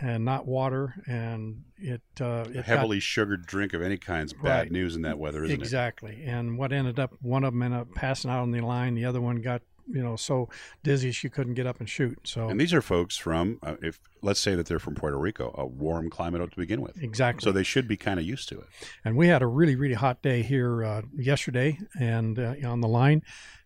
and 0.00 0.24
not 0.24 0.46
water, 0.46 0.94
and 1.06 1.62
it, 1.76 2.02
uh, 2.20 2.46
it 2.52 2.64
heavily 2.64 2.98
got, 2.98 3.02
sugared 3.02 3.46
drink 3.46 3.74
of 3.74 3.82
any 3.82 3.96
kind 3.96 4.26
is 4.26 4.32
bad 4.32 4.42
right. 4.44 4.72
news 4.72 4.96
in 4.96 5.02
that 5.02 5.18
weather, 5.18 5.44
isn't 5.44 5.60
exactly. 5.60 6.10
it? 6.10 6.14
Exactly. 6.14 6.32
And 6.32 6.58
what 6.58 6.72
ended 6.72 6.98
up, 6.98 7.12
one 7.20 7.44
of 7.44 7.52
them 7.52 7.62
ended 7.62 7.80
up 7.80 7.94
passing 7.94 8.30
out 8.30 8.40
on 8.40 8.50
the 8.50 8.60
line. 8.60 8.94
The 8.94 9.04
other 9.04 9.20
one 9.20 9.36
got 9.36 9.62
you 9.92 10.02
know 10.02 10.16
so 10.16 10.48
dizzy 10.82 11.12
she 11.12 11.28
couldn't 11.28 11.54
get 11.54 11.66
up 11.66 11.80
and 11.80 11.88
shoot. 11.88 12.18
So 12.24 12.48
and 12.48 12.60
these 12.60 12.72
are 12.72 12.82
folks 12.82 13.16
from 13.16 13.58
uh, 13.62 13.76
if 13.82 14.00
let's 14.22 14.40
say 14.40 14.54
that 14.54 14.66
they're 14.66 14.78
from 14.78 14.94
Puerto 14.94 15.18
Rico, 15.18 15.54
a 15.56 15.66
warm 15.66 16.10
climate 16.10 16.50
to 16.50 16.56
begin 16.56 16.80
with. 16.80 17.02
Exactly. 17.02 17.44
So 17.44 17.52
they 17.52 17.62
should 17.62 17.88
be 17.88 17.96
kind 17.96 18.18
of 18.18 18.26
used 18.26 18.48
to 18.50 18.58
it. 18.58 18.66
And 19.04 19.16
we 19.16 19.28
had 19.28 19.42
a 19.42 19.46
really 19.46 19.76
really 19.76 19.94
hot 19.94 20.22
day 20.22 20.42
here 20.42 20.84
uh, 20.84 21.02
yesterday 21.16 21.78
and 21.98 22.38
uh, 22.38 22.54
on 22.64 22.80
the 22.80 22.88
line, 22.88 23.22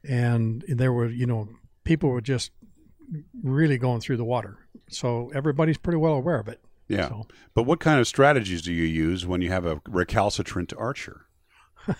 and 0.09 0.65
there 0.69 0.93
were 0.93 1.09
you 1.09 1.27
know 1.27 1.49
people 1.85 2.11
were 2.11 2.21
just 2.21 2.51
really 3.43 3.79
going 3.79 4.01
through 4.01 4.17
the 4.17 4.25
water. 4.25 4.59
So 4.89 5.31
everybody's 5.35 5.79
pretty 5.79 5.99
well 5.99 6.15
aware 6.15 6.39
of 6.39 6.49
it. 6.49 6.61
Yeah. 6.89 7.09
So. 7.09 7.27
But 7.55 7.63
what 7.65 7.81
kind 7.81 8.01
of 8.01 8.07
strategies 8.07 8.63
do 8.63 8.73
you 8.73 8.85
use 8.85 9.27
when 9.27 9.41
you 9.41 9.51
have 9.51 9.65
a 9.65 9.81
recalcitrant 9.89 10.73
archer? 10.77 11.27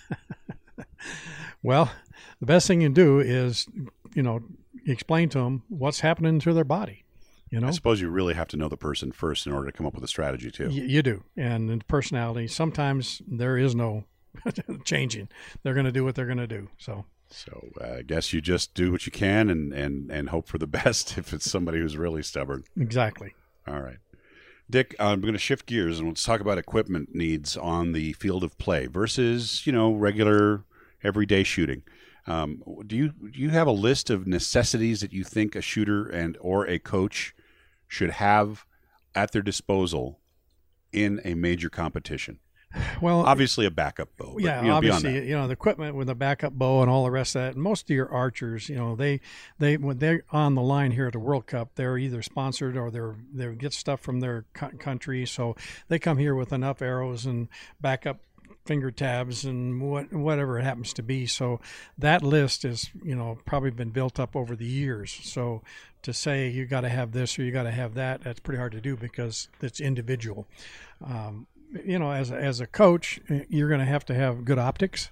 well, 1.63 1.91
the 2.39 2.45
best 2.45 2.67
thing 2.67 2.81
you 2.81 2.87
can 2.87 2.93
do 2.93 3.19
is 3.19 3.67
you 4.15 4.23
know, 4.23 4.41
explain 4.87 5.29
to 5.29 5.39
them 5.39 5.63
what's 5.69 5.99
happening 5.99 6.39
to 6.39 6.53
their 6.53 6.63
body. 6.63 7.03
You 7.51 7.59
know, 7.59 7.67
I 7.67 7.71
suppose 7.71 8.01
you 8.01 8.09
really 8.09 8.33
have 8.33 8.47
to 8.49 8.57
know 8.57 8.67
the 8.67 8.77
person 8.77 9.11
first 9.11 9.45
in 9.45 9.53
order 9.53 9.67
to 9.67 9.71
come 9.71 9.85
up 9.85 9.93
with 9.93 10.03
a 10.03 10.07
strategy 10.07 10.49
too. 10.49 10.69
Y- 10.69 10.85
you 10.87 11.03
do, 11.03 11.23
and 11.37 11.69
in 11.69 11.81
personality, 11.81 12.47
sometimes 12.47 13.21
there 13.27 13.57
is 13.57 13.75
no 13.75 14.05
changing. 14.85 15.29
They're 15.61 15.75
going 15.75 15.85
to 15.85 15.91
do 15.91 16.03
what 16.03 16.15
they're 16.15 16.25
going 16.25 16.39
to 16.39 16.47
do. 16.47 16.69
So, 16.79 17.05
so 17.29 17.69
uh, 17.79 17.97
I 17.97 18.01
guess 18.01 18.33
you 18.33 18.41
just 18.41 18.73
do 18.73 18.91
what 18.91 19.05
you 19.05 19.11
can 19.11 19.49
and 19.49 19.71
and 19.73 20.11
and 20.11 20.29
hope 20.29 20.47
for 20.47 20.57
the 20.57 20.67
best 20.83 21.17
if 21.17 21.33
it's 21.33 21.49
somebody 21.49 21.79
who's 21.79 21.97
really 21.97 22.23
stubborn. 22.23 22.63
Exactly. 22.79 23.35
All 23.67 23.81
right. 23.81 23.97
Dick, 24.67 24.95
I'm 24.99 25.21
going 25.21 25.33
to 25.33 25.39
shift 25.39 25.67
gears 25.67 25.99
and 25.99 26.07
let's 26.07 26.23
talk 26.23 26.41
about 26.41 26.57
equipment 26.57 27.13
needs 27.13 27.55
on 27.55 27.91
the 27.91 28.13
field 28.13 28.43
of 28.43 28.57
play 28.57 28.87
versus, 28.87 29.65
you 29.67 29.71
know, 29.71 29.93
regular 29.93 30.63
everyday 31.03 31.43
shooting. 31.43 31.83
Um, 32.27 32.63
do 32.87 32.95
you 32.95 33.09
do 33.09 33.39
you 33.39 33.49
have 33.49 33.67
a 33.67 33.71
list 33.71 34.09
of 34.09 34.25
necessities 34.25 35.01
that 35.01 35.13
you 35.13 35.23
think 35.23 35.55
a 35.55 35.61
shooter 35.61 36.07
and 36.07 36.37
or 36.41 36.67
a 36.67 36.79
coach 36.79 37.35
should 37.87 38.11
have 38.11 38.65
at 39.13 39.31
their 39.31 39.43
disposal 39.43 40.19
in 40.91 41.21
a 41.23 41.35
major 41.35 41.69
competition? 41.69 42.39
Well, 43.01 43.21
obviously 43.21 43.65
a 43.65 43.71
backup 43.71 44.09
bow. 44.17 44.37
Yeah, 44.39 44.61
you 44.61 44.67
know, 44.67 44.75
obviously, 44.75 45.27
you 45.27 45.35
know 45.35 45.47
the 45.47 45.53
equipment 45.53 45.95
with 45.95 46.09
a 46.09 46.15
backup 46.15 46.53
bow 46.53 46.81
and 46.81 46.89
all 46.89 47.03
the 47.03 47.11
rest 47.11 47.35
of 47.35 47.41
that. 47.41 47.55
Most 47.55 47.89
of 47.89 47.95
your 47.95 48.11
archers, 48.11 48.69
you 48.69 48.75
know, 48.75 48.95
they 48.95 49.21
they 49.59 49.77
when 49.77 49.99
they're 49.99 50.23
on 50.31 50.55
the 50.55 50.61
line 50.61 50.91
here 50.91 51.07
at 51.07 51.13
the 51.13 51.19
World 51.19 51.47
Cup, 51.47 51.75
they're 51.75 51.97
either 51.97 52.21
sponsored 52.21 52.75
or 52.75 52.91
they're 52.91 53.15
they 53.33 53.53
get 53.55 53.73
stuff 53.73 53.99
from 54.01 54.19
their 54.19 54.45
country, 54.53 55.25
so 55.25 55.55
they 55.87 55.99
come 55.99 56.17
here 56.17 56.35
with 56.35 56.51
enough 56.51 56.81
arrows 56.81 57.25
and 57.25 57.47
backup 57.79 58.19
finger 58.65 58.91
tabs 58.91 59.45
and 59.45 59.81
what, 59.81 60.11
whatever 60.11 60.59
it 60.59 60.63
happens 60.63 60.93
to 60.93 61.03
be. 61.03 61.25
So 61.25 61.59
that 61.97 62.23
list 62.23 62.65
is, 62.65 62.89
you 63.03 63.15
know, 63.15 63.37
probably 63.45 63.71
been 63.71 63.91
built 63.91 64.19
up 64.19 64.35
over 64.35 64.55
the 64.55 64.65
years. 64.65 65.11
So 65.23 65.61
to 66.01 66.13
say 66.13 66.49
you 66.49 66.65
got 66.65 66.81
to 66.81 66.89
have 66.89 67.11
this 67.11 67.37
or 67.37 67.43
you 67.43 67.51
got 67.51 67.63
to 67.63 67.71
have 67.71 67.93
that, 67.95 68.21
that's 68.21 68.39
pretty 68.39 68.57
hard 68.57 68.73
to 68.73 68.81
do 68.81 68.95
because 68.95 69.49
it's 69.61 69.79
individual. 69.79 70.47
Um, 71.03 71.47
you 71.83 71.99
know, 71.99 72.11
as 72.11 72.31
as 72.31 72.59
a 72.59 72.67
coach, 72.67 73.19
you're 73.49 73.69
going 73.69 73.79
to 73.79 73.85
have 73.85 74.05
to 74.05 74.13
have 74.13 74.45
good 74.45 74.59
optics 74.59 75.09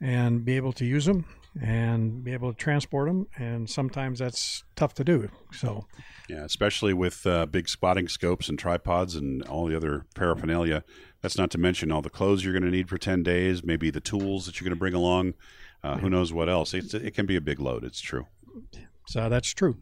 and 0.00 0.44
be 0.44 0.56
able 0.56 0.72
to 0.72 0.84
use 0.84 1.06
them 1.06 1.24
and 1.60 2.24
be 2.24 2.32
able 2.32 2.52
to 2.52 2.58
transport 2.58 3.08
them. 3.08 3.26
And 3.36 3.70
sometimes 3.70 4.18
that's 4.18 4.64
tough 4.76 4.94
to 4.94 5.04
do. 5.04 5.28
So, 5.52 5.86
yeah, 6.28 6.44
especially 6.44 6.92
with 6.94 7.26
uh, 7.26 7.46
big 7.46 7.68
spotting 7.68 8.08
scopes 8.08 8.48
and 8.48 8.58
tripods 8.58 9.14
and 9.14 9.42
all 9.44 9.66
the 9.66 9.76
other 9.76 10.04
paraphernalia. 10.14 10.84
That's 11.24 11.38
not 11.38 11.50
to 11.52 11.58
mention 11.58 11.90
all 11.90 12.02
the 12.02 12.10
clothes 12.10 12.44
you're 12.44 12.52
going 12.52 12.70
to 12.70 12.70
need 12.70 12.90
for 12.90 12.98
10 12.98 13.22
days, 13.22 13.64
maybe 13.64 13.88
the 13.88 13.98
tools 13.98 14.44
that 14.44 14.60
you're 14.60 14.66
going 14.66 14.76
to 14.76 14.78
bring 14.78 14.92
along. 14.92 15.32
Uh, 15.82 15.96
who 15.96 16.10
knows 16.10 16.34
what 16.34 16.50
else? 16.50 16.74
It's, 16.74 16.92
it 16.92 17.14
can 17.14 17.24
be 17.24 17.34
a 17.34 17.40
big 17.40 17.58
load. 17.58 17.82
It's 17.82 18.02
true. 18.02 18.26
So 19.06 19.30
that's 19.30 19.54
true. 19.54 19.78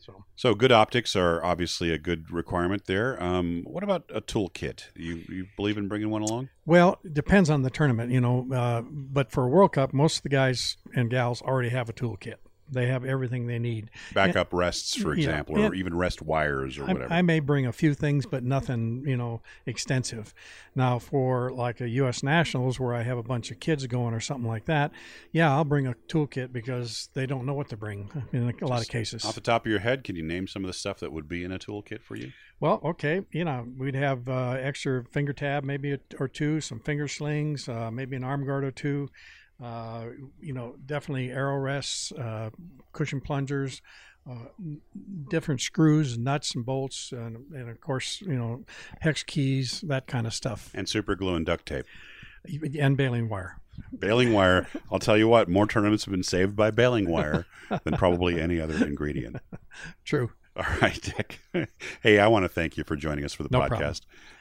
So, 0.00 0.24
so 0.36 0.54
good 0.54 0.70
optics 0.70 1.16
are 1.16 1.42
obviously 1.42 1.90
a 1.90 1.96
good 1.96 2.30
requirement 2.30 2.84
there. 2.84 3.20
Um, 3.22 3.62
what 3.66 3.82
about 3.82 4.10
a 4.14 4.20
toolkit? 4.20 4.88
You 4.94 5.22
you 5.30 5.46
believe 5.56 5.78
in 5.78 5.88
bringing 5.88 6.10
one 6.10 6.20
along? 6.20 6.50
Well, 6.66 6.98
it 7.02 7.14
depends 7.14 7.48
on 7.48 7.62
the 7.62 7.70
tournament, 7.70 8.12
you 8.12 8.20
know. 8.20 8.46
Uh, 8.52 8.82
but 8.82 9.30
for 9.32 9.44
a 9.44 9.48
World 9.48 9.72
Cup, 9.72 9.94
most 9.94 10.18
of 10.18 10.22
the 10.24 10.28
guys 10.28 10.76
and 10.94 11.08
gals 11.08 11.40
already 11.40 11.70
have 11.70 11.88
a 11.88 11.94
toolkit. 11.94 12.34
They 12.72 12.86
have 12.86 13.04
everything 13.04 13.46
they 13.46 13.58
need. 13.58 13.90
Backup 14.14 14.52
rests, 14.52 14.94
for 14.96 15.14
Yeah, 15.14 15.28
example, 15.28 15.58
or 15.58 15.74
even 15.74 15.94
rest 15.94 16.22
wires 16.22 16.78
or 16.78 16.84
I, 16.84 16.92
whatever. 16.92 17.14
I 17.14 17.22
may 17.22 17.40
bring 17.40 17.66
a 17.66 17.72
few 17.72 17.94
things, 17.94 18.26
but 18.26 18.42
nothing, 18.42 19.04
you 19.06 19.16
know, 19.16 19.40
extensive. 19.66 20.34
Now, 20.74 20.98
for 20.98 21.52
like 21.52 21.80
a 21.80 21.88
U.S. 21.88 22.22
Nationals 22.22 22.80
where 22.80 22.94
I 22.94 23.02
have 23.02 23.18
a 23.18 23.22
bunch 23.22 23.50
of 23.50 23.60
kids 23.60 23.86
going 23.86 24.14
or 24.14 24.20
something 24.20 24.48
like 24.48 24.64
that, 24.66 24.90
yeah, 25.32 25.52
I'll 25.54 25.64
bring 25.64 25.86
a 25.86 25.94
toolkit 26.08 26.52
because 26.52 27.08
they 27.14 27.26
don't 27.26 27.46
know 27.46 27.54
what 27.54 27.68
to 27.68 27.76
bring 27.76 28.10
in 28.32 28.54
a 28.60 28.66
lot 28.66 28.82
of 28.82 28.88
cases. 28.88 29.24
Off 29.24 29.34
the 29.34 29.40
top 29.40 29.64
of 29.66 29.70
your 29.70 29.80
head, 29.80 30.04
can 30.04 30.16
you 30.16 30.22
name 30.22 30.46
some 30.46 30.64
of 30.64 30.66
the 30.68 30.72
stuff 30.72 30.98
that 31.00 31.12
would 31.12 31.28
be 31.28 31.44
in 31.44 31.52
a 31.52 31.58
toolkit 31.58 32.02
for 32.02 32.16
you? 32.16 32.32
Well, 32.60 32.80
okay, 32.84 33.22
you 33.32 33.44
know, 33.44 33.66
we'd 33.76 33.96
have 33.96 34.28
uh, 34.28 34.52
extra 34.52 35.04
finger 35.04 35.32
tab, 35.32 35.64
maybe 35.64 35.92
a, 35.92 35.98
or 36.18 36.28
two, 36.28 36.60
some 36.60 36.78
finger 36.80 37.08
slings, 37.08 37.68
uh, 37.68 37.90
maybe 37.90 38.14
an 38.16 38.24
arm 38.24 38.46
guard 38.46 38.64
or 38.64 38.70
two. 38.70 39.08
Uh, 39.62 40.06
you 40.40 40.52
know, 40.52 40.74
definitely 40.86 41.30
arrow 41.30 41.56
rests, 41.56 42.12
uh, 42.12 42.50
cushion 42.92 43.20
plungers, 43.20 43.80
uh, 44.30 44.34
different 45.28 45.60
screws, 45.60 46.18
nuts 46.18 46.54
and 46.54 46.64
bolts, 46.64 47.12
and, 47.12 47.36
and 47.52 47.68
of 47.68 47.80
course, 47.80 48.20
you 48.22 48.34
know, 48.34 48.64
hex 49.00 49.22
keys, 49.22 49.80
that 49.86 50.06
kind 50.06 50.26
of 50.26 50.34
stuff, 50.34 50.70
And 50.74 50.88
super 50.88 51.14
glue 51.14 51.34
and 51.34 51.46
duct 51.46 51.66
tape. 51.66 51.86
and 52.78 52.96
baling 52.96 53.28
wire. 53.28 53.58
Baling 53.98 54.32
wire. 54.32 54.66
I'll 54.90 54.98
tell 54.98 55.16
you 55.16 55.28
what, 55.28 55.48
more 55.48 55.66
tournaments 55.66 56.04
have 56.04 56.12
been 56.12 56.22
saved 56.22 56.54
by 56.56 56.70
baling 56.70 57.08
wire 57.08 57.46
than 57.84 57.94
probably 57.96 58.40
any 58.40 58.60
other 58.60 58.84
ingredient. 58.84 59.36
True. 60.04 60.30
All 60.56 60.64
right, 60.82 61.00
Dick. 61.00 61.40
hey, 62.02 62.18
I 62.18 62.26
want 62.28 62.44
to 62.44 62.48
thank 62.48 62.76
you 62.76 62.84
for 62.84 62.94
joining 62.94 63.24
us 63.24 63.32
for 63.32 63.42
the 63.42 63.48
No 63.50 63.60
podcast. 63.60 63.68
problem. 63.70 63.94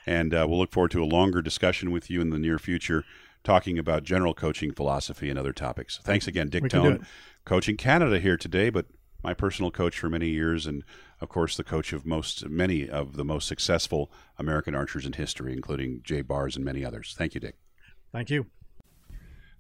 And 0.05 0.33
uh, 0.33 0.45
we'll 0.49 0.59
look 0.59 0.71
forward 0.71 0.91
to 0.91 1.03
a 1.03 1.05
longer 1.05 1.41
discussion 1.41 1.91
with 1.91 2.09
you 2.09 2.19
in 2.21 2.31
the 2.31 2.39
near 2.39 2.59
future, 2.59 3.05
talking 3.43 3.79
about 3.79 4.03
general 4.03 4.33
coaching 4.33 4.71
philosophy 4.71 5.29
and 5.29 5.39
other 5.39 5.53
topics. 5.53 5.99
Thanks 6.03 6.27
again, 6.27 6.49
Dick 6.49 6.63
We 6.63 6.69
Tone, 6.69 7.05
coaching 7.45 7.77
Canada 7.77 8.19
here 8.19 8.37
today, 8.37 8.69
but 8.69 8.87
my 9.23 9.33
personal 9.33 9.71
coach 9.71 9.99
for 9.99 10.09
many 10.09 10.29
years, 10.29 10.65
and 10.65 10.83
of 11.19 11.29
course 11.29 11.55
the 11.55 11.63
coach 11.63 11.93
of 11.93 12.05
most 12.05 12.47
many 12.49 12.89
of 12.89 13.15
the 13.15 13.25
most 13.25 13.47
successful 13.47 14.11
American 14.37 14.75
archers 14.75 15.05
in 15.05 15.13
history, 15.13 15.53
including 15.53 16.01
Jay 16.03 16.21
Barrs 16.21 16.55
and 16.55 16.65
many 16.65 16.83
others. 16.83 17.15
Thank 17.17 17.35
you, 17.35 17.39
Dick. 17.39 17.55
Thank 18.11 18.29
you. 18.29 18.47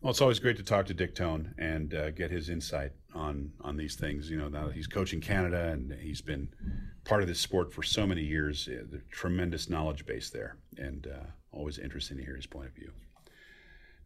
Well, 0.01 0.09
it's 0.09 0.21
always 0.21 0.39
great 0.39 0.57
to 0.57 0.63
talk 0.63 0.87
to 0.87 0.95
Dick 0.95 1.13
Tone 1.13 1.53
and 1.59 1.93
uh, 1.93 2.09
get 2.09 2.31
his 2.31 2.49
insight 2.49 2.91
on 3.13 3.51
on 3.61 3.77
these 3.77 3.95
things. 3.95 4.31
You 4.31 4.37
know, 4.37 4.47
now 4.47 4.65
that 4.67 4.75
he's 4.75 4.87
coaching 4.87 5.21
Canada 5.21 5.69
and 5.71 5.93
he's 5.93 6.21
been 6.21 6.49
part 7.05 7.21
of 7.21 7.27
this 7.27 7.39
sport 7.39 7.71
for 7.71 7.83
so 7.83 8.07
many 8.07 8.23
years, 8.23 8.67
uh, 8.67 8.83
the 8.89 9.01
tremendous 9.11 9.69
knowledge 9.69 10.05
base 10.07 10.31
there, 10.31 10.57
and 10.77 11.05
uh, 11.05 11.25
always 11.51 11.77
interesting 11.77 12.17
to 12.17 12.23
hear 12.23 12.35
his 12.35 12.47
point 12.47 12.67
of 12.67 12.73
view. 12.73 12.91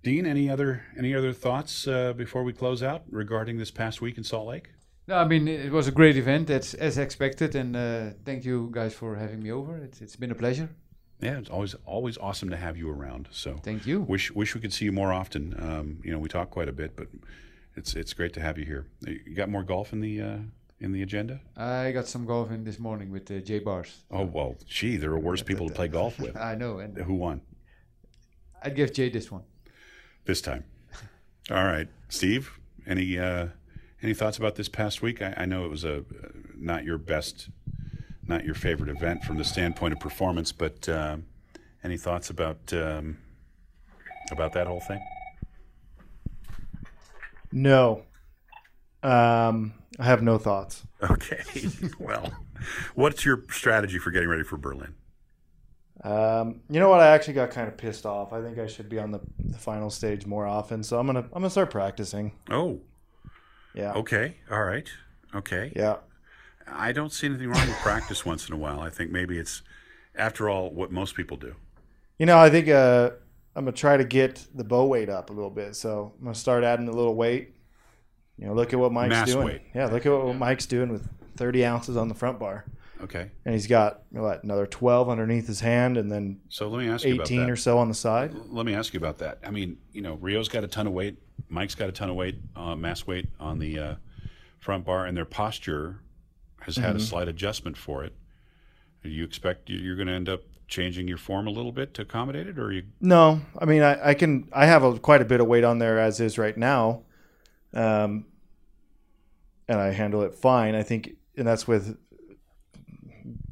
Dean, 0.05 0.27
any 0.27 0.47
other 0.51 0.83
any 0.95 1.15
other 1.15 1.33
thoughts 1.33 1.87
uh, 1.87 2.13
before 2.13 2.43
we 2.43 2.53
close 2.53 2.83
out 2.83 3.01
regarding 3.09 3.57
this 3.57 3.71
past 3.71 4.01
week 4.01 4.17
in 4.19 4.23
Salt 4.23 4.47
Lake? 4.47 4.69
No, 5.07 5.15
I 5.15 5.25
mean 5.27 5.47
it 5.47 5.71
was 5.71 5.87
a 5.87 5.91
great 5.91 6.15
event, 6.15 6.51
as 6.51 6.75
as 6.75 6.99
expected, 6.99 7.55
and 7.55 7.75
uh, 7.75 8.11
thank 8.23 8.45
you 8.45 8.69
guys 8.71 8.93
for 8.93 9.15
having 9.15 9.41
me 9.41 9.51
over. 9.51 9.75
It's 9.77 10.01
it's 10.01 10.15
been 10.15 10.29
a 10.29 10.35
pleasure. 10.35 10.69
Yeah, 11.21 11.39
it's 11.39 11.49
always 11.49 11.73
always 11.85 12.19
awesome 12.19 12.51
to 12.51 12.55
have 12.57 12.77
you 12.77 12.87
around. 12.87 13.29
So 13.31 13.55
Thank 13.63 13.87
you. 13.87 14.01
wish 14.01 14.31
wish 14.31 14.53
we 14.53 14.61
could 14.61 14.73
see 14.73 14.85
you 14.85 14.91
more 14.91 15.11
often. 15.11 15.55
Um, 15.57 15.99
you 16.03 16.11
know, 16.11 16.19
we 16.19 16.29
talk 16.29 16.51
quite 16.51 16.69
a 16.69 16.73
bit, 16.73 16.95
but 16.95 17.07
it's 17.75 17.95
it's 17.95 18.13
great 18.13 18.33
to 18.33 18.41
have 18.41 18.59
you 18.59 18.65
here. 18.65 18.85
You 19.07 19.33
got 19.35 19.49
more 19.49 19.63
golf 19.63 19.91
in 19.91 20.01
the 20.01 20.21
uh, 20.21 20.37
in 20.79 20.91
the 20.91 21.01
agenda? 21.01 21.39
I 21.57 21.91
got 21.91 22.07
some 22.07 22.27
golf 22.27 22.51
in 22.51 22.63
this 22.63 22.77
morning 22.77 23.11
with 23.11 23.31
uh, 23.31 23.39
Jay 23.39 23.57
Barrs. 23.57 24.03
Oh 24.11 24.25
well, 24.25 24.55
gee, 24.67 24.97
there 24.97 25.11
are 25.13 25.19
worse 25.19 25.41
people 25.41 25.67
to 25.67 25.73
play 25.73 25.87
golf 25.87 26.19
with. 26.19 26.37
I 26.51 26.53
know, 26.53 26.77
and 26.77 26.95
Who 26.95 27.15
won 27.15 27.41
I'd 28.61 28.75
give 28.75 28.93
Jay 28.93 29.09
this 29.09 29.31
one. 29.31 29.45
This 30.25 30.41
time? 30.41 30.65
All 31.51 31.63
right, 31.63 31.87
Steve. 32.09 32.59
Any 32.87 33.17
uh, 33.17 33.47
any 34.01 34.13
thoughts 34.13 34.37
about 34.37 34.55
this 34.55 34.69
past 34.69 35.01
week? 35.01 35.21
I, 35.21 35.33
I 35.37 35.45
know 35.45 35.65
it 35.65 35.71
was 35.71 35.83
a 35.83 35.97
uh, 35.97 36.03
not 36.55 36.83
your 36.83 36.97
best, 36.97 37.49
not 38.27 38.45
your 38.45 38.55
favorite 38.55 38.89
event 38.89 39.23
from 39.23 39.37
the 39.37 39.43
standpoint 39.43 39.93
of 39.93 39.99
performance, 39.99 40.51
but 40.51 40.87
uh, 40.89 41.17
any 41.83 41.97
thoughts 41.97 42.29
about 42.29 42.73
um, 42.73 43.17
about 44.31 44.53
that 44.53 44.67
whole 44.67 44.79
thing? 44.79 45.01
No. 47.51 48.03
Um, 49.03 49.73
I 49.99 50.05
have 50.05 50.23
no 50.23 50.37
thoughts. 50.37 50.83
Okay. 51.01 51.41
well, 51.99 52.33
what's 52.95 53.23
your 53.23 53.45
strategy 53.49 53.99
for 53.99 54.11
getting 54.11 54.29
ready 54.29 54.43
for 54.43 54.57
Berlin? 54.57 54.95
Um, 56.05 56.61
you 56.69 56.79
know 56.79 56.89
what? 56.89 56.99
I 56.99 57.07
actually 57.07 57.33
got 57.33 57.49
kind 57.49 57.67
of 57.67 57.77
pissed 57.77 58.05
off. 58.05 58.31
I 58.31 58.41
think 58.41 58.59
I 58.59 58.67
should 58.67 58.89
be 58.89 58.99
on 58.99 59.11
the, 59.11 59.19
the 59.43 59.57
final 59.57 59.89
stage 59.89 60.25
more 60.25 60.45
often. 60.45 60.83
So 60.83 60.99
I'm 60.99 61.07
gonna 61.07 61.21
I'm 61.21 61.29
gonna 61.41 61.49
start 61.49 61.71
practicing. 61.71 62.31
Oh, 62.49 62.79
Yeah. 63.73 63.93
okay. 63.93 64.37
All 64.51 64.63
right. 64.63 64.87
Okay. 65.33 65.73
Yeah. 65.75 65.97
I 66.67 66.91
don't 66.91 67.11
see 67.11 67.27
anything 67.27 67.49
wrong 67.49 67.67
with 67.67 67.77
practice 67.77 68.25
once 68.25 68.47
in 68.47 68.53
a 68.53 68.57
while. 68.57 68.79
I 68.81 68.89
think 68.89 69.11
maybe 69.11 69.37
it's, 69.37 69.61
after 70.15 70.49
all, 70.49 70.71
what 70.71 70.91
most 70.91 71.15
people 71.15 71.37
do. 71.37 71.53
You 72.17 72.25
know, 72.25 72.37
I 72.39 72.49
think 72.49 72.69
uh, 72.69 73.11
I'm 73.55 73.65
gonna 73.65 73.71
try 73.75 73.97
to 73.97 74.03
get 74.03 74.45
the 74.53 74.63
bow 74.63 74.85
weight 74.85 75.09
up 75.09 75.29
a 75.31 75.33
little 75.33 75.49
bit. 75.49 75.75
So 75.75 76.13
I'm 76.19 76.23
gonna 76.25 76.35
start 76.35 76.63
adding 76.63 76.87
a 76.87 76.91
little 76.91 77.15
weight. 77.15 77.55
You 78.37 78.47
know, 78.47 78.53
look 78.53 78.73
at 78.73 78.79
what 78.79 78.91
Mike's 78.91 79.09
Mass 79.09 79.27
doing. 79.31 79.45
weight. 79.45 79.61
Yeah, 79.73 79.87
look 79.87 80.05
at 80.05 80.11
what 80.11 80.35
Mike's 80.35 80.65
doing 80.65 80.91
with 80.91 81.07
30 81.37 81.65
ounces 81.65 81.97
on 81.97 82.09
the 82.09 82.15
front 82.15 82.37
bar, 82.37 82.65
Okay. 83.01 83.29
and 83.43 83.53
he's 83.53 83.67
got 83.67 84.03
what 84.11 84.43
another 84.43 84.65
12 84.65 85.09
underneath 85.09 85.47
his 85.47 85.59
hand, 85.59 85.97
and 85.97 86.11
then 86.11 86.39
So 86.49 86.67
let 86.69 86.79
me 86.79 86.89
ask 86.89 87.05
you 87.05 87.15
about 87.15 87.27
18 87.27 87.41
that. 87.41 87.49
or 87.51 87.55
so 87.55 87.77
on 87.77 87.87
the 87.89 87.93
side. 87.93 88.33
Let 88.49 88.65
me 88.65 88.73
ask 88.73 88.93
you 88.93 88.97
about 88.99 89.17
that. 89.19 89.39
I 89.45 89.51
mean, 89.51 89.77
you 89.91 90.01
know, 90.01 90.15
Reo's 90.15 90.47
got 90.49 90.63
a 90.63 90.67
ton 90.67 90.87
of 90.87 90.93
weight. 90.93 91.17
Mike's 91.49 91.75
got 91.75 91.89
a 91.89 91.91
ton 91.91 92.09
of 92.09 92.15
weight, 92.15 92.39
uh, 92.55 92.75
mass 92.75 93.05
weight 93.05 93.27
on 93.39 93.59
the 93.59 93.77
uh, 93.79 93.95
front 94.59 94.85
bar, 94.85 95.05
and 95.05 95.15
their 95.15 95.25
posture 95.25 95.99
has 96.61 96.77
had 96.77 96.95
a 96.95 96.99
slight 96.99 97.27
adjustment 97.27 97.77
for 97.77 98.03
it. 98.03 98.13
Do 99.03 99.09
you 99.09 99.23
expect 99.23 99.69
you- 99.69 99.77
you're 99.77 99.95
going 99.95 100.07
to 100.07 100.13
end 100.13 100.27
up 100.29 100.41
changing 100.67 101.07
your 101.07 101.17
form 101.19 101.45
a 101.45 101.51
little 101.51 101.71
bit 101.71 101.93
to 101.93 102.01
accommodate 102.01 102.47
it, 102.47 102.57
or 102.57 102.71
you? 102.71 102.83
No, 102.99 103.41
I 103.59 103.65
mean 103.65 103.83
I, 103.83 104.09
I 104.09 104.13
can 104.15 104.49
I 104.51 104.65
have 104.65 104.83
a, 104.83 104.97
quite 104.97 105.21
a 105.21 105.25
bit 105.25 105.39
of 105.41 105.45
weight 105.45 105.63
on 105.63 105.77
there 105.77 105.99
as 105.99 106.19
is 106.19 106.39
right 106.39 106.57
now, 106.57 107.03
um, 107.75 108.25
and 109.67 109.79
I 109.79 109.91
handle 109.91 110.23
it 110.23 110.33
fine. 110.33 110.73
I 110.73 110.81
think, 110.81 111.11
and 111.37 111.45
that's 111.47 111.67
with 111.67 111.97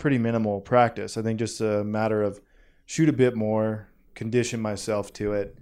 pretty 0.04 0.18
minimal 0.18 0.60
practice. 0.60 1.16
I 1.16 1.22
think 1.22 1.39
just 1.39 1.62
a 1.62 1.82
matter 1.82 2.22
of 2.24 2.41
shoot 2.86 3.08
a 3.08 3.14
bit 3.14 3.38
more, 3.38 3.88
condition 4.16 4.60
myself 4.60 5.14
to 5.14 5.32
it. 5.32 5.58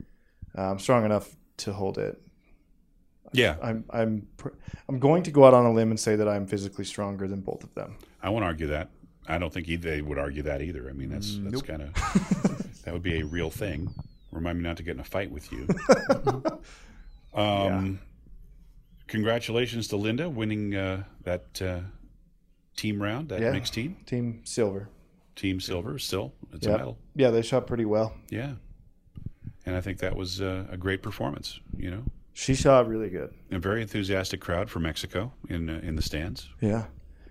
I'm 0.55 0.79
strong 0.79 1.05
enough 1.05 1.35
to 1.57 1.73
hold 1.73 1.99
it. 1.99 2.19
Yeah, 3.33 3.57
I'm 3.61 3.85
I'm 3.91 4.27
pr- 4.37 4.55
I'm 4.89 4.97
going 4.97 5.21
to 5.23 5.31
go 5.31 5.45
out 5.45 5.53
on 5.53 5.67
a 5.67 5.71
limb 5.71 5.91
and 5.91 5.99
say 5.99 6.15
that 6.15 6.27
I'm 6.27 6.47
physically 6.47 6.85
stronger 6.85 7.27
than 7.27 7.41
both 7.41 7.63
of 7.63 7.71
them. 7.75 7.97
I 8.23 8.29
won't 8.29 8.43
argue 8.43 8.65
that. 8.65 8.89
I 9.27 9.37
don't 9.37 9.53
think 9.53 9.69
either 9.69 9.91
they 9.91 10.01
would 10.01 10.17
argue 10.17 10.41
that 10.41 10.63
either. 10.63 10.89
I 10.89 10.93
mean, 10.93 11.11
that's 11.11 11.37
that's 11.43 11.61
kind 11.61 11.83
of 11.83 11.93
that 12.83 12.93
would 12.93 13.03
be 13.03 13.19
a 13.19 13.23
real 13.23 13.51
thing. 13.51 13.93
Remind 14.31 14.57
me 14.57 14.63
not 14.63 14.77
to 14.77 14.83
get 14.83 14.95
in 14.95 15.01
a 15.01 15.03
fight 15.03 15.29
with 15.29 15.51
you. 15.51 15.67
um, 17.39 17.99
Congratulations 19.05 19.87
to 19.89 19.97
Linda 19.97 20.29
winning 20.29 20.73
uh, 20.73 21.03
that 21.25 21.61
uh, 21.61 21.81
team 22.75 23.01
round, 23.01 23.29
that 23.29 23.41
Yeah. 23.41 23.51
mixed 23.51 23.73
team, 23.73 23.97
Team 24.05 24.41
silver. 24.43 24.89
team 25.35 25.59
silver. 25.59 25.97
Still, 25.99 26.33
it's 26.53 26.65
a 26.65 26.71
medal. 26.71 26.97
Yeah, 27.15 27.29
they 27.31 27.41
shot 27.41 27.67
pretty 27.67 27.85
well. 27.85 28.13
Yeah, 28.29 28.53
and 29.65 29.75
I 29.75 29.81
think 29.81 29.99
that 29.99 30.15
was 30.15 30.41
uh, 30.41 30.65
a 30.69 30.77
great 30.77 31.01
performance. 31.01 31.59
You 31.77 31.91
know, 31.91 32.03
She 32.33 32.55
shot 32.55 32.87
really 32.87 33.09
good. 33.09 33.33
a 33.51 33.59
very 33.59 33.81
enthusiastic 33.81 34.39
crowd 34.41 34.69
for 34.69 34.79
Mexico 34.79 35.33
in 35.49 35.69
uh, 35.69 35.79
in 35.83 35.95
the 35.95 36.01
stands. 36.01 36.49
Yeah. 36.61 36.85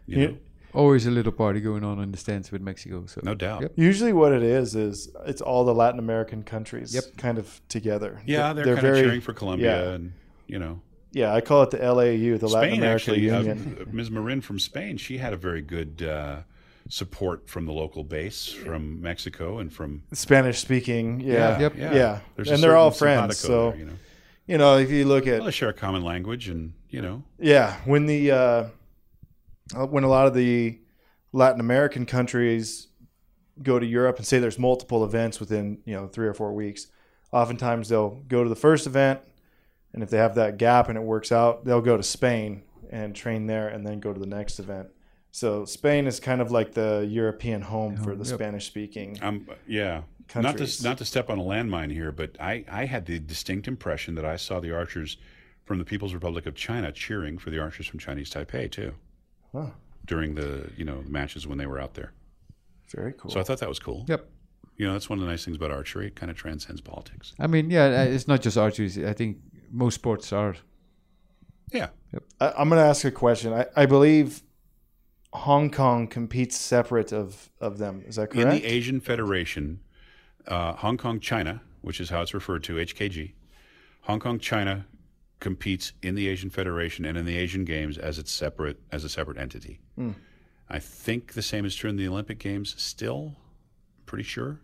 You 0.07 0.18
Yeah. 0.20 0.26
know, 0.28 0.36
Always 0.72 1.05
a 1.05 1.11
little 1.11 1.32
party 1.32 1.61
going 1.61 1.82
on 1.82 1.99
in 2.01 2.12
the 2.12 2.16
stands 2.18 2.53
with 2.53 2.62
Mexico. 2.62 3.05
So 3.07 3.20
no 3.24 3.34
doubt. 3.34 3.62
Yep. 3.62 3.72
Usually, 3.74 4.12
what 4.12 4.32
it 4.32 4.45
is 4.45 4.76
is 4.76 5.11
it's 5.26 5.41
all 5.41 5.64
the 5.64 5.74
Latin 5.74 5.99
American 5.99 6.45
countries, 6.45 6.95
Yep. 6.95 7.05
kind 7.16 7.38
of 7.38 7.61
together. 7.68 8.22
Yeah, 8.25 8.53
they're, 8.53 8.76
kind 8.76 8.87
of 8.87 8.95
cheering 8.95 9.21
for 9.21 9.33
Colombia, 9.33 9.83
yeah. 9.88 9.95
and 9.95 10.12
you 10.46 10.61
know, 10.61 10.80
Yeah, 11.12 11.34
I 11.34 11.41
call 11.41 11.62
it 11.64 11.70
the 11.70 11.78
LAU, 11.78 12.37
the 12.38 12.46
Latin 12.46 12.70
Spain 12.70 12.78
America 12.78 13.11
actually. 13.11 13.30
Uh, 13.30 13.38
Union. 13.38 13.88
Ms. 13.92 14.11
Marin 14.11 14.41
from 14.41 14.58
Spain, 14.58 14.96
she 14.96 15.18
had 15.18 15.32
a 15.32 15.37
very 15.37 15.61
good 15.62 16.03
uh, 16.03 16.42
support 16.88 17.49
from 17.49 17.66
the 17.66 17.72
local 17.72 18.04
base 18.04 18.49
from 18.49 19.00
Mexico 19.00 19.58
and 19.58 19.72
from 19.72 20.03
Spanish 20.12 20.58
speaking. 20.58 21.20
Yeah, 21.20 21.58
Yep. 21.58 21.74
yeah, 21.76 22.20
There's 22.37 22.50
a 22.50 22.54
and 22.54 22.62
they're 22.62 22.76
all 22.76 22.92
certain 22.92 23.18
friends. 23.18 23.38
So 23.38 23.70
there, 23.70 23.78
you 23.80 23.84
know, 23.87 23.92
you 24.46 24.58
know, 24.58 24.78
if 24.78 24.91
you 24.91 25.04
look 25.04 25.26
at, 25.26 25.34
well, 25.38 25.42
at 25.42 25.45
they 25.46 25.50
share 25.50 25.68
a 25.68 25.74
common 25.74 26.03
language, 26.03 26.49
and 26.49 26.74
you 26.88 27.03
know, 27.03 27.22
yeah, 27.38 27.76
when 27.84 28.07
the 28.07 28.30
uh, 28.30 28.64
uh, 29.74 29.87
when 29.87 30.04
a 30.04 30.08
lot 30.08 30.26
of 30.26 30.34
the 30.34 30.78
Latin 31.32 31.61
American 31.61 32.07
countries 32.07 32.88
go 33.62 33.78
to 33.78 33.87
Europe 33.87 34.16
and 34.16 34.26
say 34.26 34.38
there's 34.38 34.58
multiple 34.58 35.04
events 35.04 35.38
within 35.38 35.78
you 35.84 35.95
know 35.95 36.07
three 36.08 36.26
or 36.26 36.34
four 36.34 36.53
weeks, 36.53 36.87
oftentimes 37.32 37.88
they'll 37.88 38.22
go 38.28 38.42
to 38.42 38.49
the 38.49 38.57
first 38.57 38.87
event, 38.87 39.20
and 39.92 40.03
if 40.03 40.11
they 40.11 40.18
have 40.18 40.34
that 40.37 40.57
gap 40.58 40.88
and 40.88 40.96
it 40.96 41.03
works 41.03 41.33
out, 41.33 41.64
they'll 41.64 41.80
go 41.80 41.96
to 41.96 42.03
Spain 42.03 42.62
and 42.91 43.14
train 43.14 43.46
there, 43.46 43.68
and 43.68 43.87
then 43.87 44.00
go 44.00 44.12
to 44.12 44.18
the 44.21 44.26
next 44.26 44.58
event. 44.58 44.88
So 45.33 45.64
Spain 45.64 46.07
is 46.08 46.18
kind 46.18 46.41
of 46.41 46.50
like 46.50 46.72
the 46.75 47.07
European 47.08 47.62
home 47.62 47.96
for 47.96 48.17
the 48.17 48.25
Yep. 48.25 48.34
Spanish 48.34 48.67
speaking 48.67 49.17
um, 49.22 49.46
yeah. 49.67 50.03
countries. 50.26 50.83
Not 50.83 50.88
to 50.88 50.88
not 50.91 50.99
to 50.99 51.04
step 51.04 51.30
on 51.30 51.38
a 51.38 51.42
landmine 51.42 51.92
here, 51.92 52.11
but 52.11 52.37
I 52.41 52.64
I 52.68 52.87
had 52.87 53.07
the 53.07 53.18
distinct 53.21 53.68
impression 53.68 54.17
that 54.17 54.25
I 54.25 54.34
saw 54.37 54.58
the 54.58 54.75
archers 54.75 55.18
from 55.64 55.79
the 55.79 55.84
People's 55.84 56.14
Republic 56.14 56.46
of 56.46 56.57
China 56.57 56.91
cheering 56.91 57.38
for 57.38 57.50
the 57.50 57.61
archers 57.61 57.87
from 57.87 58.00
Chinese 58.00 58.29
Taipei 58.29 58.68
too 58.68 58.92
Huh. 59.53 59.71
during 60.04 60.34
the 60.34 60.71
you 60.76 60.84
know 60.84 61.04
matches 61.07 61.46
when 61.46 61.58
they 61.58 61.67
were 61.67 61.79
out 61.80 61.95
there. 61.95 62.12
Very 62.88 63.12
cool. 63.17 63.30
So 63.30 63.38
I 63.38 63.45
thought 63.45 63.58
that 63.61 63.68
was 63.68 63.79
cool. 63.79 64.04
Yep. 64.08 64.29
You 64.79 64.87
know, 64.87 64.95
that's 64.95 65.08
one 65.08 65.18
of 65.21 65.25
the 65.25 65.30
nice 65.30 65.45
things 65.45 65.57
about 65.58 65.71
archery. 65.71 66.07
It 66.08 66.17
kind 66.17 66.30
of 66.30 66.37
transcends 66.37 66.80
politics. 66.80 67.34
I 67.38 67.46
mean, 67.46 67.71
yeah, 67.71 67.84
uh, 67.84 68.04
it's 68.04 68.26
not 68.26 68.41
just 68.41 68.57
archery. 68.57 68.91
I 69.07 69.12
think 69.12 69.37
most 69.71 69.95
sports 69.95 70.33
are. 70.33 70.57
Yeah. 71.72 71.88
I, 72.41 72.53
I'm 72.59 72.68
going 72.68 72.80
to 72.80 72.88
ask 72.88 73.05
a 73.05 73.11
question. 73.11 73.53
I, 73.53 73.67
I 73.76 73.87
believe 73.87 74.42
Hong 75.33 75.71
Kong 75.71 76.07
competes 76.07 76.59
separate 76.59 77.13
of, 77.13 77.51
of 77.61 77.79
them. 77.79 78.03
Is 78.07 78.17
that 78.17 78.30
correct? 78.30 78.49
In 78.49 78.51
the 78.51 78.64
Asian 78.64 79.01
Federation, 79.01 79.80
uh, 80.47 80.75
Hong 80.75 80.97
Kong 80.97 81.21
China, 81.21 81.63
which 81.83 82.01
is 82.01 82.11
how 82.11 82.22
it's 82.22 82.34
referred 82.34 82.64
to, 82.64 82.75
HKG, 82.75 83.33
Hong 84.03 84.21
Kong 84.21 84.38
China 84.38 84.87
competes 85.38 85.92
in 86.03 86.14
the 86.14 86.29
Asian 86.29 86.51
Federation 86.51 87.05
and 87.05 87.17
in 87.17 87.25
the 87.25 87.37
Asian 87.37 87.64
Games 87.64 87.97
as 87.97 88.18
its 88.18 88.30
separate 88.30 88.79
as 88.92 89.05
a 89.05 89.09
separate 89.09 89.38
entity. 89.38 89.80
Hmm. 89.97 90.13
I 90.68 90.79
think 90.79 91.33
the 91.33 91.42
same 91.42 91.64
is 91.64 91.75
true 91.75 91.91
in 91.91 91.97
the 91.97 92.07
Olympic 92.07 92.38
Games. 92.38 92.75
Still, 92.76 93.37
pretty 94.07 94.25
sure, 94.25 94.61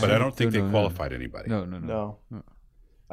but 0.00 0.10
I 0.10 0.18
don't 0.18 0.34
think 0.34 0.52
they 0.52 0.58
know, 0.58 0.66
no. 0.66 0.70
qualified 0.70 1.12
anybody. 1.12 1.48
No, 1.48 1.64
no, 1.64 1.78
no. 1.78 2.18
no. 2.30 2.42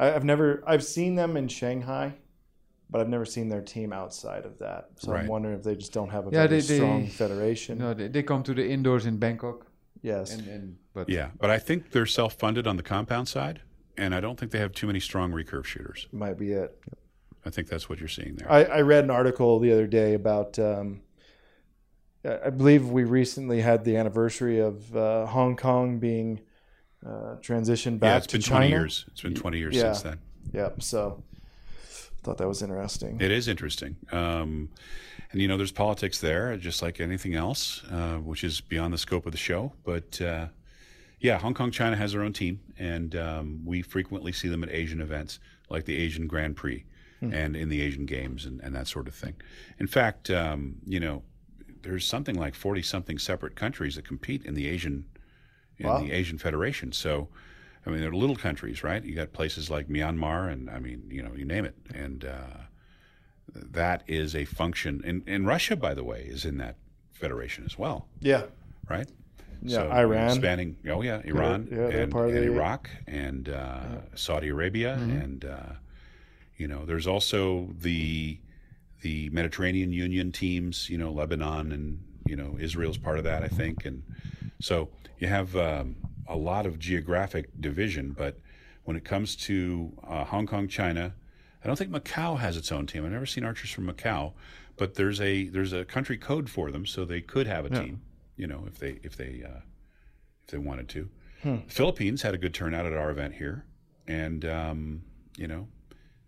I, 0.00 0.14
I've 0.14 0.24
never. 0.24 0.64
I've 0.66 0.82
seen 0.84 1.14
them 1.14 1.36
in 1.36 1.46
Shanghai, 1.48 2.14
but 2.88 3.00
I've 3.00 3.08
never 3.08 3.24
seen 3.26 3.48
their 3.48 3.60
team 3.60 3.92
outside 3.92 4.44
of 4.46 4.58
that. 4.58 4.88
So 4.96 5.12
I'm 5.14 5.26
wondering 5.28 5.56
if 5.56 5.62
they 5.62 5.76
just 5.76 5.92
don't 5.92 6.08
have 6.10 6.26
a 6.26 6.30
Yeah, 6.30 6.46
very 6.46 6.60
they- 6.60 6.66
they- 6.66 6.76
strong 6.76 7.06
federation. 7.06 7.78
No, 7.78 7.94
they, 7.94 8.08
they 8.08 8.22
come 8.22 8.42
to 8.44 8.54
the 8.54 8.66
indoors 8.68 9.06
in 9.06 9.18
Bangkok, 9.18 9.66
yes. 10.02 10.34
and, 10.34 10.48
and 10.48 10.76
but 10.94 11.08
Yeah, 11.08 11.28
but 11.38 11.50
I 11.50 11.58
think 11.58 11.90
they're 11.92 12.06
self-funded 12.06 12.66
on 12.66 12.76
the 12.76 12.82
compound 12.82 13.28
side, 13.28 13.60
and 13.96 14.14
I 14.14 14.20
don't 14.20 14.38
think 14.38 14.50
they 14.52 14.58
have 14.58 14.72
too 14.72 14.86
many 14.86 15.00
strong 15.00 15.30
recurve 15.32 15.64
shooters. 15.66 16.08
might 16.12 16.38
be 16.38 16.52
it. 16.52 16.76
I 17.46 17.50
think 17.50 17.68
that's 17.68 17.88
what 17.88 17.98
you're 18.00 18.08
seeing 18.08 18.34
there. 18.36 18.50
I, 18.52 18.64
I 18.64 18.80
read 18.82 19.04
an 19.04 19.10
article 19.10 19.58
the 19.60 19.72
other 19.72 19.86
day 19.86 20.14
about. 20.14 20.58
Um, 20.58 21.02
I 22.24 22.38
I 22.46 22.50
believe 22.50 22.88
we 22.90 23.04
recently 23.04 23.60
had 23.62 23.84
the 23.84 23.96
anniversary 23.96 24.58
of 24.58 24.94
uh, 24.94 25.24
Hong 25.26 25.56
Kong 25.56 25.98
being 25.98 26.40
uh, 27.06 27.36
transitioned 27.40 27.98
back 27.98 28.08
yeah, 28.10 28.16
it's 28.18 28.26
to 28.28 28.32
been 28.36 28.42
China. 28.42 28.58
20 28.60 28.68
years. 28.68 29.04
It's 29.08 29.22
been 29.22 29.34
20 29.34 29.58
years 29.58 29.74
Yeah. 29.76 29.92
since 29.92 30.02
then. 30.02 30.18
Yep. 30.52 30.82
So, 30.82 31.22
thought 32.22 32.38
that 32.38 32.48
was 32.48 32.62
interesting. 32.62 33.18
It 33.20 33.30
is 33.30 33.48
interesting. 33.48 33.96
Um, 34.12 34.68
and, 35.32 35.40
you 35.40 35.48
know, 35.48 35.56
there's 35.56 35.72
politics 35.72 36.20
there, 36.20 36.56
just 36.56 36.82
like 36.82 37.00
anything 37.00 37.34
else, 37.34 37.82
uh, 37.90 38.16
which 38.16 38.44
is 38.44 38.60
beyond 38.60 38.92
the 38.92 38.98
scope 38.98 39.26
of 39.26 39.32
the 39.32 39.38
show. 39.38 39.72
But, 39.84 40.20
uh, 40.20 40.48
yeah, 41.20 41.38
Hong 41.38 41.54
Kong, 41.54 41.70
China 41.70 41.96
has 41.96 42.12
their 42.12 42.22
own 42.22 42.32
team, 42.32 42.60
and 42.78 43.14
um, 43.16 43.60
we 43.64 43.82
frequently 43.82 44.32
see 44.32 44.48
them 44.48 44.62
at 44.62 44.70
Asian 44.70 45.00
events 45.00 45.38
like 45.68 45.84
the 45.84 45.96
Asian 45.96 46.26
Grand 46.26 46.56
Prix 46.56 46.84
and 47.22 47.54
in 47.54 47.68
the 47.68 47.82
Asian 47.82 48.06
Games 48.06 48.46
and, 48.46 48.62
and 48.62 48.74
that 48.74 48.88
sort 48.88 49.06
of 49.06 49.14
thing. 49.14 49.34
In 49.78 49.86
fact, 49.86 50.30
um, 50.30 50.76
you 50.86 50.98
know, 50.98 51.22
there's 51.82 52.06
something 52.06 52.34
like 52.34 52.54
40 52.54 52.80
something 52.80 53.18
separate 53.18 53.56
countries 53.56 53.96
that 53.96 54.06
compete 54.08 54.46
in 54.46 54.54
the 54.54 54.66
Asian 54.66 55.04
in 55.80 55.86
Wow. 55.88 56.00
the 56.00 56.12
Asian 56.12 56.38
Federation. 56.38 56.92
So, 56.92 57.28
I 57.86 57.90
mean, 57.90 58.00
they're 58.00 58.12
little 58.12 58.36
countries, 58.36 58.84
right? 58.84 59.02
You 59.02 59.14
got 59.14 59.32
places 59.32 59.70
like 59.70 59.88
Myanmar, 59.88 60.52
and 60.52 60.68
I 60.70 60.78
mean, 60.78 61.02
you 61.10 61.22
know, 61.22 61.32
you 61.34 61.44
name 61.46 61.64
it, 61.64 61.74
and 61.94 62.24
uh, 62.24 62.58
that 63.54 64.02
is 64.06 64.36
a 64.36 64.44
function. 64.44 65.00
And, 65.04 65.22
and 65.26 65.46
Russia, 65.46 65.76
by 65.76 65.94
the 65.94 66.04
way, 66.04 66.22
is 66.28 66.44
in 66.44 66.58
that 66.58 66.76
federation 67.12 67.64
as 67.64 67.78
well, 67.78 68.06
Yeah. 68.20 68.44
right? 68.88 69.08
Yeah, 69.62 69.94
Iran. 69.94 70.36
spanning. 70.36 70.76
Oh 70.88 71.02
yeah, 71.02 71.20
Iran 71.24 71.68
yeah, 71.70 71.76
they're 71.88 72.02
and, 72.04 72.14
and 72.14 72.34
the- 72.34 72.42
Iraq 72.44 72.88
and 73.06 73.46
uh, 73.50 73.82
Saudi 74.14 74.48
Arabia, 74.48 74.94
and 74.94 75.44
uh, 75.44 75.72
you 76.56 76.66
know, 76.66 76.86
there's 76.86 77.06
also 77.06 77.68
the 77.78 78.38
the 79.02 79.28
Mediterranean 79.30 79.92
Union 79.92 80.32
teams. 80.32 80.88
You 80.88 80.96
know, 80.96 81.12
Lebanon 81.12 81.72
and 81.72 82.02
you 82.26 82.36
know 82.36 82.56
Israel's 82.58 82.96
part 82.96 83.18
of 83.18 83.24
that, 83.24 83.42
I 83.42 83.48
think, 83.48 83.84
and 83.84 84.02
so 84.60 84.88
you 85.18 85.28
have 85.28 85.56
um, 85.56 85.96
a 86.28 86.36
lot 86.36 86.66
of 86.66 86.78
geographic 86.78 87.48
division. 87.60 88.12
But 88.16 88.38
when 88.84 88.96
it 88.96 89.04
comes 89.04 89.36
to 89.36 89.92
uh, 90.06 90.24
Hong 90.24 90.46
Kong, 90.46 90.68
China, 90.68 91.14
I 91.62 91.66
don't 91.66 91.76
think 91.76 91.90
Macau 91.90 92.38
has 92.38 92.56
its 92.56 92.72
own 92.72 92.86
team. 92.86 93.04
I've 93.04 93.12
never 93.12 93.26
seen 93.26 93.44
archers 93.44 93.70
from 93.70 93.86
Macau, 93.86 94.32
but 94.76 94.94
there's 94.94 95.20
a 95.20 95.48
there's 95.48 95.72
a 95.72 95.84
country 95.84 96.16
code 96.16 96.48
for 96.48 96.70
them, 96.70 96.86
so 96.86 97.04
they 97.04 97.20
could 97.20 97.46
have 97.46 97.64
a 97.64 97.70
team. 97.70 98.02
You 98.36 98.46
know, 98.46 98.64
if 98.66 98.78
they 98.78 99.00
if 99.02 99.16
they 99.16 99.42
uh, 99.44 99.60
if 100.44 100.50
they 100.50 100.58
wanted 100.58 100.88
to. 100.90 101.08
The 101.66 101.72
Philippines 101.72 102.22
had 102.22 102.34
a 102.34 102.38
good 102.38 102.52
turnout 102.54 102.86
at 102.86 102.92
our 102.92 103.10
event 103.10 103.34
here, 103.34 103.64
and 104.06 104.44
um, 104.44 105.02
you 105.36 105.46
know, 105.46 105.68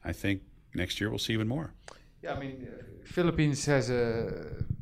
I 0.05 0.13
think 0.13 0.43
next 0.75 1.01
year 1.01 1.11
we'll 1.11 1.19
see 1.19 1.35
even 1.35 1.49
more. 1.49 1.75
Yeah, 2.23 2.35
I 2.35 2.41
mean, 2.41 2.69
uh, 2.69 2.83
Philippines 3.05 3.65
has 3.67 3.91
a, 3.91 4.65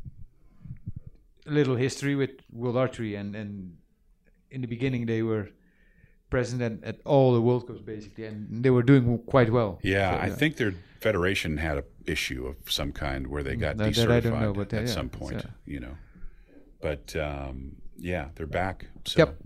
little 1.45 1.75
history 1.75 2.15
with 2.15 2.31
world 2.51 2.77
archery, 2.77 3.15
and, 3.15 3.35
and 3.35 3.77
in 4.49 4.61
the 4.61 4.67
beginning 4.67 5.05
they 5.05 5.21
were 5.23 5.49
present 6.29 6.61
at, 6.61 6.83
at 6.83 6.99
all 7.05 7.33
the 7.33 7.41
World 7.41 7.67
Cups 7.67 7.81
basically, 7.81 8.25
and 8.25 8.63
they 8.63 8.69
were 8.69 8.83
doing 8.83 9.17
quite 9.25 9.51
well. 9.51 9.79
Yeah, 9.83 10.15
So, 10.17 10.25
I 10.25 10.29
think 10.29 10.55
their 10.57 10.73
federation 11.01 11.57
had 11.57 11.77
an 11.79 11.83
issue 12.05 12.45
of 12.47 12.71
some 12.71 12.91
kind 12.93 13.27
where 13.27 13.43
they 13.43 13.55
got 13.55 13.77
That- 13.77 13.93
decertified 13.93 14.07
that 14.07 14.15
I 14.17 14.29
don't 14.29 14.41
know, 14.41 14.53
but, 14.53 14.73
at 14.73 14.81
yeah, 14.87 14.93
some 14.93 15.09
point. 15.09 15.45
you 15.65 15.79
know, 15.81 15.97
but 16.79 17.15
um, 17.15 17.75
yeah, 17.97 18.29
they're 18.35 18.47
back. 18.47 18.87
So 19.05 19.19
Yep. 19.19 19.37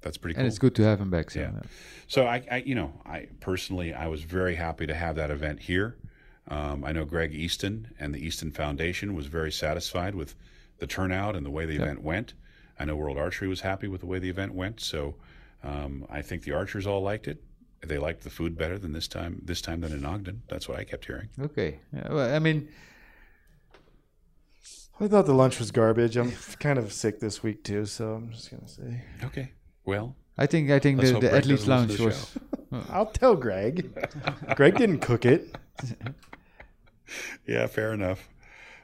that's 0.00 0.16
pretty 0.16 0.34
cool. 0.34 0.40
and 0.40 0.46
it's 0.48 0.58
good 0.58 0.74
to 0.76 0.82
have 0.84 1.00
him 1.00 1.10
back. 1.10 1.30
So, 1.30 1.40
Yeah. 1.40 1.60
So 2.06 2.26
I, 2.26 2.42
I, 2.50 2.56
you 2.58 2.74
know, 2.74 2.92
I 3.04 3.26
personally, 3.40 3.92
I 3.92 4.06
was 4.06 4.22
very 4.22 4.54
happy 4.54 4.86
to 4.86 4.94
have 4.94 5.16
that 5.16 5.30
event 5.30 5.60
here. 5.60 5.96
Um, 6.46 6.84
I 6.84 6.92
know 6.92 7.04
Greg 7.04 7.34
Easton 7.34 7.88
and 7.98 8.14
the 8.14 8.18
Easton 8.24 8.50
Foundation 8.52 9.14
was 9.14 9.26
very 9.26 9.52
satisfied 9.52 10.14
with 10.14 10.34
the 10.78 10.86
turnout 10.86 11.36
and 11.36 11.44
the 11.44 11.50
way 11.50 11.66
the 11.66 11.76
event 11.76 12.02
went. 12.02 12.34
I 12.78 12.84
know 12.84 12.96
World 12.96 13.18
Archery 13.18 13.48
was 13.48 13.60
happy 13.62 13.88
with 13.88 14.00
the 14.00 14.06
way 14.06 14.18
the 14.18 14.30
event 14.30 14.54
went. 14.54 14.80
So 14.80 15.16
um, 15.64 16.06
I 16.10 16.22
think 16.22 16.42
the 16.42 16.52
archers 16.52 16.86
all 16.86 17.02
liked 17.02 17.26
it. 17.26 17.42
They 17.84 17.98
liked 17.98 18.22
the 18.22 18.30
food 18.30 18.56
better 18.56 18.78
than 18.78 18.92
this 18.92 19.08
time. 19.08 19.40
This 19.44 19.60
time 19.60 19.80
than 19.80 19.92
in 19.92 20.04
Ogden. 20.04 20.42
That's 20.48 20.68
what 20.68 20.78
I 20.78 20.84
kept 20.84 21.04
hearing. 21.04 21.28
okay, 21.40 21.80
yeah, 21.92 22.12
well, 22.12 22.34
I 22.34 22.38
mean, 22.40 22.68
I 25.00 25.06
thought 25.06 25.26
the 25.26 25.34
lunch 25.34 25.60
was 25.60 25.70
garbage. 25.70 26.16
I'm 26.16 26.32
kind 26.58 26.78
of 26.78 26.92
sick 26.92 27.20
this 27.20 27.42
week 27.42 27.62
too, 27.62 27.86
so 27.86 28.14
I'm 28.14 28.30
just 28.30 28.50
gonna 28.50 28.66
say 28.66 29.02
Okay. 29.24 29.52
Well, 29.84 30.16
I 30.36 30.46
think 30.46 30.70
I 30.70 30.80
think 30.80 31.00
the, 31.00 31.12
hope 31.12 31.22
the 31.22 31.28
Greg 31.28 31.42
athletes 31.42 31.64
doesn't 31.64 31.88
listen 31.88 32.06
lounge 32.06 32.30
to 32.30 32.70
the 32.70 32.76
was. 32.76 32.86
I'll 32.90 33.06
tell 33.06 33.36
Greg. 33.36 33.90
Greg 34.56 34.76
didn't 34.76 34.98
cook 34.98 35.24
it. 35.24 35.56
yeah, 37.46 37.66
fair 37.68 37.92
enough. 37.92 38.28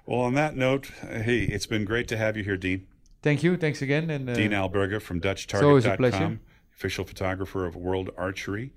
Well, 0.06 0.20
on 0.20 0.34
that 0.34 0.56
note, 0.56 0.90
uh, 1.02 1.20
hey, 1.20 1.40
it's 1.44 1.66
been 1.66 1.84
great 1.84 2.08
to 2.08 2.16
have 2.16 2.36
you 2.36 2.44
here, 2.44 2.56
Dean. 2.56 2.86
Thank 3.22 3.42
you, 3.42 3.56
thanks 3.56 3.80
again, 3.80 4.10
and 4.10 4.28
uh, 4.28 4.34
Dean 4.34 4.50
Alberga 4.50 5.00
from 5.00 5.16
always 5.24 5.86
a. 5.86 5.96
DutchTarget.com, 5.96 6.40
official 6.74 7.04
photographer 7.06 7.64
of 7.64 7.74
World 7.74 8.10
Archery, 8.18 8.72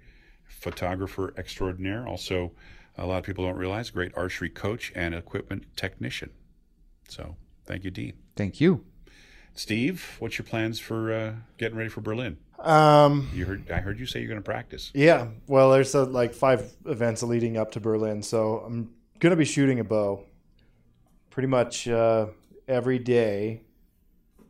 photographer 0.46 1.34
extraordinaire. 1.38 2.08
Also, 2.08 2.54
a 2.98 3.06
lot 3.06 3.18
of 3.18 3.24
people 3.26 3.46
don't 3.46 3.58
realize, 3.58 3.90
great 3.90 4.14
archery 4.16 4.50
coach 4.50 4.92
and 4.96 5.14
equipment 5.14 5.66
technician. 5.76 6.30
So, 7.10 7.36
thank 7.66 7.84
you, 7.84 7.92
Dean. 7.92 8.14
thank 8.36 8.62
you. 8.62 8.86
Steve, 9.54 10.16
what's 10.20 10.38
your 10.38 10.46
plans 10.46 10.80
for 10.80 11.12
uh, 11.12 11.34
getting 11.58 11.78
ready 11.78 11.90
for 11.90 12.02
Berlin? 12.02 12.38
Um, 12.60 13.30
You 13.34 13.46
heard, 13.46 13.70
I 13.72 13.80
heard 13.80 14.00
you 14.00 14.06
say 14.06 14.20
you're 14.20 14.30
going 14.30 14.40
to 14.40 14.46
practice. 14.46 14.92
yeah. 14.94 15.28
Well, 15.48 15.72
there's 15.72 15.94
uh 15.94 16.06
like 16.06 16.34
five 16.34 16.74
events 16.86 17.22
leading 17.24 17.58
up 17.58 17.72
to 17.72 17.80
Berlin, 17.80 18.22
so 18.24 18.60
I'm 18.60 18.92
gonna 19.20 19.36
be 19.36 19.46
shooting 19.46 19.80
a 19.80 19.84
bow 19.84 20.24
pretty 21.38 21.48
much 21.48 21.88
uh, 21.88 22.26
every 22.68 22.98
day, 22.98 23.62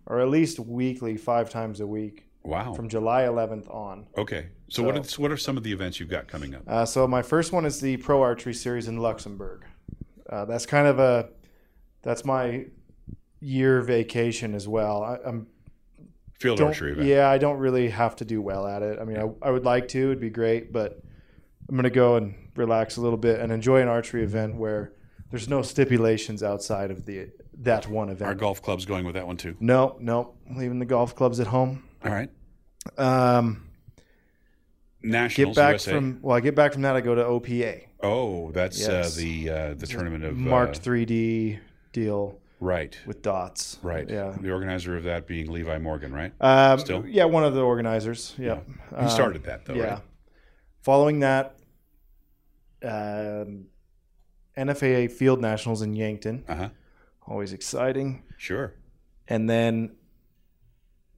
or 0.05 0.21
at 0.21 0.29
least 0.29 0.57
weekly, 0.57 1.17
five 1.17 1.49
times 1.49 1.81
a 1.81 1.85
week 1.85 2.23
Wow. 2.43 2.73
from 2.73 2.87
July 2.87 3.23
11th 3.23 3.69
on. 3.69 4.07
okay. 4.17 4.47
So, 4.69 4.83
what, 4.83 4.95
is, 4.97 5.19
what 5.19 5.29
are 5.29 5.35
some 5.35 5.57
of 5.57 5.63
the 5.63 5.71
events 5.73 5.99
you've 5.99 6.07
got 6.07 6.29
coming 6.29 6.55
up? 6.55 6.61
Uh, 6.65 6.85
so 6.85 7.05
my 7.05 7.21
first 7.21 7.51
one 7.51 7.65
is 7.65 7.81
the 7.81 7.97
Pro 7.97 8.21
Archery 8.21 8.53
Series 8.53 8.87
in 8.87 8.99
Luxembourg. 8.99 9.65
Uh, 10.29 10.45
that's 10.45 10.65
kind 10.65 10.87
of 10.87 10.97
a 10.99 11.27
that's 12.03 12.23
my 12.23 12.67
year 13.41 13.81
vacation 13.81 14.55
as 14.55 14.65
well. 14.65 15.03
I, 15.03 15.17
I'm 15.27 15.47
Field 16.39 16.61
archery 16.61 16.93
event. 16.93 17.05
yeah, 17.09 17.29
I 17.29 17.37
don't 17.37 17.57
really 17.57 17.89
have 17.89 18.15
to 18.17 18.23
do 18.25 18.41
well 18.41 18.65
at 18.65 18.81
it. 18.81 18.97
I 18.97 19.03
mean, 19.03 19.17
I, 19.17 19.29
I 19.45 19.51
would 19.51 19.65
like 19.65 19.89
to; 19.89 19.99
it'd 19.99 20.21
be 20.21 20.29
great, 20.29 20.71
but 20.71 21.01
I'm 21.67 21.75
gonna 21.75 21.89
go 21.89 22.15
and 22.15 22.33
relax 22.55 22.95
a 22.95 23.01
little 23.01 23.17
bit 23.17 23.41
and 23.41 23.51
enjoy 23.51 23.81
an 23.81 23.89
archery 23.89 24.23
event 24.23 24.55
where 24.55 24.93
there's 25.31 25.49
no 25.49 25.61
stipulations 25.61 26.43
outside 26.43 26.91
of 26.91 27.05
the 27.05 27.29
that 27.59 27.87
one 27.87 28.09
Our 28.09 28.13
event. 28.13 28.39
golf 28.39 28.61
club's 28.61 28.85
going 28.85 29.05
with 29.05 29.15
that 29.15 29.25
one 29.27 29.37
too. 29.37 29.55
no, 29.59 29.97
no, 29.99 30.35
leaving 30.55 30.79
the 30.79 30.85
golf 30.85 31.15
clubs 31.15 31.39
at 31.39 31.47
home. 31.47 31.83
All 32.03 32.11
right. 32.11 32.29
Um, 32.97 33.63
Nationals 35.03 35.55
get 35.55 35.61
back 35.61 35.73
USA. 35.73 35.91
from 35.91 36.19
well, 36.21 36.35
I 36.35 36.39
get 36.39 36.55
back 36.55 36.73
from 36.73 36.81
that. 36.83 36.95
I 36.95 37.01
go 37.01 37.15
to 37.15 37.23
OPA, 37.23 37.83
oh, 38.01 38.51
that's 38.51 38.79
Yes. 38.79 39.15
uh, 39.17 39.19
the 39.21 39.49
uh, 39.49 39.73
the 39.75 39.87
tournament 39.87 40.23
of 40.23 40.35
marked 40.37 40.77
uh, 40.77 40.81
3D 40.91 41.59
deal 41.93 42.39
right. 42.59 42.97
with 43.05 43.21
dots. 43.21 43.77
Right. 43.83 44.09
Yeah. 44.09 44.35
The 44.39 44.51
organizer 44.51 44.95
of 44.97 45.03
that 45.03 45.27
being 45.27 45.51
Levi 45.51 45.77
Morgan, 45.79 46.13
right? 46.13 46.33
Um, 46.41 46.79
Still? 46.79 47.05
Yeah, 47.05 47.25
one 47.25 47.43
of 47.43 47.53
the 47.53 47.61
organizers. 47.61 48.33
Yeah. 48.37 48.59
He 48.99 49.09
started 49.09 49.43
that 49.43 49.65
though, 49.65 49.75
yeah. 49.75 49.83
right? 49.85 49.99
Following 50.81 51.19
that, 51.19 51.57
um, 52.83 53.65
NFAA 54.57 55.11
Field 55.11 55.39
Nationals 55.41 55.81
in 55.81 55.93
Yankton. 55.93 56.43
Uh 56.47 56.55
huh. 56.55 56.69
Always 57.27 57.53
exciting. 57.53 58.23
Sure. 58.37 58.73
And 59.27 59.49
then, 59.49 59.95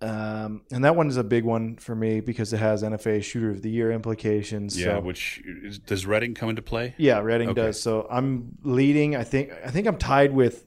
um, 0.01 0.61
and 0.71 0.83
that 0.85 0.95
one 0.95 1.07
is 1.07 1.17
a 1.17 1.23
big 1.23 1.43
one 1.43 1.75
for 1.75 1.93
me 1.95 2.21
because 2.21 2.53
it 2.53 2.57
has 2.57 2.83
NFA 2.83 3.21
Shooter 3.23 3.49
of 3.51 3.61
the 3.61 3.69
Year 3.69 3.91
implications. 3.91 4.79
Yeah. 4.79 4.95
so- 4.95 5.01
Which 5.01 5.41
is, 5.63 5.77
does 5.79 6.05
Reading 6.05 6.33
come 6.33 6.49
into 6.49 6.61
play? 6.61 6.95
yeah, 6.97 7.19
Reading 7.19 7.49
Okay. 7.49 7.61
does. 7.67 7.81
So 7.81 8.07
I'm 8.09 8.57
leading. 8.63 9.15
I 9.15 9.23
think. 9.23 9.51
I 9.65 9.69
think 9.71 9.87
I'm 9.87 9.97
tied 9.97 10.31
with 10.33 10.65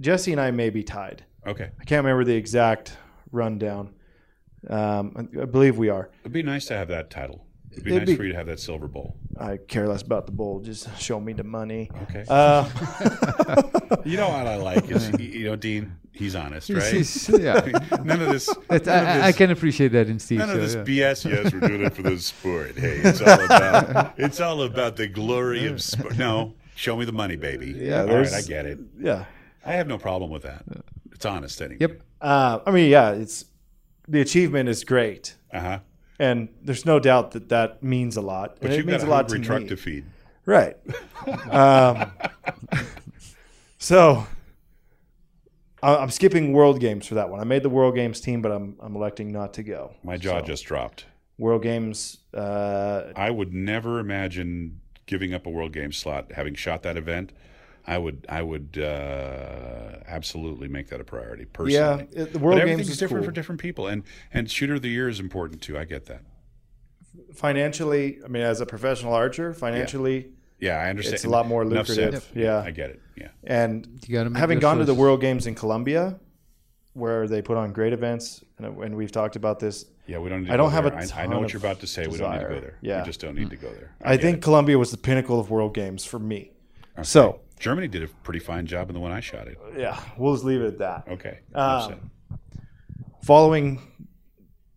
Jesse 0.00 0.32
and 0.32 0.40
I 0.40 0.50
may 0.50 0.70
be 0.70 0.82
tied. 0.82 1.24
Okay. 1.46 1.70
I 1.80 1.84
can't 1.84 2.04
remember 2.04 2.24
the 2.24 2.34
exact 2.36 2.96
rundown. 3.32 3.94
Um, 4.68 5.28
I, 5.38 5.42
I 5.42 5.44
believe 5.44 5.78
we 5.78 5.88
are. 5.88 6.10
It'd 6.22 6.32
be 6.32 6.42
nice 6.42 6.66
to 6.66 6.74
have 6.76 6.88
that 6.88 7.10
title. 7.10 7.46
It'd 7.72 7.84
be 7.84 7.90
It'd 7.90 8.02
nice 8.02 8.08
be- 8.08 8.16
for 8.16 8.24
you 8.24 8.32
to 8.32 8.38
have 8.38 8.46
that 8.46 8.60
silver 8.60 8.88
bowl. 8.88 9.16
I 9.38 9.56
care 9.58 9.86
less 9.88 10.02
about 10.02 10.26
the 10.26 10.32
bowl. 10.32 10.60
Just 10.60 11.00
show 11.00 11.20
me 11.20 11.32
the 11.32 11.44
money. 11.44 11.90
Okay. 12.04 12.24
Uh, 12.28 12.68
you 14.04 14.16
know 14.16 14.28
what 14.28 14.46
I 14.46 14.56
like 14.56 14.90
is 14.90 15.10
you 15.18 15.44
know 15.44 15.56
Dean. 15.56 15.96
He's 16.12 16.34
honest, 16.34 16.68
right? 16.70 16.92
He's- 16.92 17.28
yeah. 17.28 17.60
none 18.02 18.20
of 18.20 18.28
this. 18.30 18.48
It, 18.48 18.86
none 18.86 19.06
of 19.16 19.22
I, 19.22 19.28
I 19.28 19.32
can 19.32 19.50
appreciate 19.52 19.92
that 19.92 20.08
in 20.08 20.18
Steve. 20.18 20.38
None 20.38 20.50
of 20.50 20.60
this 20.60 20.74
yeah. 20.74 20.82
BS. 21.12 21.30
Yes, 21.30 21.52
we're 21.52 21.60
doing 21.60 21.84
it 21.84 21.94
for 21.94 22.02
the 22.02 22.18
sport. 22.18 22.76
Hey, 22.76 22.98
it's 23.04 23.20
all 23.20 23.44
about 23.44 24.14
it's 24.18 24.40
all 24.40 24.62
about 24.62 24.96
the 24.96 25.06
glory 25.06 25.66
of 25.66 25.80
sport. 25.80 26.18
No, 26.18 26.54
show 26.74 26.96
me 26.96 27.04
the 27.04 27.12
money, 27.12 27.36
baby. 27.36 27.72
Yeah, 27.78 28.00
all 28.00 28.16
right, 28.18 28.32
I 28.32 28.42
get 28.42 28.66
it. 28.66 28.78
yeah. 28.98 29.26
I 29.64 29.72
have 29.74 29.86
no 29.86 29.98
problem 29.98 30.30
with 30.30 30.42
that. 30.42 30.64
It's 31.12 31.24
honest 31.26 31.60
anyway. 31.60 31.78
Yep. 31.80 32.02
Uh, 32.20 32.58
I 32.66 32.70
mean, 32.72 32.90
yeah. 32.90 33.10
It's 33.12 33.44
the 34.08 34.20
achievement 34.20 34.68
is 34.68 34.82
great, 34.82 35.36
Uh 35.52 35.60
huh. 35.60 35.78
And 36.18 36.48
there's 36.62 36.84
no 36.86 36.98
doubt 36.98 37.32
that 37.32 37.48
that 37.50 37.82
means 37.82 38.16
a 38.16 38.20
lot. 38.20 38.58
But 38.60 38.72
you've 38.72 38.86
means 38.86 39.02
got 39.02 39.08
a 39.08 39.10
a 39.10 39.14
lot 39.14 39.28
to 39.30 39.38
truck 39.38 39.62
me. 39.62 39.68
to 39.68 39.76
feed. 39.76 40.04
Right. 40.46 40.76
um, 41.50 42.10
so 43.78 44.26
I- 45.82 45.96
I'm 45.96 46.10
skipping 46.10 46.52
World 46.52 46.80
Games 46.80 47.06
for 47.06 47.14
that 47.14 47.30
one. 47.30 47.40
I 47.40 47.44
made 47.44 47.62
the 47.62 47.68
World 47.68 47.94
Games 47.94 48.20
team, 48.20 48.42
but 48.42 48.50
I'm 48.52 48.76
I'm 48.80 48.96
electing 48.96 49.32
not 49.32 49.54
to 49.54 49.62
go. 49.62 49.92
My 50.02 50.16
jaw 50.16 50.40
So, 50.40 50.46
just 50.46 50.64
dropped. 50.64 51.06
World 51.38 51.62
Games. 51.62 52.18
Uh, 52.34 53.12
I 53.14 53.30
would 53.30 53.52
never 53.54 54.00
imagine 54.00 54.80
giving 55.06 55.32
up 55.32 55.46
a 55.46 55.50
World 55.50 55.72
Games 55.72 55.96
slot. 55.96 56.32
Having 56.32 56.56
shot 56.56 56.82
that 56.82 56.96
event, 56.96 57.32
I 57.88 57.96
would 57.98 58.26
I 58.28 58.42
would 58.42 58.78
uh, 58.78 60.00
absolutely 60.06 60.68
make 60.68 60.88
that 60.88 61.00
a 61.00 61.04
priority 61.04 61.44
personally. 61.46 62.08
yeah, 62.12 62.22
it- 62.22 62.32
the 62.34 62.38
but 62.38 62.42
World 62.42 62.60
everything's 62.60 62.86
Games 62.88 62.90
is 62.90 62.98
different 62.98 63.22
cool. 63.24 63.30
for 63.30 63.34
different 63.34 63.60
people, 63.60 63.86
and 63.86 64.02
and 64.32 64.50
shooter 64.50 64.74
of 64.74 64.82
the 64.82 64.90
year 64.90 65.08
is 65.08 65.18
important 65.20 65.62
too. 65.62 65.78
I 65.78 65.84
get 65.84 66.06
that. 66.06 66.22
financially. 67.34 68.18
I 68.24 68.28
mean, 68.28 68.42
as 68.42 68.60
a 68.60 68.66
professional 68.66 69.12
archer, 69.12 69.52
financially, 69.54 70.30
Yeah, 70.60 70.76
I 70.76 70.90
understand. 70.90 71.14
it's 71.16 71.24
a 71.24 71.28
lot 71.30 71.46
more 71.46 71.62
Enough 71.62 71.86
said. 71.86 71.96
lucrative. 72.14 72.30
Yeah, 72.34 72.58
I 72.64 72.70
get 72.70 72.90
it. 72.90 73.00
Yeah. 73.16 73.28
and 73.44 73.86
You 74.06 74.14
gotta 74.14 74.38
having 74.38 74.58
those 74.58 74.62
gone 74.62 74.78
to 74.78 74.84
the. 74.84 74.94
World 74.94 75.20
Games 75.20 75.46
in 75.46 75.54
Colombia, 75.54 76.18
where 76.94 77.26
they 77.28 77.42
put 77.42 77.56
on 77.56 77.72
great 77.72 77.92
events, 77.92 78.44
and, 78.58 78.66
and 78.82 78.96
we've 78.96 79.12
talked 79.12 79.36
about 79.36 79.58
this. 79.60 79.86
Yeah, 80.06 80.18
we 80.18 80.28
don't. 80.30 80.40
Need 80.42 80.48
to 80.48 80.54
I 80.54 80.56
don't 80.56 80.66
go 80.70 80.76
have 80.76 80.86
a 80.86 80.90
there. 80.90 81.06
I, 81.16 81.22
I 81.22 81.26
know 81.26 81.38
what 81.40 81.52
you're 81.52 81.60
about 81.60 81.80
to 81.80 81.86
say. 81.86 82.06
We 82.06 82.18
don't 82.18 82.32
need 82.32 82.40
to 82.40 82.48
go 82.48 82.60
there. 82.60 82.78
Yeah. 82.80 83.00
we 83.00 83.06
just 83.06 83.20
don't 83.20 83.34
need 83.34 83.50
to 83.50 83.56
go 83.56 83.70
there. 83.72 83.92
I, 84.02 84.16
get 84.16 84.22
think 84.22 84.36
it. 84.38 84.42
Colombia 84.42 84.78
was 84.78 84.90
the 84.90 84.96
pinnacle 84.96 85.38
of 85.40 85.50
World 85.50 85.74
Games 85.74 86.04
for 86.04 86.18
me. 86.18 86.52
So 87.02 87.40
Germany 87.58 87.88
did 87.88 88.02
a 88.02 88.08
pretty 88.08 88.38
fine 88.40 88.66
job 88.66 88.88
in 88.90 88.94
the 88.94 89.00
one 89.00 89.12
I 89.12 89.20
shot 89.20 89.48
it. 89.48 89.58
yeah, 89.76 90.00
we'll 90.16 90.34
just 90.34 90.44
leave 90.44 90.60
it 90.62 90.66
at 90.66 90.78
that. 90.78 91.04
Okay. 91.08 91.40
Um. 91.54 92.10
Following 93.24 93.80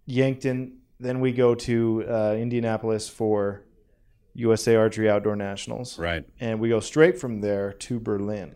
Yankton, 0.05 0.79
then 0.99 1.19
we 1.21 1.31
go 1.31 1.55
to 1.55 2.03
uh, 2.07 2.35
Indianapolis 2.37 3.07
for 3.07 3.63
USA 4.33 4.75
Archery 4.75 5.09
Outdoor 5.09 5.35
Nationals, 5.35 5.97
right. 5.99 6.25
and 6.39 6.59
we 6.59 6.69
go 6.69 6.79
straight 6.79 7.19
from 7.19 7.41
there 7.41 7.73
to 7.73 7.99
Berlin. 7.99 8.55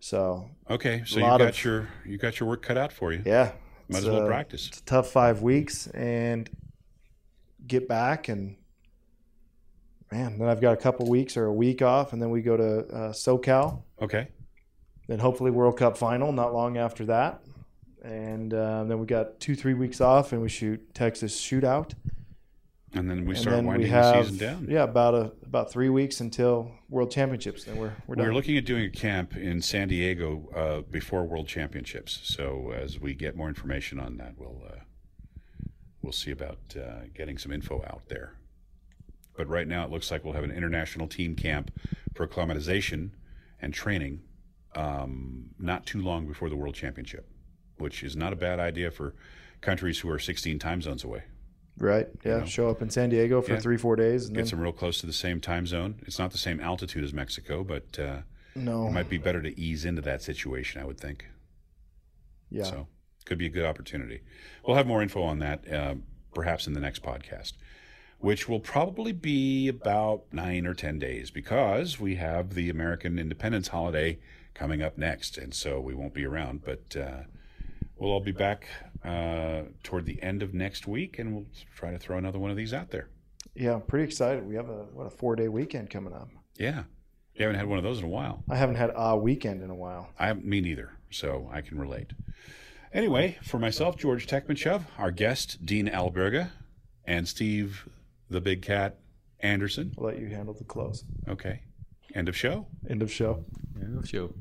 So 0.00 0.50
Okay. 0.68 1.02
So 1.06 1.16
you 1.16 1.22
got 1.22 1.40
of- 1.40 1.64
your 1.64 1.88
you 2.04 2.18
got 2.18 2.38
your 2.40 2.48
work 2.48 2.62
cut 2.62 2.76
out 2.76 2.92
for 2.92 3.12
you. 3.12 3.22
yeah, 3.24 3.52
Might 3.88 3.98
as 3.98 4.06
well 4.06 4.22
uh, 4.22 4.26
practice. 4.26 4.68
It's 4.68 4.80
a 4.80 4.84
tough 4.84 5.08
five 5.10 5.40
weeks, 5.42 5.86
and 5.88 6.48
get 7.66 7.88
back 7.88 8.28
and 8.28 8.56
man, 10.12 10.38
then 10.38 10.48
I've 10.48 10.60
got 10.60 10.72
a 10.72 10.76
couple 10.76 11.08
weeks 11.08 11.36
or 11.36 11.46
a 11.46 11.52
week 11.52 11.82
off, 11.82 12.12
and 12.12 12.20
then 12.22 12.30
we 12.30 12.42
go 12.42 12.56
to 12.56 12.78
uh, 12.94 13.12
SoCal. 13.12 13.82
Okay. 14.00 14.28
then 15.08 15.18
hopefully 15.18 15.50
World 15.50 15.76
Cup 15.78 15.96
final 15.96 16.32
not 16.32 16.52
long 16.54 16.76
after 16.76 17.04
that, 17.06 17.42
and 18.02 18.52
uh, 18.54 18.84
then 18.84 18.98
we 18.98 19.06
got 19.06 19.40
two 19.40 19.54
three 19.54 19.74
weeks 19.74 20.00
off 20.00 20.32
and 20.32 20.40
we 20.42 20.48
shoot 20.48 20.94
Texas 20.94 21.40
shootout, 21.40 21.92
And 22.94 23.10
then 23.10 23.24
we 23.24 23.30
and 23.34 23.38
start 23.38 23.56
then 23.56 23.66
winding 23.66 23.88
we 23.88 23.90
have 23.90 24.16
the 24.16 24.22
season 24.30 24.38
down. 24.46 24.66
yeah 24.70 24.84
about 24.84 25.14
a 25.14 25.32
about 25.44 25.70
three 25.72 25.88
weeks 25.88 26.20
until 26.20 26.70
World 26.88 27.10
Championships. 27.10 27.64
Then 27.64 27.76
we're 27.76 27.92
we're. 28.06 28.16
We're 28.16 28.34
looking 28.34 28.56
at 28.56 28.64
doing 28.64 28.84
a 28.84 28.90
camp 28.90 29.36
in 29.36 29.60
San 29.62 29.88
Diego 29.88 30.48
uh, 30.54 30.80
before 30.90 31.24
World 31.24 31.48
Championships. 31.48 32.20
So 32.22 32.72
as 32.72 33.00
we 33.00 33.14
get 33.14 33.34
more 33.36 33.48
information 33.48 33.98
on 33.98 34.16
that, 34.18 34.34
we'll 34.38 34.62
uh, 34.72 34.80
we'll 36.02 36.12
see 36.12 36.30
about 36.30 36.58
uh, 36.76 37.06
getting 37.14 37.38
some 37.38 37.50
info 37.52 37.82
out 37.86 38.02
there. 38.08 38.34
But 39.36 39.48
right 39.48 39.68
now, 39.68 39.84
it 39.84 39.90
looks 39.90 40.10
like 40.10 40.24
we'll 40.24 40.34
have 40.34 40.44
an 40.44 40.50
international 40.50 41.06
team 41.08 41.34
camp 41.36 41.70
for 42.14 42.24
acclimatization 42.24 43.14
and 43.60 43.72
training 43.74 44.22
um, 44.74 45.50
not 45.58 45.86
too 45.86 46.00
long 46.02 46.26
before 46.26 46.48
the 46.50 46.56
World 46.56 46.74
Championship, 46.74 47.28
which 47.78 48.02
is 48.02 48.16
not 48.16 48.32
a 48.32 48.36
bad 48.36 48.58
idea 48.60 48.90
for 48.90 49.14
countries 49.60 50.00
who 50.00 50.10
are 50.10 50.18
16 50.18 50.58
time 50.58 50.82
zones 50.82 51.04
away. 51.04 51.24
right. 51.78 52.06
Yeah, 52.24 52.38
know. 52.38 52.44
show 52.46 52.70
up 52.70 52.80
in 52.82 52.88
San 52.90 53.10
Diego 53.10 53.40
for 53.42 53.52
Yeah. 53.54 53.60
three 53.60 53.76
four 53.76 53.96
days, 53.96 54.26
and 54.26 54.36
Gets 54.36 54.50
then 54.50 54.58
them 54.58 54.64
real 54.64 54.72
close 54.72 54.98
to 55.00 55.06
the 55.06 55.12
same 55.12 55.40
time 55.40 55.66
zone. 55.66 55.96
It's 56.06 56.18
not 56.18 56.30
the 56.32 56.38
same 56.38 56.60
altitude 56.60 57.04
as 57.04 57.12
Mexico, 57.12 57.64
but 57.64 57.98
uh, 57.98 58.22
no, 58.54 58.86
it 58.88 58.92
might 58.92 59.08
be 59.10 59.18
better 59.18 59.42
to 59.42 59.58
ease 59.60 59.84
into 59.84 60.00
that 60.02 60.22
situation, 60.22 60.80
I 60.80 60.84
would 60.86 60.98
think. 60.98 61.26
yeah, 62.50 62.64
So 62.64 62.86
could 63.26 63.36
be 63.38 63.46
a 63.46 63.50
good 63.50 63.64
opportunity. 63.66 64.20
We'll 64.66 64.76
have 64.76 64.86
more 64.86 65.02
info 65.02 65.22
on 65.22 65.38
that 65.40 65.70
uh, 65.70 65.94
perhaps 66.34 66.66
in 66.66 66.72
the 66.74 66.80
next 66.80 67.02
podcast, 67.02 67.52
which 68.18 68.48
will 68.48 68.60
probably 68.60 69.12
be 69.12 69.68
about 69.68 70.24
nine 70.32 70.66
or 70.66 70.74
10 70.74 70.98
days 70.98 71.30
because 71.30 72.00
we 72.00 72.16
have 72.16 72.54
the 72.54 72.70
American 72.70 73.18
Independence 73.18 73.68
holiday 73.68 74.18
coming 74.54 74.82
up 74.82 74.96
next. 74.96 75.36
And 75.38 75.52
so 75.54 75.80
we 75.80 75.94
won't 75.94 76.14
be 76.14 76.24
around, 76.24 76.64
but 76.64 76.96
uh, 76.96 77.22
we'll 77.96 78.10
all 78.10 78.20
be 78.20 78.32
back 78.32 78.66
uh, 79.04 79.62
toward 79.82 80.06
the 80.06 80.22
end 80.22 80.42
of 80.42 80.54
next 80.54 80.86
week 80.86 81.18
and 81.18 81.34
we'll 81.34 81.46
try 81.74 81.90
to 81.90 81.98
throw 81.98 82.16
another 82.18 82.38
one 82.38 82.50
of 82.50 82.56
these 82.56 82.72
out 82.72 82.90
there. 82.90 83.08
yeah. 83.54 83.74
I'm 83.74 83.82
pretty 83.82 84.04
excited. 84.04 84.46
We 84.46 84.54
have 84.56 84.68
a 84.68 84.84
what 84.92 85.06
a 85.06 85.10
four 85.10 85.36
day 85.36 85.48
weekend 85.48 85.90
coming 85.90 86.12
up. 86.14 86.28
Yeah. 86.58 86.84
You 87.34 87.42
haven't 87.42 87.58
had 87.58 87.68
one 87.68 87.76
of 87.76 87.84
those 87.84 87.98
in 87.98 88.04
a 88.06 88.08
while. 88.08 88.42
I 88.48 88.56
haven't 88.56 88.76
had 88.76 88.92
a 88.96 89.14
weekend 89.14 89.62
in 89.62 89.68
a 89.68 89.74
while. 89.74 90.08
I 90.18 90.28
haven't, 90.28 90.46
me 90.46 90.62
neither, 90.62 90.92
so 91.10 91.50
I 91.52 91.60
can 91.60 91.78
relate. 91.78 92.12
Anyway, 92.94 93.36
for 93.42 93.58
myself, 93.58 93.98
George 93.98 94.26
Tekmitchov, 94.26 94.84
our 94.96 95.10
guest, 95.10 95.66
Dean 95.66 95.86
Alberga, 95.86 96.52
and 97.04 97.28
Steve 97.28 97.86
the 98.30 98.40
Big 98.40 98.62
Cat 98.62 98.98
Anderson. 99.40 99.92
I'll 99.98 100.04
let 100.04 100.18
you 100.18 100.28
handle 100.28 100.54
the 100.54 100.64
close. 100.64 101.04
Okay. 101.28 101.62
End 102.14 102.28
of 102.28 102.36
show. 102.36 102.66
End 102.88 103.02
of 103.02 103.12
show. 103.12 103.44
End 103.80 103.98
of 103.98 104.08
show. 104.08 104.34